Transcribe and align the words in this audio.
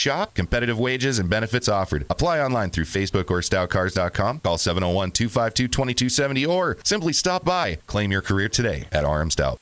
shop, 0.00 0.34
competitive 0.34 0.78
wages, 0.78 1.18
and 1.18 1.28
benefits 1.28 1.68
offered. 1.68 2.06
Apply 2.10 2.40
online 2.40 2.70
through 2.70 2.86
Facebook 2.86 3.30
or 3.30 3.40
stoutcars.com. 3.40 4.40
Call 4.40 4.58
701 4.58 5.12
252 5.12 5.68
2270 5.68 6.46
or 6.46 6.78
simply 6.82 7.12
stop 7.12 7.44
by. 7.44 7.76
Claim 7.86 8.10
your 8.10 8.22
career 8.22 8.48
today 8.48 8.86
at 8.90 9.04
RM 9.04 9.30
Stout. 9.30 9.60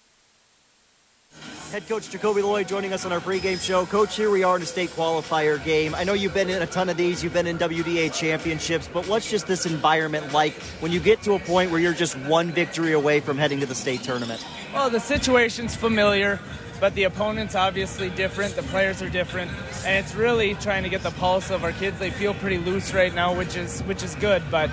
Head 1.71 1.87
coach 1.87 2.09
Jacoby 2.09 2.41
Lloyd 2.41 2.67
joining 2.67 2.95
us 2.95 3.05
on 3.05 3.13
our 3.13 3.21
pregame 3.21 3.61
show. 3.61 3.85
Coach, 3.85 4.17
here 4.17 4.31
we 4.31 4.43
are 4.43 4.57
in 4.57 4.63
a 4.63 4.67
state 4.67 4.89
qualifier 4.89 5.63
game. 5.63 5.95
I 5.95 6.03
know 6.03 6.15
you've 6.15 6.33
been 6.33 6.49
in 6.49 6.63
a 6.63 6.67
ton 6.67 6.89
of 6.89 6.97
these, 6.97 7.23
you've 7.23 7.35
been 7.35 7.47
in 7.47 7.59
WDA 7.59 8.19
championships, 8.19 8.89
but 8.91 9.07
what's 9.07 9.31
just 9.31 9.47
this 9.47 9.67
environment 9.67 10.33
like 10.33 10.55
when 10.81 10.93
you 10.93 10.99
get 10.99 11.21
to 11.25 11.35
a 11.35 11.39
point 11.39 11.71
where 11.71 11.79
you're 11.79 11.93
just 11.93 12.17
one 12.21 12.53
victory 12.53 12.93
away 12.93 13.21
from 13.21 13.37
heading 13.37 13.61
to 13.61 13.67
the 13.67 13.75
state 13.75 14.03
tournament? 14.03 14.43
Well, 14.73 14.89
the 14.89 14.99
situation's 14.99 15.77
familiar, 15.77 16.41
but 16.81 16.95
the 16.95 17.05
opponent's 17.05 17.55
obviously 17.55 18.11
different, 18.11 18.55
the 18.55 18.63
players 18.65 19.03
are 19.03 19.09
different, 19.09 19.51
and 19.85 20.05
it's 20.05 20.15
really 20.15 20.55
trying 20.55 20.83
to 20.83 20.89
get 20.89 21.03
the 21.03 21.11
pulse 21.13 21.51
of 21.51 21.65
our 21.65 21.73
kids. 21.73 21.99
They 21.99 22.11
feel 22.11 22.35
pretty 22.35 22.59
loose 22.59 22.95
right 22.95 23.15
now, 23.15 23.37
which 23.37 23.57
is 23.57 23.83
which 23.83 24.03
is 24.03 24.15
good, 24.17 24.43
but 24.51 24.71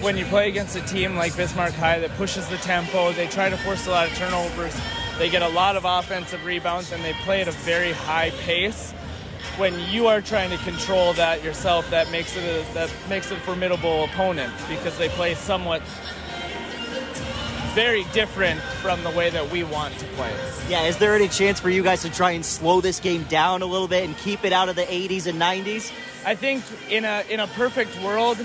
when 0.00 0.16
you 0.16 0.24
play 0.26 0.48
against 0.48 0.76
a 0.76 0.82
team 0.82 1.16
like 1.16 1.36
Bismarck 1.36 1.72
High 1.74 1.98
that 2.00 2.10
pushes 2.16 2.48
the 2.48 2.58
tempo, 2.58 3.12
they 3.12 3.26
try 3.26 3.48
to 3.48 3.56
force 3.58 3.86
a 3.86 3.90
lot 3.90 4.06
of 4.06 4.14
turnovers 4.14 4.78
they 5.18 5.28
get 5.28 5.42
a 5.42 5.48
lot 5.48 5.76
of 5.76 5.84
offensive 5.84 6.44
rebounds 6.44 6.90
and 6.90 7.04
they 7.04 7.12
play 7.12 7.42
at 7.42 7.48
a 7.48 7.52
very 7.52 7.92
high 7.92 8.30
pace. 8.40 8.92
When 9.56 9.78
you 9.90 10.06
are 10.06 10.20
trying 10.20 10.50
to 10.50 10.56
control 10.64 11.12
that 11.12 11.44
yourself, 11.44 11.88
that 11.90 12.10
makes 12.10 12.36
it 12.36 12.42
a, 12.42 12.74
that 12.74 12.90
makes 13.08 13.30
it 13.30 13.38
a 13.38 13.40
formidable 13.42 14.04
opponent 14.04 14.52
because 14.68 14.96
they 14.96 15.08
play 15.10 15.34
somewhat 15.34 15.82
very 17.74 18.04
different 18.12 18.60
from 18.60 19.02
the 19.02 19.10
way 19.10 19.30
that 19.30 19.50
we 19.50 19.62
want 19.64 19.96
to 19.98 20.04
play. 20.08 20.32
Yeah, 20.68 20.84
is 20.84 20.98
there 20.98 21.14
any 21.14 21.28
chance 21.28 21.58
for 21.58 21.70
you 21.70 21.82
guys 21.82 22.02
to 22.02 22.10
try 22.10 22.32
and 22.32 22.44
slow 22.44 22.80
this 22.80 23.00
game 23.00 23.24
down 23.24 23.62
a 23.62 23.66
little 23.66 23.88
bit 23.88 24.04
and 24.04 24.16
keep 24.18 24.44
it 24.44 24.52
out 24.52 24.68
of 24.68 24.76
the 24.76 24.82
80s 24.82 25.26
and 25.26 25.40
90s? 25.40 25.92
I 26.24 26.34
think 26.34 26.64
in 26.90 27.04
a 27.04 27.24
in 27.28 27.40
a 27.40 27.46
perfect 27.48 28.00
world, 28.02 28.38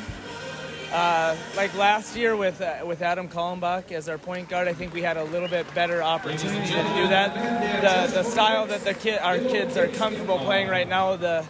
uh, 0.92 1.36
like 1.56 1.76
last 1.76 2.16
year 2.16 2.36
with 2.36 2.62
uh, 2.62 2.84
with 2.86 3.02
Adam 3.02 3.28
Kallenbach 3.28 3.92
as 3.92 4.10
our 4.10 4.18
point 4.18 4.50
guard, 4.50 4.68
I 4.68 4.74
think 4.74 4.94
we 4.94 5.02
had 5.02 5.18
a 5.18 5.24
little 5.26 5.50
bit 5.50 5.72
better 5.76 6.02
opportunity 6.02 6.68
to 6.68 6.84
do 6.96 7.08
that. 7.10 7.34
The 7.82 8.14
the 8.14 8.24
style 8.24 8.66
that 8.68 8.84
the 8.84 8.94
kid 8.94 9.20
our 9.20 9.38
kids 9.38 9.78
are 9.78 9.88
comfortable 9.90 10.40
playing 10.40 10.70
right 10.70 10.88
now, 10.88 11.16
the 11.18 11.46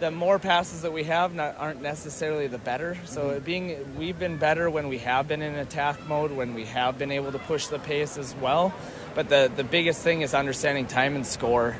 the 0.00 0.10
more 0.10 0.38
passes 0.38 0.82
that 0.82 0.92
we 0.92 1.04
have 1.04 1.34
not, 1.34 1.56
aren't 1.58 1.82
necessarily 1.82 2.46
the 2.46 2.58
better. 2.58 2.96
So 3.04 3.30
mm-hmm. 3.30 3.44
being 3.44 3.96
we've 3.98 4.18
been 4.18 4.38
better 4.38 4.68
when 4.68 4.88
we 4.88 4.98
have 4.98 5.28
been 5.28 5.42
in 5.42 5.54
attack 5.54 6.08
mode, 6.08 6.32
when 6.32 6.54
we 6.54 6.64
have 6.64 6.98
been 6.98 7.12
able 7.12 7.32
to 7.32 7.38
push 7.38 7.66
the 7.68 7.78
pace 7.78 8.16
as 8.18 8.34
well. 8.36 8.74
But 9.14 9.28
the 9.28 9.50
the 9.54 9.64
biggest 9.64 10.02
thing 10.02 10.22
is 10.22 10.34
understanding 10.34 10.86
time 10.86 11.14
and 11.14 11.26
score, 11.26 11.76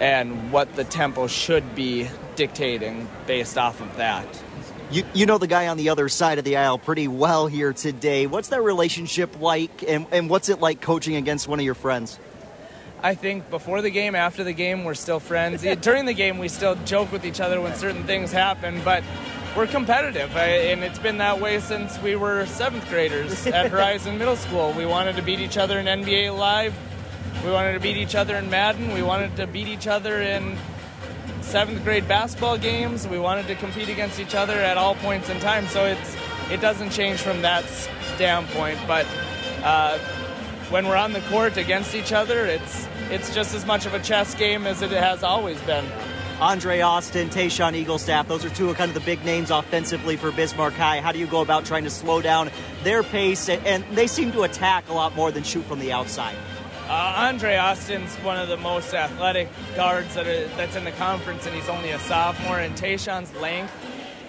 and 0.00 0.50
what 0.50 0.74
the 0.74 0.84
tempo 0.84 1.26
should 1.26 1.74
be 1.74 2.08
dictating 2.36 3.08
based 3.26 3.58
off 3.58 3.80
of 3.80 3.96
that. 3.96 4.26
You, 4.90 5.04
you 5.12 5.26
know 5.26 5.36
the 5.36 5.46
guy 5.46 5.66
on 5.66 5.76
the 5.76 5.90
other 5.90 6.08
side 6.08 6.38
of 6.38 6.44
the 6.46 6.56
aisle 6.56 6.78
pretty 6.78 7.08
well 7.08 7.46
here 7.46 7.74
today. 7.74 8.26
What's 8.26 8.48
that 8.48 8.62
relationship 8.62 9.38
like, 9.38 9.84
and, 9.86 10.06
and 10.12 10.30
what's 10.30 10.48
it 10.48 10.60
like 10.60 10.80
coaching 10.80 11.16
against 11.16 11.46
one 11.46 11.58
of 11.58 11.64
your 11.66 11.74
friends? 11.74 12.18
I 13.00 13.14
think 13.14 13.48
before 13.48 13.80
the 13.80 13.90
game, 13.90 14.16
after 14.16 14.42
the 14.42 14.52
game, 14.52 14.84
we're 14.84 14.94
still 14.94 15.20
friends. 15.20 15.62
During 15.80 16.04
the 16.04 16.14
game, 16.14 16.38
we 16.38 16.48
still 16.48 16.74
joke 16.84 17.12
with 17.12 17.24
each 17.24 17.40
other 17.40 17.60
when 17.60 17.74
certain 17.74 18.04
things 18.04 18.32
happen, 18.32 18.80
but 18.84 19.04
we're 19.56 19.68
competitive, 19.68 20.36
and 20.36 20.82
it's 20.82 20.98
been 20.98 21.18
that 21.18 21.40
way 21.40 21.60
since 21.60 22.00
we 22.00 22.16
were 22.16 22.46
seventh 22.46 22.88
graders 22.88 23.46
at 23.46 23.70
Horizon 23.70 24.18
Middle 24.18 24.36
School. 24.36 24.72
We 24.72 24.84
wanted 24.84 25.16
to 25.16 25.22
beat 25.22 25.40
each 25.40 25.56
other 25.56 25.78
in 25.78 25.86
NBA 25.86 26.36
Live. 26.36 26.74
We 27.44 27.52
wanted 27.52 27.74
to 27.74 27.80
beat 27.80 27.96
each 27.96 28.14
other 28.14 28.36
in 28.36 28.50
Madden. 28.50 28.92
We 28.92 29.02
wanted 29.02 29.36
to 29.36 29.46
beat 29.46 29.68
each 29.68 29.86
other 29.86 30.20
in 30.20 30.58
seventh 31.40 31.82
grade 31.84 32.06
basketball 32.08 32.58
games. 32.58 33.06
We 33.06 33.18
wanted 33.18 33.46
to 33.46 33.54
compete 33.54 33.88
against 33.88 34.18
each 34.18 34.34
other 34.34 34.54
at 34.54 34.76
all 34.76 34.96
points 34.96 35.28
in 35.28 35.38
time, 35.40 35.68
so 35.68 35.84
it's 35.86 36.16
it 36.50 36.60
doesn't 36.60 36.90
change 36.90 37.20
from 37.20 37.42
that 37.42 37.64
standpoint. 38.16 38.78
But 38.86 39.06
uh, 39.62 39.98
when 40.70 40.86
we're 40.86 40.96
on 40.96 41.12
the 41.12 41.20
court 41.22 41.56
against 41.56 41.94
each 41.94 42.12
other, 42.12 42.44
it's 42.44 42.87
it's 43.10 43.34
just 43.34 43.54
as 43.54 43.66
much 43.66 43.86
of 43.86 43.94
a 43.94 44.00
chess 44.00 44.34
game 44.34 44.66
as 44.66 44.82
it 44.82 44.90
has 44.90 45.22
always 45.22 45.60
been. 45.62 45.84
Andre 46.40 46.80
Austin, 46.80 47.28
Tayshawn 47.30 47.84
Eaglestaff, 47.84 48.28
those 48.28 48.44
are 48.44 48.50
two 48.50 48.70
of 48.70 48.76
kind 48.76 48.88
of 48.88 48.94
the 48.94 49.00
big 49.00 49.24
names 49.24 49.50
offensively 49.50 50.16
for 50.16 50.30
Bismarck 50.30 50.74
High. 50.74 51.00
How 51.00 51.10
do 51.10 51.18
you 51.18 51.26
go 51.26 51.40
about 51.40 51.64
trying 51.64 51.82
to 51.82 51.90
slow 51.90 52.22
down 52.22 52.50
their 52.84 53.02
pace? 53.02 53.48
And 53.48 53.84
they 53.92 54.06
seem 54.06 54.30
to 54.32 54.42
attack 54.42 54.88
a 54.88 54.92
lot 54.92 55.16
more 55.16 55.32
than 55.32 55.42
shoot 55.42 55.64
from 55.64 55.80
the 55.80 55.90
outside. 55.90 56.36
Uh, 56.88 57.14
Andre 57.16 57.56
Austin's 57.56 58.14
one 58.16 58.38
of 58.38 58.48
the 58.48 58.56
most 58.56 58.94
athletic 58.94 59.48
guards 59.74 60.14
that 60.14 60.26
are, 60.26 60.46
that's 60.56 60.76
in 60.76 60.84
the 60.84 60.92
conference, 60.92 61.44
and 61.44 61.54
he's 61.54 61.68
only 61.68 61.90
a 61.90 61.98
sophomore. 61.98 62.60
And 62.60 62.74
Tayshawn's 62.76 63.34
length 63.34 63.72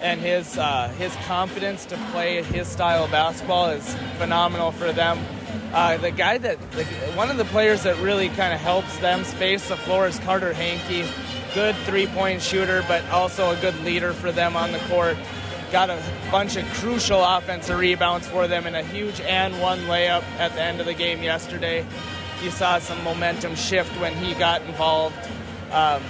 and 0.00 0.20
his 0.20 0.58
uh, 0.58 0.88
his 0.98 1.14
confidence 1.26 1.84
to 1.86 1.96
play 2.12 2.42
his 2.42 2.68
style 2.68 3.04
of 3.04 3.10
basketball 3.10 3.70
is 3.70 3.94
phenomenal 4.18 4.72
for 4.72 4.92
them. 4.92 5.18
Uh, 5.72 5.96
the 5.98 6.10
guy 6.10 6.38
that 6.38 6.58
the, 6.72 6.84
one 7.14 7.30
of 7.30 7.36
the 7.36 7.44
players 7.46 7.82
that 7.84 7.96
really 7.98 8.28
kind 8.30 8.52
of 8.52 8.60
helps 8.60 8.96
them 8.98 9.24
space 9.24 9.68
the 9.68 9.76
floor 9.76 10.06
is 10.06 10.18
Carter 10.20 10.52
Hankey. 10.52 11.04
Good 11.54 11.74
three-point 11.84 12.42
shooter, 12.42 12.84
but 12.86 13.08
also 13.10 13.50
a 13.50 13.56
good 13.60 13.78
leader 13.80 14.12
for 14.12 14.30
them 14.32 14.56
on 14.56 14.72
the 14.72 14.78
court. 14.80 15.16
Got 15.72 15.90
a 15.90 16.02
bunch 16.30 16.56
of 16.56 16.64
crucial 16.74 17.22
offensive 17.22 17.78
rebounds 17.78 18.26
for 18.26 18.48
them 18.48 18.66
and 18.66 18.76
a 18.76 18.82
huge 18.82 19.20
and 19.20 19.60
one 19.60 19.80
layup 19.80 20.22
at 20.38 20.52
the 20.54 20.62
end 20.62 20.80
of 20.80 20.86
the 20.86 20.94
game 20.94 21.22
yesterday 21.22 21.84
you 22.42 22.50
saw 22.50 22.78
some 22.78 23.02
momentum 23.04 23.54
shift 23.54 23.94
when 24.00 24.14
he 24.14 24.34
got 24.34 24.62
involved. 24.62 25.16
Um, 25.72 26.02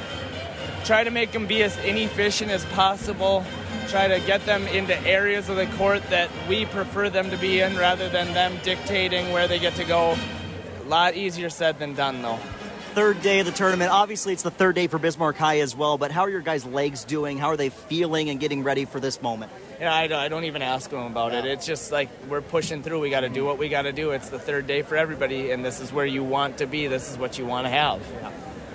try 0.84 1.04
to 1.04 1.10
make 1.10 1.30
him 1.30 1.46
be 1.46 1.62
as 1.62 1.76
inefficient 1.78 2.50
as 2.50 2.64
possible. 2.66 3.44
Try 3.88 4.08
to 4.08 4.20
get 4.20 4.44
them 4.46 4.66
into 4.68 4.98
areas 5.06 5.48
of 5.48 5.56
the 5.56 5.66
court 5.66 6.02
that 6.10 6.30
we 6.48 6.64
prefer 6.66 7.10
them 7.10 7.30
to 7.30 7.36
be 7.36 7.60
in 7.60 7.76
rather 7.76 8.08
than 8.08 8.32
them 8.34 8.58
dictating 8.62 9.32
where 9.32 9.48
they 9.48 9.58
get 9.58 9.74
to 9.76 9.84
go. 9.84 10.16
A 10.82 10.88
lot 10.88 11.16
easier 11.16 11.50
said 11.50 11.78
than 11.78 11.94
done, 11.94 12.22
though. 12.22 12.38
Third 12.94 13.22
day 13.22 13.38
of 13.38 13.46
the 13.46 13.52
tournament. 13.52 13.92
Obviously, 13.92 14.32
it's 14.32 14.42
the 14.42 14.50
third 14.50 14.74
day 14.74 14.88
for 14.88 14.98
Bismarck 14.98 15.36
High 15.36 15.60
as 15.60 15.76
well, 15.76 15.96
but 15.96 16.10
how 16.10 16.22
are 16.22 16.30
your 16.30 16.40
guys' 16.40 16.64
legs 16.64 17.04
doing? 17.04 17.38
How 17.38 17.46
are 17.48 17.56
they 17.56 17.68
feeling 17.68 18.30
and 18.30 18.40
getting 18.40 18.64
ready 18.64 18.84
for 18.84 18.98
this 18.98 19.22
moment? 19.22 19.52
Yeah, 19.80 19.94
I, 19.94 20.24
I 20.24 20.28
don't 20.28 20.44
even 20.44 20.60
ask 20.60 20.90
them 20.90 21.06
about 21.06 21.32
it. 21.32 21.44
It's 21.44 21.64
just 21.64 21.92
like 21.92 22.08
we're 22.28 22.40
pushing 22.40 22.82
through. 22.82 22.98
We 22.98 23.08
got 23.08 23.20
to 23.20 23.28
do 23.28 23.44
what 23.44 23.58
we 23.58 23.68
got 23.68 23.82
to 23.82 23.92
do. 23.92 24.10
It's 24.10 24.28
the 24.28 24.40
third 24.40 24.66
day 24.66 24.82
for 24.82 24.96
everybody, 24.96 25.52
and 25.52 25.64
this 25.64 25.80
is 25.80 25.92
where 25.92 26.04
you 26.04 26.24
want 26.24 26.58
to 26.58 26.66
be. 26.66 26.88
This 26.88 27.10
is 27.10 27.16
what 27.16 27.38
you 27.38 27.46
want 27.46 27.66
to 27.66 27.70
have. 27.70 28.02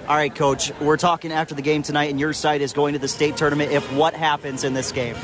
All 0.08 0.16
right, 0.16 0.34
Coach. 0.34 0.72
We're 0.80 0.98
talking 0.98 1.32
after 1.32 1.56
the 1.56 1.64
game 1.64 1.82
tonight, 1.82 2.12
and 2.12 2.20
your 2.20 2.32
side 2.32 2.62
is 2.62 2.74
going 2.74 2.94
to 2.94 3.00
the 3.00 3.08
state 3.08 3.38
tournament. 3.38 3.72
If 3.72 3.92
what 3.94 4.14
happens 4.14 4.64
in 4.64 4.76
this 4.76 4.92
game? 4.92 5.16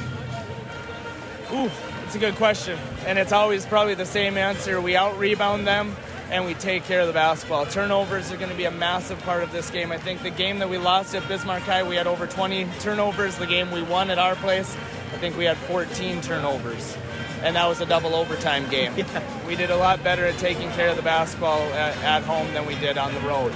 Ooh, 1.54 1.70
it's 2.04 2.16
a 2.16 2.20
good 2.20 2.36
question, 2.36 2.80
and 3.06 3.20
it's 3.20 3.32
always 3.32 3.64
probably 3.66 3.94
the 3.94 4.08
same 4.08 4.38
answer. 4.38 4.82
We 4.82 4.96
out 4.96 5.20
rebound 5.20 5.68
them 5.68 5.96
and 6.32 6.46
we 6.46 6.54
take 6.54 6.86
care 6.86 7.02
of 7.02 7.08
the 7.08 7.14
basketball. 7.14 7.66
Turnovers 7.66 8.32
are 8.32 8.38
going 8.38 8.50
to 8.50 8.56
be 8.56 8.64
a 8.64 8.72
massive 8.72 9.20
part 9.20 9.44
of 9.44 9.52
this 9.52 9.70
game. 9.70 9.92
I 9.92 9.98
think 9.98 10.24
the 10.24 10.30
game 10.30 10.60
that 10.60 10.70
we 10.70 10.78
lost 10.78 11.14
at 11.14 11.28
Bismarck 11.28 11.64
High, 11.64 11.84
we 11.84 11.98
had 11.98 12.08
over 12.08 12.26
20 12.26 12.68
turnovers. 12.80 13.38
The 13.38 13.46
game 13.46 13.70
we 13.70 13.84
won 13.84 14.10
at 14.10 14.18
our 14.18 14.36
place, 14.36 14.74
I 15.14 15.18
think 15.18 15.38
we 15.38 15.44
had 15.44 15.58
14 15.58 16.22
turnovers. 16.22 16.98
And 17.44 17.58
that 17.58 17.68
was 17.68 17.82
a 17.82 17.86
double 17.86 18.16
overtime 18.16 18.70
game. 18.70 18.94
Yeah. 18.98 19.48
We 19.48 19.58
did 19.58 19.70
a 19.70 19.76
lot 19.76 20.02
better 20.02 20.26
at 20.26 20.38
taking 20.38 20.72
care 20.72 20.88
of 20.88 20.96
the 20.96 21.02
basketball 21.02 21.60
at, 21.74 21.98
at 21.98 22.24
home 22.24 22.54
than 22.54 22.66
we 22.66 22.76
did 22.76 22.98
on 22.98 23.14
the 23.14 23.20
road. 23.22 23.54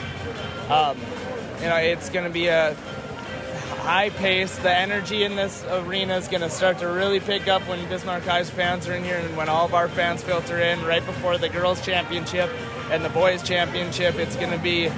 Um, 0.70 0.98
you 1.62 1.70
know, 1.70 1.78
it's 1.78 2.09
going 2.09 2.26
to 2.26 2.31
be 2.31 2.48
a 2.48 2.76
high 3.86 4.09
pace. 4.09 4.58
The 4.58 4.76
energy 4.76 5.24
in 5.24 5.36
this 5.36 5.64
arena 5.70 6.16
is 6.16 6.28
going 6.28 6.42
to 6.42 6.50
start 6.50 6.80
to 6.80 6.88
really 6.88 7.20
pick 7.20 7.48
up 7.48 7.62
when 7.68 7.88
Bismarck 7.88 8.24
High's 8.24 8.50
fans 8.50 8.88
are 8.88 8.94
in 8.94 9.03
here 9.03 9.18
and 9.18 9.38
when 9.38 9.48
all 9.48 9.66
of 9.66 9.76
our 9.76 9.88
fans 9.88 10.24
filter 10.24 10.59
in 10.59 10.84
right 10.86 11.06
before 11.06 11.38
the 11.38 11.50
girls' 11.50 11.86
championship 11.86 12.50
and 12.92 13.06
the 13.06 13.09
boys' 13.09 13.44
championship. 13.44 14.16
It's 14.16 14.36
going 14.36 14.52
to 14.52 14.58
be 14.58 14.90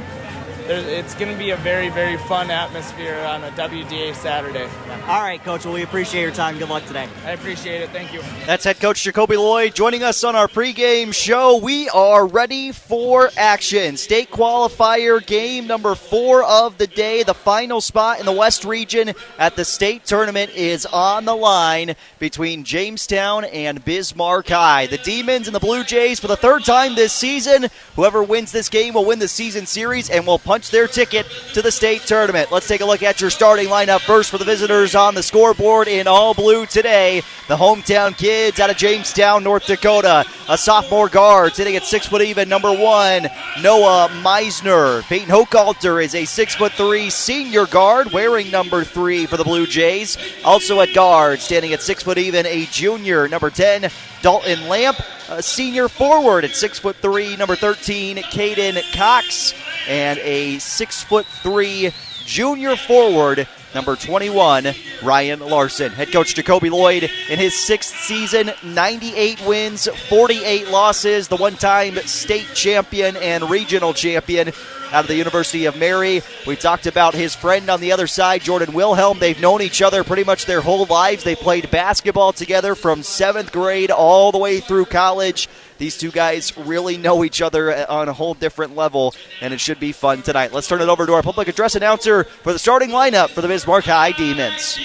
it's 0.70 1.16
going 1.16 1.32
to 1.32 1.38
be 1.38 1.52
a 1.52 1.58
very, 1.58 1.90
very 1.90 2.18
fun 2.18 2.52
atmosphere 2.52 3.18
on 3.28 3.44
a 3.44 3.52
WDA 3.52 4.14
Saturday. 4.16 4.68
All 5.08 5.22
right, 5.22 5.42
Coach. 5.44 5.64
Well, 5.64 5.74
we 5.74 5.84
appreciate 5.84 6.22
your 6.22 6.32
time. 6.32 6.58
Good 6.58 6.70
luck 6.70 6.86
today. 6.86 7.08
I 7.24 7.32
appreciate 7.32 7.82
it. 7.82 7.90
Thank 7.92 8.14
you. 8.14 8.22
That's 8.46 8.66
head 8.66 8.80
coach 8.80 9.04
Jacoby 9.04 9.38
Lloyd 9.38 9.74
joining 9.74 10.04
us 10.04 10.24
on 10.24 10.36
our 10.36 10.48
pregame 10.48 11.14
show. 11.14 11.58
We 11.58 11.88
are 11.90 12.26
ready 12.28 12.72
for 12.72 13.30
action. 13.38 13.96
State 13.96 14.30
qualifier 14.30 15.26
game 15.26 15.68
number 15.68 15.96
four 15.96 16.44
of 16.44 16.78
the 16.78 16.88
day. 16.88 17.24
The 17.24 17.34
final 17.34 17.80
spot 17.80 18.20
in 18.20 18.26
the 18.26 18.34
West 18.34 18.66
region 18.66 19.14
at 19.40 19.56
the 19.56 19.64
state 19.64 20.06
tournament 20.06 20.52
is 20.54 20.86
on 20.86 21.24
the 21.24 21.36
line 21.36 21.96
between 22.20 22.64
Jamestown 22.66 23.46
and 23.46 23.84
Bismarck 23.86 24.50
High. 24.50 24.88
The 24.88 24.98
Demons 24.98 25.48
and 25.48 25.56
the 25.56 25.60
Blue 25.60 25.84
Jays 25.84 26.20
for 26.20 26.28
the 26.28 26.36
third 26.36 26.66
time 26.66 26.96
this 26.96 27.14
season. 27.14 27.68
Whoever 27.96 28.22
wins 28.24 28.52
this 28.52 28.68
game 28.68 28.96
will 28.96 29.06
win 29.06 29.20
the 29.20 29.28
season 29.28 29.66
series 29.66 30.10
and 30.10 30.28
will 30.28 30.40
punch 30.40 30.57
punch 30.58 30.72
their 30.72 30.88
ticket 30.88 31.28
to 31.54 31.62
the 31.62 31.72
state 31.72 32.02
tournament. 32.02 32.52
Let's 32.52 32.68
take 32.68 32.82
a 32.82 32.86
look 32.86 33.04
at 33.04 33.22
your 33.22 33.30
starting 33.30 33.68
lineup 33.68 34.00
first 34.00 34.32
for 34.32 34.40
the 34.40 34.44
visitors 34.44 34.96
on 34.96 35.14
the 35.14 35.22
scoreboard 35.22 35.88
in 35.88 36.08
all 36.08 36.34
blue 36.34 36.66
today. 36.66 37.22
The 37.48 37.56
hometown 37.56 38.18
kids 38.18 38.60
out 38.60 38.72
of 38.72 38.76
Jamestown, 38.76 39.44
North 39.44 39.68
Dakota. 39.68 40.26
A 40.50 40.58
sophomore 40.58 41.10
guard 41.10 41.54
sitting 41.54 41.76
at 41.76 41.84
six 41.84 42.08
foot 42.08 42.24
even, 42.24 42.50
number 42.50 42.74
one, 42.74 43.28
Noah 43.62 44.10
Meisner. 44.24 45.04
Peyton 45.04 45.30
Hochhalter 45.30 46.04
is 46.04 46.16
a 46.16 46.26
six 46.26 46.56
foot 46.56 46.72
three 46.72 47.12
senior 47.12 47.68
guard 47.68 48.12
wearing 48.12 48.50
number 48.50 48.84
three 48.84 49.28
for 49.28 49.38
the 49.38 49.44
Blue 49.44 49.68
Jays. 49.68 50.18
Also 50.44 50.82
at 50.82 50.92
guard, 50.96 51.40
standing 51.40 51.72
at 51.74 51.84
six 51.84 52.02
foot 52.02 52.18
even, 52.18 52.48
a 52.48 52.66
junior, 52.66 53.28
number 53.28 53.52
10, 53.52 53.92
Dalton 54.24 54.68
Lamp, 54.68 54.98
a 55.30 55.44
senior 55.44 55.88
forward 55.88 56.46
at 56.46 56.56
six 56.56 56.80
foot 56.80 56.96
three, 56.96 57.36
number 57.36 57.56
13, 57.56 58.18
Caden 58.18 58.82
Cox, 58.96 59.54
and 59.88 60.20
a 60.20 60.60
six 60.60 61.04
foot 61.04 61.26
three 61.26 61.92
junior 62.26 62.76
forward, 62.76 63.48
number 63.74 63.96
21, 63.96 64.68
Ryan 65.02 65.40
Larson. 65.40 65.92
Head 65.92 66.12
coach 66.12 66.36
Jacoby 66.36 66.70
Lloyd 66.70 67.10
in 67.30 67.40
his 67.40 67.58
sixth 67.58 67.96
season, 68.02 68.52
98 68.64 69.46
wins, 69.46 69.88
48 69.88 70.68
losses, 70.70 71.28
the 71.30 71.38
one 71.38 71.56
time 71.56 71.96
state 72.00 72.48
champion 72.54 73.16
and 73.18 73.50
regional 73.50 73.94
champion 73.94 74.50
out 74.92 75.04
of 75.04 75.08
the 75.08 75.16
University 75.16 75.66
of 75.66 75.78
Mary. 75.78 76.22
We 76.46 76.56
talked 76.56 76.86
about 76.88 77.14
his 77.14 77.36
friend 77.36 77.70
on 77.70 77.82
the 77.82 77.92
other 77.92 78.08
side, 78.08 78.42
Jordan 78.42 78.74
Wilhelm. 78.74 79.20
They've 79.20 79.40
known 79.40 79.62
each 79.62 79.82
other 79.82 80.04
pretty 80.04 80.24
much 80.24 80.46
their 80.46 80.62
whole 80.62 80.86
lives. 80.86 81.24
They 81.24 81.36
played 81.36 81.72
basketball 81.72 82.34
together 82.34 82.76
from 82.76 83.04
seventh 83.04 83.52
grade 83.52 83.92
all 83.92 84.32
the 84.32 84.38
way 84.38 84.60
through 84.60 84.86
college. 84.86 85.50
These 85.78 85.98
two 85.98 86.12
guys 86.12 86.58
really 86.58 86.98
know 86.98 87.24
each 87.24 87.42
other 87.42 87.72
uh, 87.72 87.86
on 87.90 88.10
a 88.10 88.14
whole 88.14 88.34
different 88.34 88.76
level, 88.76 89.14
and 89.42 89.54
it 89.54 89.60
should 89.60 89.80
be 89.80 89.92
fun 89.92 90.22
tonight. 90.22 90.54
Let's 90.54 90.68
turn 90.68 90.82
it 90.82 90.90
over 90.90 91.06
to 91.06 91.14
our 91.14 91.24
public 91.24 91.48
address 91.48 91.76
announcer 91.76 92.24
for 92.24 92.54
the 92.54 92.60
starting 92.60 92.90
lineup 92.90 93.30
for 93.30 93.42
the 93.42 93.48
Bismarck 93.48 93.86
High 93.86 94.12
Demons. 94.12 94.80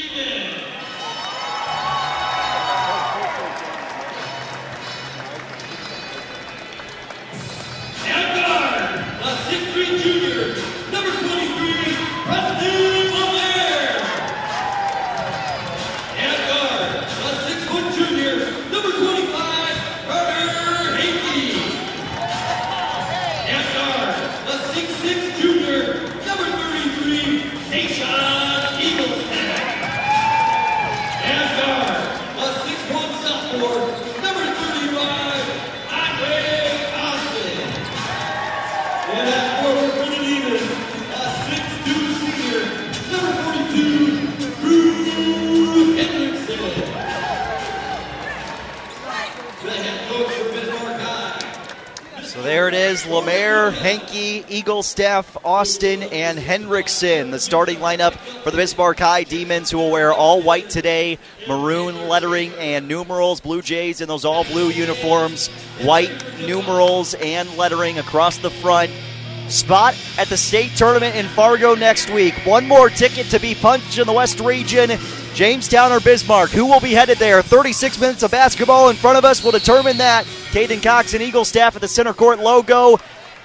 There 52.62 52.68
it 52.68 52.92
is 52.92 53.04
Lemaire, 53.08 53.72
Henke, 53.72 54.46
Eaglestaff, 54.46 55.36
Austin, 55.44 56.04
and 56.04 56.38
Hendrickson. 56.38 57.32
The 57.32 57.40
starting 57.40 57.78
lineup 57.78 58.12
for 58.44 58.52
the 58.52 58.56
Bismarck 58.56 59.00
High 59.00 59.24
Demons, 59.24 59.68
who 59.68 59.78
will 59.78 59.90
wear 59.90 60.12
all 60.12 60.40
white 60.40 60.70
today, 60.70 61.18
maroon 61.48 62.08
lettering 62.08 62.52
and 62.60 62.86
numerals. 62.86 63.40
Blue 63.40 63.62
Jays 63.62 64.00
in 64.00 64.06
those 64.06 64.24
all 64.24 64.44
blue 64.44 64.68
uniforms, 64.68 65.48
white 65.80 66.12
numerals 66.46 67.14
and 67.14 67.52
lettering 67.56 67.98
across 67.98 68.36
the 68.36 68.50
front. 68.50 68.92
Spot 69.48 69.96
at 70.16 70.28
the 70.28 70.36
state 70.36 70.76
tournament 70.76 71.16
in 71.16 71.26
Fargo 71.26 71.74
next 71.74 72.10
week. 72.10 72.34
One 72.46 72.68
more 72.68 72.90
ticket 72.90 73.26
to 73.30 73.40
be 73.40 73.56
punched 73.56 73.98
in 73.98 74.06
the 74.06 74.12
West 74.12 74.38
region. 74.38 75.00
Jamestown 75.34 75.90
or 75.90 75.98
Bismarck. 75.98 76.50
Who 76.50 76.66
will 76.66 76.80
be 76.80 76.92
headed 76.92 77.18
there? 77.18 77.42
36 77.42 77.98
minutes 77.98 78.22
of 78.22 78.30
basketball 78.30 78.88
in 78.90 78.94
front 78.94 79.18
of 79.18 79.24
us 79.24 79.42
will 79.42 79.50
determine 79.50 79.96
that. 79.96 80.26
Caden 80.52 80.82
Cox 80.82 81.14
and 81.14 81.22
Eaglestaff 81.22 81.76
at 81.76 81.80
the 81.80 81.88
center 81.88 82.12
court 82.12 82.38
logo. 82.38 82.98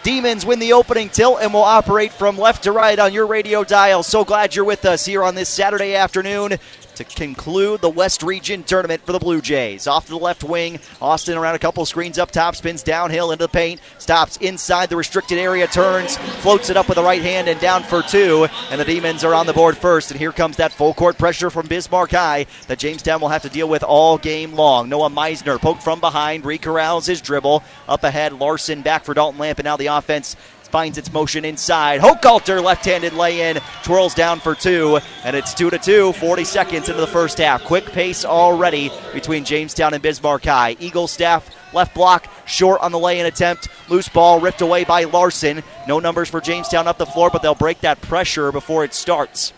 Demons 0.03 0.45
win 0.45 0.59
the 0.59 0.73
opening 0.73 1.07
tilt 1.07 1.39
and 1.41 1.53
will 1.53 1.63
operate 1.63 2.11
from 2.11 2.37
left 2.37 2.63
to 2.65 2.73
right 2.73 2.99
on 2.99 3.13
your 3.13 3.25
radio 3.25 3.63
dial. 3.63 4.03
So 4.03 4.25
glad 4.25 4.53
you're 4.53 4.65
with 4.65 4.83
us 4.83 5.05
here 5.05 5.23
on 5.23 5.33
this 5.33 5.47
Saturday 5.47 5.95
afternoon 5.95 6.59
to 6.97 7.03
conclude 7.03 7.81
the 7.81 7.89
West 7.89 8.23
Region 8.23 8.63
tournament 8.63 9.05
for 9.05 9.11
the 9.11 9.19
Blue 9.19 9.41
Jays. 9.41 9.87
Off 9.87 10.05
to 10.05 10.11
the 10.11 10.17
left 10.17 10.43
wing, 10.43 10.79
Austin 11.01 11.37
around 11.37 11.55
a 11.55 11.59
couple 11.59 11.85
screens 11.85 12.17
up 12.17 12.31
top, 12.31 12.55
spins 12.55 12.83
downhill 12.83 13.31
into 13.31 13.45
the 13.45 13.49
paint, 13.49 13.79
stops 13.97 14.37
inside 14.37 14.89
the 14.89 14.95
restricted 14.95 15.37
area, 15.37 15.67
turns, 15.67 16.17
floats 16.41 16.69
it 16.69 16.77
up 16.77 16.87
with 16.87 16.97
the 16.97 17.03
right 17.03 17.21
hand 17.21 17.47
and 17.47 17.59
down 17.59 17.83
for 17.83 18.01
two. 18.01 18.47
And 18.71 18.81
the 18.81 18.85
Demons 18.85 19.23
are 19.23 19.33
on 19.33 19.45
the 19.45 19.53
board 19.53 19.77
first. 19.77 20.11
And 20.11 20.19
here 20.19 20.31
comes 20.31 20.57
that 20.57 20.73
full 20.73 20.93
court 20.93 21.17
pressure 21.17 21.49
from 21.49 21.67
Bismarck 21.67 22.11
High 22.11 22.45
that 22.67 22.79
Jamestown 22.79 23.21
will 23.21 23.29
have 23.29 23.43
to 23.43 23.49
deal 23.49 23.69
with 23.69 23.83
all 23.83 24.17
game 24.17 24.53
long. 24.53 24.89
Noah 24.89 25.09
Meisner 25.09 25.59
poked 25.59 25.83
from 25.83 25.99
behind, 25.99 26.43
recorrals 26.43 27.07
his 27.07 27.21
dribble. 27.21 27.63
Up 27.87 28.03
ahead, 28.03 28.33
Larson 28.33 28.81
back 28.81 29.03
for 29.03 29.13
Dalton 29.13 29.39
Lamp, 29.39 29.59
and 29.59 29.65
now 29.65 29.77
the 29.77 29.87
offense 29.87 30.35
finds 30.67 30.97
its 30.97 31.11
motion 31.11 31.45
inside. 31.45 32.01
Hochhalter 32.01 32.63
left-handed 32.63 33.13
lay-in, 33.13 33.59
twirls 33.83 34.13
down 34.13 34.39
for 34.39 34.55
two, 34.55 34.99
and 35.23 35.35
it's 35.35 35.53
two 35.53 35.69
to 35.69 35.77
two. 35.77 36.13
40 36.13 36.43
seconds 36.43 36.89
into 36.89 37.01
the 37.01 37.07
first 37.07 37.37
half. 37.37 37.63
Quick 37.63 37.85
pace 37.85 38.25
already 38.25 38.91
between 39.13 39.43
Jamestown 39.43 39.93
and 39.93 40.03
Bismarck 40.03 40.43
High. 40.43 40.75
Eaglestaff 40.75 41.43
left 41.73 41.95
block 41.95 42.27
short 42.45 42.81
on 42.81 42.91
the 42.91 42.99
lay-in 42.99 43.25
attempt. 43.25 43.69
Loose 43.89 44.09
ball 44.09 44.39
ripped 44.39 44.61
away 44.61 44.83
by 44.83 45.03
Larson. 45.05 45.63
No 45.87 45.99
numbers 45.99 46.29
for 46.29 46.41
Jamestown 46.41 46.87
up 46.87 46.97
the 46.97 47.05
floor, 47.05 47.29
but 47.31 47.41
they'll 47.41 47.55
break 47.55 47.81
that 47.81 48.01
pressure 48.01 48.51
before 48.51 48.83
it 48.83 48.93
starts. 48.93 49.53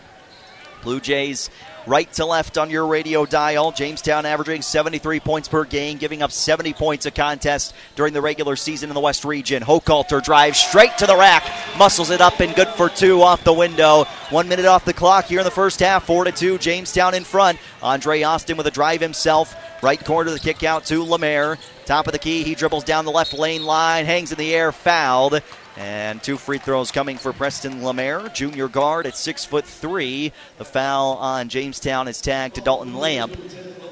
Blue 0.82 1.00
Jays 1.00 1.50
right 1.88 2.12
to 2.14 2.26
left 2.26 2.58
on 2.58 2.70
your 2.70 2.88
radio 2.88 3.26
dial. 3.26 3.72
Jamestown 3.72 4.26
averaging 4.26 4.62
73 4.62 5.20
points 5.20 5.48
per 5.48 5.66
game, 5.66 5.98
giving 5.98 6.22
up 6.22 6.32
70 6.32 6.74
points 6.74 7.06
a 7.06 7.12
contest 7.12 7.74
during 7.96 8.14
the 8.14 8.22
regular 8.22 8.56
season 8.56 8.90
in 8.90 8.94
the 8.94 9.00
West 9.00 9.26
region. 9.26 9.64
Hochhalter 9.64 10.24
drives 10.24 10.60
straight 10.60 10.98
to 10.98 11.08
the 11.08 11.16
rack, 11.16 11.44
muscles 11.78 12.10
it 12.10 12.22
up, 12.22 12.40
and 12.40 12.56
good 12.56 12.68
for 12.70 12.90
two 12.90 13.22
off 13.22 13.44
the 13.44 13.54
window. 13.54 14.06
One 14.30 14.48
minute 14.48 14.66
off 14.66 14.86
the 14.86 14.94
clock 14.94 15.26
here 15.26 15.40
in 15.40 15.46
the 15.46 15.52
first 15.52 15.80
half, 15.80 16.06
four 16.06 16.24
to 16.24 16.32
two. 16.32 16.58
Jamestown 16.58 17.14
in 17.14 17.24
front. 17.24 17.60
Andre 17.82 18.24
Austin 18.24 18.58
with 18.58 18.68
a 18.68 18.72
drive 18.72 19.02
himself. 19.02 19.56
Right 19.82 20.04
corner, 20.04 20.32
the 20.32 20.40
kick 20.40 20.64
out 20.64 20.86
to 20.86 21.04
Lemaire. 21.04 21.58
Top 21.86 22.06
of 22.08 22.14
the 22.14 22.20
key, 22.20 22.44
he 22.44 22.54
dribbles 22.54 22.84
down 22.84 23.06
the 23.06 23.12
left 23.12 23.34
lane 23.34 23.64
line, 23.64 24.06
hangs 24.06 24.32
in 24.32 24.38
the 24.38 24.54
air, 24.54 24.72
fouled. 24.72 25.42
And 25.78 26.22
two 26.22 26.38
free 26.38 26.58
throws 26.58 26.92
coming 26.92 27.18
for 27.18 27.32
Preston 27.32 27.84
Lemaire, 27.84 28.28
junior 28.30 28.68
guard 28.68 29.06
at 29.06 29.16
six 29.16 29.46
foot 29.46 29.66
three. 29.66 30.34
The 30.58 30.66
foul 30.66 31.14
on 31.14 31.50
Jamestown 31.50 32.08
is 32.08 32.22
tagged 32.22 32.56
to 32.56 32.62
Dalton 32.62 32.96
Lamp, 32.96 33.36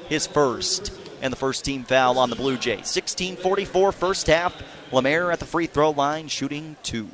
his 0.08 0.26
first, 0.26 0.92
and 1.22 1.32
the 1.32 1.36
first 1.36 1.64
team 1.64 1.84
foul 1.84 2.18
on 2.18 2.30
the 2.30 2.36
Blue 2.36 2.58
Jays. 2.58 2.86
16:44 2.88 3.92
first 3.92 4.26
half. 4.26 4.54
Lemaire 4.92 5.30
at 5.32 5.38
the 5.38 5.46
free 5.46 5.66
throw 5.66 5.90
line, 5.90 6.28
shooting 6.28 6.76
two. 6.82 7.08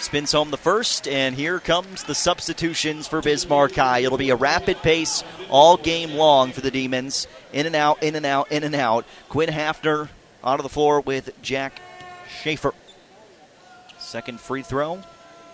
Spins 0.00 0.30
home 0.30 0.50
the 0.50 0.56
first, 0.56 1.08
and 1.08 1.34
here 1.34 1.58
comes 1.58 2.04
the 2.04 2.14
substitutions 2.14 3.08
for 3.08 3.20
Bismarck 3.20 3.74
High. 3.74 3.98
It'll 3.98 4.16
be 4.16 4.30
a 4.30 4.36
rapid 4.36 4.80
pace 4.80 5.24
all 5.50 5.76
game 5.76 6.12
long 6.12 6.52
for 6.52 6.60
the 6.60 6.70
Demons. 6.70 7.26
In 7.52 7.66
and 7.66 7.74
out, 7.74 8.00
in 8.02 8.14
and 8.14 8.24
out, 8.24 8.52
in 8.52 8.62
and 8.62 8.76
out. 8.76 9.04
Quinn 9.28 9.48
Hafner 9.48 10.08
onto 10.42 10.62
the 10.62 10.68
floor 10.68 11.00
with 11.00 11.30
Jack 11.42 11.80
Schaefer. 12.42 12.74
Second 13.98 14.40
free 14.40 14.62
throw. 14.62 15.00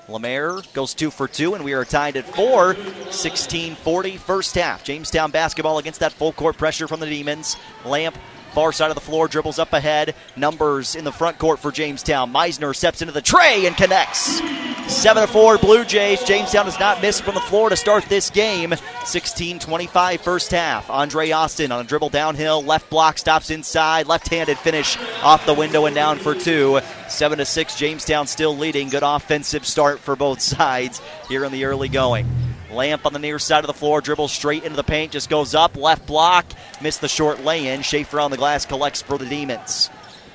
Lemaire 0.08 0.58
goes 0.74 0.92
two 0.92 1.10
for 1.10 1.26
two, 1.26 1.54
and 1.54 1.64
we 1.64 1.72
are 1.72 1.84
tied 1.84 2.16
at 2.16 2.28
four. 2.34 2.76
16 3.10 3.74
40 3.74 4.16
first 4.18 4.54
half. 4.54 4.84
Jamestown 4.84 5.30
basketball 5.30 5.78
against 5.78 6.00
that 6.00 6.12
full 6.12 6.32
court 6.32 6.58
pressure 6.58 6.86
from 6.86 7.00
the 7.00 7.06
Demons. 7.06 7.56
Lamp 7.84 8.16
Far 8.54 8.70
side 8.70 8.88
of 8.88 8.94
the 8.94 9.00
floor, 9.00 9.26
dribbles 9.26 9.58
up 9.58 9.72
ahead. 9.72 10.14
Numbers 10.36 10.94
in 10.94 11.02
the 11.02 11.10
front 11.10 11.40
court 11.40 11.58
for 11.58 11.72
Jamestown. 11.72 12.32
Meisner 12.32 12.74
steps 12.74 13.02
into 13.02 13.12
the 13.12 13.20
tray 13.20 13.66
and 13.66 13.76
connects. 13.76 14.40
7 14.86 15.26
to 15.26 15.26
4 15.26 15.58
Blue 15.58 15.84
Jays. 15.84 16.22
Jamestown 16.22 16.66
has 16.66 16.78
not 16.78 17.02
missed 17.02 17.24
from 17.24 17.34
the 17.34 17.40
floor 17.40 17.68
to 17.68 17.76
start 17.76 18.04
this 18.04 18.30
game. 18.30 18.72
16 19.04 19.58
25 19.58 20.20
first 20.20 20.52
half. 20.52 20.88
Andre 20.88 21.32
Austin 21.32 21.72
on 21.72 21.80
a 21.80 21.88
dribble 21.88 22.10
downhill. 22.10 22.62
Left 22.62 22.88
block 22.90 23.18
stops 23.18 23.50
inside. 23.50 24.06
Left 24.06 24.28
handed 24.28 24.56
finish 24.56 24.96
off 25.24 25.44
the 25.46 25.54
window 25.54 25.86
and 25.86 25.94
down 25.96 26.18
for 26.18 26.36
two. 26.36 26.78
7 27.08 27.38
to 27.38 27.44
6. 27.44 27.76
Jamestown 27.76 28.28
still 28.28 28.56
leading. 28.56 28.88
Good 28.88 29.02
offensive 29.02 29.66
start 29.66 29.98
for 29.98 30.14
both 30.14 30.40
sides 30.42 31.00
here 31.28 31.44
in 31.44 31.50
the 31.50 31.64
early 31.64 31.88
going. 31.88 32.53
Lamp 32.74 33.06
on 33.06 33.12
the 33.12 33.18
near 33.18 33.38
side 33.38 33.64
of 33.64 33.68
the 33.68 33.74
floor, 33.74 34.00
dribbles 34.00 34.32
straight 34.32 34.64
into 34.64 34.76
the 34.76 34.84
paint, 34.84 35.12
just 35.12 35.30
goes 35.30 35.54
up, 35.54 35.76
left 35.76 36.06
block, 36.06 36.44
missed 36.82 37.00
the 37.00 37.08
short 37.08 37.44
lay 37.44 37.68
in. 37.68 37.82
Schaefer 37.82 38.20
on 38.20 38.30
the 38.30 38.36
glass 38.36 38.66
collects 38.66 39.02
for 39.02 39.18
the 39.18 39.26
Demons. 39.26 39.90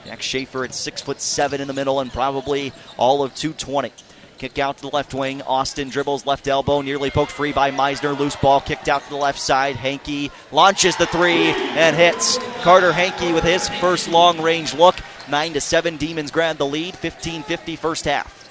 Max 0.05 0.25
Schaefer 0.25 0.63
at 0.63 0.73
six 0.73 1.01
foot 1.01 1.21
seven 1.21 1.61
in 1.61 1.67
the 1.67 1.73
middle 1.73 1.99
and 1.99 2.11
probably 2.11 2.73
all 2.97 3.21
of 3.21 3.35
220. 3.35 3.91
Kick 4.39 4.57
out 4.57 4.77
to 4.77 4.83
the 4.83 4.95
left 4.95 5.13
wing. 5.13 5.41
Austin 5.41 5.89
dribbles 5.89 6.25
left 6.25 6.47
elbow, 6.47 6.79
nearly 6.79 7.11
poked 7.11 7.31
free 7.31 7.51
by 7.51 7.71
Meisner. 7.71 8.17
Loose 8.17 8.37
ball 8.37 8.61
kicked 8.61 8.87
out 8.87 9.03
to 9.03 9.09
the 9.09 9.17
left 9.17 9.37
side. 9.37 9.75
Hankey 9.75 10.31
launches 10.53 10.95
the 10.95 11.05
three 11.07 11.51
and 11.51 11.93
hits. 11.93 12.37
Carter 12.61 12.93
Hankey 12.93 13.33
with 13.33 13.43
his 13.43 13.67
first 13.67 14.09
long 14.09 14.41
range 14.41 14.73
look. 14.73 14.95
9 15.29 15.53
to 15.53 15.61
7. 15.61 15.97
Demons 15.97 16.31
grab 16.31 16.57
the 16.57 16.65
lead. 16.65 16.95
15 16.95 17.43
50 17.43 17.75
first 17.75 18.05
half. 18.05 18.49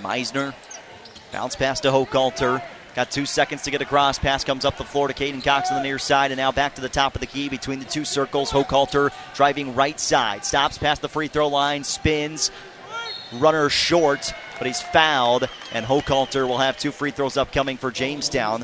Meisner 0.00 0.54
bounce 1.32 1.56
pass 1.56 1.80
to 1.80 1.88
Hochhalter. 1.88 2.62
Got 2.96 3.10
two 3.10 3.26
seconds 3.26 3.60
to 3.64 3.70
get 3.70 3.82
across. 3.82 4.18
Pass 4.18 4.42
comes 4.42 4.64
up 4.64 4.78
the 4.78 4.84
floor 4.84 5.06
to 5.06 5.12
Caden 5.12 5.44
Cox 5.44 5.70
on 5.70 5.76
the 5.76 5.82
near 5.82 5.98
side, 5.98 6.30
and 6.30 6.38
now 6.38 6.50
back 6.50 6.76
to 6.76 6.80
the 6.80 6.88
top 6.88 7.14
of 7.14 7.20
the 7.20 7.26
key 7.26 7.50
between 7.50 7.78
the 7.78 7.84
two 7.84 8.06
circles. 8.06 8.50
Hochhalter 8.50 9.12
driving 9.34 9.74
right 9.74 10.00
side. 10.00 10.46
Stops 10.46 10.78
past 10.78 11.02
the 11.02 11.08
free 11.10 11.28
throw 11.28 11.48
line, 11.48 11.84
spins. 11.84 12.50
Runner 13.34 13.68
short, 13.68 14.32
but 14.56 14.66
he's 14.66 14.80
fouled, 14.80 15.46
and 15.74 15.84
Hochhalter 15.84 16.48
will 16.48 16.56
have 16.56 16.78
two 16.78 16.90
free 16.90 17.10
throws 17.10 17.36
upcoming 17.36 17.76
for 17.76 17.90
Jamestown. 17.90 18.62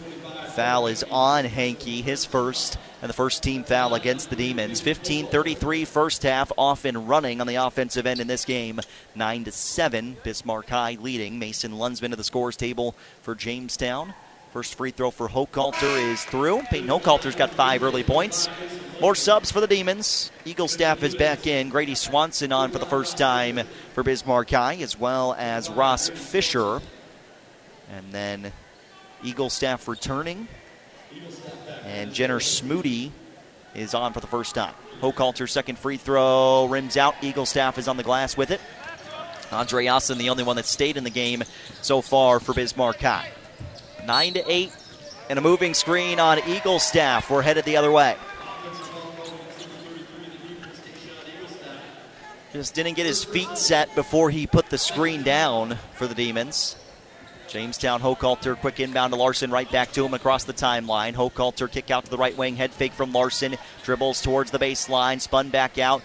Foul 0.52 0.86
is 0.86 1.04
on 1.10 1.44
Hankey, 1.44 2.00
his 2.00 2.24
first, 2.24 2.78
and 3.02 3.10
the 3.10 3.14
first 3.14 3.42
team 3.42 3.64
foul 3.64 3.94
against 3.94 4.30
the 4.30 4.36
Demons. 4.36 4.80
15 4.80 5.26
33 5.26 5.84
first 5.84 6.22
half, 6.22 6.50
off 6.56 6.86
and 6.86 7.06
running 7.06 7.42
on 7.42 7.46
the 7.46 7.56
offensive 7.56 8.06
end 8.06 8.20
in 8.20 8.28
this 8.28 8.46
game. 8.46 8.80
9 9.14 9.44
to 9.44 9.52
7, 9.52 10.16
Bismarck 10.22 10.70
High 10.70 10.96
leading. 10.98 11.38
Mason 11.38 11.72
Lunsman 11.72 12.10
to 12.10 12.16
the 12.16 12.24
scores 12.24 12.56
table 12.56 12.94
for 13.20 13.34
Jamestown. 13.34 14.14
First 14.52 14.74
free 14.74 14.90
throw 14.90 15.10
for 15.10 15.28
Hochhalter 15.30 16.12
is 16.12 16.22
through. 16.26 16.60
Peyton 16.64 16.86
Hochhalter's 16.86 17.34
got 17.34 17.48
five 17.48 17.82
early 17.82 18.02
points. 18.02 18.50
More 19.00 19.14
subs 19.14 19.50
for 19.50 19.62
the 19.62 19.66
Demons. 19.66 20.30
Eaglestaff 20.44 21.02
is 21.02 21.14
back 21.14 21.46
in. 21.46 21.70
Grady 21.70 21.94
Swanson 21.94 22.52
on 22.52 22.70
for 22.70 22.78
the 22.78 22.84
first 22.84 23.16
time 23.16 23.60
for 23.94 24.02
Bismarck 24.02 24.50
High, 24.50 24.74
as 24.76 24.98
well 24.98 25.34
as 25.38 25.70
Ross 25.70 26.10
Fisher. 26.10 26.82
And 27.90 28.12
then 28.12 28.52
Eaglestaff 29.22 29.88
returning. 29.88 30.46
And 31.86 32.12
Jenner 32.12 32.38
Smoody 32.38 33.10
is 33.74 33.94
on 33.94 34.12
for 34.12 34.20
the 34.20 34.26
first 34.26 34.54
time. 34.54 34.74
Hochhalter 35.00 35.48
second 35.48 35.78
free 35.78 35.96
throw 35.96 36.66
rims 36.66 36.98
out. 36.98 37.14
Eaglestaff 37.22 37.78
is 37.78 37.88
on 37.88 37.96
the 37.96 38.02
glass 38.02 38.36
with 38.36 38.50
it. 38.50 38.60
Andre 39.50 39.86
Austin, 39.86 40.18
the 40.18 40.28
only 40.28 40.44
one 40.44 40.56
that 40.56 40.66
stayed 40.66 40.98
in 40.98 41.04
the 41.04 41.10
game 41.10 41.42
so 41.80 42.02
far 42.02 42.38
for 42.38 42.52
Bismarck 42.52 43.00
High. 43.00 43.30
9 44.06 44.34
to 44.34 44.52
8 44.52 44.72
and 45.30 45.38
a 45.38 45.42
moving 45.42 45.74
screen 45.74 46.18
on 46.18 46.38
Eaglestaff. 46.38 47.30
We're 47.30 47.42
headed 47.42 47.64
the 47.64 47.76
other 47.76 47.90
way. 47.90 48.16
Just 52.52 52.74
didn't 52.74 52.94
get 52.94 53.06
his 53.06 53.24
feet 53.24 53.56
set 53.56 53.94
before 53.94 54.28
he 54.28 54.46
put 54.46 54.66
the 54.66 54.76
screen 54.76 55.22
down 55.22 55.78
for 55.94 56.06
the 56.06 56.14
Demons. 56.14 56.76
Jamestown 57.48 58.00
Hochhalter, 58.00 58.56
quick 58.56 58.80
inbound 58.80 59.12
to 59.12 59.18
Larson, 59.18 59.50
right 59.50 59.70
back 59.70 59.92
to 59.92 60.04
him 60.04 60.14
across 60.14 60.44
the 60.44 60.52
timeline. 60.52 61.14
Hochhalter 61.14 61.70
kick 61.70 61.90
out 61.90 62.04
to 62.04 62.10
the 62.10 62.18
right 62.18 62.36
wing, 62.36 62.56
head 62.56 62.70
fake 62.70 62.92
from 62.92 63.12
Larson, 63.12 63.56
dribbles 63.84 64.22
towards 64.22 64.50
the 64.50 64.58
baseline, 64.58 65.20
spun 65.20 65.50
back 65.50 65.78
out. 65.78 66.02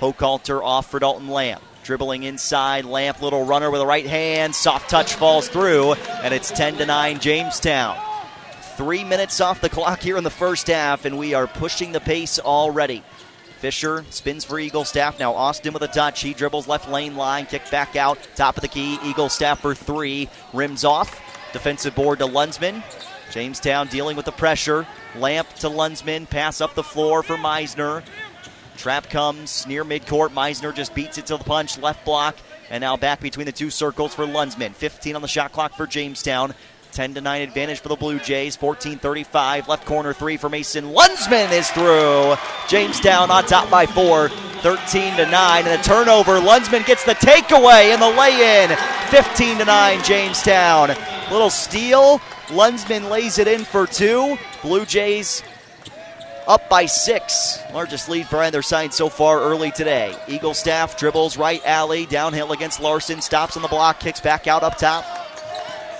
Hochhalter 0.00 0.62
off 0.62 0.90
for 0.90 0.98
Dalton 0.98 1.28
Lamp. 1.28 1.62
Dribbling 1.88 2.24
inside, 2.24 2.84
Lamp, 2.84 3.22
little 3.22 3.46
runner 3.46 3.70
with 3.70 3.80
a 3.80 3.86
right 3.86 4.04
hand, 4.04 4.54
soft 4.54 4.90
touch 4.90 5.14
falls 5.14 5.48
through, 5.48 5.94
and 6.22 6.34
it's 6.34 6.50
10 6.50 6.76
to 6.76 6.84
9 6.84 7.18
Jamestown. 7.18 7.96
Three 8.76 9.02
minutes 9.04 9.40
off 9.40 9.62
the 9.62 9.70
clock 9.70 10.02
here 10.02 10.18
in 10.18 10.22
the 10.22 10.28
first 10.28 10.66
half, 10.66 11.06
and 11.06 11.16
we 11.16 11.32
are 11.32 11.46
pushing 11.46 11.92
the 11.92 12.00
pace 12.00 12.38
already. 12.38 13.02
Fisher 13.60 14.04
spins 14.10 14.44
for 14.44 14.56
Eaglestaff. 14.56 15.18
Now 15.18 15.32
Austin 15.32 15.72
with 15.72 15.80
a 15.80 15.88
touch. 15.88 16.20
He 16.20 16.34
dribbles 16.34 16.68
left 16.68 16.90
lane 16.90 17.16
line, 17.16 17.46
kick 17.46 17.70
back 17.70 17.96
out, 17.96 18.18
top 18.36 18.58
of 18.58 18.60
the 18.60 18.68
key. 18.68 18.98
Eaglestaff 18.98 19.56
for 19.56 19.74
three, 19.74 20.28
rims 20.52 20.84
off. 20.84 21.18
Defensive 21.54 21.94
board 21.94 22.18
to 22.18 22.26
Lunsman. 22.26 22.82
Jamestown 23.30 23.88
dealing 23.88 24.14
with 24.14 24.26
the 24.26 24.32
pressure. 24.32 24.86
Lamp 25.16 25.48
to 25.54 25.70
Lunsman, 25.70 26.28
pass 26.28 26.60
up 26.60 26.74
the 26.74 26.82
floor 26.82 27.22
for 27.22 27.36
Meisner. 27.36 28.04
Trap 28.78 29.10
comes 29.10 29.66
near 29.66 29.84
midcourt. 29.84 30.28
Meisner 30.28 30.72
just 30.72 30.94
beats 30.94 31.18
it 31.18 31.26
to 31.26 31.36
the 31.36 31.42
punch, 31.42 31.78
left 31.78 32.04
block, 32.04 32.36
and 32.70 32.80
now 32.80 32.96
back 32.96 33.20
between 33.20 33.44
the 33.44 33.52
two 33.52 33.70
circles 33.70 34.14
for 34.14 34.24
Lunsman. 34.24 34.72
15 34.72 35.16
on 35.16 35.22
the 35.22 35.26
shot 35.26 35.50
clock 35.50 35.74
for 35.74 35.84
Jamestown. 35.84 36.54
10 36.92 37.14
to 37.14 37.20
9 37.20 37.42
advantage 37.42 37.80
for 37.80 37.88
the 37.88 37.96
Blue 37.96 38.20
Jays. 38.20 38.54
14 38.54 38.98
35. 38.98 39.68
Left 39.68 39.84
corner 39.84 40.12
three 40.12 40.36
for 40.36 40.48
Mason. 40.48 40.92
Lunsman 40.92 41.50
is 41.50 41.68
through. 41.70 42.36
Jamestown 42.68 43.32
on 43.32 43.44
top 43.44 43.68
by 43.68 43.84
four. 43.84 44.28
13 44.28 45.16
to 45.16 45.26
9. 45.26 45.66
And 45.66 45.80
a 45.80 45.82
turnover. 45.82 46.38
Lunsman 46.38 46.86
gets 46.86 47.04
the 47.04 47.14
takeaway 47.14 47.92
and 47.92 48.00
the 48.00 48.08
lay 48.08 48.62
in. 48.62 48.76
15 49.10 49.58
to 49.58 49.64
9. 49.64 50.04
Jamestown. 50.04 50.90
Little 51.32 51.50
steal. 51.50 52.20
Lunsman 52.46 53.10
lays 53.10 53.38
it 53.38 53.48
in 53.48 53.64
for 53.64 53.88
two. 53.88 54.38
Blue 54.62 54.86
Jays 54.86 55.42
up 56.48 56.68
by 56.68 56.86
six. 56.86 57.60
Largest 57.72 58.08
lead 58.08 58.26
for 58.26 58.38
either 58.38 58.62
side 58.62 58.92
so 58.92 59.08
far 59.08 59.40
early 59.40 59.70
today. 59.70 60.16
Eaglestaff 60.26 60.98
dribbles 60.98 61.36
right 61.36 61.64
alley, 61.64 62.06
downhill 62.06 62.52
against 62.52 62.80
Larson, 62.80 63.20
stops 63.20 63.56
on 63.56 63.62
the 63.62 63.68
block, 63.68 64.00
kicks 64.00 64.20
back 64.20 64.48
out 64.48 64.62
up 64.62 64.78
top. 64.78 65.04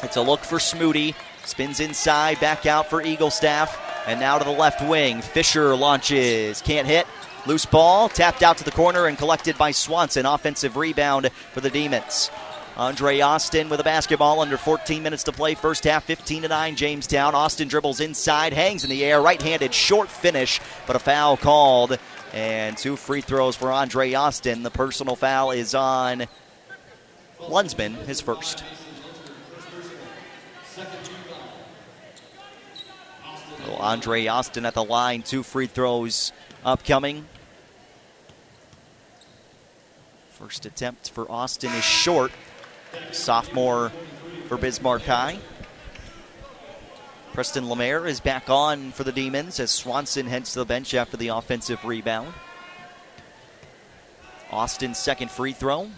It's 0.02 0.16
a 0.16 0.22
look 0.22 0.40
for 0.40 0.58
Smoody. 0.58 1.14
Spins 1.44 1.80
inside, 1.80 2.40
back 2.40 2.66
out 2.66 2.88
for 2.90 3.02
Eaglestaff. 3.02 3.76
And 4.06 4.20
now 4.20 4.38
to 4.38 4.44
the 4.44 4.50
left 4.50 4.86
wing. 4.88 5.20
Fisher 5.20 5.76
launches. 5.76 6.62
Can't 6.62 6.86
hit. 6.86 7.06
Loose 7.46 7.66
ball, 7.66 8.08
tapped 8.08 8.42
out 8.42 8.58
to 8.58 8.64
the 8.64 8.70
corner 8.70 9.06
and 9.06 9.16
collected 9.16 9.56
by 9.58 9.70
Swanson. 9.70 10.26
Offensive 10.26 10.76
rebound 10.76 11.30
for 11.52 11.60
the 11.60 11.70
Demons. 11.70 12.30
Andre 12.78 13.18
Austin 13.18 13.68
with 13.68 13.80
a 13.80 13.84
basketball 13.84 14.38
under 14.38 14.56
14 14.56 15.02
minutes 15.02 15.24
to 15.24 15.32
play. 15.32 15.56
First 15.56 15.82
half, 15.82 16.04
15 16.04 16.42
to 16.42 16.48
9. 16.48 16.76
Jamestown. 16.76 17.34
Austin 17.34 17.66
dribbles 17.66 17.98
inside, 17.98 18.52
hangs 18.52 18.84
in 18.84 18.90
the 18.90 19.04
air, 19.04 19.20
right-handed 19.20 19.74
short 19.74 20.08
finish, 20.08 20.60
but 20.86 20.94
a 20.94 21.00
foul 21.00 21.36
called. 21.36 21.98
And 22.32 22.78
two 22.78 22.94
free 22.94 23.20
throws 23.20 23.56
for 23.56 23.72
Andre 23.72 24.12
Austin. 24.14 24.62
The 24.62 24.70
personal 24.70 25.16
foul 25.16 25.50
is 25.50 25.74
on 25.74 26.26
Lunsman, 27.40 27.96
his 28.06 28.20
first. 28.20 28.62
So 33.66 33.74
Andre 33.74 34.28
Austin 34.28 34.64
at 34.64 34.74
the 34.74 34.84
line, 34.84 35.22
two 35.22 35.42
free 35.42 35.66
throws 35.66 36.32
upcoming. 36.64 37.26
First 40.30 40.64
attempt 40.64 41.10
for 41.10 41.28
Austin 41.28 41.72
is 41.72 41.82
short. 41.82 42.30
Sophomore 43.12 43.92
for 44.48 44.56
Bismarck 44.56 45.02
High. 45.02 45.38
Preston 47.32 47.68
Lemaire 47.68 48.06
is 48.06 48.20
back 48.20 48.50
on 48.50 48.90
for 48.92 49.04
the 49.04 49.12
Demons 49.12 49.60
as 49.60 49.70
Swanson 49.70 50.26
heads 50.26 50.52
to 50.52 50.58
the 50.58 50.64
bench 50.64 50.94
after 50.94 51.16
the 51.16 51.28
offensive 51.28 51.84
rebound. 51.84 52.34
Austin's 54.50 54.98
second 54.98 55.30
free 55.30 55.52
throw. 55.52 55.88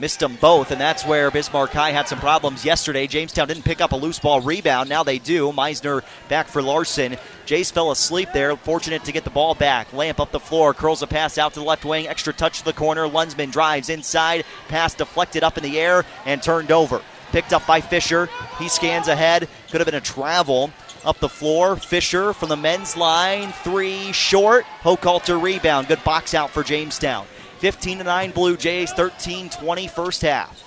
Missed 0.00 0.20
them 0.20 0.36
both, 0.36 0.70
and 0.70 0.80
that's 0.80 1.04
where 1.04 1.30
Bismarck 1.30 1.72
High 1.72 1.90
had 1.90 2.08
some 2.08 2.20
problems 2.20 2.64
yesterday. 2.64 3.06
Jamestown 3.06 3.48
didn't 3.48 3.66
pick 3.66 3.82
up 3.82 3.92
a 3.92 3.96
loose 3.96 4.18
ball 4.18 4.40
rebound. 4.40 4.88
Now 4.88 5.02
they 5.02 5.18
do. 5.18 5.52
Meisner 5.52 6.02
back 6.30 6.48
for 6.48 6.62
Larson. 6.62 7.18
Jace 7.44 7.70
fell 7.70 7.90
asleep 7.90 8.30
there. 8.32 8.56
Fortunate 8.56 9.04
to 9.04 9.12
get 9.12 9.24
the 9.24 9.30
ball 9.30 9.54
back. 9.54 9.92
Lamp 9.92 10.18
up 10.18 10.32
the 10.32 10.40
floor. 10.40 10.72
Curls 10.72 11.02
a 11.02 11.06
pass 11.06 11.36
out 11.36 11.52
to 11.52 11.60
the 11.60 11.66
left 11.66 11.84
wing. 11.84 12.08
Extra 12.08 12.32
touch 12.32 12.60
to 12.60 12.64
the 12.64 12.72
corner. 12.72 13.06
Lunsman 13.06 13.52
drives 13.52 13.90
inside. 13.90 14.46
Pass 14.68 14.94
deflected 14.94 15.44
up 15.44 15.58
in 15.58 15.64
the 15.64 15.78
air 15.78 16.06
and 16.24 16.42
turned 16.42 16.72
over. 16.72 17.02
Picked 17.30 17.52
up 17.52 17.66
by 17.66 17.82
Fisher. 17.82 18.30
He 18.58 18.70
scans 18.70 19.06
ahead. 19.06 19.50
Could 19.70 19.82
have 19.82 19.86
been 19.86 19.94
a 19.96 20.00
travel. 20.00 20.70
Up 21.04 21.18
the 21.18 21.28
floor, 21.28 21.76
Fisher 21.76 22.32
from 22.34 22.50
the 22.50 22.56
men's 22.56 22.94
line, 22.94 23.52
three 23.64 24.12
short. 24.12 24.64
Hochhalter 24.82 25.40
rebound. 25.40 25.88
Good 25.88 26.04
box 26.04 26.34
out 26.34 26.50
for 26.50 26.62
Jamestown. 26.62 27.26
15 27.60 27.98
to 27.98 28.04
9 28.04 28.30
Blue 28.30 28.56
Jays, 28.56 28.90
13 28.92 29.50
20 29.50 29.86
first 29.88 30.22
half. 30.22 30.64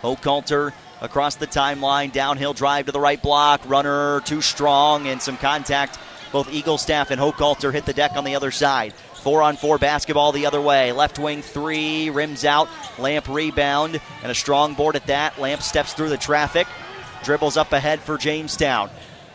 Hochhalter 0.00 0.72
across 1.02 1.36
the 1.36 1.46
timeline, 1.46 2.12
downhill 2.12 2.54
drive 2.54 2.86
to 2.86 2.92
the 2.92 3.00
right 3.00 3.20
block, 3.20 3.60
runner 3.66 4.22
too 4.22 4.40
strong, 4.40 5.06
and 5.06 5.20
some 5.20 5.36
contact. 5.36 5.98
Both 6.32 6.48
Eaglestaff 6.50 7.10
and 7.10 7.20
Hochhalter 7.20 7.72
hit 7.72 7.84
the 7.84 7.92
deck 7.92 8.16
on 8.16 8.24
the 8.24 8.34
other 8.34 8.50
side. 8.50 8.94
Four 8.94 9.42
on 9.42 9.56
four 9.56 9.76
basketball 9.76 10.32
the 10.32 10.46
other 10.46 10.62
way. 10.62 10.92
Left 10.92 11.18
wing 11.18 11.42
three, 11.42 12.08
rims 12.08 12.46
out. 12.46 12.68
Lamp 12.98 13.28
rebound, 13.28 14.00
and 14.22 14.32
a 14.32 14.34
strong 14.34 14.72
board 14.72 14.96
at 14.96 15.06
that. 15.08 15.38
Lamp 15.38 15.60
steps 15.60 15.92
through 15.92 16.08
the 16.08 16.16
traffic, 16.16 16.66
dribbles 17.22 17.58
up 17.58 17.72
ahead 17.74 18.00
for 18.00 18.16
Jamestown. 18.16 18.88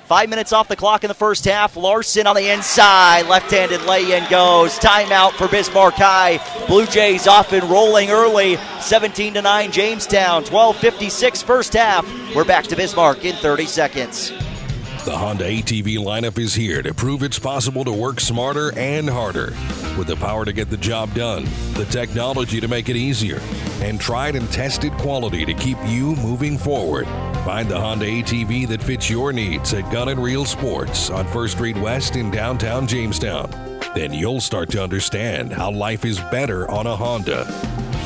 Five 0.10 0.28
minutes 0.28 0.54
off 0.54 0.68
the 0.68 0.75
clock 0.75 1.04
in 1.04 1.08
the 1.08 1.13
first 1.13 1.46
half. 1.46 1.78
Larson 1.78 2.25
on 2.25 2.36
the 2.36 2.51
inside. 2.51 3.28
Left 3.28 3.51
handed 3.51 3.84
lay 3.84 4.18
in 4.18 4.28
goes. 4.28 4.80
Timeout 4.80 5.34
for 5.34 5.48
Bismarck 5.48 5.94
High. 5.94 6.39
Blue 6.66 6.88
Jays 6.88 7.28
off 7.28 7.54
and 7.54 7.63
rolling 7.66 8.10
early. 8.10 8.58
17 8.80 9.36
to 9.36 9.44
9 9.44 9.72
Jamestown. 9.72 10.46
12.56 10.46 11.44
first 11.44 11.74
half. 11.74 12.12
We're 12.36 12.44
back 12.44 12.66
to 12.66 12.75
Bismarck 12.75 13.24
in 13.24 13.36
30 13.36 13.68
seconds. 13.68 14.32
The 15.06 15.16
Honda 15.16 15.46
ATV 15.46 15.98
lineup 15.98 16.39
is 16.39 16.56
here 16.56 16.82
to 16.82 16.92
prove 16.92 17.22
it's 17.22 17.38
possible 17.38 17.86
to 17.86 17.94
work 17.94 18.20
smarter 18.20 18.75
and 18.75 19.08
harder. 19.08 19.54
With 19.96 20.08
the 20.08 20.16
power 20.16 20.44
to 20.44 20.51
get 20.51 20.72
the 20.72 20.78
job 20.78 21.13
done, 21.13 21.46
the 21.74 21.86
technology 21.86 22.60
to 22.60 22.68
make 22.68 22.89
it 22.89 22.96
easier, 22.96 23.39
and 23.82 24.01
tried 24.01 24.36
and 24.36 24.51
tested 24.51 24.92
quality 24.94 25.46
to 25.46 25.54
keep 25.54 25.78
you 25.86 26.16
moving 26.16 26.58
forward. 26.58 27.06
Find 27.50 27.68
the 27.68 27.79
Honda 27.79 28.06
ATV 28.06 28.68
that 28.68 28.79
fits 28.79 29.10
your 29.10 29.34
needs 29.34 29.74
at 29.74 29.91
Gun 29.91 30.10
and 30.10 30.22
Reel 30.22 30.46
Sports 30.46 31.10
on 31.10 31.25
First 31.25 31.56
Street 31.56 31.75
West 31.77 32.15
in 32.15 32.29
downtown 32.29 32.86
Jamestown. 32.86 33.50
Then 33.96 34.13
you'll 34.13 34.39
start 34.39 34.70
to 34.70 34.84
understand 34.84 35.51
how 35.51 35.72
life 35.72 36.06
is 36.06 36.20
better 36.29 36.70
on 36.70 36.86
a 36.86 36.96
Honda. 36.96 37.46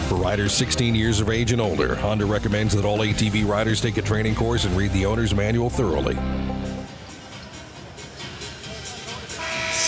For 0.08 0.16
riders 0.16 0.54
16 0.54 0.96
years 0.96 1.20
of 1.20 1.30
age 1.30 1.52
and 1.52 1.60
older, 1.60 1.94
Honda 1.96 2.26
recommends 2.26 2.74
that 2.74 2.86
all 2.86 3.00
ATV 3.00 3.46
riders 3.46 3.82
take 3.82 3.98
a 3.98 4.02
training 4.02 4.36
course 4.36 4.64
and 4.64 4.78
read 4.78 4.94
the 4.94 5.06
owner's 5.06 5.36
manual 5.36 5.70
thoroughly. 5.70 6.16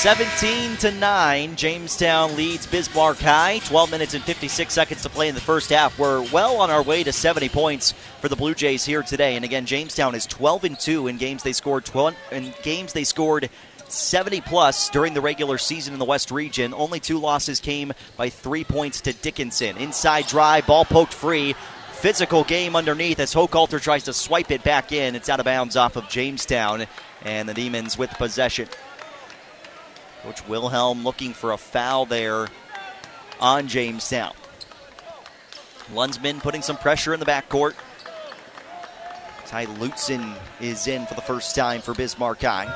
17 0.05 0.77
to 0.77 0.91
9, 0.91 1.55
Jamestown 1.55 2.35
leads 2.35 2.67
Bismarck 2.67 3.17
High. 3.17 3.57
12 3.65 3.89
minutes 3.89 4.13
and 4.13 4.24
56 4.24 4.71
seconds 4.71 5.01
to 5.01 5.09
play 5.09 5.29
in 5.29 5.33
the 5.33 5.41
first 5.41 5.71
half. 5.71 5.97
We're 5.97 6.21
well 6.31 6.57
on 6.57 6.69
our 6.69 6.83
way 6.83 7.03
to 7.03 7.12
70 7.12 7.50
points 7.50 7.93
for 8.21 8.29
the 8.29 8.35
Blue 8.35 8.53
Jays 8.53 8.85
here 8.85 9.01
today. 9.01 9.35
And 9.35 9.43
again, 9.43 9.65
Jamestown 9.65 10.13
is 10.13 10.27
12 10.27 10.63
and 10.65 10.79
2 10.79 11.07
in 11.07 11.17
games 11.17 11.41
they 11.41 11.53
scored 11.53 11.85
12 11.85 12.15
in 12.33 12.53
games 12.62 12.93
they 12.93 13.03
scored 13.03 13.50
70 13.88 14.41
plus 14.41 14.91
during 14.91 15.15
the 15.15 15.21
regular 15.21 15.57
season 15.57 15.93
in 15.93 16.00
the 16.00 16.05
West 16.05 16.29
region. 16.29 16.75
Only 16.75 17.00
two 17.00 17.17
losses 17.17 17.59
came 17.59 17.91
by 18.15 18.29
3 18.29 18.63
points 18.63 19.01
to 19.01 19.13
Dickinson. 19.13 19.75
Inside 19.77 20.27
drive, 20.27 20.67
ball 20.67 20.85
poked 20.85 21.15
free. 21.15 21.55
Physical 21.93 22.43
game 22.43 22.75
underneath 22.75 23.19
as 23.19 23.33
Hochhalter 23.33 23.81
tries 23.81 24.03
to 24.03 24.13
swipe 24.13 24.51
it 24.51 24.63
back 24.63 24.91
in. 24.91 25.15
It's 25.15 25.29
out 25.29 25.39
of 25.39 25.45
bounds 25.45 25.75
off 25.75 25.95
of 25.95 26.07
Jamestown, 26.09 26.85
and 27.24 27.50
the 27.50 27.55
Demons 27.55 27.97
with 27.97 28.12
possession. 28.12 28.67
Coach 30.25 30.48
Wilhelm 30.48 31.03
looking 31.03 31.34
for 31.34 31.51
a 31.51 31.58
foul 31.58 32.08
there 32.08 32.48
on 33.39 33.67
Jamestown. 33.67 34.34
Lunsman 35.94 36.39
putting 36.39 36.63
some 36.63 36.77
pressure 36.77 37.13
in 37.13 37.20
the 37.20 37.27
backcourt. 37.27 37.75
Ty 39.46 39.67
Lutzen 39.67 40.36
is 40.60 40.88
in 40.88 41.05
for 41.05 41.13
the 41.13 41.22
first 41.22 41.55
time 41.55 41.79
for 41.79 41.94
Bismarck 41.94 42.41
High. 42.41 42.74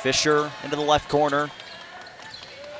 Fisher 0.00 0.48
into 0.62 0.76
the 0.76 0.82
left 0.82 1.08
corner. 1.08 1.50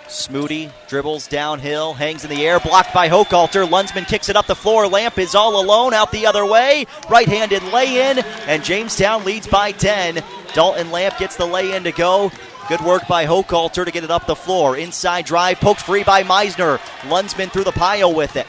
Smoody 0.06 0.70
dribbles 0.86 1.26
downhill, 1.26 1.94
hangs 1.94 2.22
in 2.22 2.30
the 2.30 2.46
air, 2.46 2.60
blocked 2.60 2.94
by 2.94 3.08
Hochhalter. 3.08 3.68
Lunsman 3.68 4.06
kicks 4.06 4.28
it 4.28 4.36
up 4.36 4.46
the 4.46 4.54
floor. 4.54 4.86
Lamp 4.86 5.18
is 5.18 5.34
all 5.34 5.60
alone 5.60 5.92
out 5.92 6.12
the 6.12 6.26
other 6.26 6.46
way. 6.46 6.86
Right 7.10 7.28
handed 7.28 7.64
lay 7.64 8.10
in, 8.10 8.20
and 8.46 8.62
Jamestown 8.62 9.24
leads 9.24 9.48
by 9.48 9.72
10. 9.72 10.22
Dalton 10.54 10.92
Lamp 10.92 11.18
gets 11.18 11.36
the 11.36 11.44
lay 11.44 11.74
in 11.74 11.82
to 11.82 11.92
go. 11.92 12.30
Good 12.68 12.80
work 12.82 13.08
by 13.08 13.24
Hochhalter 13.24 13.86
to 13.86 13.90
get 13.90 14.04
it 14.04 14.10
up 14.10 14.26
the 14.26 14.36
floor. 14.36 14.76
Inside 14.76 15.24
drive, 15.24 15.58
poked 15.58 15.80
free 15.80 16.04
by 16.04 16.22
Meisner. 16.22 16.78
Lunsman 17.08 17.50
through 17.50 17.64
the 17.64 17.72
pile 17.72 18.14
with 18.14 18.36
it. 18.36 18.46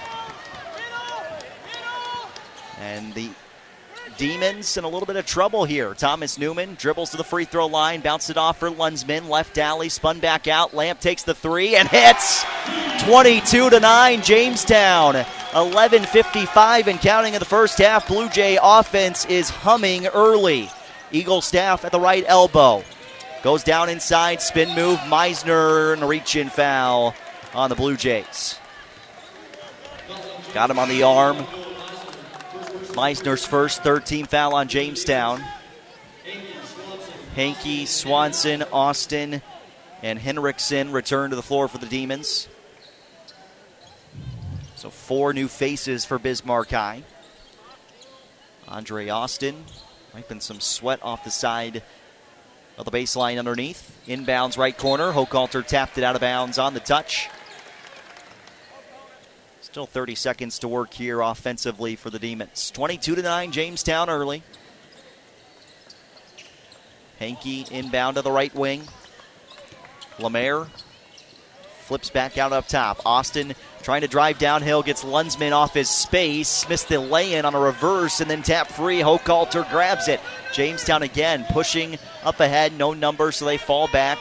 And 2.81 3.13
the 3.13 3.29
Demons 4.17 4.75
in 4.75 4.83
a 4.83 4.89
little 4.89 5.05
bit 5.05 5.15
of 5.15 5.25
trouble 5.25 5.63
here. 5.63 5.93
Thomas 5.93 6.37
Newman 6.37 6.75
dribbles 6.77 7.11
to 7.11 7.17
the 7.17 7.23
free 7.23 7.45
throw 7.45 7.67
line, 7.67 8.01
bounced 8.01 8.29
it 8.29 8.35
off 8.35 8.59
for 8.59 8.69
Lunsman. 8.69 9.29
Left 9.29 9.57
alley, 9.57 9.87
spun 9.87 10.19
back 10.19 10.49
out. 10.49 10.73
Lamp 10.73 10.99
takes 10.99 11.23
the 11.23 11.33
three 11.33 11.77
and 11.77 11.87
hits. 11.87 12.43
22 13.05 13.69
to 13.69 13.79
9, 13.79 14.21
Jamestown. 14.21 15.25
11:55 15.53 16.87
and 16.87 16.99
counting 16.99 17.35
in 17.35 17.39
the 17.39 17.45
first 17.45 17.77
half. 17.77 18.09
Blue 18.09 18.27
Jay 18.27 18.59
offense 18.61 19.23
is 19.27 19.49
humming 19.49 20.07
early. 20.07 20.69
Eaglestaff 21.13 21.85
at 21.85 21.93
the 21.93 21.99
right 22.01 22.25
elbow. 22.27 22.83
Goes 23.41 23.63
down 23.63 23.87
inside, 23.87 24.41
spin 24.41 24.75
move, 24.75 24.99
Meisner, 24.99 25.93
and 25.93 26.07
reach 26.07 26.35
in 26.35 26.49
foul 26.49 27.15
on 27.53 27.69
the 27.69 27.75
Blue 27.75 27.95
Jays. 27.95 28.59
Got 30.53 30.69
him 30.69 30.77
on 30.77 30.89
the 30.89 31.03
arm. 31.03 31.37
Meisner's 32.95 33.45
first, 33.45 33.81
third 33.81 34.05
team 34.05 34.25
foul 34.25 34.55
on 34.55 34.67
Jamestown. 34.67 35.41
Hankey, 37.35 37.85
Swanson, 37.85 38.63
Austin, 38.73 39.41
and 40.03 40.19
Henriksen 40.19 40.91
return 40.91 41.29
to 41.29 41.37
the 41.37 41.41
floor 41.41 41.69
for 41.69 41.77
the 41.77 41.85
Demons. 41.85 42.49
So 44.75 44.89
four 44.89 45.33
new 45.33 45.47
faces 45.47 46.03
for 46.03 46.19
Bismarck 46.19 46.71
High. 46.71 47.03
Andre 48.67 49.07
Austin 49.07 49.63
wiping 50.13 50.41
some 50.41 50.59
sweat 50.59 50.99
off 51.01 51.23
the 51.23 51.31
side 51.31 51.83
the 52.85 52.91
baseline 52.91 53.37
underneath. 53.37 53.99
Inbounds 54.07 54.57
right 54.57 54.77
corner. 54.77 55.11
Hochhalter 55.11 55.65
tapped 55.65 55.97
it 55.97 56.03
out 56.03 56.15
of 56.15 56.21
bounds 56.21 56.57
on 56.57 56.73
the 56.73 56.79
touch. 56.79 57.29
Still 59.61 59.85
30 59.85 60.15
seconds 60.15 60.59
to 60.59 60.67
work 60.67 60.93
here 60.93 61.21
offensively 61.21 61.95
for 61.95 62.09
the 62.09 62.19
Demons. 62.19 62.71
22 62.71 63.15
to 63.15 63.21
9, 63.21 63.51
Jamestown 63.51 64.09
early. 64.09 64.41
Hankey 67.19 67.65
inbound 67.69 68.15
to 68.15 68.21
the 68.21 68.31
right 68.31 68.53
wing. 68.55 68.87
Lemaire 70.17 70.67
flips 71.81 72.09
back 72.09 72.37
out 72.37 72.53
up 72.53 72.67
top. 72.67 73.01
Austin 73.05 73.53
trying 73.81 74.01
to 74.01 74.07
drive 74.07 74.37
downhill, 74.37 74.83
gets 74.83 75.03
Lunsman 75.03 75.51
off 75.51 75.73
his 75.73 75.89
space, 75.89 76.67
missed 76.69 76.89
the 76.89 76.99
lay 76.99 77.33
in 77.33 77.45
on 77.45 77.55
a 77.55 77.59
reverse, 77.59 78.21
and 78.21 78.29
then 78.29 78.43
tap 78.43 78.67
free. 78.67 78.99
Hochhalter 78.99 79.69
grabs 79.69 80.07
it. 80.07 80.19
Jamestown 80.53 81.03
again 81.03 81.45
pushing 81.51 81.97
up 82.23 82.39
ahead, 82.39 82.73
no 82.77 82.93
number, 82.93 83.31
so 83.31 83.45
they 83.45 83.57
fall 83.57 83.87
back. 83.87 84.17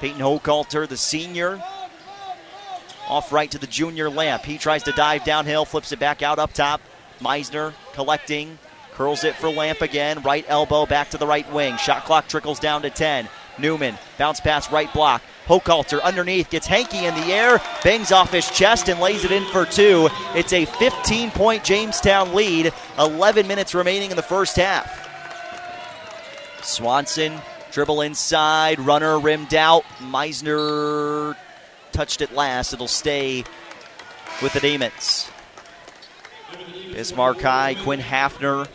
Peyton 0.00 0.20
Hochhalter, 0.20 0.88
the 0.88 0.96
senior, 0.96 1.62
off 3.08 3.32
right 3.32 3.50
to 3.50 3.58
the 3.58 3.66
junior 3.66 4.08
Lamp. 4.08 4.44
He 4.44 4.56
tries 4.56 4.84
to 4.84 4.92
dive 4.92 5.24
downhill, 5.24 5.64
flips 5.64 5.92
it 5.92 5.98
back 5.98 6.22
out 6.22 6.38
up 6.38 6.52
top. 6.52 6.80
Meisner 7.20 7.74
collecting, 7.92 8.58
curls 8.92 9.24
it 9.24 9.34
for 9.34 9.50
Lamp 9.50 9.82
again. 9.82 10.22
Right 10.22 10.44
elbow 10.48 10.86
back 10.86 11.10
to 11.10 11.18
the 11.18 11.26
right 11.26 11.50
wing. 11.52 11.76
Shot 11.76 12.04
clock 12.04 12.28
trickles 12.28 12.60
down 12.60 12.82
to 12.82 12.90
10. 12.90 13.28
Newman 13.60 13.98
bounce 14.18 14.40
pass 14.40 14.70
right 14.72 14.92
block. 14.92 15.22
Hochhalter 15.46 16.02
underneath 16.02 16.50
gets 16.50 16.66
Hankey 16.66 17.06
in 17.06 17.14
the 17.14 17.32
air, 17.32 17.60
bangs 17.82 18.12
off 18.12 18.32
his 18.32 18.48
chest 18.50 18.88
and 18.88 19.00
lays 19.00 19.24
it 19.24 19.32
in 19.32 19.44
for 19.46 19.66
two. 19.66 20.08
It's 20.34 20.52
a 20.52 20.64
15 20.64 21.30
point 21.32 21.64
Jamestown 21.64 22.34
lead. 22.34 22.72
11 22.98 23.46
minutes 23.46 23.74
remaining 23.74 24.10
in 24.10 24.16
the 24.16 24.22
first 24.22 24.56
half. 24.56 25.08
Swanson 26.62 27.40
dribble 27.72 28.02
inside, 28.02 28.78
runner 28.80 29.18
rimmed 29.18 29.54
out. 29.54 29.84
Meisner 29.98 31.36
touched 31.92 32.20
it 32.20 32.32
last. 32.32 32.72
It'll 32.72 32.88
stay 32.88 33.44
with 34.42 34.52
the 34.52 34.60
Demons. 34.60 35.30
Bismarck 36.92 37.40
High, 37.40 37.74
Quinn 37.74 38.00
Hafner 38.00 38.68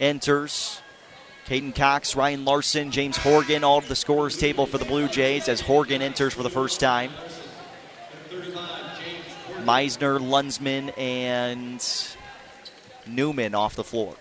enters. 0.00 0.80
Caden 1.46 1.74
Cox, 1.74 2.16
Ryan 2.16 2.44
Larson, 2.46 2.90
James 2.90 3.18
Horgan, 3.18 3.64
all 3.64 3.82
to 3.82 3.88
the 3.88 3.96
scorers 3.96 4.38
table 4.38 4.64
for 4.64 4.78
the 4.78 4.86
Blue 4.86 5.08
Jays 5.08 5.46
as 5.48 5.60
Horgan 5.60 6.00
enters 6.00 6.32
for 6.32 6.42
the 6.42 6.50
first 6.50 6.80
time. 6.80 7.10
Meisner, 9.62 10.18
Lunsman, 10.18 10.96
and 10.98 11.86
Newman 13.06 13.54
off 13.54 13.76
the 13.76 13.84
floor. 13.84 14.14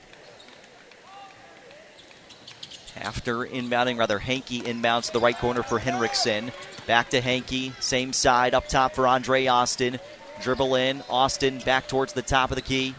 After 2.98 3.46
inbounding, 3.46 3.98
rather, 3.98 4.20
Hankey 4.20 4.62
inbounds 4.62 5.08
to 5.08 5.14
the 5.14 5.20
right 5.20 5.38
corner 5.38 5.64
for 5.64 5.80
Henriksen. 5.80 6.52
Back 6.88 7.10
to 7.12 7.22
Hankey, 7.22 7.74
same 7.80 8.12
side, 8.12 8.54
up 8.54 8.68
top 8.68 8.94
for 8.96 9.08
Andre 9.08 9.48
Austin. 9.48 10.00
Dribble 10.42 10.76
in, 10.76 11.02
Austin 11.10 11.60
back 11.60 11.88
towards 11.88 12.14
the 12.14 12.22
top 12.22 12.52
of 12.52 12.56
the 12.56 12.62
key. 12.62 12.96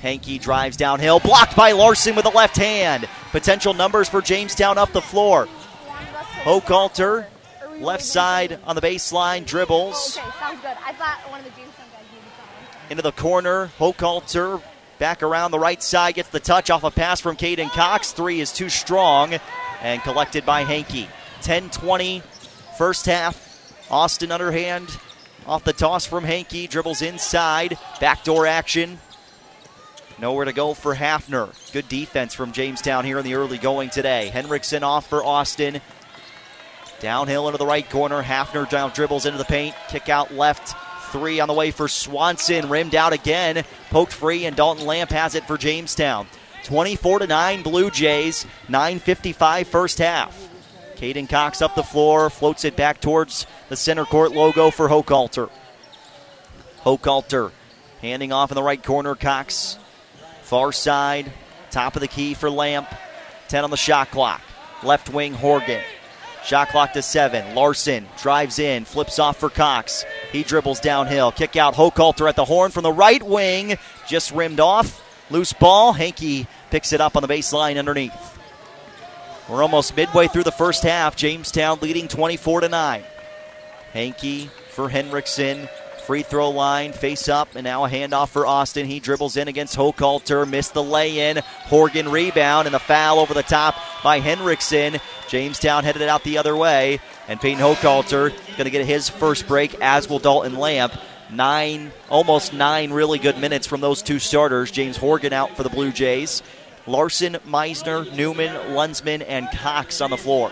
Hankey 0.00 0.38
drives 0.38 0.76
downhill, 0.76 1.18
blocked 1.20 1.56
by 1.56 1.72
Larson 1.72 2.14
with 2.14 2.26
a 2.26 2.30
left 2.30 2.56
hand. 2.56 3.08
Potential 3.30 3.74
numbers 3.74 4.08
for 4.08 4.20
Jamestown 4.20 4.78
up 4.78 4.92
the 4.92 5.02
floor. 5.02 5.48
Hochhalter, 6.42 7.26
left 7.80 8.04
side 8.04 8.58
on 8.64 8.76
the 8.76 8.82
baseline, 8.82 9.44
dribbles. 9.44 10.16
Okay, 10.16 10.28
sounds 10.38 10.60
good. 10.60 10.76
I 10.84 10.92
thought 10.92 11.18
one 11.30 11.40
of 11.40 11.44
the 11.44 11.50
Jamestown 11.50 11.86
guys 11.92 12.04
needed 12.12 12.26
someone. 12.36 12.90
Into 12.90 13.02
the 13.02 13.12
corner, 13.12 13.70
Hochhalter 13.78 14.62
back 14.98 15.22
around 15.22 15.50
the 15.50 15.58
right 15.58 15.82
side, 15.82 16.14
gets 16.14 16.28
the 16.28 16.40
touch 16.40 16.70
off 16.70 16.84
a 16.84 16.90
pass 16.90 17.20
from 17.20 17.36
Caden 17.36 17.70
Cox. 17.70 18.12
Three 18.12 18.40
is 18.40 18.52
too 18.52 18.68
strong 18.68 19.34
and 19.82 20.02
collected 20.02 20.46
by 20.46 20.62
Hankey. 20.62 21.08
10 21.42 21.70
20, 21.70 22.22
first 22.76 23.06
half. 23.06 23.46
Austin 23.90 24.30
underhand 24.30 24.88
off 25.46 25.64
the 25.64 25.72
toss 25.72 26.04
from 26.04 26.24
Hankey, 26.24 26.66
dribbles 26.66 27.00
inside, 27.00 27.78
backdoor 28.00 28.46
action. 28.46 28.98
Nowhere 30.20 30.46
to 30.46 30.52
go 30.52 30.74
for 30.74 30.94
Hafner. 30.94 31.52
Good 31.72 31.88
defense 31.88 32.34
from 32.34 32.52
Jamestown 32.52 33.04
here 33.04 33.18
in 33.18 33.24
the 33.24 33.34
early 33.34 33.58
going 33.58 33.90
today. 33.90 34.28
Henriksen 34.28 34.82
off 34.82 35.08
for 35.08 35.24
Austin. 35.24 35.80
Downhill 37.00 37.46
into 37.46 37.58
the 37.58 37.66
right 37.66 37.88
corner. 37.88 38.22
Hafner 38.22 38.68
down 38.68 38.90
dribbles 38.90 39.26
into 39.26 39.38
the 39.38 39.44
paint. 39.44 39.76
Kick 39.88 40.08
out 40.08 40.34
left. 40.34 40.76
Three 41.12 41.38
on 41.38 41.46
the 41.46 41.54
way 41.54 41.70
for 41.70 41.86
Swanson. 41.86 42.68
Rimmed 42.68 42.96
out 42.96 43.12
again. 43.12 43.64
Poked 43.90 44.12
free, 44.12 44.44
and 44.46 44.56
Dalton 44.56 44.86
Lamp 44.86 45.10
has 45.10 45.36
it 45.36 45.46
for 45.46 45.56
Jamestown. 45.56 46.26
24 46.64 47.20
to 47.20 47.26
9 47.26 47.62
Blue 47.62 47.90
Jays, 47.90 48.44
9.55 48.66 49.66
first 49.66 49.98
half. 49.98 50.48
Caden 50.96 51.28
Cox 51.28 51.62
up 51.62 51.74
the 51.74 51.82
floor, 51.82 52.28
floats 52.28 52.64
it 52.64 52.76
back 52.76 53.00
towards 53.00 53.46
the 53.68 53.76
center 53.76 54.04
court 54.04 54.32
logo 54.32 54.70
for 54.70 54.88
Hochhalter. 54.88 55.48
Hochhalter 56.80 57.52
handing 58.02 58.32
off 58.32 58.50
in 58.50 58.56
the 58.56 58.62
right 58.62 58.82
corner, 58.82 59.14
Cox. 59.14 59.78
Far 60.48 60.72
side, 60.72 61.30
top 61.70 61.94
of 61.94 62.00
the 62.00 62.08
key 62.08 62.32
for 62.32 62.48
Lamp. 62.48 62.88
10 63.48 63.64
on 63.64 63.70
the 63.70 63.76
shot 63.76 64.10
clock. 64.10 64.40
Left 64.82 65.10
wing, 65.10 65.34
Horgan. 65.34 65.82
Shot 66.42 66.70
clock 66.70 66.94
to 66.94 67.02
seven. 67.02 67.54
Larson 67.54 68.08
drives 68.16 68.58
in, 68.58 68.86
flips 68.86 69.18
off 69.18 69.36
for 69.36 69.50
Cox. 69.50 70.06
He 70.32 70.42
dribbles 70.42 70.80
downhill. 70.80 71.32
Kick 71.32 71.56
out 71.56 71.74
Hochhalter 71.74 72.26
at 72.26 72.36
the 72.36 72.46
horn 72.46 72.70
from 72.70 72.84
the 72.84 72.92
right 72.92 73.22
wing. 73.22 73.76
Just 74.08 74.30
rimmed 74.30 74.58
off. 74.58 75.04
Loose 75.28 75.52
ball. 75.52 75.92
Hankey 75.92 76.46
picks 76.70 76.94
it 76.94 77.00
up 77.02 77.14
on 77.14 77.20
the 77.20 77.28
baseline 77.28 77.78
underneath. 77.78 78.38
We're 79.50 79.62
almost 79.62 79.94
midway 79.94 80.28
through 80.28 80.44
the 80.44 80.50
first 80.50 80.82
half. 80.82 81.14
Jamestown 81.14 81.80
leading 81.82 82.08
24 82.08 82.62
to 82.62 82.70
9. 82.70 83.02
Hankey 83.92 84.48
for 84.70 84.88
Henriksen. 84.88 85.68
Free 86.08 86.22
throw 86.22 86.48
line, 86.48 86.94
face 86.94 87.28
up, 87.28 87.54
and 87.54 87.64
now 87.64 87.84
a 87.84 87.88
handoff 87.90 88.30
for 88.30 88.46
Austin. 88.46 88.86
He 88.86 88.98
dribbles 88.98 89.36
in 89.36 89.46
against 89.46 89.76
Hochhalter, 89.76 90.48
missed 90.48 90.72
the 90.72 90.82
lay 90.82 91.28
in. 91.28 91.36
Horgan 91.66 92.10
rebound, 92.10 92.66
and 92.66 92.74
the 92.74 92.78
foul 92.78 93.18
over 93.18 93.34
the 93.34 93.42
top 93.42 93.74
by 94.02 94.18
Henriksen. 94.18 95.00
Jamestown 95.28 95.84
headed 95.84 96.00
it 96.00 96.08
out 96.08 96.24
the 96.24 96.38
other 96.38 96.56
way, 96.56 97.00
and 97.28 97.38
Peyton 97.38 97.60
Hochhalter 97.60 98.30
going 98.56 98.64
to 98.64 98.70
get 98.70 98.86
his 98.86 99.10
first 99.10 99.46
break, 99.46 99.78
as 99.82 100.08
will 100.08 100.18
Dalton 100.18 100.56
Lamp. 100.56 100.94
Nine, 101.30 101.92
almost 102.08 102.54
nine 102.54 102.90
really 102.90 103.18
good 103.18 103.36
minutes 103.36 103.66
from 103.66 103.82
those 103.82 104.00
two 104.00 104.18
starters. 104.18 104.70
James 104.70 104.96
Horgan 104.96 105.34
out 105.34 105.58
for 105.58 105.62
the 105.62 105.68
Blue 105.68 105.92
Jays. 105.92 106.42
Larson, 106.86 107.34
Meisner, 107.46 108.10
Newman, 108.16 108.54
Lunsman, 108.74 109.22
and 109.28 109.46
Cox 109.50 110.00
on 110.00 110.08
the 110.08 110.16
floor. 110.16 110.50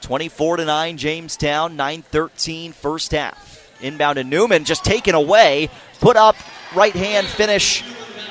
24 0.00 0.58
to 0.58 0.64
9 0.64 0.96
Jamestown, 0.96 1.76
9-13 1.76 2.72
first 2.72 3.12
half. 3.12 3.70
Inbound 3.80 4.16
to 4.16 4.24
Newman, 4.24 4.64
just 4.64 4.84
taken 4.84 5.14
away. 5.14 5.70
Put 6.00 6.16
up, 6.16 6.36
right 6.74 6.94
hand 6.94 7.26
finish 7.26 7.84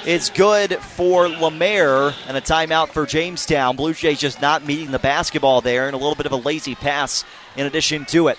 is 0.06 0.30
good 0.30 0.76
for 0.78 1.28
Lemaire, 1.28 2.14
and 2.28 2.38
a 2.38 2.42
timeout 2.42 2.90
for 2.90 3.06
Jamestown. 3.06 3.76
Blue 3.76 3.94
Jays 3.94 4.20
just 4.20 4.42
not 4.42 4.66
meeting 4.66 4.92
the 4.92 5.00
basketball 5.00 5.62
there, 5.62 5.88
and 5.88 5.94
a 5.94 5.98
little 5.98 6.16
bit 6.16 6.26
of 6.26 6.32
a 6.32 6.38
lazy 6.38 6.76
pass 6.76 7.26
in 7.58 7.66
addition 7.66 8.06
to 8.06 8.30
it. 8.30 8.38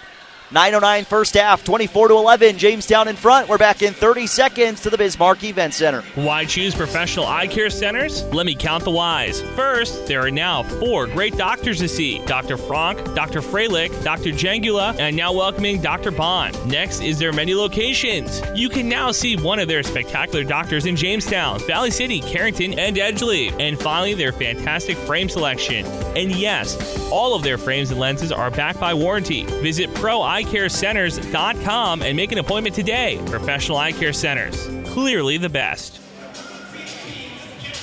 909 0.50 1.04
first 1.04 1.34
half, 1.34 1.62
24 1.62 2.08
to 2.08 2.14
11. 2.14 2.56
Jamestown 2.56 3.06
in 3.06 3.16
front. 3.16 3.50
We're 3.50 3.58
back 3.58 3.82
in 3.82 3.92
30 3.92 4.26
seconds 4.26 4.80
to 4.80 4.88
the 4.88 4.96
Bismarck 4.96 5.44
Event 5.44 5.74
Center. 5.74 6.00
Why 6.14 6.46
choose 6.46 6.74
professional 6.74 7.26
eye 7.26 7.46
care 7.46 7.68
centers? 7.68 8.22
Let 8.32 8.46
me 8.46 8.54
count 8.54 8.84
the 8.84 8.90
whys. 8.90 9.42
First, 9.54 10.06
there 10.06 10.24
are 10.24 10.30
now 10.30 10.62
four 10.62 11.06
great 11.06 11.36
doctors 11.36 11.78
to 11.80 11.88
see 11.88 12.24
Dr. 12.24 12.56
Frank, 12.56 13.14
Dr. 13.14 13.42
Freilich, 13.42 14.02
Dr. 14.02 14.30
Jangula, 14.30 14.98
and 14.98 15.14
now 15.14 15.34
welcoming 15.34 15.82
Dr. 15.82 16.10
Bond. 16.10 16.56
Next 16.66 17.02
is 17.02 17.18
their 17.18 17.32
many 17.32 17.54
locations. 17.54 18.40
You 18.54 18.70
can 18.70 18.88
now 18.88 19.12
see 19.12 19.36
one 19.36 19.58
of 19.58 19.68
their 19.68 19.82
spectacular 19.82 20.44
doctors 20.44 20.86
in 20.86 20.96
Jamestown, 20.96 21.60
Valley 21.66 21.90
City, 21.90 22.20
Carrington, 22.20 22.78
and 22.78 22.96
Edgeley. 22.96 23.54
And 23.60 23.78
finally, 23.78 24.14
their 24.14 24.32
fantastic 24.32 24.96
frame 24.96 25.28
selection. 25.28 25.84
And 26.16 26.34
yes, 26.34 27.06
all 27.10 27.34
of 27.34 27.42
their 27.42 27.58
frames 27.58 27.90
and 27.90 28.00
lenses 28.00 28.32
are 28.32 28.50
backed 28.50 28.80
by 28.80 28.94
warranty. 28.94 29.44
Visit 29.60 29.94
Pro 29.94 30.22
Eye 30.22 30.37
eyecarecenters.com 30.38 32.02
and 32.02 32.16
make 32.16 32.32
an 32.32 32.38
appointment 32.38 32.74
today. 32.74 33.20
Professional 33.26 33.78
Eye 33.78 33.92
Care 33.92 34.12
Centers, 34.12 34.68
clearly 34.90 35.36
the 35.36 35.48
best. 35.48 36.00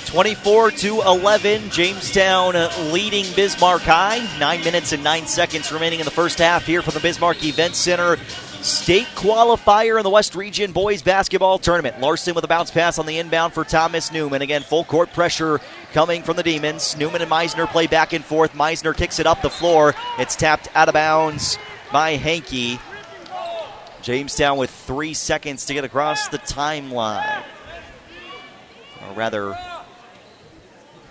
24 0.06 0.70
to 0.70 1.02
11, 1.02 1.68
Jamestown 1.70 2.54
leading 2.92 3.24
Bismarck 3.34 3.82
High. 3.82 4.26
Nine 4.38 4.64
minutes 4.64 4.92
and 4.92 5.04
nine 5.04 5.26
seconds 5.26 5.70
remaining 5.70 5.98
in 5.98 6.04
the 6.04 6.10
first 6.10 6.38
half 6.38 6.64
here 6.64 6.80
from 6.80 6.94
the 6.94 7.00
Bismarck 7.00 7.44
Event 7.44 7.74
Center. 7.74 8.16
State 8.62 9.06
qualifier 9.14 9.98
in 9.98 10.04
the 10.04 10.10
West 10.10 10.34
Region 10.34 10.72
Boys 10.72 11.02
Basketball 11.02 11.58
Tournament. 11.58 12.00
Larson 12.00 12.34
with 12.34 12.44
a 12.44 12.48
bounce 12.48 12.70
pass 12.70 12.98
on 12.98 13.06
the 13.06 13.18
inbound 13.18 13.52
for 13.52 13.64
Thomas 13.64 14.10
Newman. 14.10 14.42
Again, 14.42 14.62
full 14.62 14.84
court 14.84 15.12
pressure 15.12 15.60
coming 15.92 16.22
from 16.22 16.36
the 16.36 16.42
Demons. 16.42 16.96
Newman 16.96 17.20
and 17.20 17.30
Meisner 17.30 17.66
play 17.66 17.86
back 17.86 18.12
and 18.12 18.24
forth. 18.24 18.52
Meisner 18.54 18.96
kicks 18.96 19.18
it 19.18 19.26
up 19.26 19.42
the 19.42 19.50
floor. 19.50 19.94
It's 20.18 20.36
tapped 20.36 20.68
out 20.74 20.88
of 20.88 20.94
bounds 20.94 21.58
by 21.92 22.12
Hankey. 22.12 22.78
Jamestown 24.02 24.56
with 24.56 24.70
three 24.70 25.14
seconds 25.14 25.66
to 25.66 25.74
get 25.74 25.84
across 25.84 26.28
the 26.28 26.38
timeline. 26.38 27.42
Or 29.08 29.14
rather, 29.14 29.58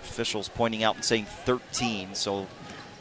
officials 0.02 0.48
pointing 0.48 0.82
out 0.82 0.94
and 0.94 1.04
saying 1.04 1.26
13, 1.26 2.14
so 2.14 2.46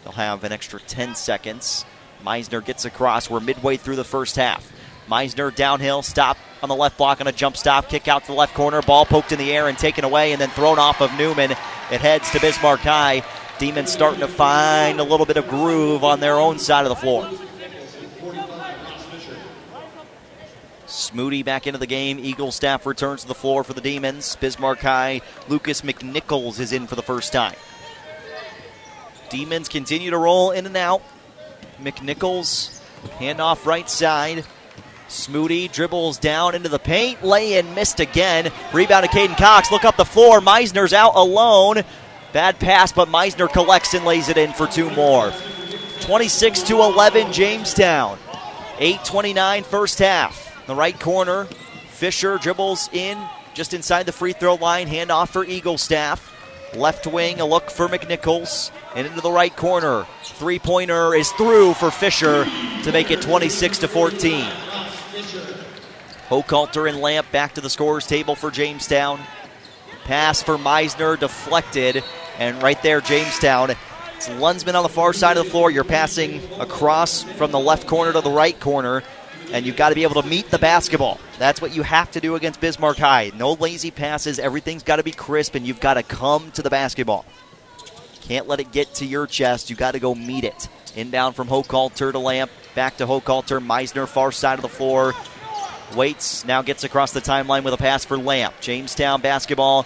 they'll 0.04 0.14
have 0.14 0.44
an 0.44 0.52
extra 0.52 0.80
10 0.80 1.16
seconds. 1.16 1.86
Meisner 2.26 2.64
gets 2.64 2.86
across. 2.86 3.30
We're 3.30 3.40
midway 3.40 3.78
through 3.78 3.96
the 3.96 4.04
first 4.04 4.36
half. 4.36 4.72
Meisner 5.08 5.54
downhill, 5.54 6.02
stop 6.02 6.38
on 6.64 6.70
the 6.70 6.76
left 6.76 6.98
block 6.98 7.22
on 7.22 7.28
a 7.28 7.32
jump 7.32 7.56
stop, 7.56 7.88
kick 7.90 8.08
out 8.08 8.24
to 8.24 8.28
the 8.28 8.34
left 8.34 8.56
corner, 8.56 8.82
ball 8.82 9.06
poked 9.06 9.32
in 9.32 9.38
the 9.38 9.54
air 9.54 9.68
and 9.68 9.78
taken 9.78 10.04
away 10.04 10.32
and 10.32 10.42
then 10.42 10.50
thrown 10.50 10.80
off 10.80 11.00
of 11.00 11.16
Newman. 11.18 11.52
It 11.52 12.02
heads 12.02 12.32
to 12.32 12.40
Bismarck 12.40 12.80
High. 12.80 13.24
Demons 13.60 13.92
starting 13.92 14.20
to 14.20 14.28
find 14.28 15.00
a 15.00 15.04
little 15.04 15.26
bit 15.26 15.38
of 15.38 15.48
groove 15.48 16.04
on 16.04 16.20
their 16.20 16.36
own 16.36 16.60
side 16.60 16.86
of 16.86 16.90
the 16.90 16.96
floor. 16.96 17.30
Smoody 20.96 21.44
back 21.44 21.68
into 21.68 21.78
the 21.78 21.86
game. 21.86 22.24
Eaglestaff 22.24 22.86
returns 22.86 23.24
to 23.24 23.28
the 23.28 23.36
floor 23.36 23.66
for 23.66 23.74
the 23.74 23.82
Demons. 23.82 24.38
Bismarck 24.38 24.80
High, 24.80 25.22
Lucas 25.50 25.82
McNichols 25.82 26.60
is 26.60 26.72
in 26.72 26.88
for 26.88 26.96
the 26.96 27.04
first 27.04 27.34
time. 27.34 27.56
Demons 29.30 29.68
continue 29.68 30.12
to 30.12 30.18
roll 30.18 30.52
in 30.52 30.66
and 30.66 30.78
out. 30.78 31.02
McNichols, 31.82 32.82
handoff 33.18 33.66
right 33.66 33.90
side. 33.90 34.46
Smoody 35.10 35.72
dribbles 35.72 36.18
down 36.18 36.56
into 36.56 36.70
the 36.70 36.80
paint. 36.80 37.24
Lay 37.24 37.58
in, 37.58 37.76
missed 37.76 38.00
again. 38.00 38.52
Rebound 38.74 39.06
to 39.06 39.12
Caden 39.12 39.38
Cox. 39.38 39.72
Look 39.72 39.84
up 39.84 39.98
the 39.98 40.06
floor. 40.06 40.40
Meisner's 40.40 40.94
out 40.94 41.16
alone. 41.16 41.84
Bad 42.32 42.58
pass, 42.58 42.94
but 42.94 43.10
Meisner 43.10 43.52
collects 43.52 43.94
and 43.94 44.06
lays 44.06 44.30
it 44.30 44.38
in 44.38 44.54
for 44.54 44.66
two 44.66 44.90
more. 44.92 45.34
26 46.00 46.64
to 46.64 46.82
11, 46.82 47.34
Jamestown. 47.34 48.18
8:29 48.78 49.64
first 49.64 50.00
half. 50.00 50.45
The 50.68 50.76
right 50.76 51.00
corner, 51.00 51.46
Fisher 51.90 52.38
dribbles 52.38 52.90
in 52.92 53.18
just 53.54 53.74
inside 53.74 54.06
the 54.06 54.12
free 54.12 54.34
throw 54.34 54.56
line. 54.56 54.88
Handoff 54.88 55.30
for 55.30 55.46
Eaglestaff. 55.46 56.32
Left 56.76 57.08
wing, 57.08 57.40
a 57.40 57.46
look 57.46 57.70
for 57.70 57.88
McNichols. 57.88 58.72
And 58.96 59.08
into 59.08 59.22
the 59.22 59.32
right 59.32 59.56
corner. 59.56 60.06
Three 60.24 60.60
pointer 60.60 61.14
is 61.14 61.32
through 61.34 61.76
for 61.76 61.92
Fisher 61.92 62.46
to 62.84 62.92
make 62.92 63.12
it 63.12 63.22
26 63.22 63.80
to 63.80 63.88
14. 63.88 64.46
Hochhalter 66.28 66.90
and 66.90 67.00
Lamp 67.00 67.32
back 67.32 67.54
to 67.54 67.62
the 67.62 67.70
scorer's 67.70 68.08
table 68.08 68.36
for 68.36 68.50
Jamestown. 68.50 69.20
Pass 70.06 70.42
for 70.42 70.58
Meisner 70.58 71.20
deflected. 71.20 72.04
And 72.40 72.62
right 72.62 72.82
there, 72.82 73.02
Jamestown. 73.02 73.76
It's 74.18 74.30
Lunsman 74.30 74.76
on 74.76 74.84
the 74.84 74.90
far 74.90 75.14
side 75.14 75.38
of 75.38 75.46
the 75.46 75.52
floor. 75.52 75.70
You're 75.70 75.84
passing 75.84 76.42
across 76.60 77.24
from 77.24 77.52
the 77.52 77.60
left 77.60 77.86
corner 77.86 78.12
to 78.14 78.22
the 78.22 78.32
right 78.32 78.60
corner 78.60 79.04
and 79.52 79.66
you've 79.66 79.76
got 79.76 79.90
to 79.90 79.96
be 79.96 80.04
able 80.04 80.22
to 80.22 80.28
meet 80.28 80.50
the 80.50 80.60
basketball. 80.60 81.20
That's 81.40 81.62
what 81.62 81.76
you 81.76 81.84
have 81.84 82.12
to 82.12 82.20
do 82.20 82.36
against 82.36 82.62
Bismarck 82.62 82.98
High. 82.98 83.32
No 83.36 83.54
lazy 83.54 83.92
passes. 83.92 84.40
Everything's 84.40 84.84
got 84.84 84.98
to 84.98 85.04
be 85.04 85.12
crisp, 85.12 85.56
and 85.56 85.66
you've 85.66 85.80
got 85.80 85.96
to 85.96 86.04
come 86.04 86.52
to 86.52 86.62
the 86.62 86.70
basketball. 86.70 87.26
Can't 88.22 88.48
let 88.48 88.60
it 88.60 88.72
get 88.72 88.94
to 88.96 89.06
your 89.06 89.28
chest. 89.28 89.70
You've 89.70 89.80
got 89.80 89.92
to 89.92 90.00
go 90.00 90.16
meet 90.16 90.44
it. 90.44 90.68
Inbound 90.96 91.36
from 91.36 91.48
Hochhalter 91.48 92.12
to 92.12 92.20
Lamp. 92.20 92.52
Back 92.74 92.98
to 92.98 93.06
Hochhalter. 93.06 93.64
Meisner, 93.64 94.08
far 94.08 94.32
side 94.32 94.58
of 94.58 94.64
the 94.64 94.70
floor. 94.70 95.14
Waits, 95.96 96.46
now 96.46 96.62
gets 96.62 96.84
across 96.84 97.12
the 97.12 97.22
timeline 97.22 97.64
with 97.64 97.74
a 97.74 97.78
pass 97.78 98.04
for 98.04 98.18
Lamp. 98.18 98.56
Jamestown 98.62 99.22
basketball 99.22 99.86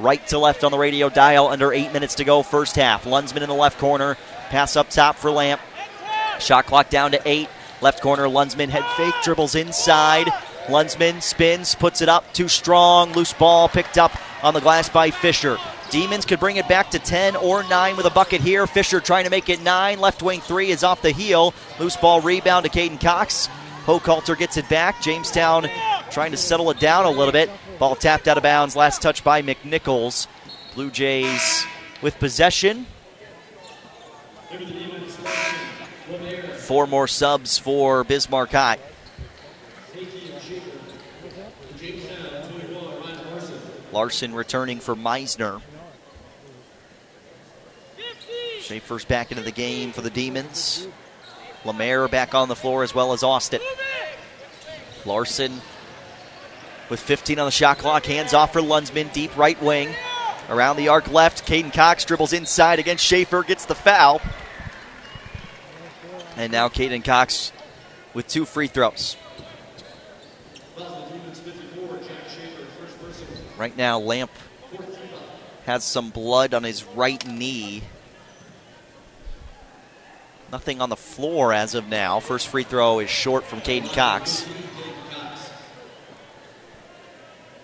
right 0.00 0.26
to 0.28 0.38
left 0.38 0.64
on 0.64 0.70
the 0.70 0.78
radio 0.78 1.08
dial. 1.08 1.48
Under 1.48 1.72
eight 1.72 1.92
minutes 1.92 2.16
to 2.16 2.24
go, 2.24 2.42
first 2.42 2.76
half. 2.76 3.04
Lunsman 3.04 3.42
in 3.42 3.48
the 3.48 3.54
left 3.54 3.78
corner. 3.78 4.16
Pass 4.48 4.76
up 4.76 4.90
top 4.90 5.16
for 5.16 5.30
Lamp. 5.30 5.60
Shot 6.38 6.66
clock 6.66 6.90
down 6.90 7.12
to 7.12 7.20
eight. 7.28 7.48
Left 7.80 8.00
corner, 8.00 8.24
Lunsman 8.24 8.68
head 8.68 8.84
fake, 8.96 9.14
dribbles 9.22 9.54
inside. 9.54 10.28
Lunsman 10.66 11.22
spins, 11.22 11.74
puts 11.74 12.02
it 12.02 12.08
up, 12.08 12.32
too 12.32 12.48
strong. 12.48 13.12
Loose 13.12 13.32
ball 13.32 13.68
picked 13.68 13.98
up 13.98 14.12
on 14.42 14.54
the 14.54 14.60
glass 14.60 14.88
by 14.88 15.10
Fisher. 15.10 15.58
Demons 15.90 16.24
could 16.24 16.38
bring 16.38 16.56
it 16.56 16.68
back 16.68 16.90
to 16.92 16.98
10 17.00 17.34
or 17.36 17.64
9 17.64 17.96
with 17.96 18.06
a 18.06 18.10
bucket 18.10 18.40
here. 18.40 18.66
Fisher 18.66 19.00
trying 19.00 19.24
to 19.24 19.30
make 19.30 19.48
it 19.48 19.60
9. 19.60 19.98
Left 19.98 20.22
wing 20.22 20.40
3 20.40 20.70
is 20.70 20.84
off 20.84 21.02
the 21.02 21.10
heel. 21.10 21.52
Loose 21.80 21.96
ball 21.96 22.20
rebound 22.20 22.64
to 22.64 22.70
Caden 22.70 23.00
Cox. 23.00 23.48
Hochhalter 23.86 24.38
gets 24.38 24.56
it 24.56 24.68
back. 24.68 25.02
Jamestown 25.02 25.68
trying 26.10 26.30
to 26.30 26.36
settle 26.36 26.70
it 26.70 26.78
down 26.78 27.06
a 27.06 27.10
little 27.10 27.32
bit. 27.32 27.50
Ball 27.78 27.96
tapped 27.96 28.28
out 28.28 28.36
of 28.36 28.42
bounds. 28.44 28.76
Last 28.76 29.02
touch 29.02 29.24
by 29.24 29.42
McNichols. 29.42 30.28
Blue 30.74 30.90
Jays 30.90 31.66
with 32.02 32.16
possession. 32.18 32.86
Four 36.70 36.86
more 36.86 37.08
subs 37.08 37.58
for 37.58 38.04
Bismarck 38.04 38.52
High. 38.52 38.78
Larson 43.90 44.32
returning 44.32 44.78
for 44.78 44.94
Meisner. 44.94 45.60
Schaefer's 48.60 49.04
back 49.04 49.32
into 49.32 49.42
the 49.42 49.50
game 49.50 49.90
for 49.90 50.02
the 50.02 50.10
Demons. 50.10 50.86
Lemaire 51.64 52.06
back 52.06 52.36
on 52.36 52.48
the 52.48 52.54
floor 52.54 52.84
as 52.84 52.94
well 52.94 53.12
as 53.12 53.24
Austin. 53.24 53.60
Larson 55.04 55.60
with 56.88 57.00
15 57.00 57.40
on 57.40 57.46
the 57.46 57.50
shot 57.50 57.78
clock. 57.78 58.06
Hands 58.06 58.32
off 58.32 58.52
for 58.52 58.60
Lunsman, 58.60 59.12
deep 59.12 59.36
right 59.36 59.60
wing. 59.60 59.92
Around 60.48 60.76
the 60.76 60.86
arc 60.86 61.10
left, 61.10 61.48
Caden 61.48 61.72
Cox 61.72 62.04
dribbles 62.04 62.32
inside 62.32 62.78
against 62.78 63.04
Schaefer, 63.04 63.42
gets 63.42 63.64
the 63.64 63.74
foul. 63.74 64.20
And 66.36 66.52
now 66.52 66.68
Caden 66.68 67.04
Cox 67.04 67.52
with 68.14 68.26
two 68.26 68.44
free 68.44 68.66
throws. 68.66 69.16
Right 73.58 73.76
now, 73.76 73.98
Lamp 73.98 74.30
has 75.66 75.84
some 75.84 76.10
blood 76.10 76.54
on 76.54 76.64
his 76.64 76.82
right 76.84 77.24
knee. 77.26 77.82
Nothing 80.50 80.80
on 80.80 80.88
the 80.88 80.96
floor 80.96 81.52
as 81.52 81.74
of 81.74 81.86
now. 81.86 82.20
First 82.20 82.48
free 82.48 82.64
throw 82.64 82.98
is 83.00 83.10
short 83.10 83.44
from 83.44 83.60
Caden 83.60 83.92
Cox. 83.92 84.46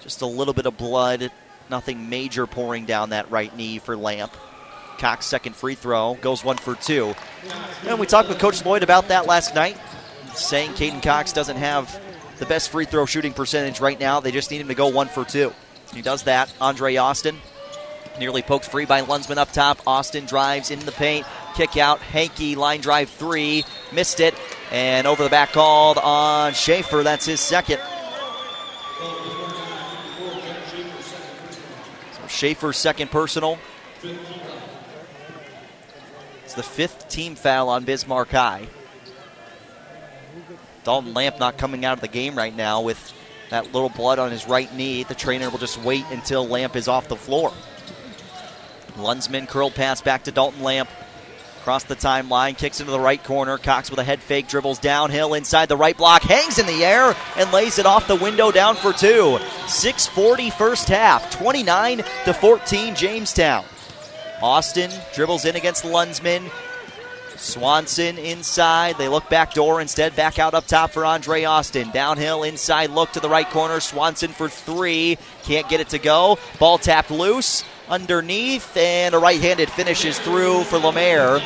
Just 0.01 0.23
a 0.23 0.27
little 0.27 0.55
bit 0.55 0.67
of 0.67 0.77
blood. 0.77 1.33
Nothing 1.69 2.09
major 2.09 2.47
pouring 2.47 2.85
down 2.85 3.11
that 3.11 3.31
right 3.31 3.55
knee 3.57 3.79
for 3.79 3.97
Lamp. 3.97 4.37
Cox 4.99 5.27
second 5.27 5.55
free 5.55 5.75
throw 5.75 6.15
goes 6.21 6.45
one 6.45 6.57
for 6.57 6.75
two. 6.75 7.15
And 7.87 7.99
we 7.99 8.07
talked 8.07 8.29
with 8.29 8.39
Coach 8.39 8.65
Lloyd 8.65 8.83
about 8.83 9.09
that 9.09 9.27
last 9.27 9.55
night, 9.55 9.79
saying 10.35 10.73
Caden 10.73 11.03
Cox 11.03 11.33
doesn't 11.33 11.57
have 11.57 12.01
the 12.39 12.47
best 12.47 12.71
free 12.71 12.85
throw 12.85 13.07
shooting 13.07 13.33
percentage 13.33 13.81
right 13.81 13.99
now. 13.99 14.21
They 14.21 14.33
just 14.33 14.51
need 14.51 14.61
him 14.61 14.69
to 14.69 14.75
go 14.75 14.89
one 14.89 15.09
for 15.09 15.25
two. 15.25 15.53
He 15.95 16.03
does 16.03 16.25
that. 16.25 16.53
Andre 16.61 16.97
Austin 16.97 17.39
nearly 18.19 18.43
poked 18.43 18.67
free 18.67 18.85
by 18.85 19.03
Lunsman 19.03 19.37
up 19.37 19.53
top. 19.53 19.79
Austin 19.87 20.25
drives 20.27 20.71
in 20.71 20.79
the 20.81 20.93
paint, 20.93 21.27
kick 21.55 21.77
out. 21.77 22.01
Hankey 22.01 22.55
line 22.55 22.81
drive 22.81 23.11
three, 23.11 23.65
missed 23.93 24.21
it, 24.21 24.35
and 24.71 25.07
over 25.07 25.23
the 25.23 25.31
back 25.31 25.53
called 25.53 25.99
on 25.99 26.53
Schaefer. 26.55 27.03
That's 27.03 27.27
his 27.27 27.41
second. 27.41 27.81
So 32.13 32.27
Schaefer's 32.29 32.77
second 32.77 33.11
personal. 33.11 33.59
The 36.57 36.63
fifth 36.63 37.09
team 37.09 37.35
foul 37.35 37.69
on 37.69 37.85
Bismarck 37.85 38.31
High. 38.31 38.67
Dalton 40.85 41.15
Lamp 41.15 41.39
not 41.39 41.59
coming 41.59 41.85
out 41.85 41.95
of 41.95 42.01
the 42.01 42.09
game 42.09 42.35
right 42.35 42.55
now 42.55 42.81
with 42.81 43.13
that 43.51 43.73
little 43.73 43.89
blood 43.89 44.19
on 44.19 44.31
his 44.31 44.49
right 44.49 44.73
knee. 44.75 45.03
The 45.03 45.15
trainer 45.15 45.51
will 45.51 45.59
just 45.59 45.81
wait 45.83 46.05
until 46.11 46.47
Lamp 46.47 46.75
is 46.75 46.89
off 46.89 47.09
the 47.09 47.17
floor. 47.17 47.53
Lunsman 48.97 49.47
curl 49.47 49.71
pass 49.71 50.01
back 50.01 50.25
to 50.25 50.33
Dalton 50.33 50.63
Lamp. 50.63 50.89
Across 51.61 51.85
the 51.85 51.97
timeline, 51.97 52.57
kicks 52.57 52.79
into 52.79 52.93
the 52.93 53.01
right 53.01 53.23
corner. 53.23 53.59
Cox 53.59 53.91
with 53.91 53.99
a 53.99 54.05
head 54.05 54.21
fake, 54.21 54.47
dribbles 54.47 54.79
downhill 54.79 55.35
inside 55.35 55.69
the 55.69 55.77
right 55.77 55.97
block, 55.97 56.23
hangs 56.23 56.61
in 56.61 56.67
the 56.67 56.85
air, 56.85 57.15
and 57.37 57.53
lays 57.53 57.81
it 57.81 57.87
off 57.87 58.07
the 58.07 58.15
window 58.15 58.53
down 58.53 58.77
for 58.77 58.93
two. 58.93 59.39
6:40 59.67 60.51
first 60.51 60.89
half, 60.89 61.29
29 61.37 62.05
to 62.25 62.33
14, 62.33 62.95
Jamestown. 62.95 63.65
Austin 64.43 64.91
dribbles 65.15 65.45
in 65.45 65.57
against 65.57 65.85
Lunsman. 65.85 66.51
Swanson 67.37 68.19
inside. 68.19 68.97
They 68.99 69.09
look 69.09 69.29
back 69.29 69.55
door 69.55 69.81
instead. 69.81 70.17
Back 70.17 70.39
out 70.39 70.55
up 70.55 70.67
top 70.67 70.91
for 70.91 71.05
Andre 71.05 71.45
Austin. 71.45 71.91
Downhill 71.91 72.43
inside 72.43 72.91
look 72.91 73.13
to 73.13 73.21
the 73.21 73.29
right 73.29 73.49
corner. 73.49 73.81
Swanson 73.81 74.31
for 74.31 74.49
three. 74.49 75.19
Can't 75.43 75.69
get 75.69 75.81
it 75.81 75.91
to 75.91 75.99
go. 75.99 76.39
Ball 76.59 76.79
tapped 76.79 77.11
loose 77.11 77.65
underneath, 77.89 78.77
and 78.77 79.15
a 79.15 79.19
right-handed 79.19 79.71
finishes 79.71 80.19
through 80.19 80.65
for 80.65 80.79
Lemaire. 80.79 81.41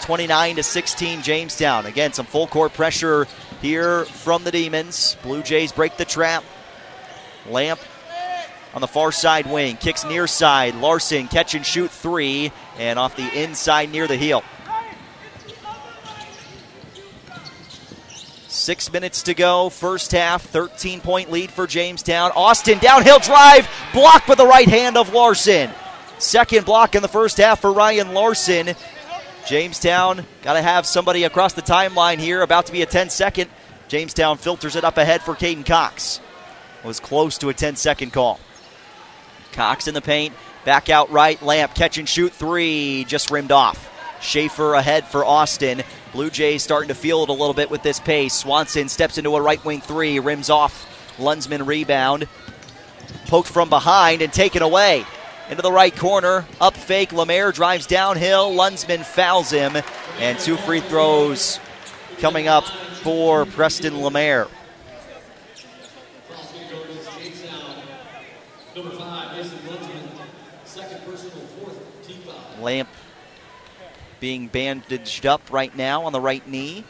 29 0.00 0.56
to 0.56 0.62
16, 0.62 1.22
Jamestown. 1.22 1.86
Again, 1.86 2.12
some 2.12 2.26
full 2.26 2.46
court 2.46 2.72
pressure 2.74 3.26
here 3.60 4.04
from 4.04 4.44
the 4.44 4.50
Demons. 4.50 5.16
Blue 5.22 5.42
Jays 5.42 5.72
break 5.72 5.96
the 5.96 6.04
trap. 6.04 6.44
Lamp 7.48 7.80
on 8.74 8.80
the 8.80 8.88
far 8.88 9.12
side 9.12 9.46
wing, 9.46 9.76
kicks 9.76 10.04
near 10.04 10.26
side. 10.26 10.74
Larson 10.74 11.28
catch 11.28 11.54
and 11.54 11.64
shoot 11.64 11.90
three, 11.90 12.52
and 12.76 12.98
off 12.98 13.16
the 13.16 13.42
inside 13.42 13.90
near 13.90 14.08
the 14.08 14.16
heel. 14.16 14.42
Six 18.48 18.92
minutes 18.92 19.24
to 19.24 19.34
go, 19.34 19.68
first 19.68 20.12
half, 20.12 20.42
13 20.42 21.00
point 21.00 21.30
lead 21.30 21.50
for 21.50 21.66
Jamestown. 21.66 22.32
Austin 22.34 22.78
downhill 22.78 23.18
drive, 23.18 23.68
blocked 23.92 24.28
with 24.28 24.38
the 24.38 24.46
right 24.46 24.68
hand 24.68 24.96
of 24.96 25.12
Larson. 25.12 25.70
Second 26.18 26.64
block 26.64 26.94
in 26.94 27.02
the 27.02 27.08
first 27.08 27.36
half 27.36 27.60
for 27.60 27.72
Ryan 27.72 28.14
Larson. 28.14 28.74
Jamestown 29.46 30.24
got 30.42 30.54
to 30.54 30.62
have 30.62 30.86
somebody 30.86 31.24
across 31.24 31.52
the 31.52 31.62
timeline 31.62 32.18
here, 32.18 32.42
about 32.42 32.66
to 32.66 32.72
be 32.72 32.82
a 32.82 32.86
10 32.86 33.10
second. 33.10 33.50
Jamestown 33.88 34.38
filters 34.38 34.76
it 34.76 34.84
up 34.84 34.96
ahead 34.96 35.20
for 35.20 35.34
Caden 35.34 35.66
Cox. 35.66 36.20
Was 36.82 37.00
close 37.00 37.38
to 37.38 37.50
a 37.50 37.54
10 37.54 37.76
second 37.76 38.12
call. 38.12 38.40
Cox 39.54 39.88
in 39.88 39.94
the 39.94 40.02
paint, 40.02 40.34
back 40.64 40.90
out 40.90 41.10
right, 41.10 41.40
Lamp 41.42 41.74
catch 41.74 41.96
and 41.96 42.08
shoot 42.08 42.32
three, 42.32 43.04
just 43.08 43.30
rimmed 43.30 43.52
off. 43.52 43.90
Schaefer 44.20 44.74
ahead 44.74 45.06
for 45.06 45.24
Austin. 45.24 45.82
Blue 46.12 46.30
Jays 46.30 46.62
starting 46.62 46.88
to 46.88 46.94
feel 46.94 47.22
it 47.22 47.28
a 47.28 47.32
little 47.32 47.54
bit 47.54 47.70
with 47.70 47.82
this 47.82 48.00
pace. 48.00 48.34
Swanson 48.34 48.88
steps 48.88 49.18
into 49.18 49.36
a 49.36 49.40
right 49.40 49.62
wing 49.64 49.80
three, 49.80 50.18
rims 50.18 50.50
off. 50.50 50.90
Lunsman 51.18 51.66
rebound. 51.66 52.26
Poked 53.26 53.48
from 53.48 53.68
behind 53.68 54.22
and 54.22 54.32
taken 54.32 54.62
away. 54.62 55.04
Into 55.50 55.62
the 55.62 55.72
right 55.72 55.94
corner. 55.94 56.46
Up 56.60 56.74
fake. 56.74 57.12
Lemaire 57.12 57.52
drives 57.52 57.86
downhill. 57.86 58.52
Lunsman 58.52 59.04
fouls 59.04 59.50
him. 59.50 59.76
And 60.18 60.38
two 60.38 60.56
free 60.56 60.80
throws 60.80 61.60
coming 62.18 62.48
up 62.48 62.64
for 62.64 63.44
Preston 63.46 64.00
Lemaire. 64.00 64.48
Lamp 72.64 72.88
being 74.20 74.48
bandaged 74.48 75.26
up 75.26 75.52
right 75.52 75.76
now 75.76 76.04
on 76.04 76.12
the 76.12 76.20
right 76.20 76.48
knee. 76.48 76.82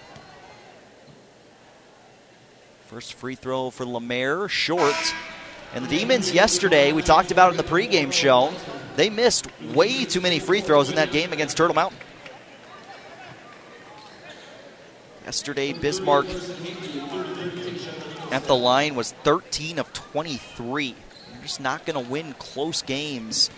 First 2.87 3.15
free 3.15 3.35
throw 3.35 3.71
for 3.71 3.85
Lemaire, 3.85 4.49
short. 4.49 4.95
And 5.75 5.85
the 5.85 5.89
Demons 5.89 6.33
yesterday, 6.33 6.93
we 6.93 7.03
talked 7.03 7.33
about 7.33 7.51
in 7.51 7.57
the 7.57 7.65
pregame 7.65 8.13
show, 8.13 8.53
they 8.95 9.11
missed 9.11 9.49
way 9.75 10.05
too 10.05 10.21
many 10.21 10.39
free 10.39 10.61
throws 10.61 10.89
in 10.89 10.95
that 10.95 11.11
game 11.11 11.33
against 11.33 11.57
Turtle 11.57 11.75
Mountain. 11.75 11.99
Yesterday, 15.25 15.73
Bismarck 15.73 16.27
at 18.31 18.45
the 18.45 18.55
line 18.55 18.95
was 18.95 19.11
13 19.25 19.81
of 19.81 19.93
23. 19.93 20.87
You're 20.87 21.43
just 21.43 21.61
not 21.61 21.85
going 21.85 22.05
to 22.05 22.11
win 22.11 22.35
close 22.35 22.83
games 22.83 23.51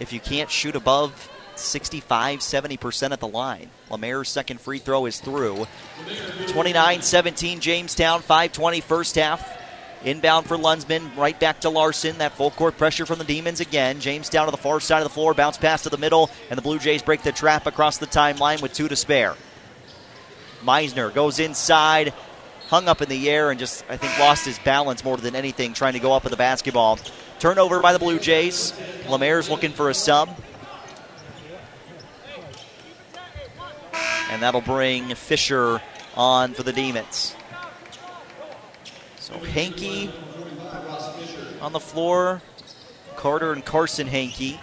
if 0.00 0.12
you 0.12 0.20
can't 0.20 0.50
shoot 0.50 0.74
above 0.74 1.30
65, 1.60 2.40
70% 2.40 3.12
at 3.12 3.20
the 3.20 3.28
line. 3.28 3.70
Lemaire's 3.90 4.28
second 4.28 4.60
free 4.60 4.78
throw 4.78 5.06
is 5.06 5.20
through. 5.20 5.66
29 6.48 7.02
17, 7.02 7.60
Jamestown, 7.60 8.20
520 8.20 8.80
first 8.80 9.14
half. 9.16 9.60
Inbound 10.04 10.46
for 10.46 10.58
Lunsman, 10.58 11.16
right 11.16 11.38
back 11.38 11.60
to 11.60 11.70
Larson. 11.70 12.18
That 12.18 12.32
full 12.32 12.50
court 12.50 12.76
pressure 12.76 13.06
from 13.06 13.18
the 13.18 13.24
Demons 13.24 13.60
again. 13.60 14.00
Jamestown 14.00 14.46
to 14.46 14.50
the 14.50 14.58
far 14.58 14.78
side 14.78 14.98
of 14.98 15.04
the 15.04 15.14
floor, 15.14 15.32
bounce 15.32 15.56
pass 15.56 15.84
to 15.84 15.88
the 15.88 15.96
middle, 15.96 16.30
and 16.50 16.58
the 16.58 16.62
Blue 16.62 16.78
Jays 16.78 17.02
break 17.02 17.22
the 17.22 17.32
trap 17.32 17.66
across 17.66 17.96
the 17.96 18.06
timeline 18.06 18.60
with 18.60 18.74
two 18.74 18.86
to 18.88 18.96
spare. 18.96 19.34
Meisner 20.62 21.12
goes 21.12 21.38
inside, 21.38 22.12
hung 22.68 22.86
up 22.86 23.00
in 23.00 23.08
the 23.08 23.30
air, 23.30 23.50
and 23.50 23.58
just, 23.58 23.82
I 23.88 23.96
think, 23.96 24.18
lost 24.18 24.44
his 24.44 24.58
balance 24.58 25.02
more 25.04 25.16
than 25.16 25.34
anything 25.34 25.72
trying 25.72 25.94
to 25.94 26.00
go 26.00 26.12
up 26.12 26.24
with 26.24 26.32
the 26.32 26.36
basketball. 26.36 26.98
Turnover 27.38 27.80
by 27.80 27.94
the 27.94 27.98
Blue 27.98 28.18
Jays. 28.18 28.74
Lemaire's 29.08 29.48
looking 29.48 29.72
for 29.72 29.88
a 29.88 29.94
sub. 29.94 30.36
And 34.30 34.42
that'll 34.42 34.60
bring 34.60 35.14
Fisher 35.14 35.80
on 36.16 36.54
for 36.54 36.62
the 36.62 36.72
Demons. 36.72 37.34
So 39.18 39.38
Hankey 39.38 40.10
on 41.60 41.72
the 41.72 41.80
floor. 41.80 42.42
Carter 43.16 43.52
and 43.52 43.64
Carson 43.64 44.06
Hankey. 44.06 44.60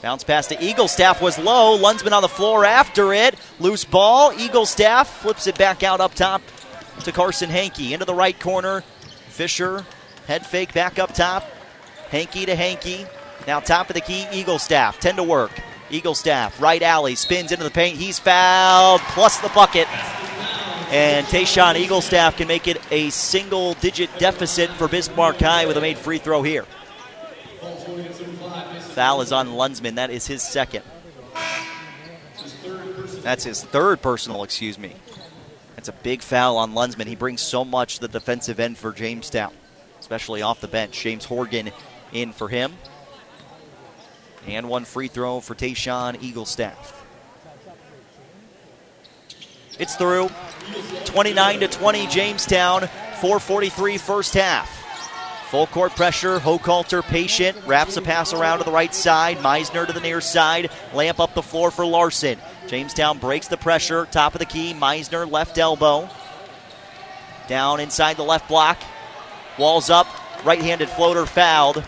Bounce 0.00 0.24
pass 0.24 0.48
to 0.48 0.56
Eaglestaff 0.56 1.20
was 1.20 1.38
low. 1.38 1.78
Lunsman 1.78 2.12
on 2.12 2.22
the 2.22 2.28
floor 2.28 2.64
after 2.64 3.12
it. 3.12 3.36
Loose 3.60 3.84
ball. 3.84 4.32
Eaglestaff 4.32 5.06
flips 5.06 5.46
it 5.46 5.56
back 5.56 5.82
out 5.82 6.00
up 6.00 6.14
top 6.14 6.42
to 7.04 7.12
Carson 7.12 7.50
Hankey. 7.50 7.94
Into 7.94 8.04
the 8.04 8.14
right 8.14 8.38
corner. 8.38 8.82
Fisher. 9.28 9.84
Head 10.26 10.46
fake 10.46 10.72
back 10.72 10.98
up 10.98 11.14
top. 11.14 11.44
Hankey 12.10 12.46
to 12.46 12.54
Hankey. 12.54 13.06
Now 13.46 13.60
top 13.60 13.90
of 13.90 13.94
the 13.94 14.00
key. 14.00 14.24
Eaglestaff. 14.30 14.98
10 14.98 15.16
to 15.16 15.22
work. 15.22 15.52
Eaglestaff, 15.92 16.60
right 16.60 16.82
alley, 16.82 17.14
spins 17.14 17.52
into 17.52 17.64
the 17.64 17.70
paint. 17.70 17.96
He's 17.96 18.18
fouled, 18.18 19.00
plus 19.02 19.38
the 19.40 19.48
bucket. 19.50 19.88
And 20.92 21.26
Tayshawn 21.26 21.74
Eaglestaff 21.82 22.36
can 22.36 22.48
make 22.48 22.68
it 22.68 22.78
a 22.90 23.10
single 23.10 23.74
digit 23.74 24.10
deficit 24.18 24.68
for 24.70 24.88
Bismarck 24.88 25.38
High 25.38 25.66
with 25.66 25.76
a 25.76 25.80
made 25.80 25.96
free 25.96 26.18
throw 26.18 26.42
here. 26.42 26.66
Foul 28.92 29.22
is 29.22 29.32
on 29.32 29.48
Lunsman. 29.48 29.94
That 29.94 30.10
is 30.10 30.26
his 30.26 30.42
second. 30.42 30.84
That's 33.22 33.44
his 33.44 33.62
third 33.62 34.02
personal, 34.02 34.42
excuse 34.42 34.78
me. 34.78 34.94
That's 35.76 35.88
a 35.88 35.92
big 35.92 36.22
foul 36.22 36.58
on 36.58 36.74
Lunsman. 36.74 37.06
He 37.06 37.16
brings 37.16 37.40
so 37.40 37.64
much 37.64 37.96
to 37.96 38.02
the 38.02 38.08
defensive 38.08 38.60
end 38.60 38.76
for 38.76 38.92
Jamestown, 38.92 39.52
especially 39.98 40.42
off 40.42 40.60
the 40.60 40.68
bench. 40.68 41.00
James 41.00 41.24
Horgan 41.24 41.70
in 42.12 42.32
for 42.32 42.48
him. 42.48 42.74
And 44.46 44.68
one 44.68 44.84
free 44.84 45.08
throw 45.08 45.40
for 45.40 45.54
Tayshawn 45.54 46.18
Eaglestaff. 46.18 46.92
It's 49.78 49.96
through. 49.96 50.30
29 51.06 51.60
to 51.60 51.68
20, 51.68 52.06
Jamestown. 52.06 52.88
4:43 53.20 53.98
first 53.98 54.34
half. 54.34 54.68
Full 55.50 55.66
court 55.66 55.94
pressure. 55.94 56.38
Hochhalter 56.38 57.02
patient. 57.02 57.56
Wraps 57.66 57.96
a 57.96 58.02
pass 58.02 58.32
around 58.32 58.58
to 58.58 58.64
the 58.64 58.72
right 58.72 58.94
side. 58.94 59.38
Meisner 59.38 59.86
to 59.86 59.92
the 59.92 60.00
near 60.00 60.20
side. 60.20 60.70
Lamp 60.94 61.20
up 61.20 61.34
the 61.34 61.42
floor 61.42 61.70
for 61.70 61.84
Larson. 61.84 62.38
Jamestown 62.68 63.18
breaks 63.18 63.48
the 63.48 63.56
pressure. 63.56 64.06
Top 64.06 64.34
of 64.34 64.38
the 64.38 64.46
key. 64.46 64.72
Meisner 64.72 65.30
left 65.30 65.58
elbow. 65.58 66.08
Down 67.48 67.80
inside 67.80 68.16
the 68.16 68.24
left 68.24 68.48
block. 68.48 68.78
Walls 69.58 69.90
up. 69.90 70.06
Right 70.44 70.60
handed 70.60 70.88
floater 70.88 71.26
fouled. 71.26 71.84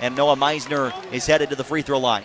And 0.00 0.16
Noah 0.16 0.36
Meisner 0.36 0.92
is 1.12 1.26
headed 1.26 1.50
to 1.50 1.56
the 1.56 1.64
free 1.64 1.82
throw 1.82 1.98
line. 1.98 2.24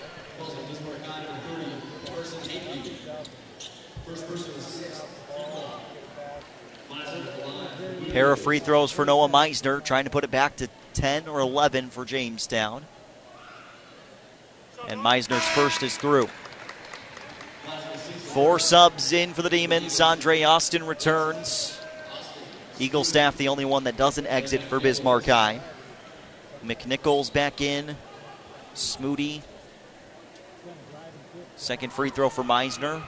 Pair 8.11 8.31
of 8.31 8.41
free 8.41 8.59
throws 8.59 8.91
for 8.91 9.05
Noah 9.05 9.29
Meisner, 9.29 9.83
trying 9.83 10.05
to 10.05 10.09
put 10.09 10.23
it 10.23 10.31
back 10.31 10.55
to 10.57 10.67
10 10.93 11.27
or 11.27 11.39
11 11.39 11.89
for 11.89 12.05
Jamestown. 12.05 12.85
And 14.87 14.99
Meisner's 15.01 15.47
first 15.49 15.83
is 15.83 15.95
through. 15.95 16.27
Four 18.33 18.59
subs 18.59 19.11
in 19.11 19.33
for 19.33 19.43
the 19.43 19.49
Demons. 19.49 19.99
Andre 20.01 20.43
Austin 20.43 20.85
returns. 20.85 21.79
Eaglestaff, 22.79 23.37
the 23.37 23.49
only 23.49 23.65
one 23.65 23.83
that 23.83 23.97
doesn't 23.97 24.27
exit 24.27 24.61
for 24.63 24.79
Bismarck 24.79 25.25
High. 25.25 25.61
McNichols 26.63 27.31
back 27.31 27.61
in. 27.61 27.95
Smoody. 28.75 29.41
Second 31.55 31.91
free 31.91 32.09
throw 32.09 32.29
for 32.29 32.43
Meisner. 32.43 33.01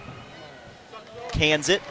Cans 1.32 1.70
it. 1.70 1.82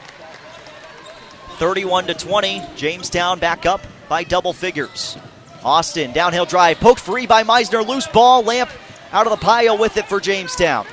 31 1.58 2.06
to 2.06 2.14
20. 2.14 2.62
Jamestown 2.76 3.38
back 3.38 3.66
up 3.66 3.80
by 4.08 4.24
double 4.24 4.52
figures. 4.52 5.16
Austin 5.62 6.12
downhill 6.12 6.46
drive, 6.46 6.78
poked 6.80 7.00
free 7.00 7.26
by 7.26 7.44
Meisner. 7.44 7.86
Loose 7.86 8.06
ball, 8.06 8.42
Lamp 8.42 8.70
out 9.12 9.26
of 9.26 9.30
the 9.30 9.44
pile 9.44 9.76
with 9.76 9.96
it 9.96 10.06
for 10.06 10.20
Jamestown. 10.20 10.86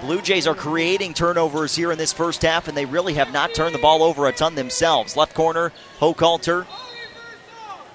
Blue 0.00 0.20
Jays 0.20 0.46
are 0.46 0.54
creating 0.54 1.14
turnovers 1.14 1.74
here 1.74 1.90
in 1.90 1.96
this 1.96 2.12
first 2.12 2.42
half, 2.42 2.68
and 2.68 2.76
they 2.76 2.84
really 2.84 3.14
have 3.14 3.32
not 3.32 3.54
turned 3.54 3.74
the 3.74 3.78
ball 3.78 4.02
over 4.02 4.26
a 4.26 4.32
ton 4.32 4.54
themselves. 4.54 5.16
Left 5.16 5.34
corner, 5.34 5.72
Hochhalter. 5.98 6.66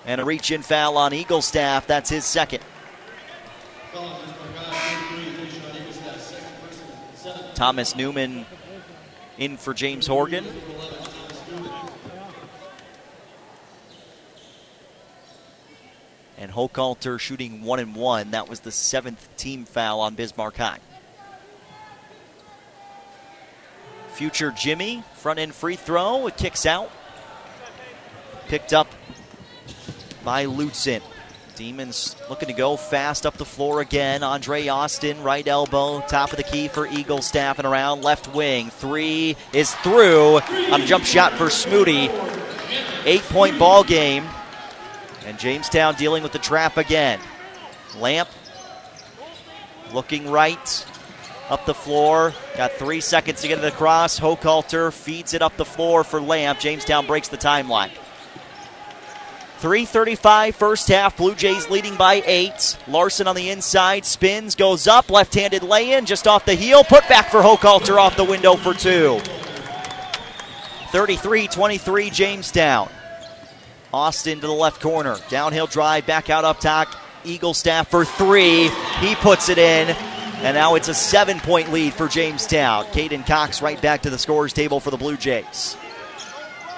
And 0.05 0.19
a 0.19 0.25
reach 0.25 0.51
in 0.51 0.61
foul 0.61 0.97
on 0.97 1.11
Eaglestaff. 1.11 1.85
That's 1.85 2.09
his 2.09 2.25
second. 2.25 2.63
Thomas 7.53 7.95
Newman 7.95 8.45
in 9.37 9.57
for 9.57 9.73
James 9.73 10.07
Horgan. 10.07 10.45
And 16.37 16.51
Hochhalter 16.51 17.19
shooting 17.19 17.63
one 17.63 17.79
and 17.79 17.93
one. 17.93 18.31
That 18.31 18.47
was 18.47 18.61
the 18.61 18.71
seventh 18.71 19.27
team 19.35 19.65
foul 19.65 19.99
on 19.99 20.15
Bismarck 20.15 20.55
High. 20.55 20.79
Future 24.13 24.51
Jimmy, 24.51 25.03
front 25.15 25.39
end 25.39 25.53
free 25.53 25.75
throw. 25.75 26.27
It 26.27 26.37
kicks 26.37 26.65
out. 26.65 26.91
Picked 28.47 28.73
up 28.73 28.87
by 30.23 30.45
Lutzen. 30.45 31.01
Demons 31.55 32.15
looking 32.29 32.47
to 32.47 32.53
go 32.53 32.77
fast 32.77 33.25
up 33.25 33.35
the 33.35 33.43
floor 33.43 33.81
again. 33.81 34.23
Andre 34.23 34.67
Austin, 34.69 35.21
right 35.23 35.45
elbow, 35.45 35.99
top 36.07 36.31
of 36.31 36.37
the 36.37 36.43
key 36.43 36.69
for 36.69 36.87
Eaglestaff 36.87 37.57
and 37.57 37.67
around 37.67 38.01
left 38.01 38.33
wing. 38.33 38.69
Three 38.69 39.35
is 39.51 39.75
through 39.75 40.39
on 40.71 40.81
a 40.81 40.85
jump 40.85 41.03
shot 41.03 41.33
for 41.33 41.47
Smoody. 41.47 42.09
Eight 43.05 43.23
point 43.23 43.59
ball 43.59 43.83
game. 43.83 44.23
And 45.25 45.37
Jamestown 45.37 45.95
dealing 45.95 46.23
with 46.23 46.31
the 46.31 46.39
trap 46.39 46.77
again. 46.77 47.19
Lamp 47.97 48.29
looking 49.93 50.29
right 50.31 50.85
up 51.49 51.65
the 51.65 51.73
floor. 51.73 52.33
Got 52.55 52.71
three 52.73 53.01
seconds 53.01 53.41
to 53.41 53.47
get 53.47 53.57
it 53.57 53.65
across. 53.65 54.19
Hochhalter 54.19 54.93
feeds 54.93 55.33
it 55.33 55.41
up 55.41 55.57
the 55.57 55.65
floor 55.65 56.03
for 56.03 56.21
Lamp. 56.21 56.59
Jamestown 56.59 57.05
breaks 57.05 57.27
the 57.27 57.37
timeline. 57.37 57.91
335 59.59 60.55
first 60.55 60.87
half. 60.87 61.17
Blue 61.17 61.35
Jays 61.35 61.69
leading 61.69 61.95
by 61.95 62.23
eight. 62.25 62.77
Larson 62.87 63.27
on 63.27 63.35
the 63.35 63.49
inside. 63.49 64.05
Spins, 64.05 64.55
goes 64.55 64.87
up. 64.87 65.09
Left 65.09 65.33
handed 65.35 65.63
lay 65.63 65.91
in 65.91 66.05
just 66.05 66.27
off 66.27 66.45
the 66.45 66.55
heel. 66.55 66.83
Put 66.83 67.07
back 67.09 67.29
for 67.29 67.41
Hochhalter 67.41 67.97
off 67.97 68.15
the 68.15 68.23
window 68.23 68.55
for 68.55 68.73
two. 68.73 69.19
33 70.91 71.47
23 71.47 72.09
Jamestown. 72.09 72.89
Austin 73.93 74.39
to 74.39 74.47
the 74.47 74.53
left 74.53 74.81
corner. 74.81 75.17
Downhill 75.29 75.67
drive, 75.67 76.05
back 76.05 76.29
out 76.29 76.45
up 76.45 76.59
top. 76.59 76.87
Eaglestaff 77.23 77.87
for 77.87 78.05
three. 78.05 78.69
He 78.99 79.15
puts 79.15 79.49
it 79.49 79.57
in. 79.57 79.89
And 80.41 80.55
now 80.55 80.75
it's 80.75 80.87
a 80.87 80.93
seven 80.93 81.37
point 81.41 81.71
lead 81.73 81.93
for 81.93 82.07
Jamestown. 82.07 82.85
Caden 82.85 83.27
Cox 83.27 83.61
right 83.61 83.81
back 83.81 84.03
to 84.03 84.09
the 84.09 84.17
scorers 84.17 84.53
table 84.53 84.79
for 84.79 84.89
the 84.89 84.97
Blue 84.97 85.17
Jays. 85.17 85.75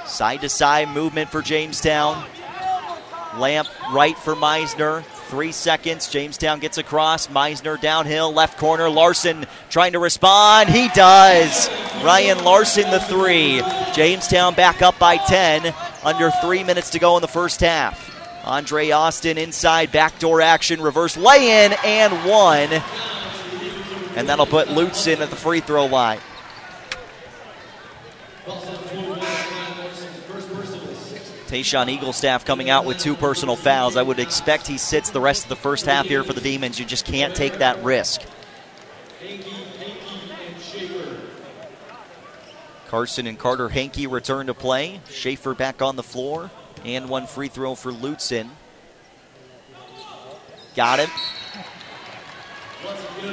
Side 0.07 0.41
to 0.41 0.49
side 0.49 0.89
movement 0.89 1.29
for 1.29 1.43
Jamestown. 1.43 2.25
Lamp 3.37 3.67
right 3.91 4.17
for 4.17 4.35
Meisner. 4.35 5.03
Three 5.03 5.51
seconds. 5.51 6.09
Jamestown 6.09 6.59
gets 6.59 6.77
across. 6.77 7.27
Meisner 7.27 7.79
downhill, 7.79 8.33
left 8.33 8.57
corner. 8.57 8.89
Larson 8.89 9.45
trying 9.69 9.93
to 9.93 9.99
respond. 9.99 10.69
He 10.69 10.89
does. 10.89 11.69
Ryan 12.03 12.43
Larson, 12.43 12.91
the 12.91 12.99
three. 12.99 13.61
Jamestown 13.93 14.55
back 14.55 14.81
up 14.81 14.99
by 14.99 15.17
10. 15.17 15.73
Under 16.03 16.31
three 16.41 16.63
minutes 16.63 16.89
to 16.91 16.99
go 16.99 17.15
in 17.15 17.21
the 17.21 17.27
first 17.27 17.61
half. 17.61 18.09
Andre 18.43 18.89
Austin 18.89 19.37
inside, 19.37 19.91
backdoor 19.91 20.41
action, 20.41 20.81
reverse 20.81 21.15
lay 21.15 21.65
in, 21.65 21.73
and 21.85 22.11
one. 22.27 22.81
And 24.15 24.27
that'll 24.27 24.47
put 24.47 24.67
Lutzen 24.67 25.19
at 25.19 25.29
the 25.29 25.35
free 25.35 25.59
throw 25.59 25.85
line. 25.85 26.19
Tayshawn 31.51 31.93
Eaglestaff 31.93 32.45
coming 32.45 32.69
out 32.69 32.85
with 32.85 32.97
two 32.97 33.13
personal 33.13 33.57
fouls. 33.57 33.97
I 33.97 34.01
would 34.01 34.19
expect 34.19 34.67
he 34.67 34.77
sits 34.77 35.09
the 35.09 35.19
rest 35.19 35.43
of 35.43 35.49
the 35.49 35.57
first 35.57 35.85
half 35.85 36.05
here 36.05 36.23
for 36.23 36.31
the 36.31 36.39
Demons. 36.39 36.79
You 36.79 36.85
just 36.85 37.03
can't 37.03 37.35
take 37.35 37.57
that 37.57 37.83
risk. 37.83 38.21
Carson 42.87 43.27
and 43.27 43.37
Carter 43.37 43.67
Hankey 43.67 44.07
return 44.07 44.47
to 44.47 44.53
play. 44.53 45.01
Schaefer 45.09 45.53
back 45.53 45.81
on 45.81 45.97
the 45.97 46.03
floor. 46.03 46.49
And 46.85 47.09
one 47.09 47.27
free 47.27 47.49
throw 47.49 47.75
for 47.75 47.91
Lutzen. 47.91 48.47
Got 50.73 50.99
him. 50.99 51.09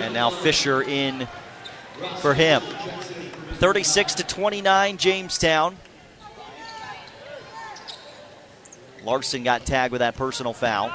And 0.03 0.13
now 0.13 0.31
Fisher 0.31 0.83
in 0.83 1.29
for 2.17 2.35
him. 2.35 2.63
36 3.59 4.15
to 4.15 4.25
29, 4.25 4.97
Jamestown. 4.97 5.77
Larson 9.05 9.43
got 9.43 9.65
tagged 9.65 9.93
with 9.93 10.01
that 10.01 10.17
personal 10.17 10.53
foul. 10.53 10.93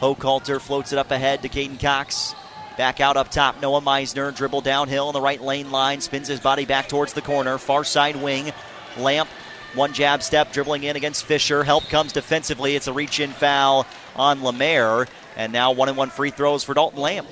Hochhalter 0.00 0.60
floats 0.60 0.92
it 0.92 0.98
up 0.98 1.10
ahead 1.10 1.42
to 1.42 1.48
Caden 1.48 1.80
Cox. 1.80 2.34
Back 2.76 3.00
out 3.00 3.16
up 3.16 3.30
top, 3.30 3.62
Noah 3.62 3.80
Meisner. 3.80 4.34
Dribble 4.34 4.60
downhill 4.60 5.08
in 5.08 5.14
the 5.14 5.20
right 5.20 5.40
lane 5.40 5.70
line. 5.70 6.00
Spins 6.00 6.28
his 6.28 6.40
body 6.40 6.66
back 6.66 6.88
towards 6.88 7.14
the 7.14 7.22
corner. 7.22 7.56
Far 7.56 7.84
side 7.84 8.16
wing. 8.16 8.52
Lamp, 8.98 9.28
one 9.74 9.94
jab 9.94 10.22
step, 10.22 10.52
dribbling 10.52 10.84
in 10.84 10.96
against 10.96 11.24
Fisher. 11.24 11.64
Help 11.64 11.84
comes 11.84 12.12
defensively. 12.12 12.76
It's 12.76 12.86
a 12.86 12.92
reach 12.92 13.20
in 13.20 13.30
foul 13.30 13.86
on 14.14 14.42
Lemaire. 14.42 15.06
And 15.36 15.52
now 15.52 15.72
one 15.72 15.88
and 15.88 15.96
one 15.96 16.10
free 16.10 16.30
throws 16.30 16.64
for 16.64 16.74
Dalton 16.74 17.00
Lamp. 17.00 17.26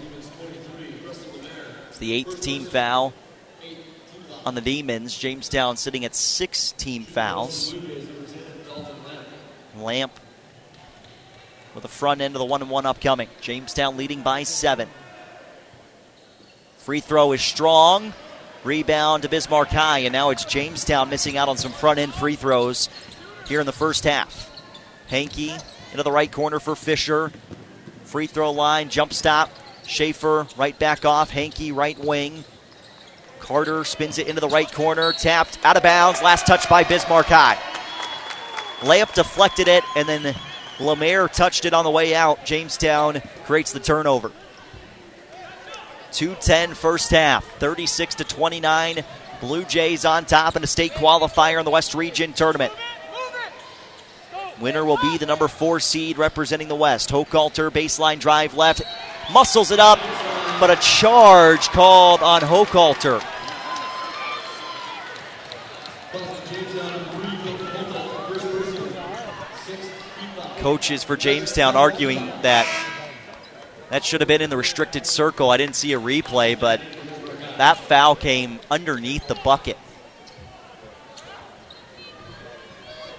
It's 1.89 1.99
the 1.99 2.13
eighth 2.13 2.41
team 2.41 2.65
foul 2.65 3.13
on 4.47 4.55
the 4.55 4.61
Demons. 4.61 5.17
Jamestown 5.17 5.77
sitting 5.77 6.05
at 6.05 6.15
six 6.15 6.73
team 6.73 7.05
fouls. 7.05 7.75
Lamp 9.85 10.13
with 11.75 11.83
the 11.83 11.89
front 11.89 12.21
end 12.21 12.35
of 12.35 12.39
the 12.39 12.45
one 12.45 12.63
and 12.63 12.71
one 12.71 12.87
upcoming. 12.87 13.29
Jamestown 13.41 13.97
leading 13.97 14.23
by 14.23 14.43
seven. 14.43 14.89
Free 16.79 17.01
throw 17.01 17.33
is 17.33 17.43
strong. 17.43 18.13
Rebound 18.65 19.25
to 19.25 19.29
Bismarck 19.29 19.69
High, 19.69 20.01
and 20.01 20.13
now 20.13 20.31
it's 20.31 20.45
Jamestown 20.45 21.11
missing 21.11 21.37
out 21.37 21.51
on 21.51 21.59
some 21.59 21.73
front 21.73 21.99
end 21.99 22.15
free 22.15 22.37
throws 22.37 22.89
here 23.47 23.61
in 23.61 23.67
the 23.67 23.73
first 23.73 24.05
half. 24.05 24.51
Hankey 25.09 25.53
into 25.91 26.03
the 26.03 26.11
right 26.11 26.33
corner 26.33 26.59
for 26.59 26.75
Fisher. 26.75 27.31
Free 28.05 28.27
throw 28.27 28.53
line, 28.53 28.89
jump 28.89 29.13
stop. 29.13 29.51
Schaefer 29.87 30.47
right 30.57 30.79
back 30.79 31.05
off. 31.05 31.31
Hankey 31.31 31.73
right 31.73 31.99
wing. 31.99 32.45
Carter 33.39 33.85
spins 33.85 34.17
it 34.17 34.29
into 34.29 34.41
the 34.41 34.49
right 34.49 34.73
corner, 34.73 35.13
tapped 35.13 35.59
out 35.63 35.77
of 35.77 35.83
bounds. 35.83 36.23
Last 36.23 36.47
touch 36.47 36.67
by 36.67 36.85
Bismarck 36.85 37.27
High. 37.27 37.59
Layup 38.85 39.15
deflected 39.15 39.69
it, 39.69 39.83
and 39.97 40.09
then 40.09 40.35
Lemaire 40.79 41.29
touched 41.29 41.65
it 41.65 41.73
on 41.73 41.85
the 41.85 41.91
way 41.91 42.15
out. 42.15 42.45
Jamestown 42.45 43.23
creates 43.45 43.73
the 43.73 43.81
turnover. 43.81 44.31
210 46.13 46.75
first 46.75 47.11
half, 47.11 47.45
36 47.59 48.17
to 48.17 48.25
29. 48.25 49.05
Blue 49.41 49.65
Jays 49.65 50.05
on 50.05 50.25
top 50.25 50.57
in 50.57 50.63
a 50.63 50.67
state 50.67 50.93
qualifier 50.93 51.59
in 51.59 51.65
the 51.65 51.71
West 51.71 51.95
Region 51.95 52.33
tournament. 52.33 52.73
Winner 54.61 54.85
will 54.85 54.99
be 54.99 55.19
the 55.19 55.27
number 55.27 55.49
four 55.49 55.81
seed 55.81 56.17
representing 56.17 56.69
the 56.69 56.77
West. 56.77 57.11
Hochhalter, 57.11 57.71
baseline 57.71 58.21
drive 58.21 58.55
left, 58.55 58.83
muscles 59.33 59.71
it 59.71 59.81
up, 59.81 59.99
but 60.61 60.71
a 60.71 60.77
charge 60.77 61.69
called 61.69 62.23
on 62.23 62.41
Hochhalter. 62.43 63.23
Coaches 70.65 71.05
for 71.05 71.15
Jamestown 71.15 71.77
arguing 71.77 72.25
that 72.41 72.67
that 73.91 74.03
should 74.03 74.23
have 74.23 74.29
been 74.29 74.41
in 74.41 74.49
the 74.49 74.57
restricted 74.57 75.05
circle. 75.05 75.51
I 75.51 75.59
didn't 75.59 75.77
see 75.77 75.93
a 75.93 76.01
replay, 76.01 76.59
but 76.59 76.81
that 77.59 77.77
foul 77.77 78.17
came 78.17 78.61
underneath 78.71 79.29
the 79.29 79.35
bucket. 79.35 79.77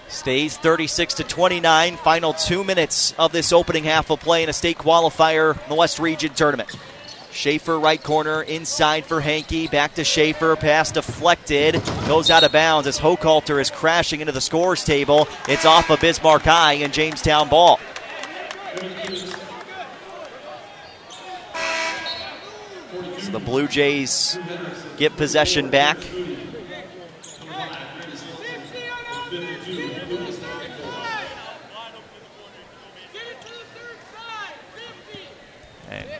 Stays 0.08 0.58
36 0.58 1.14
to 1.14 1.24
29. 1.24 1.98
Final 1.98 2.34
two 2.34 2.64
minutes 2.64 3.14
of 3.20 3.32
this 3.32 3.54
opening 3.54 3.84
half 3.84 4.10
of 4.10 4.22
play 4.22 4.42
in 4.42 4.50
a 4.50 4.54
state 4.54 4.80
qualifier 4.80 5.54
in 5.54 5.70
the 5.70 5.76
West 5.76 6.00
Region 6.00 6.34
tournament. 6.34 6.76
Schaefer 7.36 7.78
right 7.78 8.02
corner 8.02 8.44
inside 8.44 9.06
for 9.06 9.20
Hankey. 9.20 9.68
Back 9.68 9.96
to 9.96 10.06
Schaefer. 10.06 10.56
Pass 10.56 10.92
deflected. 10.92 11.82
Goes 12.08 12.32
out 12.32 12.46
of 12.46 12.54
bounds 12.54 12.88
as 12.88 12.98
Hochhalter 12.98 13.60
is 13.60 13.70
crashing 13.70 14.22
into 14.22 14.32
the 14.32 14.40
scores 14.40 14.86
table. 14.86 15.28
It's 15.50 15.66
off 15.66 15.90
of 15.90 16.00
Bismarck 16.00 16.44
High 16.44 16.74
and 16.76 16.94
Jamestown 16.94 17.50
ball. 17.50 17.80
So 23.20 23.32
the 23.32 23.42
Blue 23.44 23.68
Jays 23.68 24.40
get 24.96 25.18
possession 25.18 25.70
back. 25.70 25.98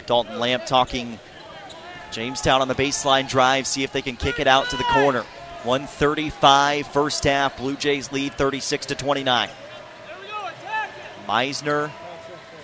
Dalton 0.06 0.40
Lamp 0.40 0.66
talking 0.66 1.20
Jamestown 2.12 2.62
on 2.62 2.68
the 2.68 2.76
baseline 2.76 3.28
drive, 3.28 3.68
see 3.68 3.84
if 3.84 3.92
they 3.92 4.02
can 4.02 4.16
kick 4.16 4.40
it 4.40 4.48
out 4.48 4.70
to 4.70 4.78
the 4.78 4.84
corner. 4.84 5.24
135 5.64 6.88
first 6.88 7.24
half, 7.24 7.58
Blue 7.58 7.76
Jays 7.76 8.12
lead 8.12 8.34
36 8.34 8.88
to 8.88 8.96
29. 8.96 9.50
Meisner 11.28 11.92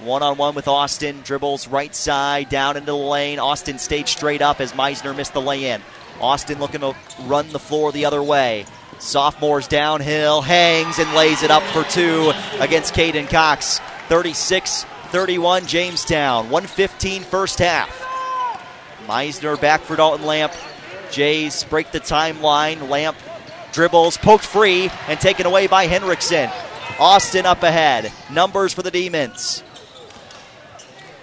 one 0.03 0.23
on 0.23 0.37
one 0.37 0.55
with 0.55 0.67
Austin, 0.67 1.21
dribbles 1.21 1.67
right 1.67 1.93
side 1.93 2.49
down 2.49 2.75
into 2.75 2.87
the 2.87 2.95
lane. 2.95 3.39
Austin 3.39 3.77
stayed 3.77 4.07
straight 4.07 4.41
up 4.41 4.59
as 4.59 4.73
Meisner 4.73 5.15
missed 5.15 5.33
the 5.33 5.41
lay 5.41 5.69
in. 5.69 5.81
Austin 6.19 6.59
looking 6.59 6.81
to 6.81 6.95
run 7.21 7.49
the 7.49 7.59
floor 7.59 7.91
the 7.91 8.05
other 8.05 8.21
way. 8.21 8.65
Sophomores 8.99 9.67
downhill, 9.67 10.41
hangs 10.41 10.99
and 10.99 11.11
lays 11.13 11.43
it 11.43 11.51
up 11.51 11.63
for 11.63 11.83
two 11.83 12.31
against 12.59 12.93
Caden 12.93 13.29
Cox. 13.29 13.79
36 14.09 14.85
31 15.11 15.67
Jamestown. 15.67 16.49
115 16.49 17.23
first 17.23 17.59
half. 17.59 17.89
Meisner 19.07 19.59
back 19.59 19.81
for 19.81 19.97
Dalton 19.97 20.25
Lamp. 20.25 20.53
Jays 21.11 21.65
break 21.65 21.91
the 21.91 21.99
timeline. 21.99 22.89
Lamp 22.89 23.17
dribbles, 23.73 24.17
poked 24.17 24.45
free, 24.45 24.89
and 25.09 25.19
taken 25.19 25.45
away 25.45 25.67
by 25.67 25.85
Henriksen. 25.85 26.49
Austin 26.97 27.45
up 27.45 27.61
ahead. 27.63 28.11
Numbers 28.31 28.73
for 28.73 28.83
the 28.83 28.91
Demons. 28.91 29.63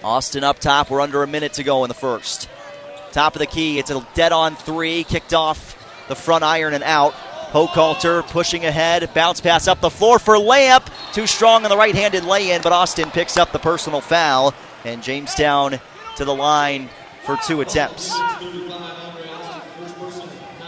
Austin 0.03 0.43
up 0.43 0.59
top. 0.59 0.91
We're 0.91 1.01
under 1.01 1.23
a 1.23 1.27
minute 1.27 1.53
to 1.53 1.63
go 1.63 1.83
in 1.83 1.87
the 1.87 1.95
first. 1.95 2.47
Top 3.11 3.33
of 3.33 3.39
the 3.39 3.47
key. 3.47 3.79
It's 3.79 3.89
a 3.89 4.05
dead 4.13 4.31
on 4.31 4.55
three. 4.55 5.03
Kicked 5.03 5.33
off 5.33 5.75
the 6.07 6.15
front 6.15 6.43
iron 6.43 6.75
and 6.75 6.83
out. 6.83 7.15
Hochhalter 7.51 8.23
pushing 8.27 8.65
ahead. 8.65 9.11
Bounce 9.13 9.41
pass 9.41 9.67
up 9.67 9.81
the 9.81 9.89
floor 9.89 10.19
for 10.19 10.37
Lamp. 10.37 10.89
Too 11.13 11.25
strong 11.25 11.63
on 11.63 11.69
the 11.69 11.77
right 11.77 11.95
handed 11.95 12.23
lay 12.23 12.51
in, 12.51 12.61
but 12.61 12.71
Austin 12.71 13.09
picks 13.09 13.37
up 13.37 13.51
the 13.51 13.59
personal 13.59 14.01
foul. 14.01 14.53
And 14.85 15.01
Jamestown 15.01 15.79
to 16.17 16.25
the 16.25 16.35
line 16.35 16.89
for 17.23 17.37
two 17.45 17.61
attempts. 17.61 18.15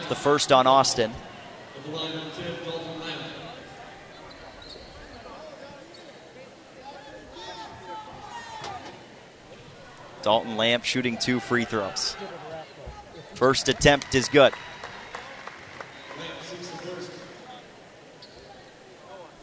The 0.09 0.15
first 0.15 0.51
on 0.51 0.65
Austin. 0.65 1.11
Dalton 10.23 10.57
Lamp 10.57 10.84
shooting 10.84 11.17
two 11.17 11.39
free 11.39 11.65
throws. 11.65 12.15
First 13.34 13.69
attempt 13.69 14.13
is 14.13 14.27
good. 14.29 14.53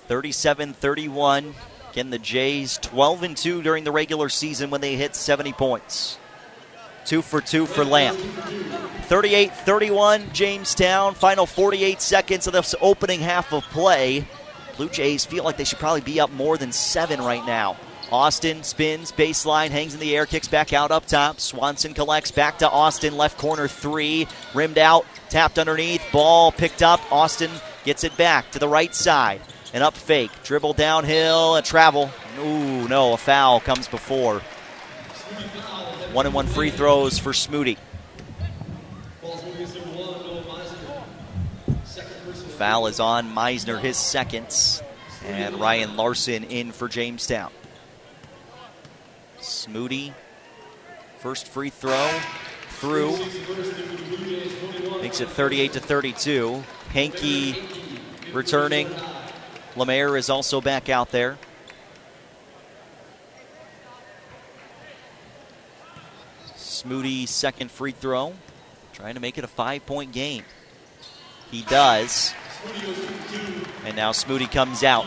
37 0.08 0.72
31. 0.72 1.54
Again, 1.92 2.10
the 2.10 2.18
Jays 2.18 2.78
12 2.78 3.22
and 3.22 3.36
2 3.36 3.62
during 3.62 3.84
the 3.84 3.92
regular 3.92 4.28
season 4.28 4.70
when 4.70 4.80
they 4.80 4.96
hit 4.96 5.14
70 5.14 5.52
points. 5.52 6.18
Two 7.04 7.22
for 7.22 7.40
two 7.40 7.64
for 7.64 7.84
Lamp. 7.84 8.18
38 8.18 9.52
31, 9.54 10.32
Jamestown. 10.32 11.14
Final 11.14 11.46
48 11.46 12.00
seconds 12.00 12.46
of 12.46 12.52
this 12.52 12.74
opening 12.80 13.20
half 13.20 13.52
of 13.52 13.62
play. 13.64 14.26
Blue 14.76 14.88
Jays 14.88 15.24
feel 15.24 15.44
like 15.44 15.56
they 15.56 15.64
should 15.64 15.78
probably 15.78 16.02
be 16.02 16.20
up 16.20 16.30
more 16.30 16.56
than 16.58 16.72
seven 16.72 17.20
right 17.20 17.44
now. 17.46 17.76
Austin 18.10 18.62
spins, 18.62 19.12
baseline, 19.12 19.70
hangs 19.70 19.92
in 19.92 20.00
the 20.00 20.16
air, 20.16 20.24
kicks 20.24 20.48
back 20.48 20.72
out 20.72 20.90
up 20.90 21.06
top. 21.06 21.40
Swanson 21.40 21.94
collects 21.94 22.30
back 22.30 22.58
to 22.58 22.70
Austin, 22.70 23.16
left 23.16 23.38
corner 23.38 23.68
three, 23.68 24.26
rimmed 24.54 24.78
out, 24.78 25.04
tapped 25.28 25.58
underneath, 25.58 26.02
ball 26.12 26.52
picked 26.52 26.82
up. 26.82 27.00
Austin 27.12 27.50
gets 27.84 28.04
it 28.04 28.16
back 28.16 28.50
to 28.50 28.58
the 28.58 28.68
right 28.68 28.94
side. 28.94 29.40
An 29.74 29.82
up 29.82 29.94
fake, 29.94 30.30
dribble 30.44 30.72
downhill, 30.72 31.56
a 31.56 31.62
travel. 31.62 32.10
Ooh, 32.38 32.88
no, 32.88 33.12
a 33.12 33.16
foul 33.18 33.60
comes 33.60 33.86
before. 33.86 34.40
One 36.12 36.24
and 36.24 36.34
one 36.34 36.46
free 36.46 36.70
throws 36.70 37.18
for 37.18 37.32
Smoody. 37.32 37.76
Foul 42.56 42.86
is 42.86 42.98
on 42.98 43.32
Meisner, 43.34 43.78
his 43.78 43.96
seconds, 43.96 44.82
and 45.24 45.60
Ryan 45.60 45.96
Larson 45.96 46.44
in 46.44 46.72
for 46.72 46.88
Jamestown. 46.88 47.52
Smoody, 49.38 50.12
first 51.18 51.46
free 51.46 51.70
throw 51.70 52.08
through, 52.80 53.16
makes 55.02 55.20
it 55.20 55.28
38 55.28 55.74
to 55.74 55.80
32. 55.80 56.64
Hankey 56.88 57.62
returning. 58.32 58.88
Lemaire 59.78 60.16
is 60.16 60.28
also 60.28 60.60
back 60.60 60.88
out 60.88 61.10
there. 61.10 61.38
Smoody, 66.56 67.26
second 67.26 67.70
free 67.70 67.92
throw, 67.92 68.34
trying 68.92 69.14
to 69.14 69.20
make 69.20 69.38
it 69.38 69.44
a 69.44 69.48
five 69.48 69.84
point 69.86 70.12
game. 70.12 70.44
He 71.50 71.62
does. 71.62 72.34
And 73.84 73.96
now 73.96 74.12
Smoody 74.12 74.50
comes 74.50 74.82
out. 74.82 75.06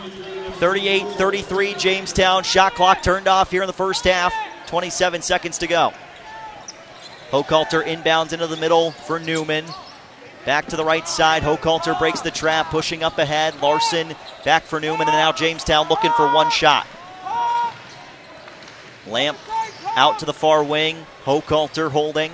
38 0.54 1.06
33, 1.16 1.74
Jamestown. 1.74 2.42
Shot 2.42 2.74
clock 2.74 3.02
turned 3.02 3.28
off 3.28 3.50
here 3.50 3.62
in 3.62 3.66
the 3.66 3.72
first 3.72 4.04
half. 4.04 4.32
27 4.66 5.22
seconds 5.22 5.58
to 5.58 5.66
go. 5.66 5.92
Hochhalter 7.30 7.84
inbounds 7.84 8.32
into 8.32 8.46
the 8.46 8.56
middle 8.56 8.90
for 8.90 9.18
Newman. 9.18 9.64
Back 10.44 10.66
to 10.66 10.76
the 10.76 10.84
right 10.84 11.06
side. 11.06 11.42
Hochhalter 11.42 11.96
breaks 11.98 12.20
the 12.20 12.30
trap, 12.30 12.66
pushing 12.70 13.04
up 13.04 13.18
ahead. 13.18 13.60
Larson 13.62 14.14
back 14.44 14.64
for 14.64 14.80
Newman, 14.80 15.08
and 15.08 15.16
now 15.16 15.30
Jamestown 15.30 15.88
looking 15.88 16.10
for 16.12 16.32
one 16.32 16.50
shot. 16.50 16.86
Lamp 19.06 19.38
out 19.96 20.18
to 20.18 20.24
the 20.24 20.32
far 20.32 20.64
wing. 20.64 21.06
Hochhalter 21.24 21.90
holding. 21.90 22.32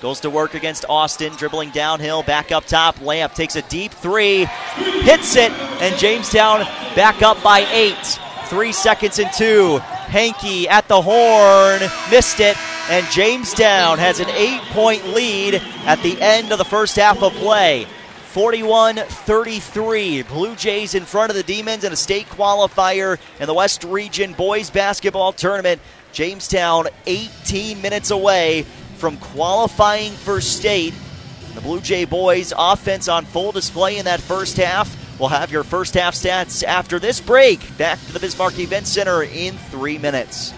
Goes 0.00 0.20
to 0.20 0.30
work 0.30 0.54
against 0.54 0.84
Austin, 0.88 1.32
dribbling 1.36 1.70
downhill, 1.70 2.24
back 2.24 2.50
up 2.50 2.64
top. 2.64 3.00
Lamp 3.00 3.34
takes 3.34 3.54
a 3.54 3.62
deep 3.62 3.92
three, 3.92 4.46
hits 4.76 5.36
it, 5.36 5.52
and 5.52 5.96
Jamestown 5.96 6.60
back 6.96 7.22
up 7.22 7.40
by 7.42 7.60
eight. 7.72 8.18
Three 8.52 8.72
seconds 8.72 9.18
and 9.18 9.32
two. 9.32 9.78
Hankey 9.78 10.68
at 10.68 10.86
the 10.86 11.00
horn, 11.00 11.80
missed 12.10 12.38
it, 12.38 12.54
and 12.90 13.10
Jamestown 13.10 13.98
has 13.98 14.20
an 14.20 14.28
eight 14.28 14.60
point 14.72 15.08
lead 15.08 15.54
at 15.86 16.02
the 16.02 16.20
end 16.20 16.52
of 16.52 16.58
the 16.58 16.64
first 16.66 16.96
half 16.96 17.22
of 17.22 17.32
play. 17.32 17.86
41 18.26 18.96
33. 18.96 20.24
Blue 20.24 20.54
Jays 20.54 20.94
in 20.94 21.06
front 21.06 21.30
of 21.30 21.36
the 21.36 21.42
Demons 21.42 21.82
in 21.82 21.94
a 21.94 21.96
state 21.96 22.26
qualifier 22.26 23.18
in 23.40 23.46
the 23.46 23.54
West 23.54 23.84
Region 23.84 24.34
Boys 24.34 24.68
Basketball 24.68 25.32
Tournament. 25.32 25.80
Jamestown 26.12 26.88
18 27.06 27.80
minutes 27.80 28.10
away 28.10 28.66
from 28.98 29.16
qualifying 29.16 30.12
for 30.12 30.42
state. 30.42 30.92
The 31.54 31.62
Blue 31.62 31.80
Jay 31.80 32.04
boys 32.04 32.52
offense 32.54 33.08
on 33.08 33.24
full 33.24 33.52
display 33.52 33.96
in 33.96 34.04
that 34.04 34.20
first 34.20 34.58
half. 34.58 34.94
We'll 35.22 35.28
have 35.28 35.52
your 35.52 35.62
first 35.62 35.94
half 35.94 36.16
stats 36.16 36.64
after 36.64 36.98
this 36.98 37.20
break. 37.20 37.60
Back 37.78 38.00
to 38.06 38.12
the 38.12 38.18
Bismarck 38.18 38.58
Event 38.58 38.88
Center 38.88 39.22
in 39.22 39.54
three 39.54 39.96
minutes. 39.96 40.52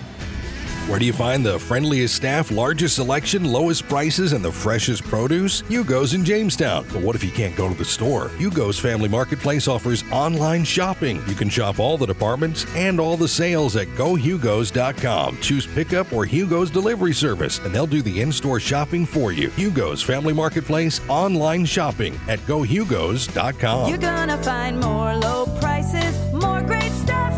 Where 0.87 0.99
do 0.99 1.07
you 1.07 1.15
find 1.15 1.45
the 1.45 1.59
friendliest 1.59 2.15
staff, 2.15 2.51
largest 2.51 2.97
selection, 2.97 3.43
lowest 3.45 3.89
prices, 3.89 4.35
and 4.35 4.45
the 4.45 4.53
freshest 4.53 5.03
produce? 5.05 5.63
Hugo's 5.63 6.13
in 6.13 6.27
Jamestown. 6.27 6.85
But 6.93 7.01
what 7.01 7.17
if 7.17 7.25
you 7.25 7.31
can't 7.31 7.57
go 7.57 7.71
to 7.71 7.75
the 7.75 7.87
store? 7.87 8.29
Hugo's 8.37 8.79
Family 8.79 9.09
Marketplace 9.09 9.67
offers 9.67 10.05
online 10.13 10.63
shopping. 10.63 11.23
You 11.27 11.35
can 11.35 11.49
shop 11.49 11.81
all 11.81 11.97
the 11.97 12.05
departments 12.05 12.67
and 12.77 13.01
all 13.01 13.17
the 13.17 13.27
sales 13.27 13.77
at 13.77 13.89
gohugos.com. 13.97 15.39
Choose 15.41 15.67
pickup 15.67 16.13
or 16.13 16.27
Hugo's 16.27 16.71
delivery 16.71 17.15
service, 17.15 17.61
and 17.61 17.75
they'll 17.75 17.87
do 17.87 18.03
the 18.03 18.21
in 18.21 18.31
store 18.31 18.61
shopping 18.61 19.07
for 19.07 19.33
you. 19.33 19.49
Hugo's 19.53 20.03
Family 20.03 20.35
Marketplace 20.35 21.01
online 21.09 21.65
shopping 21.65 22.21
at 22.29 22.41
gohugos.com. 22.41 23.89
You're 23.89 23.97
gonna 23.97 24.43
find 24.43 24.79
more 24.81 25.17
low 25.17 25.47
prices, 25.61 26.15
more 26.35 26.61
great 26.61 26.93
stuff 26.93 27.35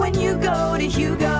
when 0.00 0.18
you 0.18 0.36
go 0.38 0.76
to 0.76 0.84
Hugo's. 0.84 1.37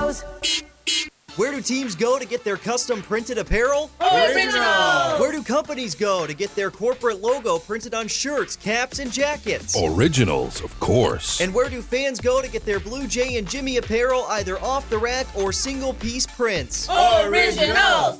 Where 1.38 1.52
do 1.52 1.60
teams 1.60 1.94
go 1.94 2.18
to 2.18 2.26
get 2.26 2.42
their 2.42 2.56
custom 2.56 3.00
printed 3.00 3.38
apparel? 3.38 3.92
Original! 4.00 5.20
Where 5.20 5.30
do 5.30 5.40
companies 5.44 5.94
go 5.94 6.26
to 6.26 6.34
get 6.34 6.52
their 6.56 6.68
corporate 6.68 7.22
logo 7.22 7.60
printed 7.60 7.94
on 7.94 8.08
shirts, 8.08 8.56
caps, 8.56 8.98
and 8.98 9.12
jackets? 9.12 9.76
Originals, 9.80 10.60
of 10.64 10.80
course. 10.80 11.40
And 11.40 11.54
where 11.54 11.70
do 11.70 11.80
fans 11.80 12.20
go 12.20 12.42
to 12.42 12.50
get 12.50 12.64
their 12.64 12.80
Blue 12.80 13.06
Jay 13.06 13.38
and 13.38 13.48
Jimmy 13.48 13.76
apparel 13.76 14.24
either 14.30 14.58
off 14.58 14.90
the 14.90 14.98
rack 14.98 15.28
or 15.36 15.52
single 15.52 15.94
piece 15.94 16.26
prints? 16.26 16.88
Originals! 16.90 18.18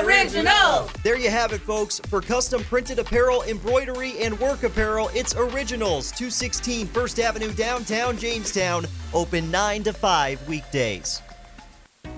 Originals! 0.00 0.90
There 1.04 1.16
you 1.16 1.30
have 1.30 1.52
it, 1.52 1.60
folks. 1.60 2.00
For 2.08 2.20
custom 2.20 2.64
printed 2.64 2.98
apparel, 2.98 3.44
embroidery, 3.44 4.18
and 4.24 4.36
work 4.40 4.64
apparel, 4.64 5.08
it's 5.14 5.36
Originals, 5.36 6.10
216 6.10 6.88
First 6.88 7.20
Avenue, 7.20 7.52
downtown 7.52 8.18
Jamestown. 8.18 8.86
Open 9.14 9.52
9 9.52 9.84
to 9.84 9.92
5 9.92 10.48
weekdays. 10.48 11.22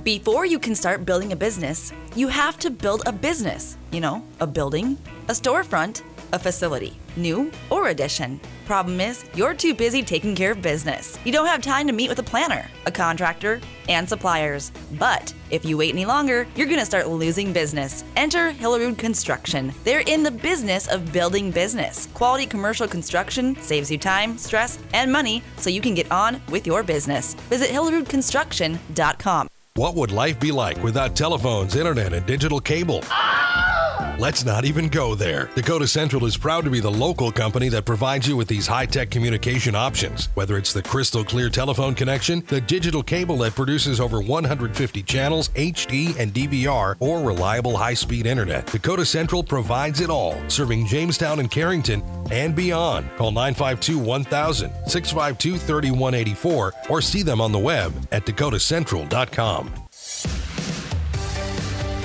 Before 0.04 0.44
you 0.44 0.58
can 0.58 0.74
start 0.74 1.06
building 1.06 1.30
a 1.30 1.36
business, 1.36 1.92
you 2.16 2.26
have 2.26 2.58
to 2.58 2.70
build 2.70 3.04
a 3.06 3.12
business. 3.12 3.76
You 3.92 4.00
know, 4.00 4.24
a 4.40 4.46
building, 4.48 4.98
a 5.28 5.32
storefront, 5.32 6.02
a 6.32 6.40
facility, 6.40 6.98
new 7.14 7.52
or 7.70 7.86
addition. 7.86 8.40
Problem 8.66 9.00
is, 9.00 9.24
you're 9.34 9.54
too 9.54 9.74
busy 9.74 10.02
taking 10.02 10.34
care 10.34 10.50
of 10.50 10.60
business. 10.60 11.16
You 11.24 11.30
don't 11.30 11.46
have 11.46 11.62
time 11.62 11.86
to 11.86 11.92
meet 11.92 12.08
with 12.08 12.18
a 12.18 12.24
planner, 12.24 12.68
a 12.84 12.90
contractor, 12.90 13.60
and 13.88 14.08
suppliers. 14.08 14.72
But 14.98 15.32
if 15.50 15.64
you 15.64 15.76
wait 15.76 15.92
any 15.92 16.04
longer, 16.04 16.48
you're 16.56 16.66
going 16.66 16.80
to 16.80 16.86
start 16.86 17.06
losing 17.06 17.52
business. 17.52 18.02
Enter 18.16 18.50
Hillerud 18.50 18.98
Construction. 18.98 19.72
They're 19.84 20.00
in 20.00 20.24
the 20.24 20.32
business 20.32 20.88
of 20.88 21.12
building 21.12 21.52
business. 21.52 22.08
Quality 22.12 22.46
commercial 22.46 22.88
construction 22.88 23.54
saves 23.60 23.88
you 23.88 23.98
time, 23.98 24.36
stress, 24.36 24.80
and 24.94 25.12
money 25.12 25.44
so 25.58 25.70
you 25.70 25.80
can 25.80 25.94
get 25.94 26.10
on 26.10 26.42
with 26.50 26.66
your 26.66 26.82
business. 26.82 27.34
Visit 27.50 27.68
hillerudconstruction.com. 27.70 29.48
What 29.74 29.94
would 29.94 30.12
life 30.12 30.38
be 30.38 30.52
like 30.52 30.82
without 30.82 31.16
telephones, 31.16 31.76
internet, 31.76 32.12
and 32.12 32.26
digital 32.26 32.60
cable? 32.60 33.00
Oh! 33.04 33.81
Let's 34.22 34.44
not 34.44 34.64
even 34.64 34.86
go 34.86 35.16
there. 35.16 35.50
Dakota 35.56 35.88
Central 35.88 36.26
is 36.26 36.36
proud 36.36 36.62
to 36.62 36.70
be 36.70 36.78
the 36.78 36.88
local 36.88 37.32
company 37.32 37.68
that 37.70 37.84
provides 37.84 38.28
you 38.28 38.36
with 38.36 38.46
these 38.46 38.68
high 38.68 38.86
tech 38.86 39.10
communication 39.10 39.74
options. 39.74 40.26
Whether 40.34 40.56
it's 40.58 40.72
the 40.72 40.80
crystal 40.80 41.24
clear 41.24 41.50
telephone 41.50 41.92
connection, 41.96 42.44
the 42.46 42.60
digital 42.60 43.02
cable 43.02 43.36
that 43.38 43.56
produces 43.56 43.98
over 43.98 44.22
150 44.22 45.02
channels, 45.02 45.48
HD 45.48 46.16
and 46.20 46.32
DVR, 46.32 46.94
or 47.00 47.18
reliable 47.18 47.76
high 47.76 47.94
speed 47.94 48.26
internet, 48.26 48.68
Dakota 48.68 49.04
Central 49.04 49.42
provides 49.42 50.00
it 50.00 50.08
all, 50.08 50.40
serving 50.48 50.86
Jamestown 50.86 51.40
and 51.40 51.50
Carrington 51.50 52.00
and 52.30 52.54
beyond. 52.54 53.10
Call 53.16 53.32
952 53.32 53.98
1000, 53.98 54.70
652 54.86 55.58
3184, 55.58 56.72
or 56.90 57.00
see 57.00 57.24
them 57.24 57.40
on 57.40 57.50
the 57.50 57.58
web 57.58 57.92
at 58.12 58.24
dakotacentral.com. 58.24 59.81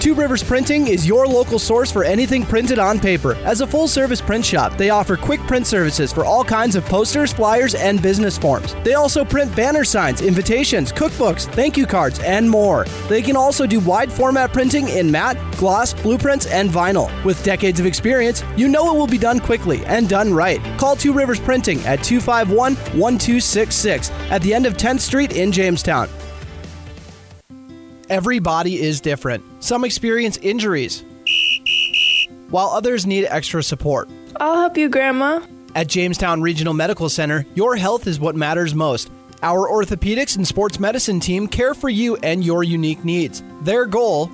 Two 0.07 0.15
Rivers 0.15 0.41
Printing 0.41 0.87
is 0.87 1.05
your 1.05 1.27
local 1.27 1.59
source 1.59 1.91
for 1.91 2.05
anything 2.05 2.45
printed 2.45 2.79
on 2.79 2.97
paper. 2.97 3.35
As 3.43 3.59
a 3.59 3.67
full 3.67 3.89
service 3.89 4.21
print 4.21 4.45
shop, 4.45 4.77
they 4.77 4.89
offer 4.89 5.17
quick 5.17 5.41
print 5.41 5.67
services 5.67 6.13
for 6.13 6.23
all 6.23 6.45
kinds 6.45 6.77
of 6.77 6.85
posters, 6.85 7.33
flyers, 7.33 7.75
and 7.75 8.01
business 8.01 8.37
forms. 8.37 8.73
They 8.85 8.93
also 8.93 9.25
print 9.25 9.53
banner 9.53 9.83
signs, 9.83 10.21
invitations, 10.21 10.93
cookbooks, 10.93 11.53
thank 11.55 11.75
you 11.75 11.85
cards, 11.85 12.19
and 12.19 12.49
more. 12.49 12.85
They 13.09 13.21
can 13.21 13.35
also 13.35 13.67
do 13.67 13.81
wide 13.81 14.09
format 14.09 14.53
printing 14.53 14.87
in 14.87 15.11
matte, 15.11 15.37
gloss, 15.57 15.93
blueprints, 15.93 16.45
and 16.45 16.69
vinyl. 16.69 17.11
With 17.25 17.43
decades 17.43 17.81
of 17.81 17.85
experience, 17.85 18.45
you 18.55 18.69
know 18.69 18.89
it 18.95 18.97
will 18.97 19.07
be 19.07 19.17
done 19.17 19.41
quickly 19.41 19.85
and 19.87 20.07
done 20.07 20.33
right. 20.33 20.61
Call 20.77 20.95
Two 20.95 21.11
Rivers 21.11 21.41
Printing 21.41 21.79
at 21.79 22.01
251 22.01 22.75
1266 22.75 24.11
at 24.31 24.41
the 24.41 24.53
end 24.53 24.65
of 24.65 24.77
10th 24.77 25.01
Street 25.01 25.35
in 25.35 25.51
Jamestown. 25.51 26.07
Every 28.09 28.39
body 28.39 28.81
is 28.81 29.01
different. 29.01 29.43
Some 29.61 29.83
experience 29.83 30.37
injuries, 30.37 31.03
while 32.49 32.69
others 32.69 33.05
need 33.05 33.25
extra 33.25 33.61
support. 33.61 34.09
I'll 34.39 34.55
help 34.55 34.77
you, 34.77 34.87
Grandma. 34.89 35.41
At 35.75 35.87
Jamestown 35.87 36.41
Regional 36.41 36.73
Medical 36.73 37.09
Center, 37.09 37.45
your 37.53 37.75
health 37.75 38.07
is 38.07 38.19
what 38.19 38.35
matters 38.35 38.73
most. 38.73 39.11
Our 39.43 39.69
orthopedics 39.69 40.37
and 40.37 40.47
sports 40.47 40.79
medicine 40.79 41.19
team 41.19 41.47
care 41.47 41.73
for 41.73 41.89
you 41.89 42.15
and 42.17 42.43
your 42.43 42.63
unique 42.63 43.03
needs. 43.03 43.43
Their 43.61 43.85
goal 43.85 44.31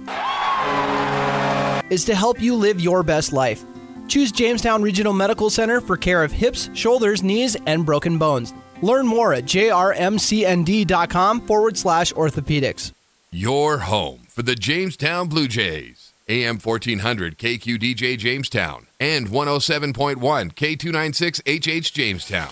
is 1.89 2.05
to 2.05 2.15
help 2.15 2.39
you 2.39 2.55
live 2.55 2.79
your 2.79 3.03
best 3.03 3.33
life. 3.33 3.65
Choose 4.07 4.31
Jamestown 4.31 4.83
Regional 4.83 5.13
Medical 5.13 5.49
Center 5.49 5.81
for 5.81 5.97
care 5.97 6.23
of 6.23 6.31
hips, 6.31 6.69
shoulders, 6.73 7.23
knees, 7.23 7.57
and 7.65 7.85
broken 7.85 8.17
bones. 8.19 8.53
Learn 8.81 9.07
more 9.07 9.33
at 9.33 9.45
jrmcnd.com 9.45 9.81
forward 11.47 11.77
slash 11.77 12.13
orthopedics. 12.13 12.91
Your 13.35 13.79
home 13.79 14.27
for 14.29 14.43
the 14.43 14.53
Jamestown 14.53 15.27
Blue 15.27 15.47
Jays. 15.47 16.13
AM 16.29 16.59
1400 16.59 17.39
KQDJ 17.39 18.15
Jamestown 18.19 18.85
and 18.99 19.27
107.1 19.27 20.17
K296HH 20.53 21.93
Jamestown. 21.93 22.51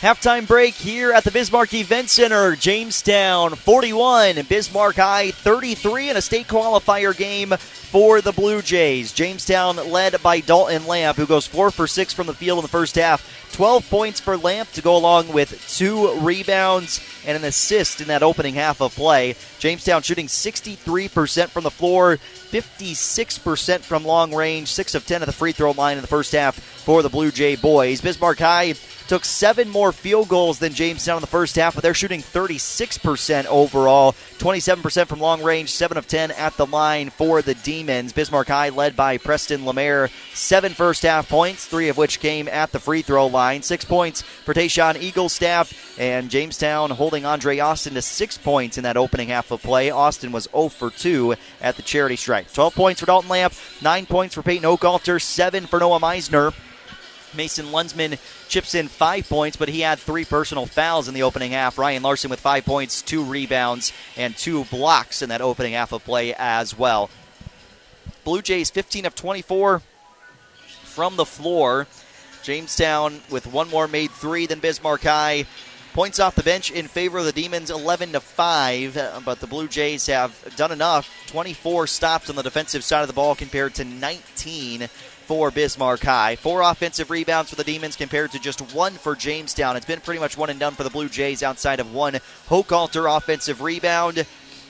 Halftime 0.00 0.48
break 0.48 0.72
here 0.72 1.12
at 1.12 1.24
the 1.24 1.30
Bismarck 1.30 1.74
Event 1.74 2.08
Center. 2.08 2.56
Jamestown 2.56 3.54
41, 3.56 4.36
Bismarck 4.48 4.96
High 4.96 5.32
33 5.32 6.08
in 6.08 6.16
a 6.16 6.22
state 6.22 6.48
qualifier 6.48 7.14
game 7.14 7.50
for 7.50 8.22
the 8.22 8.32
Blue 8.32 8.62
Jays. 8.62 9.12
Jamestown 9.12 9.76
led 9.76 10.20
by 10.22 10.40
Dalton 10.40 10.86
Lamp, 10.86 11.18
who 11.18 11.26
goes 11.26 11.46
4 11.46 11.70
for 11.70 11.86
6 11.86 12.14
from 12.14 12.26
the 12.26 12.32
field 12.34 12.58
in 12.58 12.62
the 12.62 12.68
first 12.68 12.94
half. 12.94 13.41
12 13.52 13.88
points 13.90 14.20
for 14.20 14.36
Lamp 14.36 14.70
to 14.72 14.82
go 14.82 14.96
along 14.96 15.32
with 15.32 15.66
two 15.68 16.12
rebounds 16.20 17.00
and 17.26 17.36
an 17.36 17.44
assist 17.44 18.00
in 18.00 18.08
that 18.08 18.22
opening 18.22 18.54
half 18.54 18.80
of 18.80 18.94
play. 18.94 19.36
Jamestown 19.58 20.02
shooting 20.02 20.26
63% 20.26 21.48
from 21.48 21.64
the 21.64 21.70
floor, 21.70 22.16
56% 22.16 23.80
from 23.80 24.04
long 24.04 24.34
range, 24.34 24.68
6 24.68 24.94
of 24.94 25.06
10 25.06 25.22
at 25.22 25.26
the 25.26 25.32
free 25.32 25.52
throw 25.52 25.72
line 25.72 25.98
in 25.98 26.02
the 26.02 26.08
first 26.08 26.32
half 26.32 26.58
for 26.58 27.02
the 27.02 27.08
Blue 27.08 27.30
Jay 27.30 27.56
boys. 27.56 28.00
Bismarck 28.00 28.38
High 28.38 28.74
took 29.08 29.24
seven 29.24 29.68
more 29.68 29.92
field 29.92 30.28
goals 30.28 30.58
than 30.58 30.72
Jamestown 30.72 31.18
in 31.18 31.20
the 31.20 31.26
first 31.26 31.56
half, 31.56 31.74
but 31.74 31.82
they're 31.82 31.92
shooting 31.92 32.20
36% 32.20 33.44
overall, 33.46 34.12
27% 34.38 35.06
from 35.06 35.20
long 35.20 35.42
range, 35.42 35.70
7 35.70 35.98
of 35.98 36.08
10 36.08 36.30
at 36.30 36.56
the 36.56 36.66
line 36.66 37.10
for 37.10 37.42
the 37.42 37.54
Demons. 37.54 38.12
Bismarck 38.12 38.48
High 38.48 38.70
led 38.70 38.96
by 38.96 39.18
Preston 39.18 39.66
Lemaire, 39.66 40.08
seven 40.32 40.72
first 40.72 41.02
half 41.02 41.28
points, 41.28 41.66
three 41.66 41.88
of 41.88 41.98
which 41.98 42.20
came 42.20 42.48
at 42.48 42.72
the 42.72 42.78
free 42.78 43.02
throw 43.02 43.26
line. 43.26 43.41
Six 43.62 43.84
points 43.84 44.22
for 44.22 44.54
Tayshawn 44.54 44.94
Eaglestaff, 44.94 45.98
and 45.98 46.30
Jamestown 46.30 46.90
holding 46.90 47.24
Andre 47.24 47.58
Austin 47.58 47.94
to 47.94 48.02
six 48.02 48.38
points 48.38 48.78
in 48.78 48.84
that 48.84 48.96
opening 48.96 49.28
half 49.28 49.50
of 49.50 49.60
play. 49.62 49.90
Austin 49.90 50.30
was 50.30 50.48
0 50.52 50.68
for 50.68 50.90
2 50.90 51.34
at 51.60 51.76
the 51.76 51.82
charity 51.82 52.16
stripe. 52.16 52.52
12 52.52 52.74
points 52.74 53.00
for 53.00 53.06
Dalton 53.06 53.28
Lamp, 53.28 53.52
nine 53.82 54.06
points 54.06 54.34
for 54.34 54.42
Peyton 54.42 54.64
Hochhalter, 54.64 55.20
seven 55.20 55.66
for 55.66 55.80
Noah 55.80 55.98
Meisner. 55.98 56.54
Mason 57.34 57.66
Lunsman 57.66 58.18
chips 58.48 58.74
in 58.74 58.88
five 58.88 59.28
points, 59.28 59.56
but 59.56 59.68
he 59.68 59.80
had 59.80 59.98
three 59.98 60.24
personal 60.24 60.66
fouls 60.66 61.08
in 61.08 61.14
the 61.14 61.22
opening 61.24 61.52
half. 61.52 61.78
Ryan 61.78 62.02
Larson 62.02 62.30
with 62.30 62.40
five 62.40 62.64
points, 62.64 63.02
two 63.02 63.24
rebounds, 63.24 63.92
and 64.16 64.36
two 64.36 64.64
blocks 64.66 65.22
in 65.22 65.30
that 65.30 65.40
opening 65.40 65.72
half 65.72 65.92
of 65.92 66.04
play 66.04 66.34
as 66.34 66.78
well. 66.78 67.10
Blue 68.24 68.42
Jays 68.42 68.70
15 68.70 69.06
of 69.06 69.14
24 69.14 69.82
from 70.84 71.16
the 71.16 71.24
floor. 71.24 71.86
Jamestown 72.42 73.20
with 73.30 73.46
one 73.46 73.70
more 73.70 73.88
made 73.88 74.10
three 74.10 74.46
than 74.46 74.60
Bismarck 74.60 75.02
High. 75.02 75.46
Points 75.94 76.20
off 76.20 76.34
the 76.34 76.42
bench 76.42 76.70
in 76.70 76.88
favor 76.88 77.18
of 77.18 77.26
the 77.26 77.32
Demons 77.32 77.70
11 77.70 78.12
to 78.12 78.20
5, 78.20 78.96
uh, 78.96 79.20
but 79.26 79.40
the 79.40 79.46
Blue 79.46 79.68
Jays 79.68 80.06
have 80.06 80.56
done 80.56 80.72
enough. 80.72 81.10
24 81.26 81.86
stops 81.86 82.30
on 82.30 82.36
the 82.36 82.42
defensive 82.42 82.82
side 82.82 83.02
of 83.02 83.08
the 83.08 83.12
ball 83.12 83.34
compared 83.34 83.74
to 83.74 83.84
19 83.84 84.88
for 85.26 85.50
Bismarck 85.50 86.00
High. 86.00 86.36
Four 86.36 86.62
offensive 86.62 87.10
rebounds 87.10 87.50
for 87.50 87.56
the 87.56 87.64
Demons 87.64 87.96
compared 87.96 88.32
to 88.32 88.38
just 88.38 88.74
one 88.74 88.92
for 88.92 89.14
Jamestown. 89.14 89.76
It's 89.76 89.86
been 89.86 90.00
pretty 90.00 90.20
much 90.20 90.36
one 90.36 90.50
and 90.50 90.58
done 90.58 90.74
for 90.74 90.82
the 90.82 90.90
Blue 90.90 91.10
Jays 91.10 91.42
outside 91.42 91.78
of 91.78 91.92
one 91.92 92.14
Hochhalter 92.48 93.14
offensive 93.14 93.60
rebound. 93.60 94.26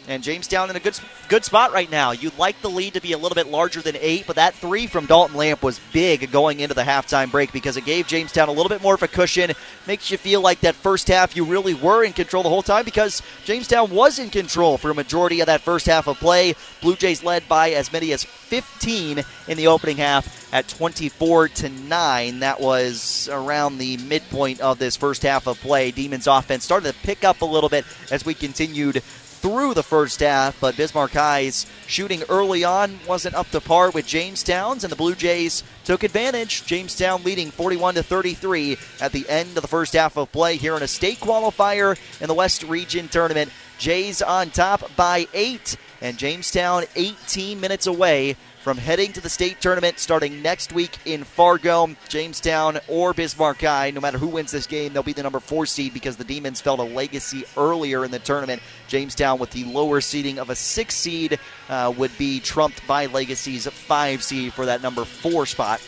And 0.09 0.23
Jamestown 0.23 0.69
in 0.69 0.77
a 0.77 0.81
good 0.81 0.99
good 1.29 1.45
spot 1.45 1.73
right 1.73 1.91
now. 1.91 2.11
You'd 2.11 2.37
like 2.37 2.61
the 2.61 2.69
lead 2.69 2.95
to 2.95 3.01
be 3.01 3.13
a 3.13 3.19
little 3.19 3.37
bit 3.37 3.47
larger 3.47 3.81
than 3.81 3.97
eight, 4.01 4.27
but 4.27 4.37
that 4.37 4.55
three 4.55 4.87
from 4.87 5.07
Dalton 5.07 5.37
Lamp 5.37 5.63
was 5.63 5.81
big 5.93 6.31
going 6.33 6.61
into 6.61 6.75
the 6.75 6.83
halftime 6.83 7.31
break 7.31 7.53
because 7.53 7.77
it 7.77 7.85
gave 7.85 8.09
Jamestown 8.09 8.49
a 8.49 8.53
little 8.53 8.69
bit 8.69 8.83
more 8.83 8.95
of 8.95 9.03
a 9.03 9.09
cushion. 9.09 9.53
Makes 9.87 10.11
you 10.11 10.19
feel 10.19 10.41
like 10.41 10.61
that 10.61 10.75
first 10.75 11.09
half 11.09 11.37
you 11.37 11.45
really 11.45 11.75
were 11.75 12.05
in 12.05 12.13
control 12.13 12.43
the 12.43 12.49
whole 12.49 12.63
time 12.63 12.85
because 12.85 13.23
Jamestown 13.45 13.91
was 13.91 14.19
in 14.19 14.31
control 14.31 14.77
for 14.77 14.91
a 14.91 14.95
majority 14.95 15.41
of 15.41 15.47
that 15.47 15.61
first 15.61 15.87
half 15.87 16.09
of 16.09 16.19
play. 16.19 16.55
Blue 16.81 16.97
Jays 16.97 17.23
led 17.23 17.49
by 17.49 17.71
as 17.71 17.93
many 17.93 18.13
as 18.13 18.25
15 18.25 19.23
in 19.49 19.57
the 19.57 19.69
opening 19.69 19.97
half 19.97 20.53
at 20.53 20.69
24 20.69 21.49
to 21.49 21.69
9. 21.69 22.41
That 22.41 22.61
was 22.61 23.29
around 23.33 23.79
the 23.79 23.97
midpoint 23.97 24.61
of 24.61 24.79
this 24.79 24.97
first 24.97 25.23
half 25.23 25.47
of 25.47 25.59
play. 25.61 25.91
Demons 25.91 26.27
offense 26.27 26.65
started 26.65 26.93
to 26.93 27.01
pick 27.01 27.25
up 27.25 27.41
a 27.41 27.47
little 27.47 27.71
bit 27.71 27.87
as 28.11 28.27
we 28.27 28.35
continued 28.35 29.03
through 29.43 29.75
the 29.75 29.83
first 29.83 30.21
half, 30.21 30.59
but 30.61 30.77
Bismarck 30.77 31.11
High's 31.11 31.67
shooting 31.89 32.23
early 32.29 32.63
on 32.63 33.01
wasn't 33.09 33.35
up 33.35 33.51
to 33.51 33.61
par 33.61 33.91
with 33.91 34.07
Jamestown's, 34.07 34.85
and 34.85 34.93
the 34.93 34.97
Blue 34.97 35.17
Jays 35.17 35.65
took 35.85 36.05
advantage. 36.05 36.65
Jamestown 36.65 37.25
leading 37.25 37.51
41 37.51 37.97
to 37.97 38.05
33 38.05 38.79
at 39.01 39.11
the 39.11 39.29
end 39.29 39.57
of 39.57 39.63
the 39.63 39.69
first 39.69 39.95
half 39.95 40.17
of 40.17 40.31
play 40.31 40.57
here 40.57 40.77
in 40.77 40.83
a 40.85 40.89
state 40.89 41.19
qualifier 41.19 41.99
in 42.21 42.29
the 42.29 42.35
West 42.35 42.63
Region 42.63 43.09
tournament. 43.09 43.51
Jays 43.79 44.23
on 44.23 44.51
top 44.51 44.95
by 44.95 45.27
eight, 45.35 45.77
and 46.01 46.17
Jamestown 46.17 46.85
18 46.95 47.61
minutes 47.61 47.89
away 47.89 48.37
from 48.63 48.79
heading 48.79 49.13
to 49.13 49.21
the 49.21 49.29
state 49.29 49.61
tournament 49.61 49.99
starting 49.99 50.41
next 50.41 50.73
week 50.73 50.97
in 51.05 51.25
Fargo, 51.25 51.89
Jamestown, 52.09 52.79
or 52.87 53.13
Bismarck 53.13 53.61
High. 53.61 53.91
No 53.91 54.01
matter 54.01 54.19
who 54.19 54.29
wins 54.29 54.53
this 54.53 54.69
game, 54.69 54.93
they'll 54.93 55.03
be 55.03 55.13
the 55.13 55.23
number 55.23 55.41
four 55.41 55.67
seed 55.67 55.93
because 55.93 56.17
the 56.17 56.25
Demons 56.25 56.61
fell 56.61 56.77
to 56.77 56.85
Legacy 56.85 57.45
earlier 57.57 58.05
in 58.05 58.13
the 58.13 58.21
tournament. 58.21 58.63
Jamestown, 58.87 59.41
with 59.41 59.51
the 59.51 59.65
lower 59.65 60.01
seeding 60.01 60.39
of 60.39 60.49
a 60.49 60.55
six 60.55 60.95
seed, 60.95 61.41
uh, 61.69 61.93
would 61.97 62.17
be 62.19 62.39
trumped 62.39 62.87
by 62.87 63.07
Legacy's 63.07 63.67
five 63.67 64.23
seed 64.23 64.53
for 64.53 64.65
that 64.67 64.81
number 64.81 65.05
four 65.05 65.45
spot. 65.45 65.81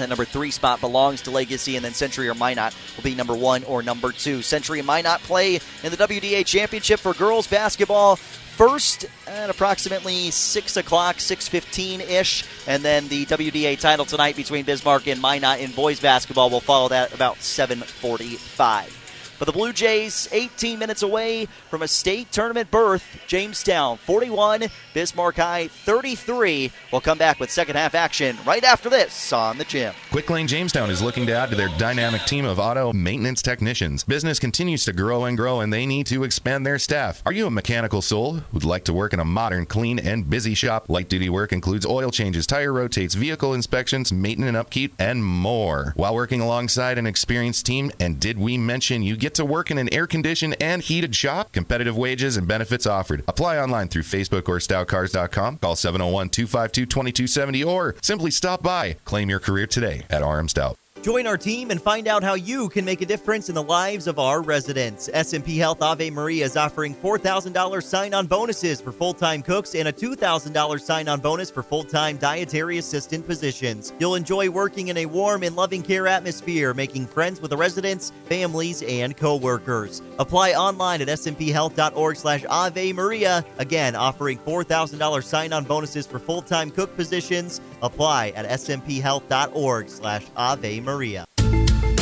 That 0.00 0.08
number 0.08 0.24
three 0.24 0.50
spot 0.50 0.80
belongs 0.80 1.22
to 1.22 1.30
Legacy, 1.30 1.76
and 1.76 1.84
then 1.84 1.92
Century 1.92 2.28
or 2.28 2.34
Minot 2.34 2.74
will 2.96 3.04
be 3.04 3.14
number 3.14 3.34
one 3.34 3.64
or 3.64 3.82
number 3.82 4.12
two. 4.12 4.40
Century 4.40 4.78
and 4.78 4.86
Minot 4.86 5.20
play 5.20 5.56
in 5.56 5.90
the 5.90 5.96
WDA 5.96 6.46
Championship 6.46 7.00
for 7.00 7.12
girls 7.12 7.46
basketball 7.46 8.16
first 8.16 9.06
at 9.26 9.48
approximately 9.48 10.30
6 10.30 10.76
o'clock, 10.76 11.16
6.15-ish. 11.16 12.44
And 12.66 12.82
then 12.82 13.08
the 13.08 13.26
WDA 13.26 13.78
title 13.78 14.04
tonight 14.04 14.36
between 14.36 14.64
Bismarck 14.64 15.06
and 15.06 15.20
Minot 15.20 15.60
in 15.60 15.70
boys 15.72 16.00
basketball 16.00 16.50
will 16.50 16.60
follow 16.60 16.88
that 16.88 17.14
about 17.14 17.36
7.45. 17.36 18.99
But 19.40 19.46
the 19.46 19.52
Blue 19.52 19.72
Jays, 19.72 20.28
18 20.32 20.78
minutes 20.78 21.02
away 21.02 21.46
from 21.70 21.80
a 21.80 21.88
state 21.88 22.30
tournament 22.30 22.70
berth. 22.70 23.02
Jamestown, 23.26 23.96
41. 23.96 24.64
Bismarck 24.92 25.36
High, 25.36 25.68
33. 25.68 26.70
We'll 26.92 27.00
come 27.00 27.16
back 27.16 27.40
with 27.40 27.50
second 27.50 27.76
half 27.76 27.94
action 27.94 28.36
right 28.46 28.62
after 28.62 28.90
this 28.90 29.32
on 29.32 29.56
the 29.56 29.64
gym. 29.64 29.94
Quick 30.10 30.28
Lane 30.28 30.46
Jamestown 30.46 30.90
is 30.90 31.00
looking 31.00 31.24
to 31.26 31.32
add 31.32 31.48
to 31.48 31.56
their 31.56 31.70
dynamic 31.78 32.26
team 32.26 32.44
of 32.44 32.58
auto 32.58 32.92
maintenance 32.92 33.40
technicians. 33.40 34.04
Business 34.04 34.38
continues 34.38 34.84
to 34.84 34.92
grow 34.92 35.24
and 35.24 35.38
grow, 35.38 35.60
and 35.60 35.72
they 35.72 35.86
need 35.86 36.06
to 36.08 36.22
expand 36.22 36.66
their 36.66 36.78
staff. 36.78 37.22
Are 37.24 37.32
you 37.32 37.46
a 37.46 37.50
mechanical 37.50 38.02
soul 38.02 38.40
who'd 38.52 38.62
like 38.62 38.84
to 38.84 38.92
work 38.92 39.14
in 39.14 39.20
a 39.20 39.24
modern, 39.24 39.64
clean, 39.64 39.98
and 39.98 40.28
busy 40.28 40.52
shop? 40.52 40.90
Light 40.90 41.08
duty 41.08 41.30
work 41.30 41.50
includes 41.50 41.86
oil 41.86 42.10
changes, 42.10 42.46
tire 42.46 42.74
rotates, 42.74 43.14
vehicle 43.14 43.54
inspections, 43.54 44.12
maintenance 44.12 44.50
and 44.50 44.56
upkeep, 44.58 44.92
and 44.98 45.24
more. 45.24 45.94
While 45.96 46.14
working 46.14 46.42
alongside 46.42 46.98
an 46.98 47.06
experienced 47.06 47.64
team, 47.64 47.90
and 47.98 48.20
did 48.20 48.38
we 48.38 48.58
mention 48.58 49.02
you 49.02 49.16
get 49.16 49.29
to 49.34 49.44
work 49.44 49.70
in 49.70 49.78
an 49.78 49.92
air 49.92 50.06
conditioned 50.06 50.56
and 50.60 50.82
heated 50.82 51.14
shop? 51.14 51.52
Competitive 51.52 51.96
wages 51.96 52.36
and 52.36 52.46
benefits 52.46 52.86
offered. 52.86 53.22
Apply 53.28 53.58
online 53.58 53.88
through 53.88 54.02
Facebook 54.02 54.48
or 54.48 54.58
stoutcars.com. 54.58 55.58
Call 55.58 55.76
701 55.76 56.28
252 56.30 56.86
2270 56.86 57.64
or 57.64 57.94
simply 58.02 58.30
stop 58.30 58.62
by. 58.62 58.96
Claim 59.04 59.30
your 59.30 59.40
career 59.40 59.66
today 59.66 60.04
at 60.10 60.22
RM 60.22 60.48
Stout. 60.48 60.76
Join 61.02 61.26
our 61.26 61.38
team 61.38 61.70
and 61.70 61.80
find 61.80 62.06
out 62.06 62.22
how 62.22 62.34
you 62.34 62.68
can 62.68 62.84
make 62.84 63.00
a 63.00 63.06
difference 63.06 63.48
in 63.48 63.54
the 63.54 63.62
lives 63.62 64.06
of 64.06 64.18
our 64.18 64.42
residents. 64.42 65.08
SMP 65.08 65.56
Health 65.56 65.80
Ave 65.80 66.10
Maria 66.10 66.44
is 66.44 66.58
offering 66.58 66.94
$4,000 66.94 67.82
sign-on 67.82 68.26
bonuses 68.26 68.82
for 68.82 68.92
full-time 68.92 69.40
cooks 69.40 69.74
and 69.74 69.88
a 69.88 69.92
$2,000 69.92 70.80
sign-on 70.80 71.20
bonus 71.20 71.50
for 71.50 71.62
full-time 71.62 72.18
dietary 72.18 72.76
assistant 72.76 73.26
positions. 73.26 73.94
You'll 73.98 74.14
enjoy 74.14 74.50
working 74.50 74.88
in 74.88 74.98
a 74.98 75.06
warm 75.06 75.42
and 75.42 75.56
loving 75.56 75.82
care 75.82 76.06
atmosphere, 76.06 76.74
making 76.74 77.06
friends 77.06 77.40
with 77.40 77.50
the 77.50 77.56
residents, 77.56 78.12
families, 78.26 78.82
and 78.82 79.16
co-workers. 79.16 80.02
Apply 80.18 80.52
online 80.52 81.00
at 81.00 81.08
smphealth.org 81.08 82.16
slash 82.16 82.44
Ave 82.50 82.92
Maria. 82.92 83.42
Again, 83.56 83.96
offering 83.96 84.36
$4,000 84.36 85.24
sign-on 85.24 85.64
bonuses 85.64 86.06
for 86.06 86.18
full-time 86.18 86.70
cook 86.70 86.94
positions. 86.94 87.62
Apply 87.82 88.30
at 88.30 88.46
smphealth.org 88.46 89.88
slash 89.88 90.26
Ave 90.36 90.80
Maria. 90.80 91.24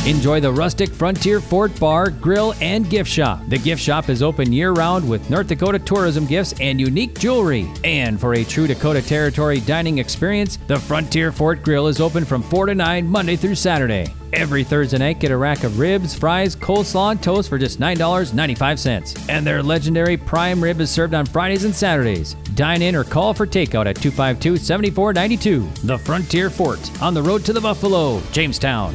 Enjoy 0.09 0.41
the 0.41 0.51
rustic 0.51 0.89
Frontier 0.89 1.39
Fort 1.39 1.79
Bar, 1.79 2.09
Grill, 2.09 2.55
and 2.63 2.89
Gift 2.89 3.11
Shop. 3.11 3.43
The 3.49 3.59
gift 3.59 3.83
shop 3.83 4.09
is 4.09 4.23
open 4.23 4.51
year 4.51 4.73
round 4.73 5.07
with 5.07 5.29
North 5.29 5.49
Dakota 5.49 5.79
tourism 5.79 6.25
gifts 6.25 6.55
and 6.61 6.81
unique 6.81 7.19
jewelry. 7.19 7.69
And 7.85 8.19
for 8.19 8.33
a 8.33 8.43
true 8.43 8.67
Dakota 8.67 9.03
Territory 9.03 9.61
dining 9.61 9.99
experience, 9.99 10.57
the 10.67 10.79
Frontier 10.79 11.31
Fort 11.31 11.63
Grill 11.63 11.89
is 11.89 12.01
open 12.01 12.25
from 12.25 12.43
4 12.43 12.65
to 12.67 12.75
9 12.75 13.07
Monday 13.07 13.37
through 13.37 13.57
Saturday. 13.57 14.07
Every 14.33 14.65
Thursday 14.65 14.97
night, 14.97 15.21
get 15.21 15.31
a 15.31 15.37
rack 15.37 15.63
of 15.63 15.79
ribs, 15.79 16.15
fries, 16.15 16.57
coleslaw, 16.57 17.11
and 17.11 17.23
toast 17.23 17.51
for 17.51 17.59
just 17.59 17.79
$9.95. 17.79 19.29
And 19.29 19.47
their 19.47 19.63
legendary 19.63 20.17
prime 20.17 20.65
rib 20.65 20.81
is 20.81 20.91
served 20.91 21.13
on 21.13 21.27
Fridays 21.27 21.65
and 21.65 21.77
Saturdays. 21.77 22.33
Dine 22.55 22.81
in 22.81 22.97
or 22.97 23.05
call 23.05 23.35
for 23.35 23.47
takeout 23.47 23.85
at 23.85 23.97
252 23.97 24.57
7492. 24.57 25.87
The 25.87 25.99
Frontier 25.99 26.49
Fort, 26.49 27.03
on 27.03 27.13
the 27.13 27.23
road 27.23 27.45
to 27.45 27.53
the 27.53 27.61
Buffalo, 27.61 28.23
Jamestown. 28.33 28.95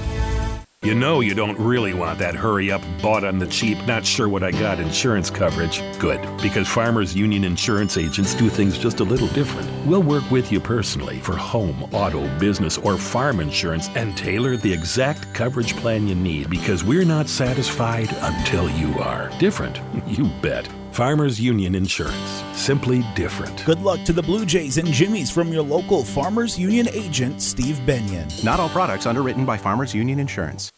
You 0.83 0.93
know 0.93 1.21
you 1.21 1.33
don't 1.33 1.57
really 1.57 1.93
want 1.93 2.19
that 2.19 2.35
hurry 2.35 2.69
up, 2.69 2.81
bought 3.01 3.23
on 3.23 3.39
the 3.39 3.47
cheap, 3.47 3.77
not 3.87 4.05
sure 4.05 4.27
what 4.27 4.43
I 4.43 4.51
got 4.51 4.81
insurance 4.81 5.29
coverage. 5.29 5.81
Good, 5.97 6.19
because 6.41 6.67
Farmers 6.67 7.15
Union 7.15 7.45
insurance 7.45 7.97
agents 7.97 8.33
do 8.33 8.49
things 8.49 8.77
just 8.77 8.99
a 8.99 9.05
little 9.05 9.29
different. 9.29 9.71
We'll 9.85 10.03
work 10.03 10.29
with 10.29 10.51
you 10.51 10.59
personally 10.59 11.19
for 11.19 11.37
home, 11.37 11.83
auto, 11.93 12.27
business, 12.37 12.77
or 12.77 12.97
farm 12.97 13.39
insurance 13.39 13.87
and 13.95 14.17
tailor 14.17 14.57
the 14.57 14.73
exact 14.73 15.33
coverage 15.33 15.73
plan 15.77 16.05
you 16.05 16.15
need 16.15 16.49
because 16.49 16.83
we're 16.83 17.05
not 17.05 17.29
satisfied 17.29 18.09
until 18.19 18.69
you 18.71 18.93
are. 18.99 19.31
Different, 19.39 19.79
you 20.05 20.25
bet. 20.41 20.67
Farmers 20.93 21.41
Union 21.41 21.73
Insurance. 21.73 22.43
Simply 22.53 23.03
different. 23.15 23.65
Good 23.65 23.81
luck 23.81 24.03
to 24.03 24.13
the 24.13 24.21
Blue 24.21 24.45
Jays 24.45 24.77
and 24.77 24.87
Jimmys 24.89 25.31
from 25.31 25.51
your 25.51 25.63
local 25.63 26.03
Farmers 26.03 26.59
Union 26.59 26.87
agent, 26.93 27.41
Steve 27.41 27.83
Benyon. 27.83 28.27
Not 28.43 28.59
all 28.59 28.69
products 28.69 29.07
underwritten 29.07 29.43
by 29.43 29.57
Farmers 29.57 29.95
Union 29.95 30.19
Insurance. 30.19 30.71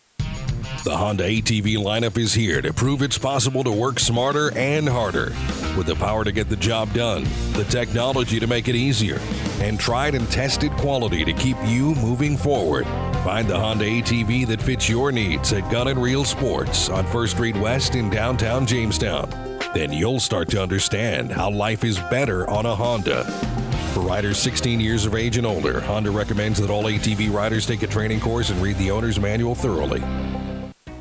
The 0.86 0.96
Honda 0.96 1.26
ATV 1.26 1.76
lineup 1.76 2.18
is 2.18 2.34
here 2.34 2.62
to 2.62 2.72
prove 2.72 3.02
it's 3.02 3.18
possible 3.18 3.62
to 3.66 3.72
work 3.72 4.00
smarter 4.00 4.58
and 4.58 4.88
harder. 4.88 5.34
With 5.76 5.88
the 5.88 5.96
power 5.96 6.24
to 6.24 6.32
get 6.32 6.48
the 6.48 6.56
job 6.56 6.94
done, 6.94 7.26
the 7.52 7.66
technology 7.66 8.40
to 8.40 8.48
make 8.48 8.70
it 8.70 8.76
easier, 8.76 9.20
and 9.60 9.78
tried 9.78 10.16
and 10.16 10.32
tested 10.32 10.72
quality 10.74 11.26
to 11.26 11.34
keep 11.34 11.58
you 11.66 11.94
moving 11.96 12.38
forward. 12.38 12.86
Find 13.26 13.50
the 13.50 13.60
Honda 13.60 13.84
ATV 13.84 14.48
that 14.48 14.62
fits 14.62 14.88
your 14.88 15.12
needs 15.12 15.52
at 15.52 15.70
Gun 15.70 15.90
and 15.90 16.02
Reel 16.02 16.24
Sports 16.24 16.88
on 16.88 17.06
First 17.08 17.34
Street 17.34 17.58
West 17.58 17.96
in 17.96 18.10
downtown 18.10 18.66
Jamestown. 18.66 19.45
Then 19.76 19.92
you'll 19.92 20.22
start 20.22 20.48
to 20.52 20.62
understand 20.62 21.34
how 21.34 21.50
life 21.50 21.84
is 21.84 22.00
better 22.10 22.50
on 22.50 22.66
a 22.66 22.74
Honda. 22.74 23.26
For 23.94 24.00
riders 24.00 24.38
16 24.38 24.80
years 24.80 25.06
of 25.06 25.16
age 25.16 25.36
and 25.36 25.46
older, 25.46 25.82
Honda 25.82 26.12
recommends 26.12 26.62
that 26.62 26.70
all 26.70 26.84
ATV 26.84 27.30
riders 27.30 27.66
take 27.66 27.84
a 27.84 27.88
training 27.88 28.22
course 28.22 28.52
and 28.52 28.62
read 28.62 28.78
the 28.78 28.90
owner's 28.90 29.20
manual 29.20 29.54
thoroughly. 29.54 30.02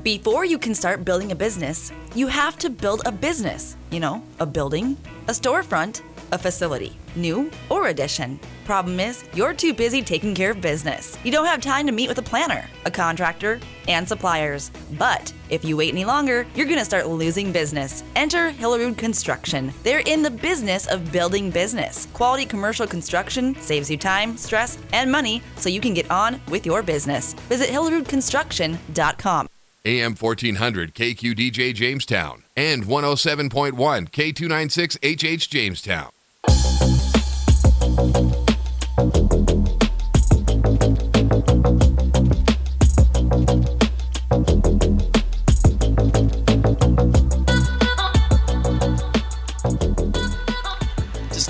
Before 0.03 0.45
you 0.45 0.59
can 0.59 0.75
start 0.75 1.05
building 1.05 1.31
a 1.31 1.37
business, 1.37 1.93
you 2.17 2.27
have 2.27 2.59
to 2.59 2.69
build 2.69 3.03
a 3.07 3.13
business. 3.13 3.77
You 3.93 4.01
know, 4.01 4.21
a 4.41 4.45
building, 4.45 4.97
a 5.29 5.31
storefront, 5.31 6.03
a 6.35 6.39
facility, 6.39 6.99
new 7.15 7.51
or 7.71 7.87
addition. 7.87 8.39
Problem 8.65 8.99
is, 8.99 9.25
you're 9.35 9.55
too 9.55 9.73
busy 9.73 10.03
taking 10.03 10.35
care 10.35 10.51
of 10.51 10.61
business. 10.61 11.17
You 11.23 11.31
don't 11.31 11.47
have 11.47 11.61
time 11.61 11.87
to 11.87 11.93
meet 11.93 12.09
with 12.09 12.19
a 12.19 12.23
planner, 12.23 12.69
a 12.85 12.91
contractor, 12.91 13.61
and 13.89 14.09
suppliers. 14.09 14.71
But 14.99 15.33
if 15.51 15.65
you 15.65 15.77
wait 15.77 15.93
any 15.93 16.05
longer, 16.05 16.47
you're 16.55 16.67
going 16.67 16.79
to 16.79 16.85
start 16.85 17.07
losing 17.07 17.53
business. 17.53 18.03
Enter 18.17 18.51
Hillerud 18.51 18.99
Construction. 18.99 19.73
They're 19.83 20.03
in 20.07 20.23
the 20.23 20.31
business 20.31 20.87
of 20.89 21.13
building 21.13 21.51
business. 21.51 22.07
Quality 22.13 22.47
commercial 22.47 22.87
construction 22.87 23.55
saves 23.61 23.91
you 23.91 23.97
time, 23.97 24.37
stress, 24.37 24.79
and 24.93 25.13
money 25.13 25.43
so 25.57 25.69
you 25.69 25.81
can 25.81 25.95
get 25.95 26.11
on 26.11 26.41
with 26.49 26.67
your 26.67 26.83
business. 26.83 27.35
Visit 27.49 27.69
hillerudconstruction.com. 27.69 29.49
AM 29.87 30.15
1400 30.15 30.95
KQDJ 30.95 31.75
Jamestown, 31.75 32.45
and 32.57 32.85
107.1 32.85 33.73
K296 34.09 34.97
HH 35.03 35.51
Jamestown. 35.51 36.14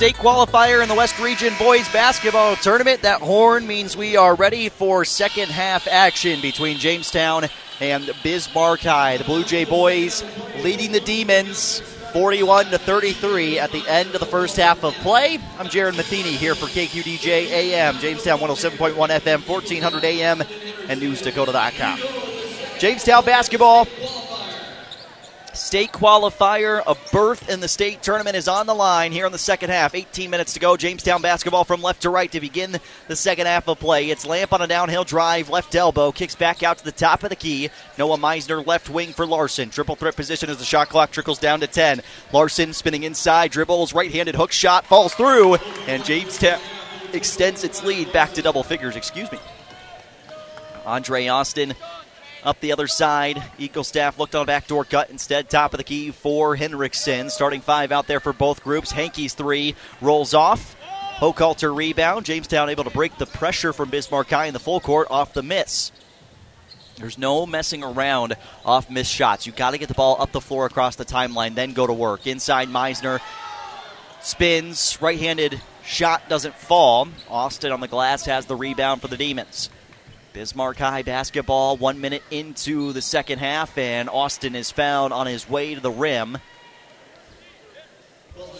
State 0.04 0.16
qualifier 0.16 0.82
in 0.82 0.88
the 0.90 0.94
West 0.94 1.18
Region 1.18 1.54
Boys 1.58 1.88
Basketball 1.90 2.56
Tournament. 2.56 3.00
That 3.00 3.22
horn 3.22 3.66
means 3.66 3.96
we 3.96 4.16
are 4.16 4.34
ready 4.34 4.68
for 4.68 5.02
second 5.06 5.50
half 5.50 5.88
action 5.88 6.42
between 6.42 6.76
Jamestown 6.76 7.46
and 7.80 8.10
Bismarck 8.22 8.80
High. 8.80 9.16
The 9.16 9.24
Blue 9.24 9.44
Jay 9.44 9.64
boys 9.64 10.22
leading 10.62 10.92
the 10.92 11.00
Demons 11.00 11.80
41 12.14 12.66
to 12.66 12.78
33 12.78 13.58
at 13.58 13.72
the 13.72 13.84
end 13.88 14.14
of 14.14 14.20
the 14.20 14.26
first 14.26 14.56
half 14.56 14.84
of 14.84 14.94
play. 14.94 15.40
I'm 15.58 15.68
Jared 15.68 15.96
Matheny 15.96 16.30
here 16.30 16.54
for 16.54 16.66
KQDJ 16.66 17.50
AM, 17.50 17.98
Jamestown 17.98 18.38
107.1 18.38 18.94
FM, 18.94 19.48
1400 19.48 20.04
AM, 20.04 20.40
and 20.88 21.02
NewsDakota.com. 21.02 21.98
Jamestown 22.78 23.24
basketball 23.24 23.88
State 25.54 25.92
qualifier, 25.92 26.82
a 26.84 26.96
berth 27.12 27.48
in 27.48 27.60
the 27.60 27.68
state 27.68 28.02
tournament 28.02 28.34
is 28.34 28.48
on 28.48 28.66
the 28.66 28.74
line 28.74 29.12
here 29.12 29.24
in 29.24 29.30
the 29.30 29.38
second 29.38 29.70
half. 29.70 29.94
18 29.94 30.28
minutes 30.28 30.54
to 30.54 30.60
go. 30.60 30.76
Jamestown 30.76 31.22
basketball 31.22 31.62
from 31.62 31.80
left 31.80 32.02
to 32.02 32.10
right 32.10 32.30
to 32.32 32.40
begin 32.40 32.76
the 33.06 33.14
second 33.14 33.46
half 33.46 33.68
of 33.68 33.78
play. 33.78 34.10
It's 34.10 34.26
Lamp 34.26 34.52
on 34.52 34.62
a 34.62 34.66
downhill 34.66 35.04
drive, 35.04 35.50
left 35.50 35.76
elbow, 35.76 36.10
kicks 36.10 36.34
back 36.34 36.64
out 36.64 36.78
to 36.78 36.84
the 36.84 36.90
top 36.90 37.22
of 37.22 37.30
the 37.30 37.36
key. 37.36 37.70
Noah 37.96 38.18
Meisner 38.18 38.66
left 38.66 38.90
wing 38.90 39.12
for 39.12 39.26
Larson. 39.26 39.70
Triple 39.70 39.94
threat 39.94 40.16
position 40.16 40.50
as 40.50 40.58
the 40.58 40.64
shot 40.64 40.88
clock 40.88 41.12
trickles 41.12 41.38
down 41.38 41.60
to 41.60 41.68
10. 41.68 42.00
Larson 42.32 42.72
spinning 42.72 43.04
inside, 43.04 43.52
dribbles, 43.52 43.94
right 43.94 44.10
handed 44.10 44.34
hook 44.34 44.50
shot, 44.50 44.84
falls 44.84 45.14
through, 45.14 45.54
and 45.86 46.04
Jamestown 46.04 46.58
extends 47.12 47.62
its 47.62 47.84
lead 47.84 48.12
back 48.12 48.32
to 48.32 48.42
double 48.42 48.64
figures, 48.64 48.96
excuse 48.96 49.30
me. 49.30 49.38
Andre 50.84 51.28
Austin 51.28 51.74
up 52.44 52.60
the 52.60 52.72
other 52.72 52.86
side. 52.86 53.42
Eaglestaff 53.58 54.18
looked 54.18 54.34
on 54.34 54.42
a 54.42 54.46
backdoor 54.46 54.84
cut 54.84 55.10
instead. 55.10 55.48
Top 55.48 55.72
of 55.72 55.78
the 55.78 55.84
key 55.84 56.10
for 56.10 56.56
Henriksen. 56.56 57.30
Starting 57.30 57.60
five 57.60 57.90
out 57.90 58.06
there 58.06 58.20
for 58.20 58.32
both 58.32 58.62
groups. 58.62 58.92
Hankey's 58.92 59.34
three 59.34 59.74
rolls 60.00 60.34
off. 60.34 60.76
Hochhalter 61.16 61.74
rebound. 61.74 62.26
Jamestown 62.26 62.68
able 62.68 62.84
to 62.84 62.90
break 62.90 63.16
the 63.18 63.26
pressure 63.26 63.72
from 63.72 63.90
Bismarck 63.90 64.28
High 64.28 64.46
in 64.46 64.52
the 64.52 64.60
full 64.60 64.80
court 64.80 65.08
off 65.10 65.32
the 65.32 65.42
miss. 65.42 65.92
There's 66.96 67.18
no 67.18 67.44
messing 67.44 67.82
around 67.82 68.36
off 68.64 68.88
missed 68.90 69.12
shots. 69.12 69.46
You've 69.46 69.56
got 69.56 69.72
to 69.72 69.78
get 69.78 69.88
the 69.88 69.94
ball 69.94 70.20
up 70.20 70.32
the 70.32 70.40
floor 70.40 70.66
across 70.66 70.96
the 70.96 71.04
timeline, 71.04 71.54
then 71.54 71.72
go 71.72 71.86
to 71.86 71.92
work. 71.92 72.26
Inside 72.26 72.68
Meisner 72.68 73.20
spins, 74.20 74.98
right 75.00 75.18
handed 75.18 75.60
shot 75.84 76.28
doesn't 76.28 76.54
fall. 76.54 77.08
Austin 77.28 77.72
on 77.72 77.80
the 77.80 77.88
glass 77.88 78.24
has 78.26 78.46
the 78.46 78.56
rebound 78.56 79.02
for 79.02 79.08
the 79.08 79.16
Demons. 79.16 79.70
Bismarck 80.34 80.78
High 80.78 81.02
basketball, 81.02 81.76
one 81.76 82.00
minute 82.00 82.24
into 82.28 82.92
the 82.92 83.00
second 83.00 83.38
half, 83.38 83.78
and 83.78 84.08
Austin 84.08 84.56
is 84.56 84.68
found 84.68 85.12
on 85.12 85.28
his 85.28 85.48
way 85.48 85.76
to 85.76 85.80
the 85.80 85.92
rim. 85.92 86.38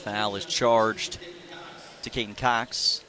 Foul 0.05 0.37
is 0.37 0.45
charged 0.45 1.18
to 2.03 2.11
Caden 2.11 2.37
Cox. 2.37 3.03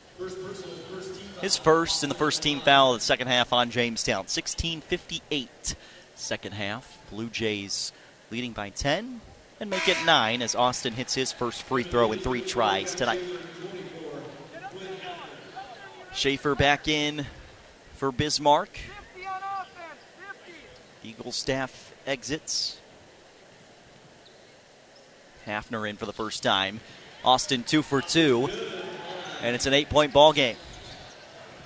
His 1.42 1.58
first 1.58 2.02
and 2.02 2.10
the 2.10 2.16
first 2.16 2.42
team 2.42 2.60
foul 2.60 2.96
of 2.96 3.02
the 3.02 3.06
second 3.06 3.28
half 3.28 3.54
on 3.54 3.70
Jamestown. 3.70 4.26
16:58 4.26 5.76
second 6.16 6.54
half. 6.54 6.98
Blue 7.12 7.30
Jays 7.30 7.94
leading 8.32 8.54
by 8.54 8.72
10 8.72 9.22
and 9.60 9.70
make 9.70 9.88
it 9.88 9.98
9 10.08 10.42
as 10.42 10.56
Austin 10.56 10.94
hits 10.94 11.14
his 11.14 11.32
first 11.32 11.62
free 11.62 11.84
throw 11.84 12.12
in 12.12 12.18
three 12.18 12.42
tries 12.42 12.96
tonight. 12.96 13.22
Schaefer 16.16 16.56
back 16.56 16.88
in 16.88 17.28
for 17.96 18.12
Bismarck. 18.12 18.78
Eaglestaff 21.04 21.92
exits. 22.06 22.80
Hafner 25.48 25.90
in 25.90 25.96
for 25.96 26.06
the 26.06 26.14
first 26.14 26.44
time. 26.44 26.80
Austin 27.24 27.64
two 27.64 27.82
for 27.82 28.02
two, 28.02 28.50
and 29.42 29.56
it's 29.56 29.66
an 29.66 29.74
eight-point 29.74 30.14
ball 30.14 30.34
game. 30.34 30.58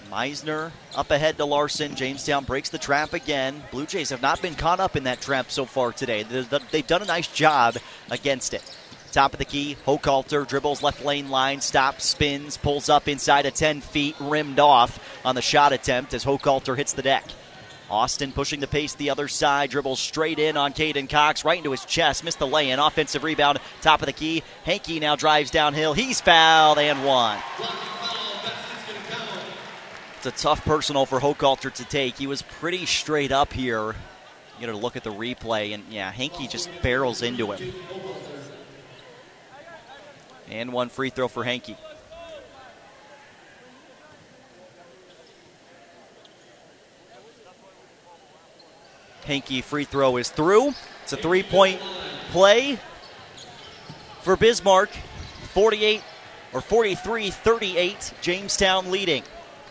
Meisner 0.09 0.71
up 0.95 1.11
ahead 1.11 1.37
to 1.37 1.45
Larson. 1.45 1.95
Jamestown 1.95 2.43
breaks 2.43 2.69
the 2.69 2.77
trap 2.77 3.13
again. 3.13 3.61
Blue 3.71 3.85
Jays 3.85 4.09
have 4.09 4.21
not 4.21 4.41
been 4.41 4.55
caught 4.55 4.79
up 4.79 4.95
in 4.95 5.03
that 5.03 5.21
trap 5.21 5.51
so 5.51 5.65
far 5.65 5.91
today. 5.91 6.23
They've 6.23 6.87
done 6.87 7.01
a 7.01 7.05
nice 7.05 7.27
job 7.27 7.77
against 8.09 8.53
it. 8.53 8.63
Top 9.11 9.33
of 9.33 9.39
the 9.39 9.45
key, 9.45 9.75
Hochhalter 9.87 10.47
dribbles 10.47 10.83
left 10.83 11.03
lane 11.03 11.29
line, 11.29 11.61
stops, 11.61 12.05
spins, 12.05 12.57
pulls 12.57 12.89
up 12.89 13.07
inside 13.07 13.47
of 13.47 13.55
10 13.55 13.81
feet, 13.81 14.15
rimmed 14.19 14.59
off 14.59 14.99
on 15.25 15.33
the 15.35 15.41
shot 15.41 15.73
attempt 15.73 16.13
as 16.13 16.23
Hochhalter 16.23 16.77
hits 16.77 16.93
the 16.93 17.01
deck. 17.01 17.25
Austin 17.89 18.31
pushing 18.31 18.59
the 18.59 18.67
pace 18.67 18.93
the 18.93 19.09
other 19.09 19.27
side, 19.27 19.71
dribbles 19.71 19.99
straight 19.99 20.37
in 20.37 20.57
on 20.57 20.73
Caden 20.73 21.09
Cox, 21.09 21.43
right 21.43 21.57
into 21.57 21.71
his 21.71 21.85
chest, 21.85 22.23
missed 22.23 22.37
the 22.37 22.45
lay 22.45 22.69
in. 22.69 22.77
Offensive 22.77 23.23
rebound, 23.23 23.57
top 23.81 24.01
of 24.01 24.05
the 24.05 24.13
key. 24.13 24.43
Hankey 24.63 24.99
now 24.99 25.15
drives 25.15 25.49
downhill. 25.49 25.93
He's 25.93 26.21
fouled 26.21 26.77
and 26.77 27.03
one. 27.03 27.39
It's 30.17 30.25
a 30.27 30.31
tough 30.31 30.63
personal 30.65 31.05
for 31.05 31.19
Hochhalter 31.19 31.73
to 31.73 31.85
take. 31.85 32.17
He 32.17 32.27
was 32.27 32.41
pretty 32.41 32.85
straight 32.85 33.31
up 33.31 33.53
here. 33.53 33.95
You 34.59 34.67
know, 34.67 34.73
to 34.73 34.77
look 34.77 34.97
at 34.97 35.05
the 35.05 35.13
replay, 35.13 35.73
and 35.73 35.85
yeah, 35.89 36.11
Hankey 36.11 36.47
just 36.47 36.69
barrels 36.81 37.21
into 37.21 37.53
him. 37.53 37.73
And 40.49 40.73
one 40.73 40.89
free 40.89 41.09
throw 41.09 41.27
for 41.27 41.43
Hankey. 41.43 41.77
Hankey 49.25 49.61
free 49.61 49.83
throw 49.83 50.17
is 50.17 50.29
through. 50.29 50.73
It's 51.03 51.13
a 51.13 51.17
three 51.17 51.43
point 51.43 51.79
play 52.31 52.79
for 54.21 54.35
Bismarck. 54.35 54.89
48 55.53 56.01
or 56.53 56.61
43 56.61 57.31
38, 57.31 58.13
Jamestown 58.21 58.91
leading. 58.91 59.23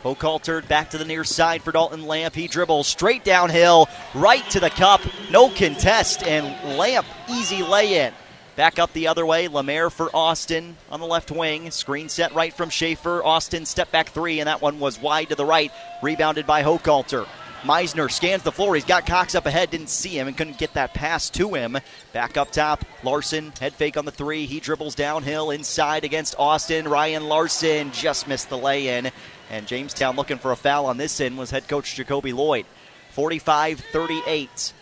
Hochhalter 0.03 0.67
back 0.69 0.91
to 0.91 0.99
the 0.99 1.05
near 1.05 1.25
side 1.25 1.63
for 1.63 1.73
Dalton 1.73 2.07
Lamp. 2.07 2.35
He 2.35 2.47
dribbles 2.47 2.87
straight 2.87 3.25
downhill, 3.25 3.89
right 4.15 4.49
to 4.51 4.61
the 4.61 4.71
cup. 4.71 5.01
No 5.31 5.49
contest, 5.49 6.23
and 6.23 6.79
Lamp, 6.79 7.07
easy 7.29 7.63
lay 7.63 8.07
in. 8.07 8.13
Back 8.59 8.81
up 8.81 8.93
the 8.93 9.07
other 9.07 9.25
way, 9.25 9.47
Lemaire 9.47 9.89
for 9.89 10.11
Austin 10.13 10.77
on 10.91 10.99
the 10.99 11.07
left 11.07 11.31
wing. 11.31 11.71
Screen 11.71 12.09
set 12.09 12.35
right 12.35 12.53
from 12.53 12.71
Schaefer. 12.71 13.23
Austin 13.23 13.65
step 13.65 13.93
back 13.93 14.09
three, 14.09 14.41
and 14.41 14.49
that 14.49 14.61
one 14.61 14.81
was 14.81 15.01
wide 15.01 15.29
to 15.29 15.37
the 15.37 15.45
right, 15.45 15.71
rebounded 16.03 16.45
by 16.45 16.65
Hochhalter. 16.65 17.29
Meisner 17.63 18.11
scans 18.11 18.43
the 18.43 18.51
floor. 18.51 18.75
He's 18.75 18.85
got 18.85 19.07
Cox 19.07 19.37
up 19.37 19.47
ahead, 19.47 19.71
didn't 19.71 19.91
see 19.91 20.19
him 20.19 20.27
and 20.27 20.37
couldn't 20.37 20.59
get 20.59 20.75
that 20.75 20.93
pass 20.93 21.31
to 21.31 21.55
him. 21.55 21.79
Back 22.13 22.37
up 22.37 22.51
top, 22.51 22.85
Larson, 23.05 23.53
head 23.61 23.75
fake 23.75 23.97
on 23.97 24.05
the 24.05 24.11
three. 24.11 24.45
He 24.47 24.59
dribbles 24.59 24.97
downhill 24.97 25.53
inside 25.53 26.03
against 26.03 26.35
Austin. 26.37 26.89
Ryan 26.89 27.29
Larson 27.29 27.93
just 27.93 28.27
missed 28.27 28.49
the 28.49 28.59
lay 28.59 28.99
in. 28.99 29.13
And 29.51 29.69
Jamestown 29.69 30.17
looking 30.17 30.39
for 30.39 30.51
a 30.51 30.57
foul 30.57 30.87
on 30.87 30.97
this 30.97 31.21
end 31.21 31.39
was 31.39 31.53
head 31.53 31.69
coach 31.69 31.95
Jacoby 31.95 32.33
Lloyd. 32.33 32.67
45 33.13 33.79
38. 33.79 34.73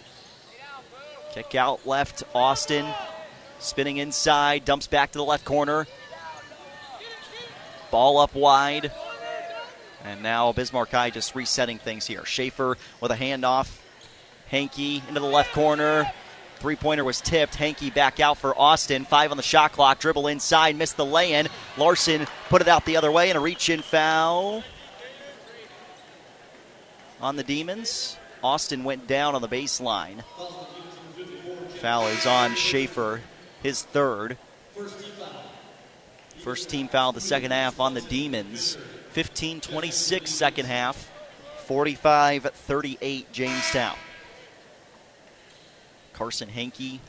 Kick 1.35 1.55
out 1.55 1.87
left, 1.87 2.22
Austin 2.35 2.87
spinning 3.59 3.98
inside, 3.98 4.64
dumps 4.64 4.86
back 4.86 5.12
to 5.12 5.18
the 5.18 5.24
left 5.24 5.44
corner. 5.44 5.86
Ball 7.90 8.18
up 8.18 8.34
wide. 8.34 8.92
And 10.04 10.22
now 10.22 10.52
Bismarck 10.52 10.90
High 10.90 11.11
just 11.11 11.34
resetting 11.34 11.78
things 11.78 12.07
here. 12.07 12.24
Schaefer 12.24 12.76
with 13.00 13.11
a 13.11 13.16
handoff. 13.16 13.80
Hankey 14.48 15.02
into 15.09 15.20
the 15.20 15.26
left 15.26 15.52
corner. 15.52 16.11
Three 16.59 16.76
pointer 16.76 17.04
was 17.04 17.20
tipped. 17.20 17.57
Hankey 17.57 17.90
back 17.90 18.20
out 18.20 18.38
for 18.38 18.57
Austin. 18.59 19.04
Five 19.04 19.30
on 19.30 19.36
the 19.36 19.42
shot 19.42 19.72
clock. 19.72 19.98
Dribble 19.98 20.28
inside. 20.28 20.76
Missed 20.76 20.96
the 20.96 21.04
lay 21.04 21.34
in. 21.34 21.48
Larson 21.76 22.26
put 22.48 22.62
it 22.62 22.68
out 22.68 22.84
the 22.84 22.96
other 22.96 23.11
way 23.11 23.30
and 23.30 23.36
a 23.36 23.40
reach 23.40 23.68
in 23.68 23.82
foul 23.82 24.62
on 27.20 27.36
the 27.36 27.42
Demons. 27.42 28.16
Austin 28.42 28.84
went 28.84 29.07
down 29.07 29.34
on 29.34 29.42
the 29.42 29.48
baseline. 29.48 30.22
Foul 31.80 32.07
is 32.09 32.26
on 32.26 32.54
Schaefer, 32.54 33.20
his 33.67 33.83
third. 33.83 34.39
First 36.39 36.71
team 36.71 36.87
foul 36.87 37.11
the 37.11 37.21
second 37.21 37.51
half 37.51 37.81
on 37.81 37.95
the 37.95 38.01
Demons. 38.01 38.79
15 39.11 39.61
26 39.61 40.31
second 40.31 40.67
half. 40.67 41.11
45 41.64 42.45
38 42.45 43.33
Jamestown. 43.33 43.97
Carson 46.12 46.49
Hankey 46.49 47.01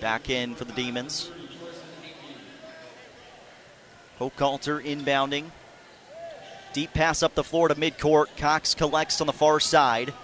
back 0.00 0.30
in 0.30 0.54
for 0.54 0.64
the 0.64 0.72
Demons. 0.72 1.32
Hochhalter 4.20 4.80
inbounding. 4.84 5.46
Deep 6.72 6.94
pass 6.94 7.24
up 7.24 7.34
the 7.34 7.42
floor 7.42 7.66
to 7.66 7.74
midcourt. 7.74 8.26
Cox 8.36 8.74
collects 8.74 9.20
on 9.20 9.26
the 9.26 9.32
far 9.32 9.58
side. 9.58 10.14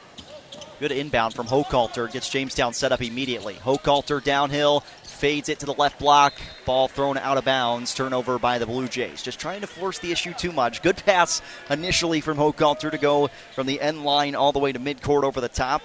Good 0.79 0.93
inbound 0.93 1.35
from 1.35 1.49
Hochhalter. 1.49 2.11
Gets 2.11 2.29
Jamestown 2.31 2.73
set 2.73 2.93
up 2.93 3.03
immediately. 3.03 3.55
Hochhalter 3.55 4.23
downhill, 4.23 4.85
fades 5.19 5.49
it 5.49 5.59
to 5.59 5.67
the 5.67 5.75
left 5.75 5.99
block. 5.99 6.33
Ball 6.65 6.87
thrown 6.87 7.19
out 7.19 7.39
of 7.39 7.45
bounds. 7.45 7.93
Turnover 7.93 8.39
by 8.39 8.59
the 8.59 8.67
Blue 8.67 8.87
Jays. 8.87 9.21
Just 9.21 9.41
trying 9.41 9.61
to 9.63 9.67
force 9.67 9.99
the 9.99 10.13
issue 10.13 10.33
too 10.33 10.53
much. 10.53 10.81
Good 10.81 10.97
pass 11.05 11.43
initially 11.69 12.21
from 12.21 12.39
Hochhalter 12.39 12.91
to 12.91 12.99
go 12.99 13.29
from 13.55 13.67
the 13.67 13.81
end 13.81 14.05
line 14.05 14.37
all 14.37 14.53
the 14.53 14.61
way 14.61 14.73
to 14.73 14.79
midcourt 14.79 15.25
over 15.25 15.41
the 15.41 15.49
top, 15.49 15.83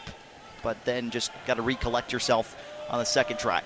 but 0.61 0.77
then 0.85 1.09
just 1.09 1.31
got 1.47 1.55
to 1.55 1.63
recollect 1.63 2.13
yourself 2.13 2.55
on 2.89 2.99
the 2.99 3.05
second 3.05 3.39
try. 3.39 3.63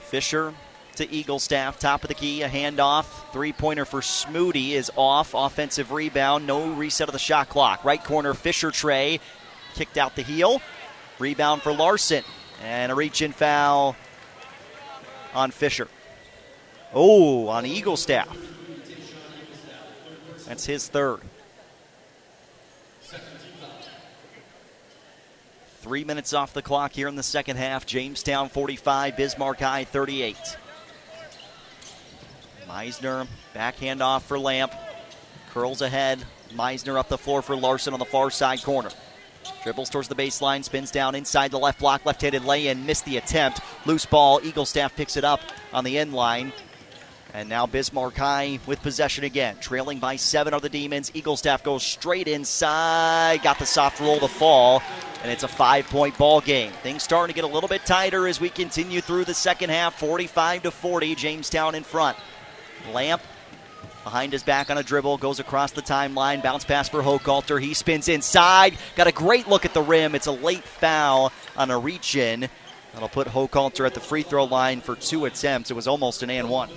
Fisher 0.00 0.52
to 0.96 1.06
Eaglestaff, 1.06 1.78
top 1.78 2.02
of 2.02 2.08
the 2.08 2.14
key, 2.14 2.42
a 2.42 2.48
handoff. 2.48 3.06
Three 3.32 3.52
pointer 3.52 3.84
for 3.84 4.00
Smoody 4.00 4.70
is 4.70 4.90
off. 4.96 5.34
Offensive 5.34 5.92
rebound, 5.92 6.46
no 6.46 6.72
reset 6.72 7.08
of 7.08 7.12
the 7.12 7.18
shot 7.18 7.48
clock. 7.48 7.84
Right 7.84 8.02
corner, 8.02 8.34
Fisher 8.34 8.72
Trey 8.72 9.20
kicked 9.74 9.98
out 9.98 10.16
the 10.16 10.22
heel. 10.22 10.60
Rebound 11.18 11.62
for 11.62 11.72
Larson. 11.72 12.24
And 12.64 12.90
a 12.90 12.94
reach 12.94 13.20
in 13.20 13.32
foul 13.32 13.94
on 15.36 15.50
Fisher. 15.50 15.86
Oh, 16.92 17.48
on 17.48 17.64
Eaglestaff. 17.64 18.34
That's 20.46 20.64
his 20.64 20.88
third. 20.88 21.20
Three 25.80 26.02
minutes 26.02 26.32
off 26.32 26.52
the 26.52 26.62
clock 26.62 26.92
here 26.92 27.06
in 27.06 27.14
the 27.14 27.22
second 27.22 27.58
half. 27.58 27.86
Jamestown 27.86 28.48
45, 28.48 29.16
Bismarck 29.16 29.60
High 29.60 29.84
38. 29.84 30.36
Meisner, 32.68 33.28
backhand 33.54 34.02
off 34.02 34.26
for 34.26 34.38
Lamp. 34.38 34.72
Curls 35.52 35.82
ahead. 35.82 36.24
Meisner 36.54 36.98
up 36.98 37.08
the 37.08 37.18
floor 37.18 37.42
for 37.42 37.54
Larson 37.54 37.92
on 37.92 38.00
the 38.00 38.04
far 38.04 38.30
side 38.30 38.62
corner. 38.62 38.90
Dribbles 39.62 39.90
towards 39.90 40.08
the 40.08 40.14
baseline, 40.14 40.64
spins 40.64 40.90
down 40.90 41.14
inside 41.14 41.50
the 41.50 41.58
left 41.58 41.80
block, 41.80 42.04
left 42.06 42.22
handed 42.22 42.44
lay 42.44 42.68
in, 42.68 42.86
missed 42.86 43.04
the 43.04 43.16
attempt. 43.16 43.60
Loose 43.84 44.06
ball, 44.06 44.40
Eaglestaff 44.40 44.94
picks 44.94 45.16
it 45.16 45.24
up 45.24 45.40
on 45.72 45.84
the 45.84 45.98
end 45.98 46.12
line. 46.12 46.52
And 47.34 47.50
now 47.50 47.66
Bismarck 47.66 48.16
High 48.16 48.58
with 48.66 48.80
possession 48.80 49.24
again. 49.24 49.56
Trailing 49.60 49.98
by 49.98 50.16
seven 50.16 50.54
are 50.54 50.60
the 50.60 50.70
Demons. 50.70 51.10
Eaglestaff 51.10 51.62
goes 51.62 51.82
straight 51.82 52.28
inside. 52.28 53.42
Got 53.42 53.58
the 53.58 53.66
soft 53.66 54.00
roll 54.00 54.18
to 54.20 54.28
fall. 54.28 54.82
And 55.22 55.30
it's 55.30 55.42
a 55.42 55.48
five 55.48 55.86
point 55.88 56.16
ball 56.16 56.40
game. 56.40 56.72
Things 56.82 57.02
starting 57.02 57.34
to 57.34 57.36
get 57.36 57.44
a 57.44 57.52
little 57.52 57.68
bit 57.68 57.84
tighter 57.84 58.26
as 58.26 58.40
we 58.40 58.48
continue 58.48 59.02
through 59.02 59.26
the 59.26 59.34
second 59.34 59.68
half. 59.68 59.98
45 59.98 60.62
to 60.62 60.70
40. 60.70 61.14
Jamestown 61.14 61.74
in 61.74 61.82
front. 61.82 62.16
Lamp 62.94 63.20
behind 64.06 64.32
his 64.32 64.44
back 64.44 64.70
on 64.70 64.78
a 64.78 64.84
dribble, 64.84 65.18
goes 65.18 65.40
across 65.40 65.72
the 65.72 65.82
timeline, 65.82 66.40
bounce 66.40 66.64
pass 66.64 66.88
for 66.88 67.02
Hochhalter. 67.02 67.60
He 67.60 67.74
spins 67.74 68.06
inside, 68.06 68.78
got 68.94 69.08
a 69.08 69.12
great 69.12 69.48
look 69.48 69.64
at 69.64 69.74
the 69.74 69.82
rim. 69.82 70.14
It's 70.14 70.28
a 70.28 70.32
late 70.32 70.62
foul 70.62 71.32
on 71.56 71.72
a 71.72 71.76
reach 71.76 72.14
in. 72.14 72.48
That'll 72.92 73.08
put 73.08 73.26
Hochhalter 73.26 73.84
at 73.84 73.94
the 73.94 74.00
free 74.00 74.22
throw 74.22 74.44
line 74.44 74.80
for 74.80 74.94
two 74.94 75.24
attempts. 75.24 75.72
It 75.72 75.74
was 75.74 75.88
almost 75.88 76.22
an 76.22 76.30
and 76.30 76.48
one. 76.48 76.70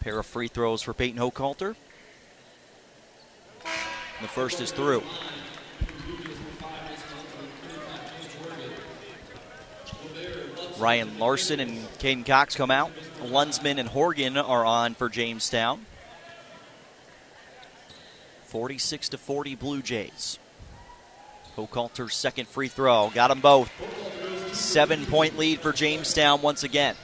Pair 0.00 0.18
of 0.18 0.26
free 0.26 0.48
throws 0.48 0.82
for 0.82 0.92
Peyton 0.92 1.20
Hochhalter. 1.20 1.76
The 4.20 4.26
first 4.26 4.60
is 4.60 4.72
through. 4.72 5.04
Ryan 10.78 11.18
Larson 11.18 11.60
and 11.60 11.72
Caden 11.98 12.24
Cox 12.24 12.54
come 12.54 12.70
out. 12.70 12.90
Lunsman 13.22 13.78
and 13.78 13.88
Horgan 13.88 14.36
are 14.36 14.64
on 14.64 14.94
for 14.94 15.08
Jamestown. 15.08 15.84
46 18.44 19.10
to 19.10 19.18
40 19.18 19.54
Blue 19.56 19.82
Jays. 19.82 20.38
Hochhalter's 21.56 22.14
second 22.14 22.48
free 22.48 22.68
throw. 22.68 23.10
Got 23.12 23.28
them 23.28 23.40
both. 23.40 23.70
Seven 24.52 25.04
point 25.06 25.36
lead 25.36 25.60
for 25.60 25.72
Jamestown 25.72 26.40
once 26.40 26.62
again. 26.62 26.94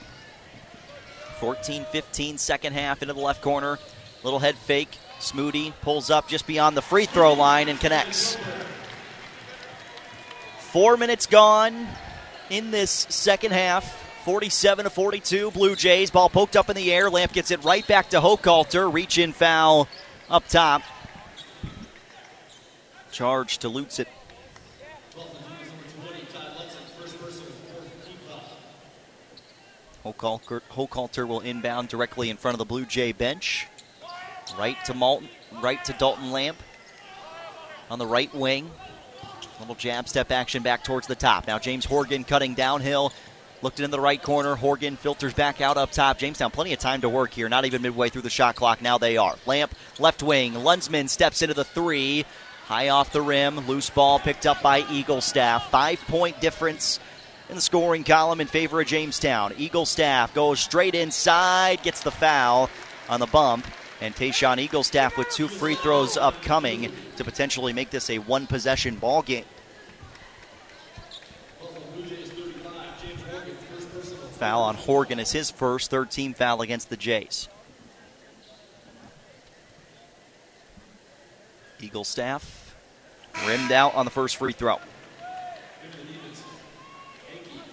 14 1.40 1.84
15 1.84 2.38
second 2.38 2.72
half 2.72 3.02
into 3.02 3.12
the 3.12 3.20
left 3.20 3.42
corner. 3.42 3.78
Little 4.22 4.38
head 4.38 4.56
fake. 4.56 4.96
Smoody 5.18 5.72
pulls 5.82 6.10
up 6.10 6.28
just 6.28 6.46
beyond 6.46 6.76
the 6.76 6.82
free 6.82 7.06
throw 7.06 7.34
line 7.34 7.68
and 7.68 7.78
connects. 7.80 8.36
Four 10.58 10.96
minutes 10.96 11.26
gone 11.26 11.86
in 12.50 12.70
this 12.70 13.06
second 13.08 13.52
half. 13.52 14.02
47 14.24 14.84
to 14.84 14.90
42, 14.90 15.50
Blue 15.50 15.76
Jays. 15.76 16.10
Ball 16.10 16.30
poked 16.30 16.56
up 16.56 16.70
in 16.70 16.76
the 16.76 16.92
air. 16.92 17.10
Lamp 17.10 17.32
gets 17.32 17.50
it 17.50 17.62
right 17.62 17.86
back 17.86 18.10
to 18.10 18.20
Hochhalter. 18.20 18.90
Reach 18.90 19.18
in 19.18 19.32
foul 19.32 19.86
up 20.30 20.48
top. 20.48 20.82
Charge 23.12 23.58
dilutes 23.58 23.98
it. 23.98 24.08
Hochhalter, 30.04 30.60
Hochhalter 30.70 31.26
will 31.26 31.40
inbound 31.40 31.88
directly 31.88 32.28
in 32.28 32.36
front 32.36 32.54
of 32.54 32.58
the 32.58 32.64
Blue 32.64 32.84
Jay 32.84 33.12
bench. 33.12 33.66
Right 34.58 34.76
to 34.84 34.94
Malton, 34.94 35.28
right 35.62 35.82
to 35.86 35.92
Dalton 35.94 36.30
Lamp 36.30 36.58
on 37.90 37.98
the 37.98 38.06
right 38.06 38.34
wing. 38.34 38.70
Little 39.60 39.74
jab 39.74 40.08
step 40.08 40.30
action 40.30 40.62
back 40.62 40.84
towards 40.84 41.06
the 41.06 41.14
top. 41.14 41.46
Now 41.46 41.58
James 41.58 41.84
Horgan 41.84 42.24
cutting 42.24 42.54
downhill. 42.54 43.12
Looked 43.62 43.80
it 43.80 43.84
in 43.84 43.90
the 43.90 44.00
right 44.00 44.22
corner. 44.22 44.56
Horgan 44.56 44.96
filters 44.96 45.32
back 45.32 45.60
out 45.60 45.78
up 45.78 45.90
top. 45.90 46.18
Jamestown, 46.18 46.50
plenty 46.50 46.74
of 46.74 46.78
time 46.80 47.00
to 47.00 47.08
work 47.08 47.32
here. 47.32 47.48
Not 47.48 47.64
even 47.64 47.80
midway 47.80 48.10
through 48.10 48.22
the 48.22 48.30
shot 48.30 48.56
clock. 48.56 48.82
Now 48.82 48.98
they 48.98 49.16
are. 49.16 49.36
Lamp, 49.46 49.74
left 49.98 50.22
wing. 50.22 50.52
Lunsman 50.52 51.08
steps 51.08 51.40
into 51.40 51.54
the 51.54 51.64
three. 51.64 52.26
High 52.66 52.90
off 52.90 53.12
the 53.12 53.22
rim. 53.22 53.66
Loose 53.66 53.88
ball 53.88 54.18
picked 54.18 54.44
up 54.44 54.60
by 54.60 54.82
Eaglestaff. 54.82 55.62
Five 55.70 56.00
point 56.08 56.40
difference 56.40 57.00
in 57.48 57.54
the 57.54 57.60
scoring 57.60 58.04
column 58.04 58.40
in 58.40 58.48
favor 58.48 58.80
of 58.80 58.86
Jamestown. 58.86 59.52
Eaglestaff 59.52 60.34
goes 60.34 60.60
straight 60.60 60.94
inside, 60.94 61.82
gets 61.82 62.02
the 62.02 62.10
foul 62.10 62.68
on 63.08 63.20
the 63.20 63.26
bump. 63.26 63.66
And 64.04 64.14
Tayshawn 64.14 64.62
Eaglestaff 64.62 65.16
with 65.16 65.30
two 65.30 65.48
free 65.48 65.76
throws 65.76 66.18
upcoming 66.18 66.92
to 67.16 67.24
potentially 67.24 67.72
make 67.72 67.88
this 67.88 68.10
a 68.10 68.18
one 68.18 68.46
possession 68.46 68.96
ball 68.96 69.22
game. 69.22 69.46
Foul 74.32 74.62
on 74.64 74.74
Horgan 74.74 75.18
is 75.18 75.32
his 75.32 75.50
first, 75.50 75.90
third 75.90 76.10
team 76.10 76.34
foul 76.34 76.60
against 76.60 76.90
the 76.90 76.98
Jays. 76.98 77.48
Eaglestaff 81.80 82.44
rimmed 83.46 83.72
out 83.72 83.94
on 83.94 84.04
the 84.04 84.10
first 84.10 84.36
free 84.36 84.52
throw. 84.52 84.80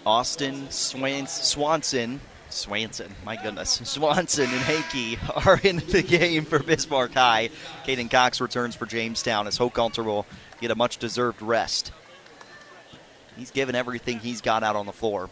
Austin 0.05 0.71
Swanson 0.71 2.21
Swanson, 2.53 3.13
my 3.25 3.41
goodness. 3.41 3.81
Swanson 3.83 4.45
and 4.45 4.61
Hankey 4.61 5.17
are 5.45 5.59
in 5.63 5.77
the 5.77 6.01
game 6.01 6.45
for 6.45 6.59
Bismarck 6.59 7.13
High. 7.13 7.49
Caden 7.85 8.09
Cox 8.09 8.41
returns 8.41 8.75
for 8.75 8.85
Jamestown 8.85 9.47
as 9.47 9.57
Hochhalter 9.57 10.03
will 10.03 10.25
get 10.59 10.71
a 10.71 10.75
much 10.75 10.97
deserved 10.97 11.41
rest. 11.41 11.91
He's 13.37 13.51
given 13.51 13.75
everything 13.75 14.19
he's 14.19 14.41
got 14.41 14.63
out 14.63 14.75
on 14.75 14.85
the 14.85 14.91
floor. 14.91 15.29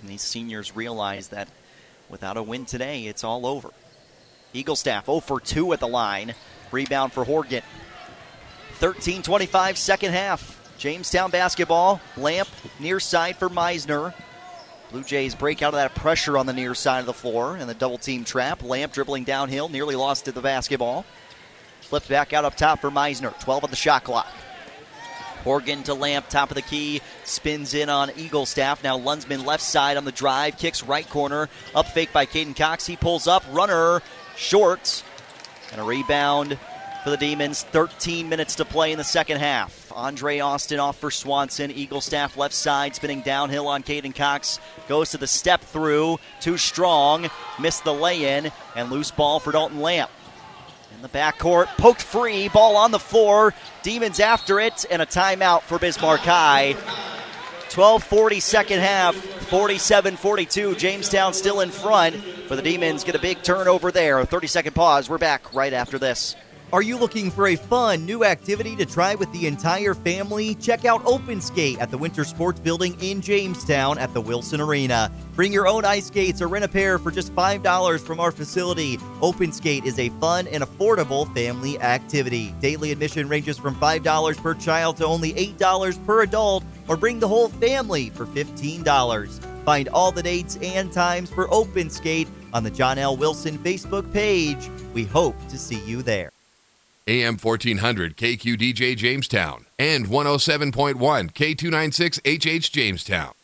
And 0.00 0.08
these 0.08 0.22
seniors 0.22 0.76
realize 0.76 1.28
that 1.28 1.48
without 2.08 2.36
a 2.36 2.42
win 2.42 2.66
today, 2.66 3.06
it's 3.06 3.24
all 3.24 3.46
over. 3.46 3.70
Eaglestaff 4.54 5.06
0 5.06 5.20
for 5.20 5.40
2 5.40 5.72
at 5.72 5.80
the 5.80 5.88
line. 5.88 6.34
Rebound 6.70 7.12
for 7.12 7.24
Horgan. 7.24 7.62
13 8.74 9.22
25, 9.22 9.78
second 9.78 10.12
half. 10.12 10.60
Jamestown 10.78 11.30
basketball. 11.30 12.00
Lamp 12.16 12.48
near 12.78 13.00
side 13.00 13.36
for 13.36 13.48
Meisner. 13.48 14.12
Blue 14.94 15.02
Jays 15.02 15.34
break 15.34 15.60
out 15.60 15.74
of 15.74 15.78
that 15.78 15.96
pressure 15.96 16.38
on 16.38 16.46
the 16.46 16.52
near 16.52 16.72
side 16.72 17.00
of 17.00 17.06
the 17.06 17.12
floor 17.12 17.56
and 17.56 17.68
the 17.68 17.74
double 17.74 17.98
team 17.98 18.22
trap. 18.22 18.62
Lamp 18.62 18.92
dribbling 18.92 19.24
downhill, 19.24 19.68
nearly 19.68 19.96
lost 19.96 20.26
to 20.26 20.30
the 20.30 20.40
basketball. 20.40 21.04
Flipped 21.80 22.08
back 22.08 22.32
out 22.32 22.44
up 22.44 22.56
top 22.56 22.80
for 22.80 22.92
Meisner. 22.92 23.36
12 23.40 23.64
on 23.64 23.70
the 23.70 23.76
shot 23.76 24.04
clock. 24.04 24.28
Horgan 25.42 25.82
to 25.82 25.94
Lamp, 25.94 26.28
top 26.28 26.52
of 26.52 26.54
the 26.54 26.62
key, 26.62 27.00
spins 27.24 27.74
in 27.74 27.88
on 27.88 28.10
Eaglestaff. 28.10 28.84
Now 28.84 28.96
Lunsman 28.96 29.44
left 29.44 29.64
side 29.64 29.96
on 29.96 30.04
the 30.04 30.12
drive, 30.12 30.58
kicks 30.58 30.84
right 30.84 31.08
corner, 31.10 31.48
up 31.74 31.88
fake 31.88 32.12
by 32.12 32.24
Caden 32.24 32.54
Cox. 32.54 32.86
He 32.86 32.94
pulls 32.94 33.26
up, 33.26 33.42
runner 33.50 34.00
short, 34.36 35.02
and 35.72 35.80
a 35.80 35.84
rebound 35.84 36.56
for 37.02 37.10
the 37.10 37.16
Demons. 37.16 37.64
13 37.64 38.28
minutes 38.28 38.54
to 38.54 38.64
play 38.64 38.92
in 38.92 38.98
the 38.98 39.02
second 39.02 39.38
half. 39.38 39.83
Andre 39.94 40.40
Austin 40.40 40.80
off 40.80 40.98
for 40.98 41.10
Swanson. 41.10 41.70
Eaglestaff 41.70 42.36
left 42.36 42.54
side, 42.54 42.96
spinning 42.96 43.20
downhill 43.20 43.68
on 43.68 43.82
Caden 43.82 44.14
Cox. 44.14 44.58
Goes 44.88 45.10
to 45.10 45.18
the 45.18 45.26
step 45.26 45.60
through. 45.60 46.18
Too 46.40 46.56
strong. 46.56 47.30
Missed 47.60 47.84
the 47.84 47.94
lay 47.94 48.36
in. 48.36 48.50
And 48.74 48.90
loose 48.90 49.12
ball 49.12 49.38
for 49.38 49.52
Dalton 49.52 49.80
Lamp. 49.80 50.10
In 50.94 51.02
the 51.02 51.08
backcourt, 51.08 51.66
poked 51.78 52.02
free. 52.02 52.48
Ball 52.48 52.76
on 52.76 52.90
the 52.90 52.98
floor. 52.98 53.54
Demons 53.82 54.20
after 54.20 54.58
it. 54.58 54.84
And 54.90 55.00
a 55.00 55.06
timeout 55.06 55.62
for 55.62 55.78
Bismarck 55.78 56.20
High. 56.20 56.74
12:40 57.70 58.40
second 58.40 58.80
half. 58.80 59.14
47 59.14 60.16
42. 60.16 60.74
Jamestown 60.74 61.34
still 61.34 61.60
in 61.60 61.70
front, 61.70 62.16
but 62.48 62.56
the 62.56 62.62
Demons 62.62 63.04
get 63.04 63.14
a 63.14 63.20
big 63.20 63.42
turnover 63.42 63.92
there. 63.92 64.18
A 64.18 64.26
30 64.26 64.46
second 64.48 64.74
pause. 64.74 65.08
We're 65.08 65.18
back 65.18 65.54
right 65.54 65.72
after 65.72 65.98
this. 65.98 66.34
Are 66.72 66.82
you 66.82 66.98
looking 66.98 67.30
for 67.30 67.46
a 67.48 67.56
fun 67.56 68.04
new 68.04 68.24
activity 68.24 68.74
to 68.76 68.84
try 68.84 69.14
with 69.14 69.30
the 69.32 69.46
entire 69.46 69.94
family? 69.94 70.56
Check 70.56 70.84
out 70.84 71.04
Open 71.04 71.40
Skate 71.40 71.78
at 71.78 71.90
the 71.90 71.98
Winter 71.98 72.24
Sports 72.24 72.58
Building 72.58 72.96
in 73.00 73.20
Jamestown 73.20 73.96
at 73.96 74.12
the 74.12 74.20
Wilson 74.20 74.60
Arena. 74.60 75.12
Bring 75.36 75.52
your 75.52 75.68
own 75.68 75.84
ice 75.84 76.06
skates 76.06 76.42
or 76.42 76.48
rent 76.48 76.64
a 76.64 76.68
pair 76.68 76.98
for 76.98 77.12
just 77.12 77.32
$5 77.32 78.00
from 78.00 78.18
our 78.18 78.32
facility. 78.32 78.98
Open 79.22 79.52
Skate 79.52 79.84
is 79.84 80.00
a 80.00 80.08
fun 80.20 80.48
and 80.48 80.64
affordable 80.64 81.32
family 81.32 81.80
activity. 81.80 82.52
Daily 82.60 82.90
admission 82.90 83.28
ranges 83.28 83.56
from 83.56 83.76
$5 83.76 84.42
per 84.42 84.54
child 84.54 84.96
to 84.96 85.06
only 85.06 85.32
$8 85.34 86.04
per 86.04 86.22
adult, 86.22 86.64
or 86.88 86.96
bring 86.96 87.20
the 87.20 87.28
whole 87.28 87.50
family 87.50 88.10
for 88.10 88.26
$15. 88.26 89.64
Find 89.64 89.88
all 89.90 90.10
the 90.10 90.22
dates 90.22 90.58
and 90.60 90.92
times 90.92 91.30
for 91.30 91.52
Open 91.54 91.88
Skate 91.88 92.28
on 92.52 92.64
the 92.64 92.70
John 92.70 92.98
L. 92.98 93.16
Wilson 93.16 93.58
Facebook 93.58 94.12
page. 94.12 94.68
We 94.92 95.04
hope 95.04 95.36
to 95.48 95.56
see 95.56 95.78
you 95.84 96.02
there. 96.02 96.33
AM 97.06 97.36
1400 97.36 98.16
KQDJ 98.16 98.96
Jamestown 98.96 99.66
and 99.78 100.06
107.1 100.06 100.94
K296HH 100.94 102.70
Jamestown. 102.70 103.34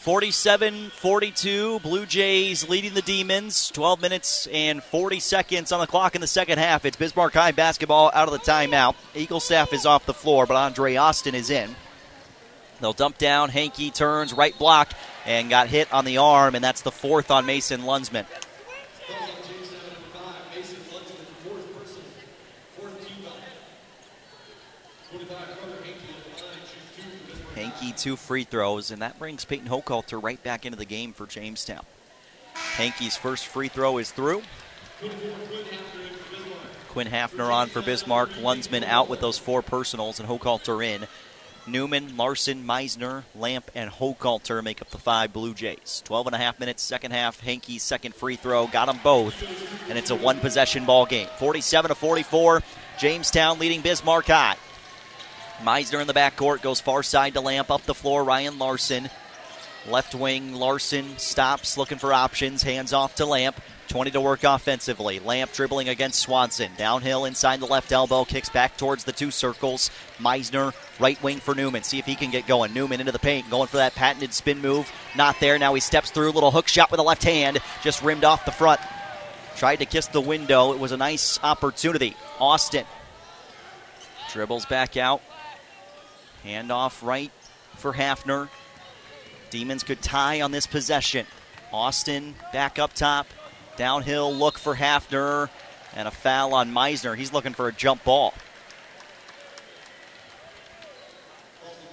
47 0.00 0.90
42, 0.90 1.80
Blue 1.80 2.06
Jays 2.06 2.68
leading 2.68 2.94
the 2.94 3.02
Demons. 3.02 3.68
12 3.68 4.00
minutes 4.00 4.48
and 4.50 4.82
40 4.82 5.20
seconds 5.20 5.70
on 5.70 5.80
the 5.80 5.86
clock 5.86 6.14
in 6.14 6.22
the 6.22 6.26
second 6.26 6.58
half. 6.58 6.86
It's 6.86 6.96
Bismarck 6.96 7.34
High 7.34 7.52
basketball 7.52 8.10
out 8.14 8.26
of 8.26 8.32
the 8.32 8.40
timeout. 8.50 8.94
Eaglestaff 9.14 9.74
is 9.74 9.84
off 9.84 10.06
the 10.06 10.14
floor, 10.14 10.46
but 10.46 10.56
Andre 10.56 10.96
Austin 10.96 11.34
is 11.34 11.50
in. 11.50 11.76
They'll 12.80 12.94
dump 12.94 13.18
down. 13.18 13.50
Hankey 13.50 13.90
turns, 13.90 14.32
right 14.32 14.58
block, 14.58 14.92
and 15.26 15.50
got 15.50 15.68
hit 15.68 15.92
on 15.92 16.06
the 16.06 16.16
arm, 16.18 16.54
and 16.54 16.64
that's 16.64 16.80
the 16.80 16.90
fourth 16.90 17.30
on 17.30 17.44
Mason 17.44 17.82
Lunsman. 17.82 18.26
Hankey 27.54 27.92
two 27.92 28.16
free 28.16 28.44
throws, 28.44 28.90
and 28.90 29.02
that 29.02 29.18
brings 29.18 29.44
Peyton 29.44 29.68
Hochhalter 29.68 30.22
right 30.22 30.42
back 30.42 30.64
into 30.64 30.78
the 30.78 30.84
game 30.84 31.12
for 31.12 31.26
Jamestown. 31.26 31.84
Hankey's 32.54 33.16
first 33.16 33.46
free 33.46 33.68
throw 33.68 33.98
is 33.98 34.10
through. 34.10 34.42
Quinn 36.88 37.08
Hafner 37.08 37.52
on 37.52 37.68
for 37.68 37.82
Bismarck. 37.82 38.30
Lunsman 38.40 38.84
out 38.84 39.08
with 39.08 39.20
those 39.20 39.38
four 39.38 39.62
personals, 39.62 40.20
and 40.20 40.28
Hochhalter 40.28 40.84
in. 40.84 41.06
Newman, 41.66 42.16
Larson, 42.16 42.64
Meisner, 42.64 43.22
Lamp, 43.36 43.70
and 43.74 43.88
Hochhalter 43.90 44.64
make 44.64 44.82
up 44.82 44.90
the 44.90 44.98
five 44.98 45.32
Blue 45.32 45.54
Jays. 45.54 46.02
12 46.06 46.26
and 46.28 46.34
a 46.34 46.38
half 46.38 46.58
minutes, 46.58 46.82
second 46.82 47.12
half. 47.12 47.38
Hankey's 47.40 47.82
second 47.82 48.14
free 48.14 48.36
throw 48.36 48.66
got 48.66 48.86
them 48.86 48.98
both, 49.04 49.42
and 49.88 49.96
it's 49.96 50.10
a 50.10 50.16
one 50.16 50.40
possession 50.40 50.84
ball 50.84 51.06
game. 51.06 51.28
47 51.38 51.90
to 51.90 51.94
44. 51.94 52.62
Jamestown 52.98 53.58
leading 53.58 53.80
Bismarck 53.80 54.26
High. 54.26 54.56
Meisner 55.62 56.00
in 56.00 56.08
the 56.08 56.14
backcourt 56.14 56.60
goes 56.60 56.80
far 56.80 57.02
side 57.02 57.34
to 57.34 57.40
Lamp 57.40 57.70
up 57.70 57.82
the 57.82 57.94
floor. 57.94 58.24
Ryan 58.24 58.58
Larson. 58.58 59.08
Left 59.88 60.14
wing, 60.14 60.54
Larson 60.54 61.18
stops 61.18 61.76
looking 61.76 61.98
for 61.98 62.12
options. 62.12 62.62
Hands 62.62 62.92
off 62.92 63.16
to 63.16 63.26
Lamp. 63.26 63.60
20 63.88 64.12
to 64.12 64.20
work 64.20 64.42
offensively. 64.44 65.18
Lamp 65.20 65.52
dribbling 65.52 65.88
against 65.88 66.20
Swanson. 66.20 66.70
Downhill 66.76 67.24
inside 67.26 67.60
the 67.60 67.66
left 67.66 67.92
elbow. 67.92 68.24
Kicks 68.24 68.48
back 68.48 68.76
towards 68.76 69.04
the 69.04 69.12
two 69.12 69.30
circles. 69.30 69.90
Meisner, 70.18 70.72
right 70.98 71.20
wing 71.22 71.38
for 71.38 71.54
Newman. 71.54 71.82
See 71.82 71.98
if 71.98 72.06
he 72.06 72.14
can 72.14 72.30
get 72.30 72.46
going. 72.46 72.72
Newman 72.72 73.00
into 73.00 73.12
the 73.12 73.18
paint. 73.18 73.50
Going 73.50 73.68
for 73.68 73.76
that 73.78 73.94
patented 73.94 74.32
spin 74.32 74.60
move. 74.60 74.90
Not 75.16 75.38
there. 75.40 75.58
Now 75.58 75.74
he 75.74 75.80
steps 75.80 76.10
through. 76.10 76.30
Little 76.30 76.50
hook 76.50 76.68
shot 76.68 76.90
with 76.90 76.98
the 76.98 77.04
left 77.04 77.24
hand. 77.24 77.58
Just 77.82 78.02
rimmed 78.02 78.24
off 78.24 78.44
the 78.44 78.52
front. 78.52 78.80
Tried 79.56 79.76
to 79.76 79.86
kiss 79.86 80.06
the 80.06 80.20
window. 80.20 80.72
It 80.72 80.78
was 80.78 80.92
a 80.92 80.96
nice 80.96 81.38
opportunity. 81.42 82.16
Austin 82.40 82.86
dribbles 84.32 84.64
back 84.66 84.96
out. 84.96 85.22
Handoff 86.44 87.02
right 87.06 87.32
for 87.76 87.92
Hafner. 87.92 88.48
Demons 89.50 89.82
could 89.82 90.02
tie 90.02 90.40
on 90.40 90.50
this 90.50 90.66
possession. 90.66 91.26
Austin 91.72 92.34
back 92.52 92.78
up 92.78 92.92
top. 92.94 93.26
Downhill 93.76 94.34
look 94.34 94.58
for 94.58 94.74
Hafner. 94.74 95.48
And 95.94 96.08
a 96.08 96.10
foul 96.10 96.54
on 96.54 96.72
Meisner. 96.72 97.16
He's 97.16 97.32
looking 97.32 97.52
for 97.52 97.68
a 97.68 97.72
jump 97.72 98.04
ball. 98.04 98.32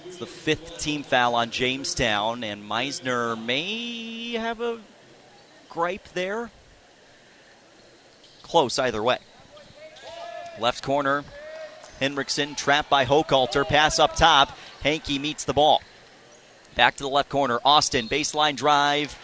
It's 0.06 0.16
the 0.16 0.26
fifth 0.26 0.78
team 0.78 1.02
foul 1.02 1.34
on 1.34 1.50
Jamestown, 1.50 2.42
and 2.42 2.68
Meisner 2.68 3.40
may 3.40 4.32
have 4.32 4.60
a 4.60 4.80
gripe 5.68 6.08
there. 6.14 6.50
Close 8.42 8.78
either 8.78 9.02
way. 9.02 9.18
Left 10.58 10.82
corner, 10.82 11.24
Henriksen 12.00 12.54
trapped 12.54 12.90
by 12.90 13.04
Hochhalter. 13.04 13.66
Pass 13.66 13.98
up 13.98 14.16
top. 14.16 14.56
Hankey 14.82 15.18
meets 15.18 15.44
the 15.44 15.52
ball. 15.52 15.82
Back 16.74 16.96
to 16.96 17.02
the 17.02 17.08
left 17.08 17.28
corner. 17.28 17.60
Austin, 17.64 18.08
baseline 18.08 18.56
drive. 18.56 19.16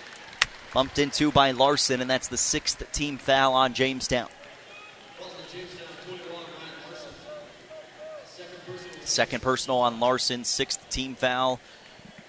Bumped 0.75 0.99
into 0.99 1.33
by 1.33 1.53
Larson, 1.53 2.01
and 2.03 2.11
that's 2.11 2.29
the 2.29 2.37
sixth 2.37 2.93
team 2.93 3.17
foul 3.17 3.55
on 3.55 3.73
Jamestown. 3.73 4.29
Second 9.05 9.41
personal 9.41 9.79
on 9.79 10.01
Larson, 10.01 10.45
sixth 10.45 10.87
team 10.91 11.15
foul 11.15 11.61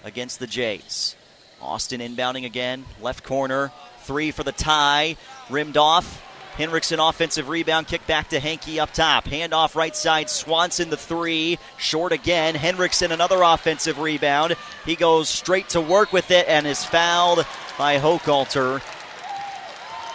against 0.04 0.38
the 0.38 0.46
Jays. 0.46 1.16
Austin 1.60 2.00
inbounding 2.00 2.46
again, 2.46 2.84
left 3.02 3.24
corner, 3.24 3.72
three 4.02 4.30
for 4.30 4.44
the 4.44 4.52
tie, 4.52 5.16
rimmed 5.50 5.76
off. 5.76 6.24
Henriksen 6.58 6.98
offensive 6.98 7.48
rebound, 7.48 7.86
kick 7.86 8.04
back 8.08 8.30
to 8.30 8.40
Hankey 8.40 8.80
up 8.80 8.92
top. 8.92 9.26
Handoff 9.26 9.76
right 9.76 9.94
side, 9.94 10.28
Swanson 10.28 10.90
the 10.90 10.96
three, 10.96 11.56
short 11.76 12.10
again. 12.10 12.56
Henriksen 12.56 13.12
another 13.12 13.42
offensive 13.42 14.00
rebound. 14.00 14.56
He 14.84 14.96
goes 14.96 15.28
straight 15.28 15.68
to 15.68 15.80
work 15.80 16.12
with 16.12 16.32
it 16.32 16.48
and 16.48 16.66
is 16.66 16.84
fouled 16.84 17.46
by 17.78 17.98
Hochhalter. 18.00 18.82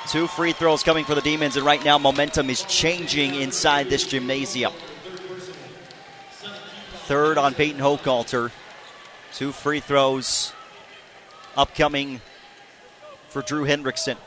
Two 0.09 0.27
free 0.27 0.51
throws 0.51 0.83
coming 0.83 1.05
for 1.05 1.15
the 1.15 1.21
Demons, 1.21 1.55
and 1.55 1.65
right 1.65 1.83
now 1.85 1.97
momentum 1.97 2.49
is 2.49 2.63
changing 2.63 3.35
inside 3.35 3.89
this 3.89 4.05
gymnasium. 4.05 4.73
Third 7.05 7.37
on 7.37 7.53
Peyton 7.53 7.79
Hochhalter. 7.79 8.51
Two 9.33 9.53
free 9.53 9.79
throws 9.79 10.51
upcoming 11.55 12.19
for 13.29 13.41
Drew 13.41 13.63
Henriksen. 13.63 14.17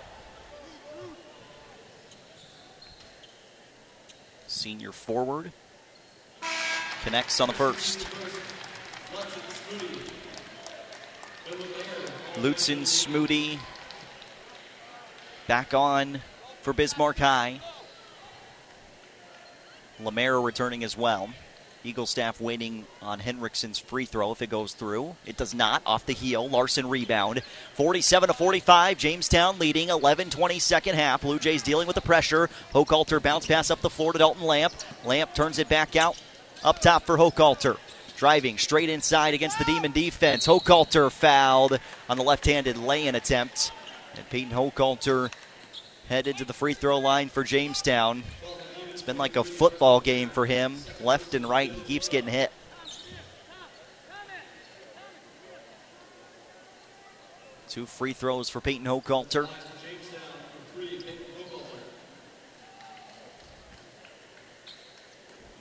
Senior 4.56 4.90
forward. 4.90 5.52
Connects 7.04 7.42
on 7.42 7.48
the 7.48 7.52
first. 7.54 8.06
Lutzen 12.36 12.86
Smoody 12.86 13.58
back 15.46 15.74
on 15.74 16.22
for 16.62 16.72
Bismarck 16.72 17.18
High. 17.18 17.60
Lemaire 20.00 20.40
returning 20.40 20.82
as 20.82 20.96
well. 20.96 21.28
Eaglestaff 21.86 22.40
waiting 22.40 22.86
on 23.00 23.20
Henriksen's 23.20 23.78
free 23.78 24.04
throw 24.04 24.32
if 24.32 24.42
it 24.42 24.50
goes 24.50 24.72
through. 24.72 25.16
It 25.24 25.36
does 25.36 25.54
not. 25.54 25.82
Off 25.86 26.06
the 26.06 26.12
heel. 26.12 26.48
Larson 26.48 26.88
rebound. 26.88 27.42
47 27.74 28.28
to 28.28 28.34
45. 28.34 28.98
Jamestown 28.98 29.58
leading. 29.58 29.88
11 29.88 30.30
20 30.30 30.58
second 30.58 30.94
half. 30.94 31.22
Blue 31.22 31.38
Jays 31.38 31.62
dealing 31.62 31.86
with 31.86 31.96
the 31.96 32.02
pressure. 32.02 32.50
Hochhalter 32.72 33.22
bounce 33.22 33.46
pass 33.46 33.70
up 33.70 33.80
the 33.80 33.90
floor 33.90 34.12
to 34.12 34.18
Dalton 34.18 34.44
Lamp. 34.44 34.74
Lamp 35.04 35.34
turns 35.34 35.58
it 35.58 35.68
back 35.68 35.96
out. 35.96 36.20
Up 36.64 36.80
top 36.80 37.04
for 37.04 37.16
Hochhalter. 37.16 37.76
Driving 38.16 38.58
straight 38.58 38.88
inside 38.88 39.34
against 39.34 39.58
the 39.58 39.64
Demon 39.64 39.92
defense. 39.92 40.46
Hochhalter 40.46 41.10
fouled 41.10 41.78
on 42.08 42.16
the 42.16 42.24
left 42.24 42.46
handed 42.46 42.76
lay 42.76 43.06
in 43.06 43.14
attempt. 43.14 43.72
And 44.16 44.28
Peyton 44.30 44.52
Hochhalter 44.52 45.30
headed 46.08 46.38
to 46.38 46.44
the 46.44 46.52
free 46.52 46.74
throw 46.74 46.98
line 46.98 47.28
for 47.28 47.44
Jamestown. 47.44 48.22
It's 48.96 49.02
been 49.02 49.18
like 49.18 49.36
a 49.36 49.44
football 49.44 50.00
game 50.00 50.30
for 50.30 50.46
him. 50.46 50.78
Left 51.02 51.34
and 51.34 51.46
right, 51.46 51.70
he 51.70 51.80
keeps 51.82 52.08
getting 52.08 52.30
hit. 52.30 52.50
Two 57.68 57.84
free 57.84 58.14
throws 58.14 58.48
for 58.48 58.62
Peyton 58.62 58.86
Hochhalter. 58.86 59.50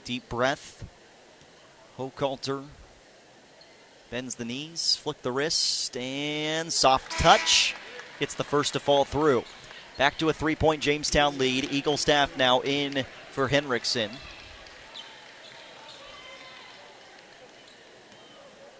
Deep 0.04 0.26
breath. 0.30 0.86
Hochhalter 1.98 2.64
bends 4.10 4.36
the 4.36 4.46
knees, 4.46 4.96
flick 4.96 5.20
the 5.20 5.30
wrist, 5.30 5.94
and 5.94 6.72
soft 6.72 7.12
touch. 7.20 7.74
It's 8.18 8.32
the 8.32 8.44
first 8.44 8.72
to 8.72 8.80
fall 8.80 9.04
through. 9.04 9.44
Back 9.98 10.16
to 10.20 10.30
a 10.30 10.32
three 10.32 10.56
point 10.56 10.80
Jamestown 10.80 11.36
lead. 11.36 11.64
Eaglestaff 11.64 12.38
now 12.38 12.60
in 12.62 13.04
for 13.36 13.48
Henriksen. 13.48 14.10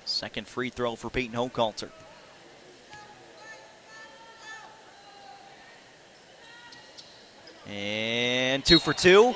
Second 0.07 0.49
free 0.49 0.71
throw 0.71 0.97
for 0.97 1.11
Peyton 1.11 1.37
Hochhalter. 1.37 1.91
And 7.69 8.65
two 8.65 8.79
for 8.79 8.95
two. 8.95 9.35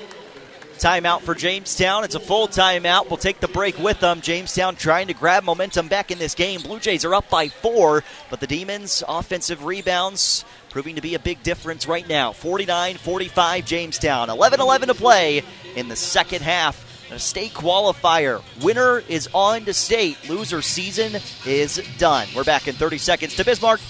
Timeout 0.79 1.21
for 1.21 1.35
Jamestown. 1.35 2.05
It's 2.05 2.15
a 2.15 2.21
full 2.21 2.49
timeout. 2.49 3.11
We'll 3.11 3.19
take 3.19 3.41
the 3.41 3.49
break 3.49 3.79
with 3.79 4.01
them. 4.01 4.23
Jamestown 4.23 4.77
trying 4.77 5.09
to 5.09 5.13
grab 5.13 5.45
momentum 5.45 5.89
back 5.89 6.11
in 6.11 6.19
this 6.19 6.35
game. 6.35 6.63
Blue 6.63 6.81
Jays 6.81 7.05
are 7.05 7.15
up 7.15 7.29
by 7.29 7.49
four, 7.49 8.03
but 8.31 8.41
the 8.41 8.47
Demons' 8.47 9.05
offensive 9.07 9.67
rebounds 9.67 10.47
proving 10.71 10.95
to 10.95 11.03
be 11.03 11.15
a 11.15 11.19
big 11.19 11.43
difference 11.43 11.87
right 11.87 12.09
now. 12.09 12.33
49 12.33 12.97
45 12.97 13.65
Jamestown. 13.65 14.31
11 14.31 14.61
11 14.61 14.89
to 14.89 14.95
play 14.95 15.43
in 15.77 15.89
the 15.89 15.97
second 15.97 16.43
half. 16.43 16.87
A 17.13 17.19
state 17.19 17.53
qualifier. 17.53 18.41
Winner 18.63 19.01
is 19.01 19.29
on 19.35 19.65
to 19.65 19.75
state. 19.75 20.17
Loser 20.29 20.63
season 20.63 21.21
is 21.45 21.83
done. 21.99 22.29
We're 22.37 22.45
back 22.45 22.69
in 22.69 22.75
30 22.75 22.99
seconds 22.99 23.35
to 23.35 23.45
Bismarck. 23.45 23.81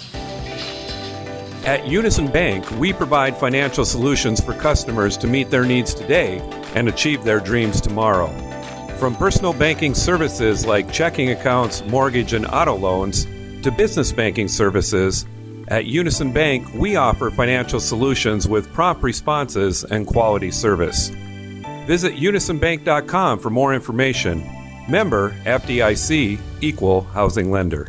At 1.66 1.86
Unison 1.86 2.26
Bank, 2.28 2.70
we 2.78 2.94
provide 2.94 3.36
financial 3.36 3.84
solutions 3.84 4.40
for 4.40 4.54
customers 4.54 5.18
to 5.18 5.26
meet 5.26 5.50
their 5.50 5.66
needs 5.66 5.92
today 5.92 6.38
and 6.74 6.88
achieve 6.88 7.22
their 7.22 7.38
dreams 7.38 7.82
tomorrow. 7.82 8.28
From 8.96 9.14
personal 9.14 9.52
banking 9.52 9.94
services 9.94 10.64
like 10.64 10.90
checking 10.90 11.30
accounts, 11.30 11.84
mortgage, 11.84 12.32
and 12.32 12.46
auto 12.46 12.74
loans 12.76 13.26
to 13.62 13.70
business 13.70 14.10
banking 14.10 14.48
services, 14.48 15.26
at 15.70 15.86
Unison 15.86 16.32
Bank, 16.32 16.72
we 16.74 16.96
offer 16.96 17.30
financial 17.30 17.80
solutions 17.80 18.48
with 18.48 18.72
prompt 18.72 19.02
responses 19.02 19.84
and 19.84 20.06
quality 20.06 20.50
service. 20.50 21.08
Visit 21.86 22.14
unisonbank.com 22.14 23.38
for 23.38 23.50
more 23.50 23.72
information. 23.72 24.46
Member 24.88 25.30
FDIC, 25.44 26.38
Equal 26.60 27.02
Housing 27.02 27.50
Lender. 27.50 27.88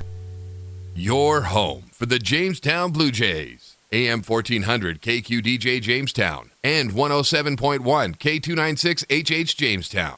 Your 0.96 1.42
home 1.42 1.86
for 1.92 2.06
the 2.06 2.20
Jamestown 2.20 2.92
Blue 2.92 3.12
Jays. 3.12 3.78
AM 3.92 4.22
1400 4.22 5.02
KQDJ 5.02 5.82
Jamestown 5.82 6.52
and 6.64 6.92
107.1 6.92 7.80
K296 8.18 9.04
HH 9.10 9.58
Jamestown. 9.58 10.16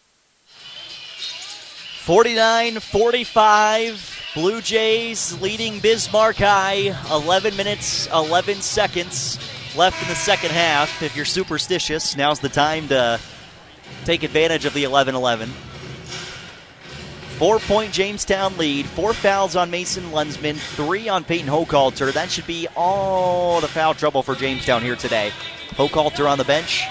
49 2.04 2.80
45. 2.80 4.13
Blue 4.34 4.62
Jays 4.62 5.40
leading 5.42 5.78
Bismarck 5.78 6.38
High. 6.38 6.96
11 7.12 7.56
minutes, 7.56 8.08
11 8.08 8.62
seconds 8.62 9.38
left 9.76 10.02
in 10.02 10.10
the 10.10 10.16
second 10.16 10.50
half. 10.50 11.04
If 11.04 11.16
you're 11.16 11.24
superstitious, 11.24 12.18
now's 12.18 12.40
the 12.40 12.50
time 12.50 12.88
to 12.88 13.20
take 14.06 14.24
advantage 14.24 14.66
of 14.66 14.74
the 14.74 14.86
11 14.86 15.14
11. 15.14 15.50
Four 17.38 17.60
point 17.60 17.94
Jamestown 17.94 18.58
lead. 18.58 18.88
Four 18.88 19.14
fouls 19.14 19.56
on 19.56 19.70
Mason 19.70 20.06
Lunsman, 20.06 20.56
three 20.56 21.08
on 21.08 21.24
Peyton 21.24 21.48
Hochhalter. 21.48 22.12
That 22.12 22.32
should 22.32 22.48
be 22.48 22.68
all 22.76 23.62
the 23.62 23.68
foul 23.68 23.94
trouble 23.94 24.24
for 24.24 24.34
Jamestown 24.34 24.82
here 24.82 24.96
today. 24.96 25.32
Hochhalter 25.72 26.28
on 26.28 26.40
the 26.40 26.44
bench. 26.44 26.84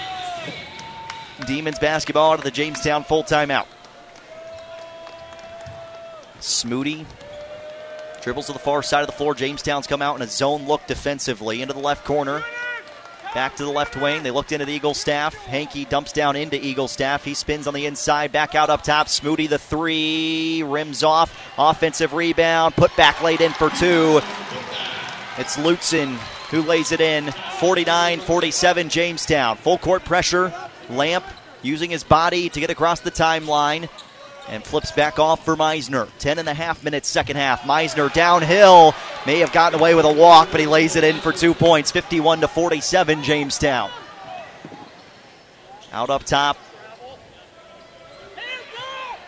Demons 1.45 1.79
basketball 1.79 2.31
out 2.31 2.39
of 2.39 2.45
the 2.45 2.51
Jamestown 2.51 3.03
full 3.03 3.23
timeout. 3.23 3.65
Smoody 6.39 7.05
dribbles 8.23 8.45
to 8.47 8.53
the 8.53 8.59
far 8.59 8.81
side 8.81 9.01
of 9.01 9.07
the 9.07 9.13
floor. 9.13 9.35
Jamestown's 9.35 9.85
come 9.85 10.01
out 10.01 10.15
in 10.15 10.21
a 10.21 10.27
zone 10.27 10.65
look 10.65 10.85
defensively 10.87 11.61
into 11.61 11.73
the 11.73 11.79
left 11.79 12.05
corner. 12.05 12.41
Back 13.33 13.55
to 13.57 13.65
the 13.65 13.71
left 13.71 13.97
wing. 13.97 14.23
They 14.23 14.31
looked 14.31 14.51
into 14.51 14.65
the 14.65 14.79
Eaglestaff. 14.79 15.33
Hankey 15.33 15.85
dumps 15.85 16.13
down 16.13 16.35
into 16.35 16.55
Eaglestaff. 16.55 17.23
He 17.23 17.33
spins 17.33 17.67
on 17.67 17.73
the 17.73 17.85
inside. 17.85 18.31
Back 18.31 18.53
out 18.55 18.69
up 18.69 18.83
top. 18.83 19.07
Smoody 19.07 19.49
the 19.49 19.57
three. 19.57 20.63
Rims 20.63 21.03
off. 21.03 21.35
Offensive 21.57 22.13
rebound. 22.13 22.75
Put 22.75 22.95
back 22.95 23.21
laid 23.21 23.41
in 23.41 23.51
for 23.51 23.69
two. 23.71 24.21
It's 25.37 25.57
Lutzen 25.57 26.15
who 26.51 26.61
lays 26.61 26.91
it 26.91 27.01
in. 27.01 27.31
49 27.57 28.19
47 28.19 28.89
Jamestown. 28.89 29.57
Full 29.57 29.79
court 29.79 30.05
pressure. 30.05 30.53
Lamp 30.89 31.25
using 31.63 31.89
his 31.89 32.03
body 32.03 32.49
to 32.49 32.59
get 32.59 32.69
across 32.69 32.99
the 32.99 33.11
timeline 33.11 33.89
and 34.49 34.63
flips 34.63 34.91
back 34.91 35.19
off 35.19 35.43
for 35.43 35.55
Meisner. 35.55 36.09
10 36.19 36.39
and 36.39 36.49
a 36.49 36.53
half 36.53 36.83
minutes, 36.83 37.07
second 37.07 37.37
half. 37.37 37.61
Meisner 37.61 38.11
downhill. 38.13 38.93
May 39.25 39.39
have 39.39 39.53
gotten 39.53 39.79
away 39.79 39.95
with 39.95 40.05
a 40.05 40.11
walk, 40.11 40.49
but 40.51 40.59
he 40.59 40.67
lays 40.67 40.95
it 40.95 41.03
in 41.03 41.17
for 41.17 41.31
two 41.31 41.53
points. 41.53 41.91
51 41.91 42.41
to 42.41 42.47
47, 42.47 43.23
Jamestown. 43.23 43.89
Out 45.91 46.09
up 46.09 46.23
top. 46.23 46.57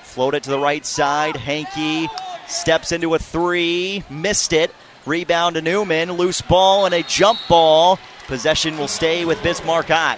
Float 0.03 0.35
it 0.35 0.43
to 0.43 0.49
the 0.49 0.59
right 0.59 0.85
side. 0.85 1.35
Hankey 1.35 2.07
steps 2.47 2.91
into 2.91 3.13
a 3.15 3.19
three. 3.19 4.03
Missed 4.09 4.53
it. 4.53 4.73
Rebound 5.05 5.55
to 5.55 5.61
Newman. 5.61 6.13
Loose 6.13 6.41
ball 6.41 6.85
and 6.85 6.95
a 6.95 7.03
jump 7.03 7.39
ball. 7.47 7.99
Possession 8.27 8.77
will 8.77 8.87
stay 8.87 9.25
with 9.25 9.41
Bismarck 9.43 9.87
High. 9.87 10.17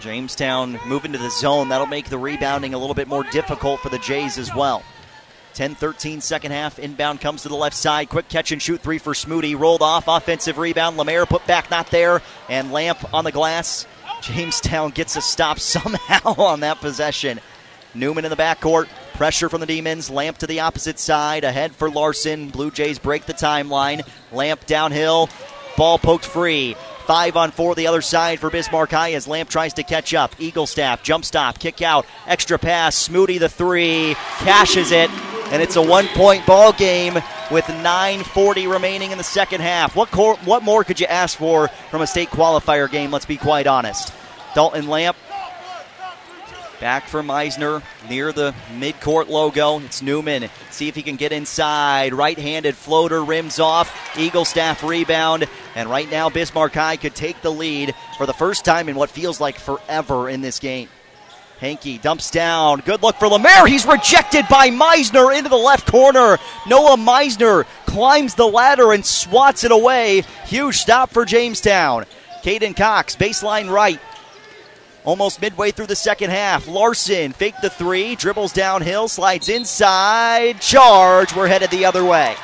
Jamestown 0.00 0.78
moving 0.86 1.12
to 1.12 1.18
the 1.18 1.30
zone. 1.30 1.68
That'll 1.68 1.86
make 1.86 2.08
the 2.08 2.18
rebounding 2.18 2.74
a 2.74 2.78
little 2.78 2.94
bit 2.94 3.08
more 3.08 3.24
difficult 3.24 3.80
for 3.80 3.88
the 3.88 3.98
Jays 3.98 4.38
as 4.38 4.54
well. 4.54 4.82
10 5.54 5.74
13 5.74 6.20
second 6.20 6.52
half. 6.52 6.78
Inbound 6.78 7.20
comes 7.20 7.42
to 7.42 7.48
the 7.48 7.56
left 7.56 7.76
side. 7.76 8.08
Quick 8.08 8.28
catch 8.28 8.52
and 8.52 8.62
shoot 8.62 8.80
three 8.80 8.98
for 8.98 9.12
Smoody. 9.12 9.58
Rolled 9.58 9.82
off. 9.82 10.06
Offensive 10.06 10.58
rebound. 10.58 10.96
Lemaire 10.96 11.26
put 11.26 11.46
back, 11.46 11.70
not 11.70 11.90
there. 11.90 12.22
And 12.48 12.72
Lamp 12.72 13.12
on 13.12 13.24
the 13.24 13.32
glass. 13.32 13.86
Jamestown 14.22 14.90
gets 14.90 15.16
a 15.16 15.20
stop 15.20 15.58
somehow 15.58 16.34
on 16.38 16.60
that 16.60 16.78
possession. 16.80 17.40
Newman 17.94 18.24
in 18.24 18.30
the 18.30 18.36
backcourt. 18.36 18.88
Pressure 19.14 19.48
from 19.48 19.60
the 19.60 19.66
Demons. 19.66 20.10
Lamp 20.10 20.38
to 20.38 20.46
the 20.46 20.60
opposite 20.60 20.98
side. 20.98 21.42
Ahead 21.42 21.74
for 21.74 21.90
Larson. 21.90 22.50
Blue 22.50 22.70
Jays 22.70 23.00
break 23.00 23.26
the 23.26 23.34
timeline. 23.34 24.06
Lamp 24.30 24.64
downhill. 24.66 25.28
Ball 25.76 25.98
poked 25.98 26.24
free. 26.24 26.76
Five 27.08 27.38
on 27.38 27.52
four 27.52 27.74
the 27.74 27.86
other 27.86 28.02
side 28.02 28.38
for 28.38 28.50
Bismarck 28.50 28.90
High 28.90 29.14
as 29.14 29.26
Lamp 29.26 29.48
tries 29.48 29.72
to 29.72 29.82
catch 29.82 30.12
up. 30.12 30.34
Eaglestaff, 30.36 31.02
jump 31.02 31.24
stop, 31.24 31.58
kick 31.58 31.80
out, 31.80 32.04
extra 32.26 32.58
pass. 32.58 33.08
Smoody 33.08 33.40
the 33.40 33.48
three, 33.48 34.14
cashes 34.40 34.92
it, 34.92 35.08
and 35.50 35.62
it's 35.62 35.76
a 35.76 35.80
one 35.80 36.06
point 36.08 36.44
ball 36.44 36.70
game 36.74 37.14
with 37.50 37.64
9.40 37.64 38.70
remaining 38.70 39.10
in 39.10 39.16
the 39.16 39.24
second 39.24 39.62
half. 39.62 39.96
What, 39.96 40.10
cor- 40.10 40.36
what 40.44 40.62
more 40.62 40.84
could 40.84 41.00
you 41.00 41.06
ask 41.06 41.38
for 41.38 41.68
from 41.90 42.02
a 42.02 42.06
state 42.06 42.28
qualifier 42.28 42.90
game, 42.90 43.10
let's 43.10 43.24
be 43.24 43.38
quite 43.38 43.66
honest? 43.66 44.12
Dalton 44.54 44.86
Lamp 44.86 45.16
Back 46.80 47.08
for 47.08 47.22
Meisner 47.24 47.82
near 48.08 48.32
the 48.32 48.54
midcourt 48.76 49.28
logo. 49.28 49.80
It's 49.80 50.00
Newman. 50.00 50.48
See 50.70 50.86
if 50.86 50.94
he 50.94 51.02
can 51.02 51.16
get 51.16 51.32
inside. 51.32 52.14
Right 52.14 52.38
handed 52.38 52.76
floater 52.76 53.24
rims 53.24 53.58
off. 53.58 53.92
Eaglestaff 54.14 54.88
rebound. 54.88 55.48
And 55.74 55.90
right 55.90 56.08
now, 56.08 56.30
Bismarck 56.30 56.74
High 56.74 56.96
could 56.96 57.16
take 57.16 57.42
the 57.42 57.50
lead 57.50 57.94
for 58.16 58.26
the 58.26 58.32
first 58.32 58.64
time 58.64 58.88
in 58.88 58.94
what 58.94 59.10
feels 59.10 59.40
like 59.40 59.58
forever 59.58 60.28
in 60.28 60.40
this 60.40 60.60
game. 60.60 60.88
Hankey 61.58 61.98
dumps 61.98 62.30
down. 62.30 62.80
Good 62.80 63.02
look 63.02 63.16
for 63.16 63.26
Lemaire. 63.26 63.66
He's 63.66 63.84
rejected 63.84 64.46
by 64.48 64.70
Meisner 64.70 65.36
into 65.36 65.50
the 65.50 65.56
left 65.56 65.90
corner. 65.90 66.38
Noah 66.68 66.96
Meisner 66.96 67.66
climbs 67.86 68.36
the 68.36 68.46
ladder 68.46 68.92
and 68.92 69.04
swats 69.04 69.64
it 69.64 69.72
away. 69.72 70.22
Huge 70.46 70.76
stop 70.76 71.10
for 71.10 71.24
Jamestown. 71.24 72.04
Caden 72.44 72.76
Cox, 72.76 73.16
baseline 73.16 73.68
right. 73.68 74.00
Almost 75.08 75.40
midway 75.40 75.70
through 75.70 75.86
the 75.86 75.96
second 75.96 76.28
half. 76.28 76.68
Larson 76.68 77.32
fake 77.32 77.54
the 77.62 77.70
three, 77.70 78.14
dribbles 78.14 78.52
downhill, 78.52 79.08
slides 79.08 79.48
inside. 79.48 80.60
Charge. 80.60 81.34
We're 81.34 81.46
headed 81.46 81.70
the 81.70 81.86
other 81.86 82.04
way. 82.04 82.36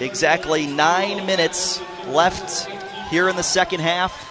Exactly 0.00 0.66
nine 0.66 1.26
minutes 1.26 1.82
left 2.06 2.70
here 3.10 3.28
in 3.28 3.36
the 3.36 3.42
second 3.42 3.80
half. 3.80 4.26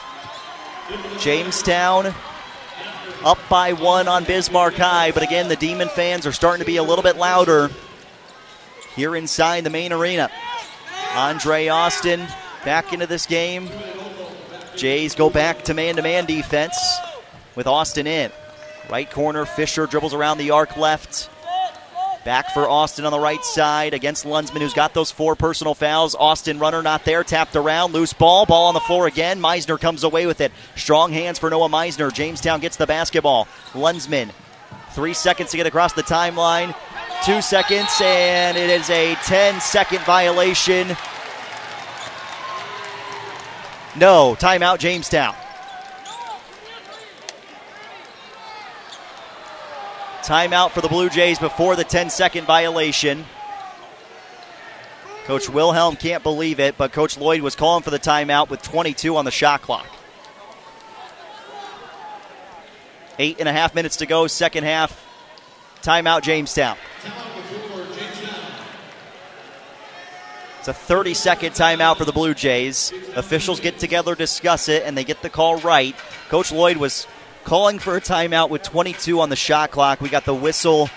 Jamestown 1.19 2.11
up 3.23 3.38
by 3.51 3.73
one 3.73 4.07
on 4.07 4.23
Bismarck 4.23 4.73
High, 4.73 5.11
but 5.11 5.22
again, 5.22 5.47
the 5.47 5.55
Demon 5.55 5.89
fans 5.89 6.26
are 6.26 6.31
starting 6.31 6.61
to 6.61 6.65
be 6.65 6.77
a 6.77 6.84
little 6.84 7.03
bit 7.03 7.18
louder 7.18 7.69
here 8.95 9.15
inside 9.15 9.64
the 9.64 9.69
main 9.69 9.93
arena. 9.93 10.31
Andre 11.14 11.68
Austin 11.68 12.27
back 12.65 12.94
into 12.94 13.07
this 13.07 13.26
game. 13.26 13.69
Jays 14.76 15.15
go 15.15 15.30
back 15.30 15.64
to 15.65 15.73
man 15.73 15.95
to 15.98 16.02
man 16.02 16.26
defense 16.26 16.77
with 17.56 17.68
Austin 17.68 18.07
in. 18.07 18.31
Right 18.90 19.10
corner, 19.10 19.45
Fisher 19.45 19.86
dribbles 19.86 20.14
around 20.14 20.38
the 20.38 20.52
arc 20.52 20.77
left. 20.77 21.30
Back 22.26 22.52
for 22.52 22.68
Austin 22.68 23.06
on 23.06 23.11
the 23.11 23.19
right 23.19 23.44
side 23.44 23.94
against 23.94 24.26
Lunsman, 24.26 24.60
who's 24.60 24.73
got 24.73 24.94
those 24.94 25.10
four 25.10 25.36
personal 25.36 25.73
fouls. 25.73 26.15
Austin 26.15 26.60
runner 26.60 26.81
not 26.81 27.06
there, 27.06 27.23
tapped 27.23 27.56
around, 27.56 27.94
loose 27.94 28.14
ball, 28.14 28.45
ball 28.45 28.68
on 28.68 28.73
the 28.73 28.80
floor 28.81 29.07
again. 29.07 29.40
Meisner 29.40 29.80
comes 29.80 30.03
away 30.03 30.26
with 30.26 30.41
it. 30.41 30.52
Strong 30.76 31.14
hands 31.14 31.40
for 31.40 31.49
Noah 31.49 31.69
Meisner. 31.69 32.14
Jamestown 32.14 32.60
gets 32.60 32.76
the 32.76 32.86
basketball. 32.86 33.48
Lunsman, 33.73 34.31
three 34.91 35.14
seconds 35.14 35.52
to 35.52 35.57
get 35.57 35.65
across 35.65 35.94
the 35.94 36.03
timeline. 36.03 36.76
Two 37.26 37.41
seconds, 37.41 37.90
and 38.02 38.57
it 38.57 38.69
is 38.69 38.90
a 38.90 39.15
10 39.15 39.60
second 39.61 40.02
violation. 40.02 40.95
No, 43.95 44.36
timeout, 44.40 44.80
Jamestown. 44.80 45.36
Timeout 50.22 50.72
for 50.72 50.82
the 50.82 50.88
Blue 50.88 51.10
Jays 51.10 51.40
before 51.40 51.76
the 51.76 51.84
10 51.84 52.10
second 52.11 52.45
violation. 52.45 53.26
Coach 55.26 55.49
Wilhelm 55.49 55.95
can't 55.95 56.22
believe 56.22 56.60
it, 56.60 56.78
but 56.78 56.91
Coach 56.91 57.18
Lloyd 57.18 57.41
was 57.41 57.56
calling 57.56 57.84
for 57.84 57.90
the 57.90 57.99
timeout 57.99 58.49
with 58.49 58.61
22 58.61 59.18
on 59.18 59.26
the 59.26 59.32
shot 59.32 59.61
clock. 59.61 59.88
Eight 63.18 63.38
and 63.40 63.49
a 63.49 63.52
half 63.52 63.74
minutes 63.74 63.98
to 63.98 64.06
go, 64.06 64.28
second 64.28 64.66
half. 64.66 65.06
Timeout, 65.82 66.22
Jamestown. 66.22 66.78
It's 67.03 67.14
a 70.69 70.73
30 70.73 71.13
second 71.13 71.51
timeout 71.53 71.97
for 71.97 72.05
the 72.05 72.11
Blue 72.11 72.33
Jays. 72.33 72.93
Officials 73.15 73.59
get 73.59 73.79
together, 73.79 74.15
discuss 74.15 74.69
it, 74.69 74.83
and 74.83 74.97
they 74.97 75.03
get 75.03 75.21
the 75.21 75.29
call 75.29 75.57
right. 75.57 75.95
Coach 76.29 76.51
Lloyd 76.51 76.77
was 76.77 77.07
calling 77.43 77.79
for 77.79 77.97
a 77.97 78.01
timeout 78.01 78.49
with 78.49 78.61
22 78.61 79.19
on 79.19 79.29
the 79.29 79.35
shot 79.35 79.71
clock. 79.71 80.01
We 80.01 80.09
got 80.09 80.25
the 80.25 80.33
whistle 80.33 80.87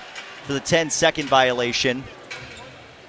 for 0.44 0.52
the 0.52 0.60
10 0.60 0.90
second 0.90 1.28
violation. 1.28 2.04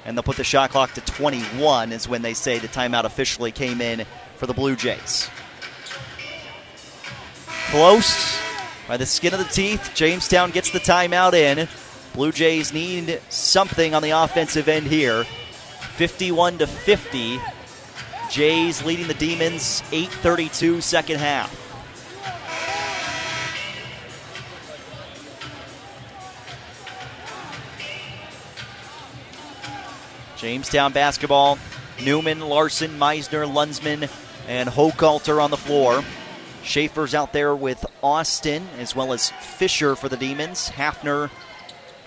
And 0.05 0.17
they'll 0.17 0.23
put 0.23 0.37
the 0.37 0.43
shot 0.43 0.71
clock 0.71 0.93
to 0.93 1.01
21 1.01 1.91
is 1.91 2.07
when 2.07 2.21
they 2.21 2.33
say 2.33 2.59
the 2.59 2.67
timeout 2.67 3.03
officially 3.03 3.51
came 3.51 3.81
in 3.81 4.05
for 4.35 4.47
the 4.47 4.53
Blue 4.53 4.75
Jays. 4.75 5.29
Close 7.69 8.37
by 8.87 8.97
the 8.97 9.05
skin 9.05 9.33
of 9.33 9.39
the 9.39 9.45
teeth. 9.45 9.91
Jamestown 9.93 10.51
gets 10.51 10.71
the 10.71 10.79
timeout 10.79 11.33
in. 11.33 11.67
Blue 12.13 12.31
Jays 12.31 12.73
need 12.73 13.21
something 13.29 13.95
on 13.95 14.03
the 14.03 14.11
offensive 14.11 14.67
end 14.67 14.87
here. 14.87 15.25
51 15.95 16.57
to 16.57 16.67
50. 16.67 17.39
Jays 18.31 18.83
leading 18.83 19.07
the 19.07 19.13
Demons 19.13 19.83
8:32 19.91 20.81
second 20.81 21.19
half. 21.19 21.59
Jamestown 30.37 30.93
basketball. 30.93 31.59
Newman, 32.03 32.41
Larson, 32.41 32.97
Meisner, 32.97 33.45
Lunsman, 33.45 34.09
and 34.47 34.67
Hochhalter 34.67 35.41
on 35.41 35.51
the 35.51 35.57
floor. 35.57 36.03
Schaefer's 36.63 37.13
out 37.13 37.33
there 37.33 37.55
with 37.55 37.85
Austin, 38.01 38.67
as 38.79 38.95
well 38.95 39.13
as 39.13 39.29
Fisher 39.29 39.95
for 39.95 40.09
the 40.09 40.17
Demons. 40.17 40.69
Hafner, 40.71 41.29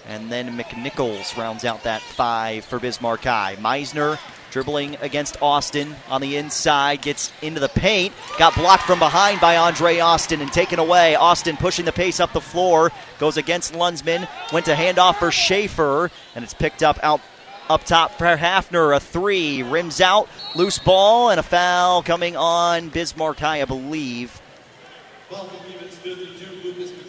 and 0.06 0.30
then 0.30 0.56
McNichols 0.56 1.36
rounds 1.36 1.64
out 1.64 1.82
that 1.84 2.02
five 2.02 2.64
for 2.64 2.78
Bismarck 2.78 3.24
High. 3.24 3.56
Meisner 3.56 4.18
dribbling 4.50 4.96
against 5.02 5.42
Austin 5.42 5.94
on 6.08 6.22
the 6.22 6.36
inside, 6.36 7.02
gets 7.02 7.30
into 7.42 7.60
the 7.60 7.68
paint, 7.68 8.14
got 8.38 8.54
blocked 8.54 8.84
from 8.84 8.98
behind 8.98 9.38
by 9.38 9.56
Andre 9.58 9.98
Austin 9.98 10.40
and 10.40 10.50
taken 10.50 10.78
away. 10.78 11.14
Austin 11.14 11.58
pushing 11.58 11.84
the 11.84 11.92
pace 11.92 12.20
up 12.20 12.32
the 12.32 12.40
floor, 12.40 12.90
goes 13.18 13.36
against 13.36 13.74
Lunsman, 13.74 14.26
went 14.52 14.64
to 14.64 14.72
handoff 14.72 15.16
for 15.16 15.30
Schaefer, 15.30 16.10
and 16.34 16.42
it's 16.42 16.54
picked 16.54 16.82
up 16.82 16.98
out 17.02 17.20
up 17.68 17.84
top 17.84 18.12
for 18.12 18.36
Hafner. 18.36 18.96
A 18.96 19.00
three, 19.00 19.62
rims 19.62 20.00
out, 20.00 20.28
loose 20.54 20.78
ball, 20.78 21.30
and 21.30 21.40
a 21.40 21.42
foul 21.42 22.02
coming 22.02 22.36
on 22.36 22.88
Bismarck 22.88 23.38
High, 23.38 23.60
I 23.60 23.64
believe. 23.66 24.40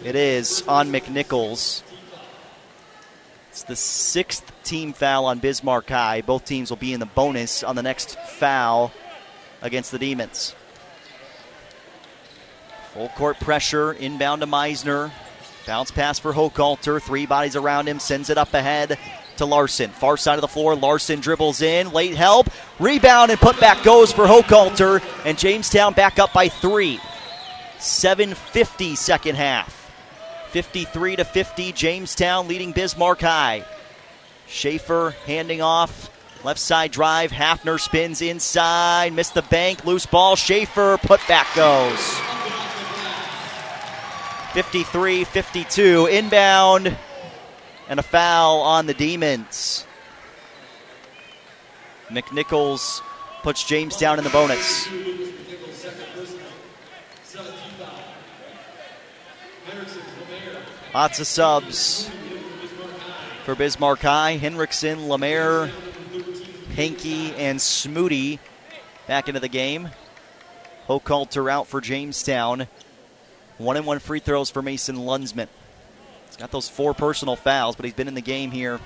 It 0.04 0.16
is 0.16 0.66
on 0.68 0.90
McNichols. 0.90 1.82
It's 3.58 3.64
the 3.64 3.74
sixth 3.74 4.52
team 4.62 4.92
foul 4.92 5.26
on 5.26 5.40
Bismarck 5.40 5.88
High. 5.88 6.20
Both 6.20 6.44
teams 6.44 6.70
will 6.70 6.76
be 6.76 6.92
in 6.92 7.00
the 7.00 7.06
bonus 7.06 7.64
on 7.64 7.74
the 7.74 7.82
next 7.82 8.16
foul 8.16 8.92
against 9.62 9.90
the 9.90 9.98
Demons. 9.98 10.54
Full 12.94 13.08
court 13.08 13.40
pressure, 13.40 13.94
inbound 13.94 14.42
to 14.42 14.46
Meisner. 14.46 15.10
Bounce 15.66 15.90
pass 15.90 16.20
for 16.20 16.32
Hochhalter. 16.32 17.02
Three 17.02 17.26
bodies 17.26 17.56
around 17.56 17.88
him, 17.88 17.98
sends 17.98 18.30
it 18.30 18.38
up 18.38 18.54
ahead 18.54 18.96
to 19.38 19.44
Larson. 19.44 19.90
Far 19.90 20.16
side 20.16 20.36
of 20.36 20.42
the 20.42 20.46
floor, 20.46 20.76
Larson 20.76 21.18
dribbles 21.18 21.60
in. 21.60 21.90
Late 21.90 22.14
help. 22.14 22.50
Rebound 22.78 23.32
and 23.32 23.40
putback 23.40 23.82
goes 23.82 24.12
for 24.12 24.26
Hochhalter. 24.26 25.02
And 25.24 25.36
Jamestown 25.36 25.94
back 25.94 26.20
up 26.20 26.32
by 26.32 26.48
three. 26.48 27.00
750 27.80 28.94
second 28.94 29.34
half. 29.34 29.77
53 30.48 31.16
to 31.16 31.24
50. 31.24 31.72
Jamestown 31.72 32.48
leading 32.48 32.72
Bismarck 32.72 33.20
High. 33.20 33.64
Schaefer 34.46 35.14
handing 35.26 35.60
off. 35.60 36.10
Left 36.44 36.60
side 36.60 36.92
drive. 36.92 37.30
Hafner 37.30 37.80
spins 37.80 38.22
inside. 38.22 39.12
Missed 39.12 39.34
the 39.34 39.42
bank. 39.42 39.84
Loose 39.84 40.06
ball. 40.06 40.36
Schaefer. 40.36 40.96
Putback 40.98 41.54
goes. 41.54 41.98
53 44.54 45.24
52. 45.24 46.06
Inbound. 46.06 46.96
And 47.88 48.00
a 48.00 48.02
foul 48.02 48.60
on 48.60 48.86
the 48.86 48.94
Demons. 48.94 49.86
McNichols 52.08 53.00
puts 53.42 53.64
James 53.64 53.96
down 53.96 54.18
in 54.18 54.24
the 54.24 54.30
bonus. 54.30 54.88
Lots 60.94 61.20
of 61.20 61.26
subs 61.26 62.10
for 63.44 63.54
Bismarck 63.54 64.00
High. 64.00 64.32
Henriksen, 64.32 65.08
Lemaire, 65.08 65.70
Hankey, 66.74 67.34
and 67.34 67.58
Smoody 67.58 68.38
back 69.06 69.28
into 69.28 69.40
the 69.40 69.48
game. 69.48 69.90
Hochhalter 70.88 71.50
out 71.50 71.66
for 71.66 71.82
Jamestown. 71.82 72.68
One 73.58 73.76
and 73.76 73.84
one 73.84 73.98
free 73.98 74.20
throws 74.20 74.48
for 74.48 74.62
Mason 74.62 74.96
Lunsman. 74.96 75.48
He's 76.26 76.36
got 76.36 76.50
those 76.50 76.68
four 76.68 76.94
personal 76.94 77.36
fouls, 77.36 77.76
but 77.76 77.84
he's 77.84 77.94
been 77.94 78.08
in 78.08 78.14
the 78.14 78.22
game 78.22 78.50
here. 78.50 78.80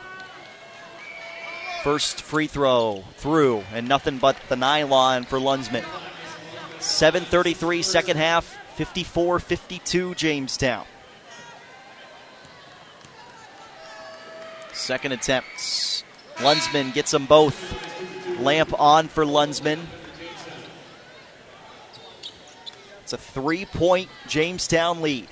First 1.84 2.20
free 2.22 2.48
throw 2.48 3.04
through, 3.16 3.62
and 3.72 3.88
nothing 3.88 4.18
but 4.18 4.36
the 4.48 4.56
nylon 4.56 5.24
for 5.24 5.38
Lunsman. 5.38 5.84
7.33 6.78 7.84
second 7.84 8.16
half, 8.16 8.56
54 8.74 9.38
52 9.38 10.14
Jamestown. 10.16 10.84
Second 14.82 15.12
attempts. 15.12 16.02
Lunsman 16.38 16.92
gets 16.92 17.12
them 17.12 17.26
both. 17.26 17.56
Lamp 18.40 18.78
on 18.80 19.06
for 19.06 19.24
Lunsman. 19.24 19.78
It's 23.02 23.12
a 23.12 23.16
three 23.16 23.64
point 23.64 24.08
Jamestown 24.26 25.00
lead. 25.00 25.28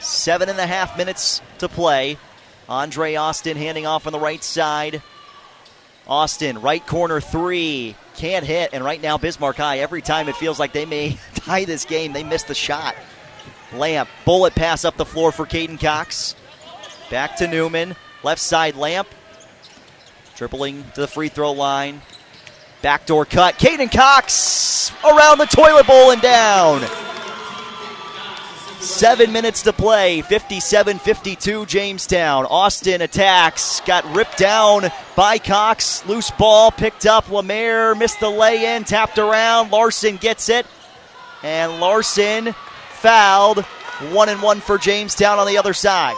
Seven 0.00 0.48
and 0.48 0.58
a 0.58 0.66
half 0.66 0.96
minutes 0.96 1.42
to 1.58 1.68
play. 1.68 2.16
Andre 2.70 3.16
Austin 3.16 3.58
handing 3.58 3.86
off 3.86 4.06
on 4.06 4.14
the 4.14 4.18
right 4.18 4.42
side. 4.42 5.02
Austin, 6.06 6.62
right 6.62 6.84
corner 6.86 7.20
three. 7.20 7.96
Can't 8.16 8.46
hit. 8.46 8.70
And 8.72 8.82
right 8.82 9.02
now, 9.02 9.18
Bismarck 9.18 9.56
High, 9.56 9.80
every 9.80 10.00
time 10.00 10.26
it 10.26 10.36
feels 10.36 10.58
like 10.58 10.72
they 10.72 10.86
may 10.86 11.18
tie 11.34 11.66
this 11.66 11.84
game, 11.84 12.14
they 12.14 12.24
miss 12.24 12.44
the 12.44 12.54
shot. 12.54 12.96
Lamp, 13.74 14.08
bullet 14.24 14.54
pass 14.54 14.86
up 14.86 14.96
the 14.96 15.04
floor 15.04 15.32
for 15.32 15.44
Caden 15.44 15.78
Cox. 15.78 16.34
Back 17.10 17.36
to 17.36 17.46
Newman. 17.46 17.94
Left 18.22 18.40
side 18.40 18.76
Lamp. 18.76 19.08
Dribbling 20.36 20.84
to 20.94 21.00
the 21.00 21.08
free 21.08 21.28
throw 21.28 21.52
line. 21.52 22.02
Backdoor 22.82 23.24
cut. 23.24 23.56
Caden 23.56 23.90
Cox 23.90 24.92
around 25.04 25.38
the 25.38 25.46
toilet 25.46 25.86
bowl 25.86 26.12
and 26.12 26.22
down. 26.22 26.82
Seven 28.80 29.32
minutes 29.32 29.62
to 29.62 29.72
play. 29.72 30.22
57 30.22 30.98
52 31.00 31.66
Jamestown. 31.66 32.46
Austin 32.46 33.02
attacks. 33.02 33.80
Got 33.80 34.04
ripped 34.14 34.38
down 34.38 34.90
by 35.16 35.38
Cox. 35.38 36.06
Loose 36.06 36.30
ball 36.30 36.70
picked 36.70 37.04
up. 37.04 37.28
Lemaire 37.30 37.96
missed 37.96 38.20
the 38.20 38.30
lay 38.30 38.76
in. 38.76 38.84
Tapped 38.84 39.18
around. 39.18 39.72
Larson 39.72 40.16
gets 40.16 40.48
it. 40.48 40.64
And 41.42 41.80
Larson 41.80 42.54
fouled. 42.90 43.64
One 44.12 44.28
and 44.28 44.40
one 44.40 44.60
for 44.60 44.78
Jamestown 44.78 45.40
on 45.40 45.48
the 45.48 45.58
other 45.58 45.74
side. 45.74 46.14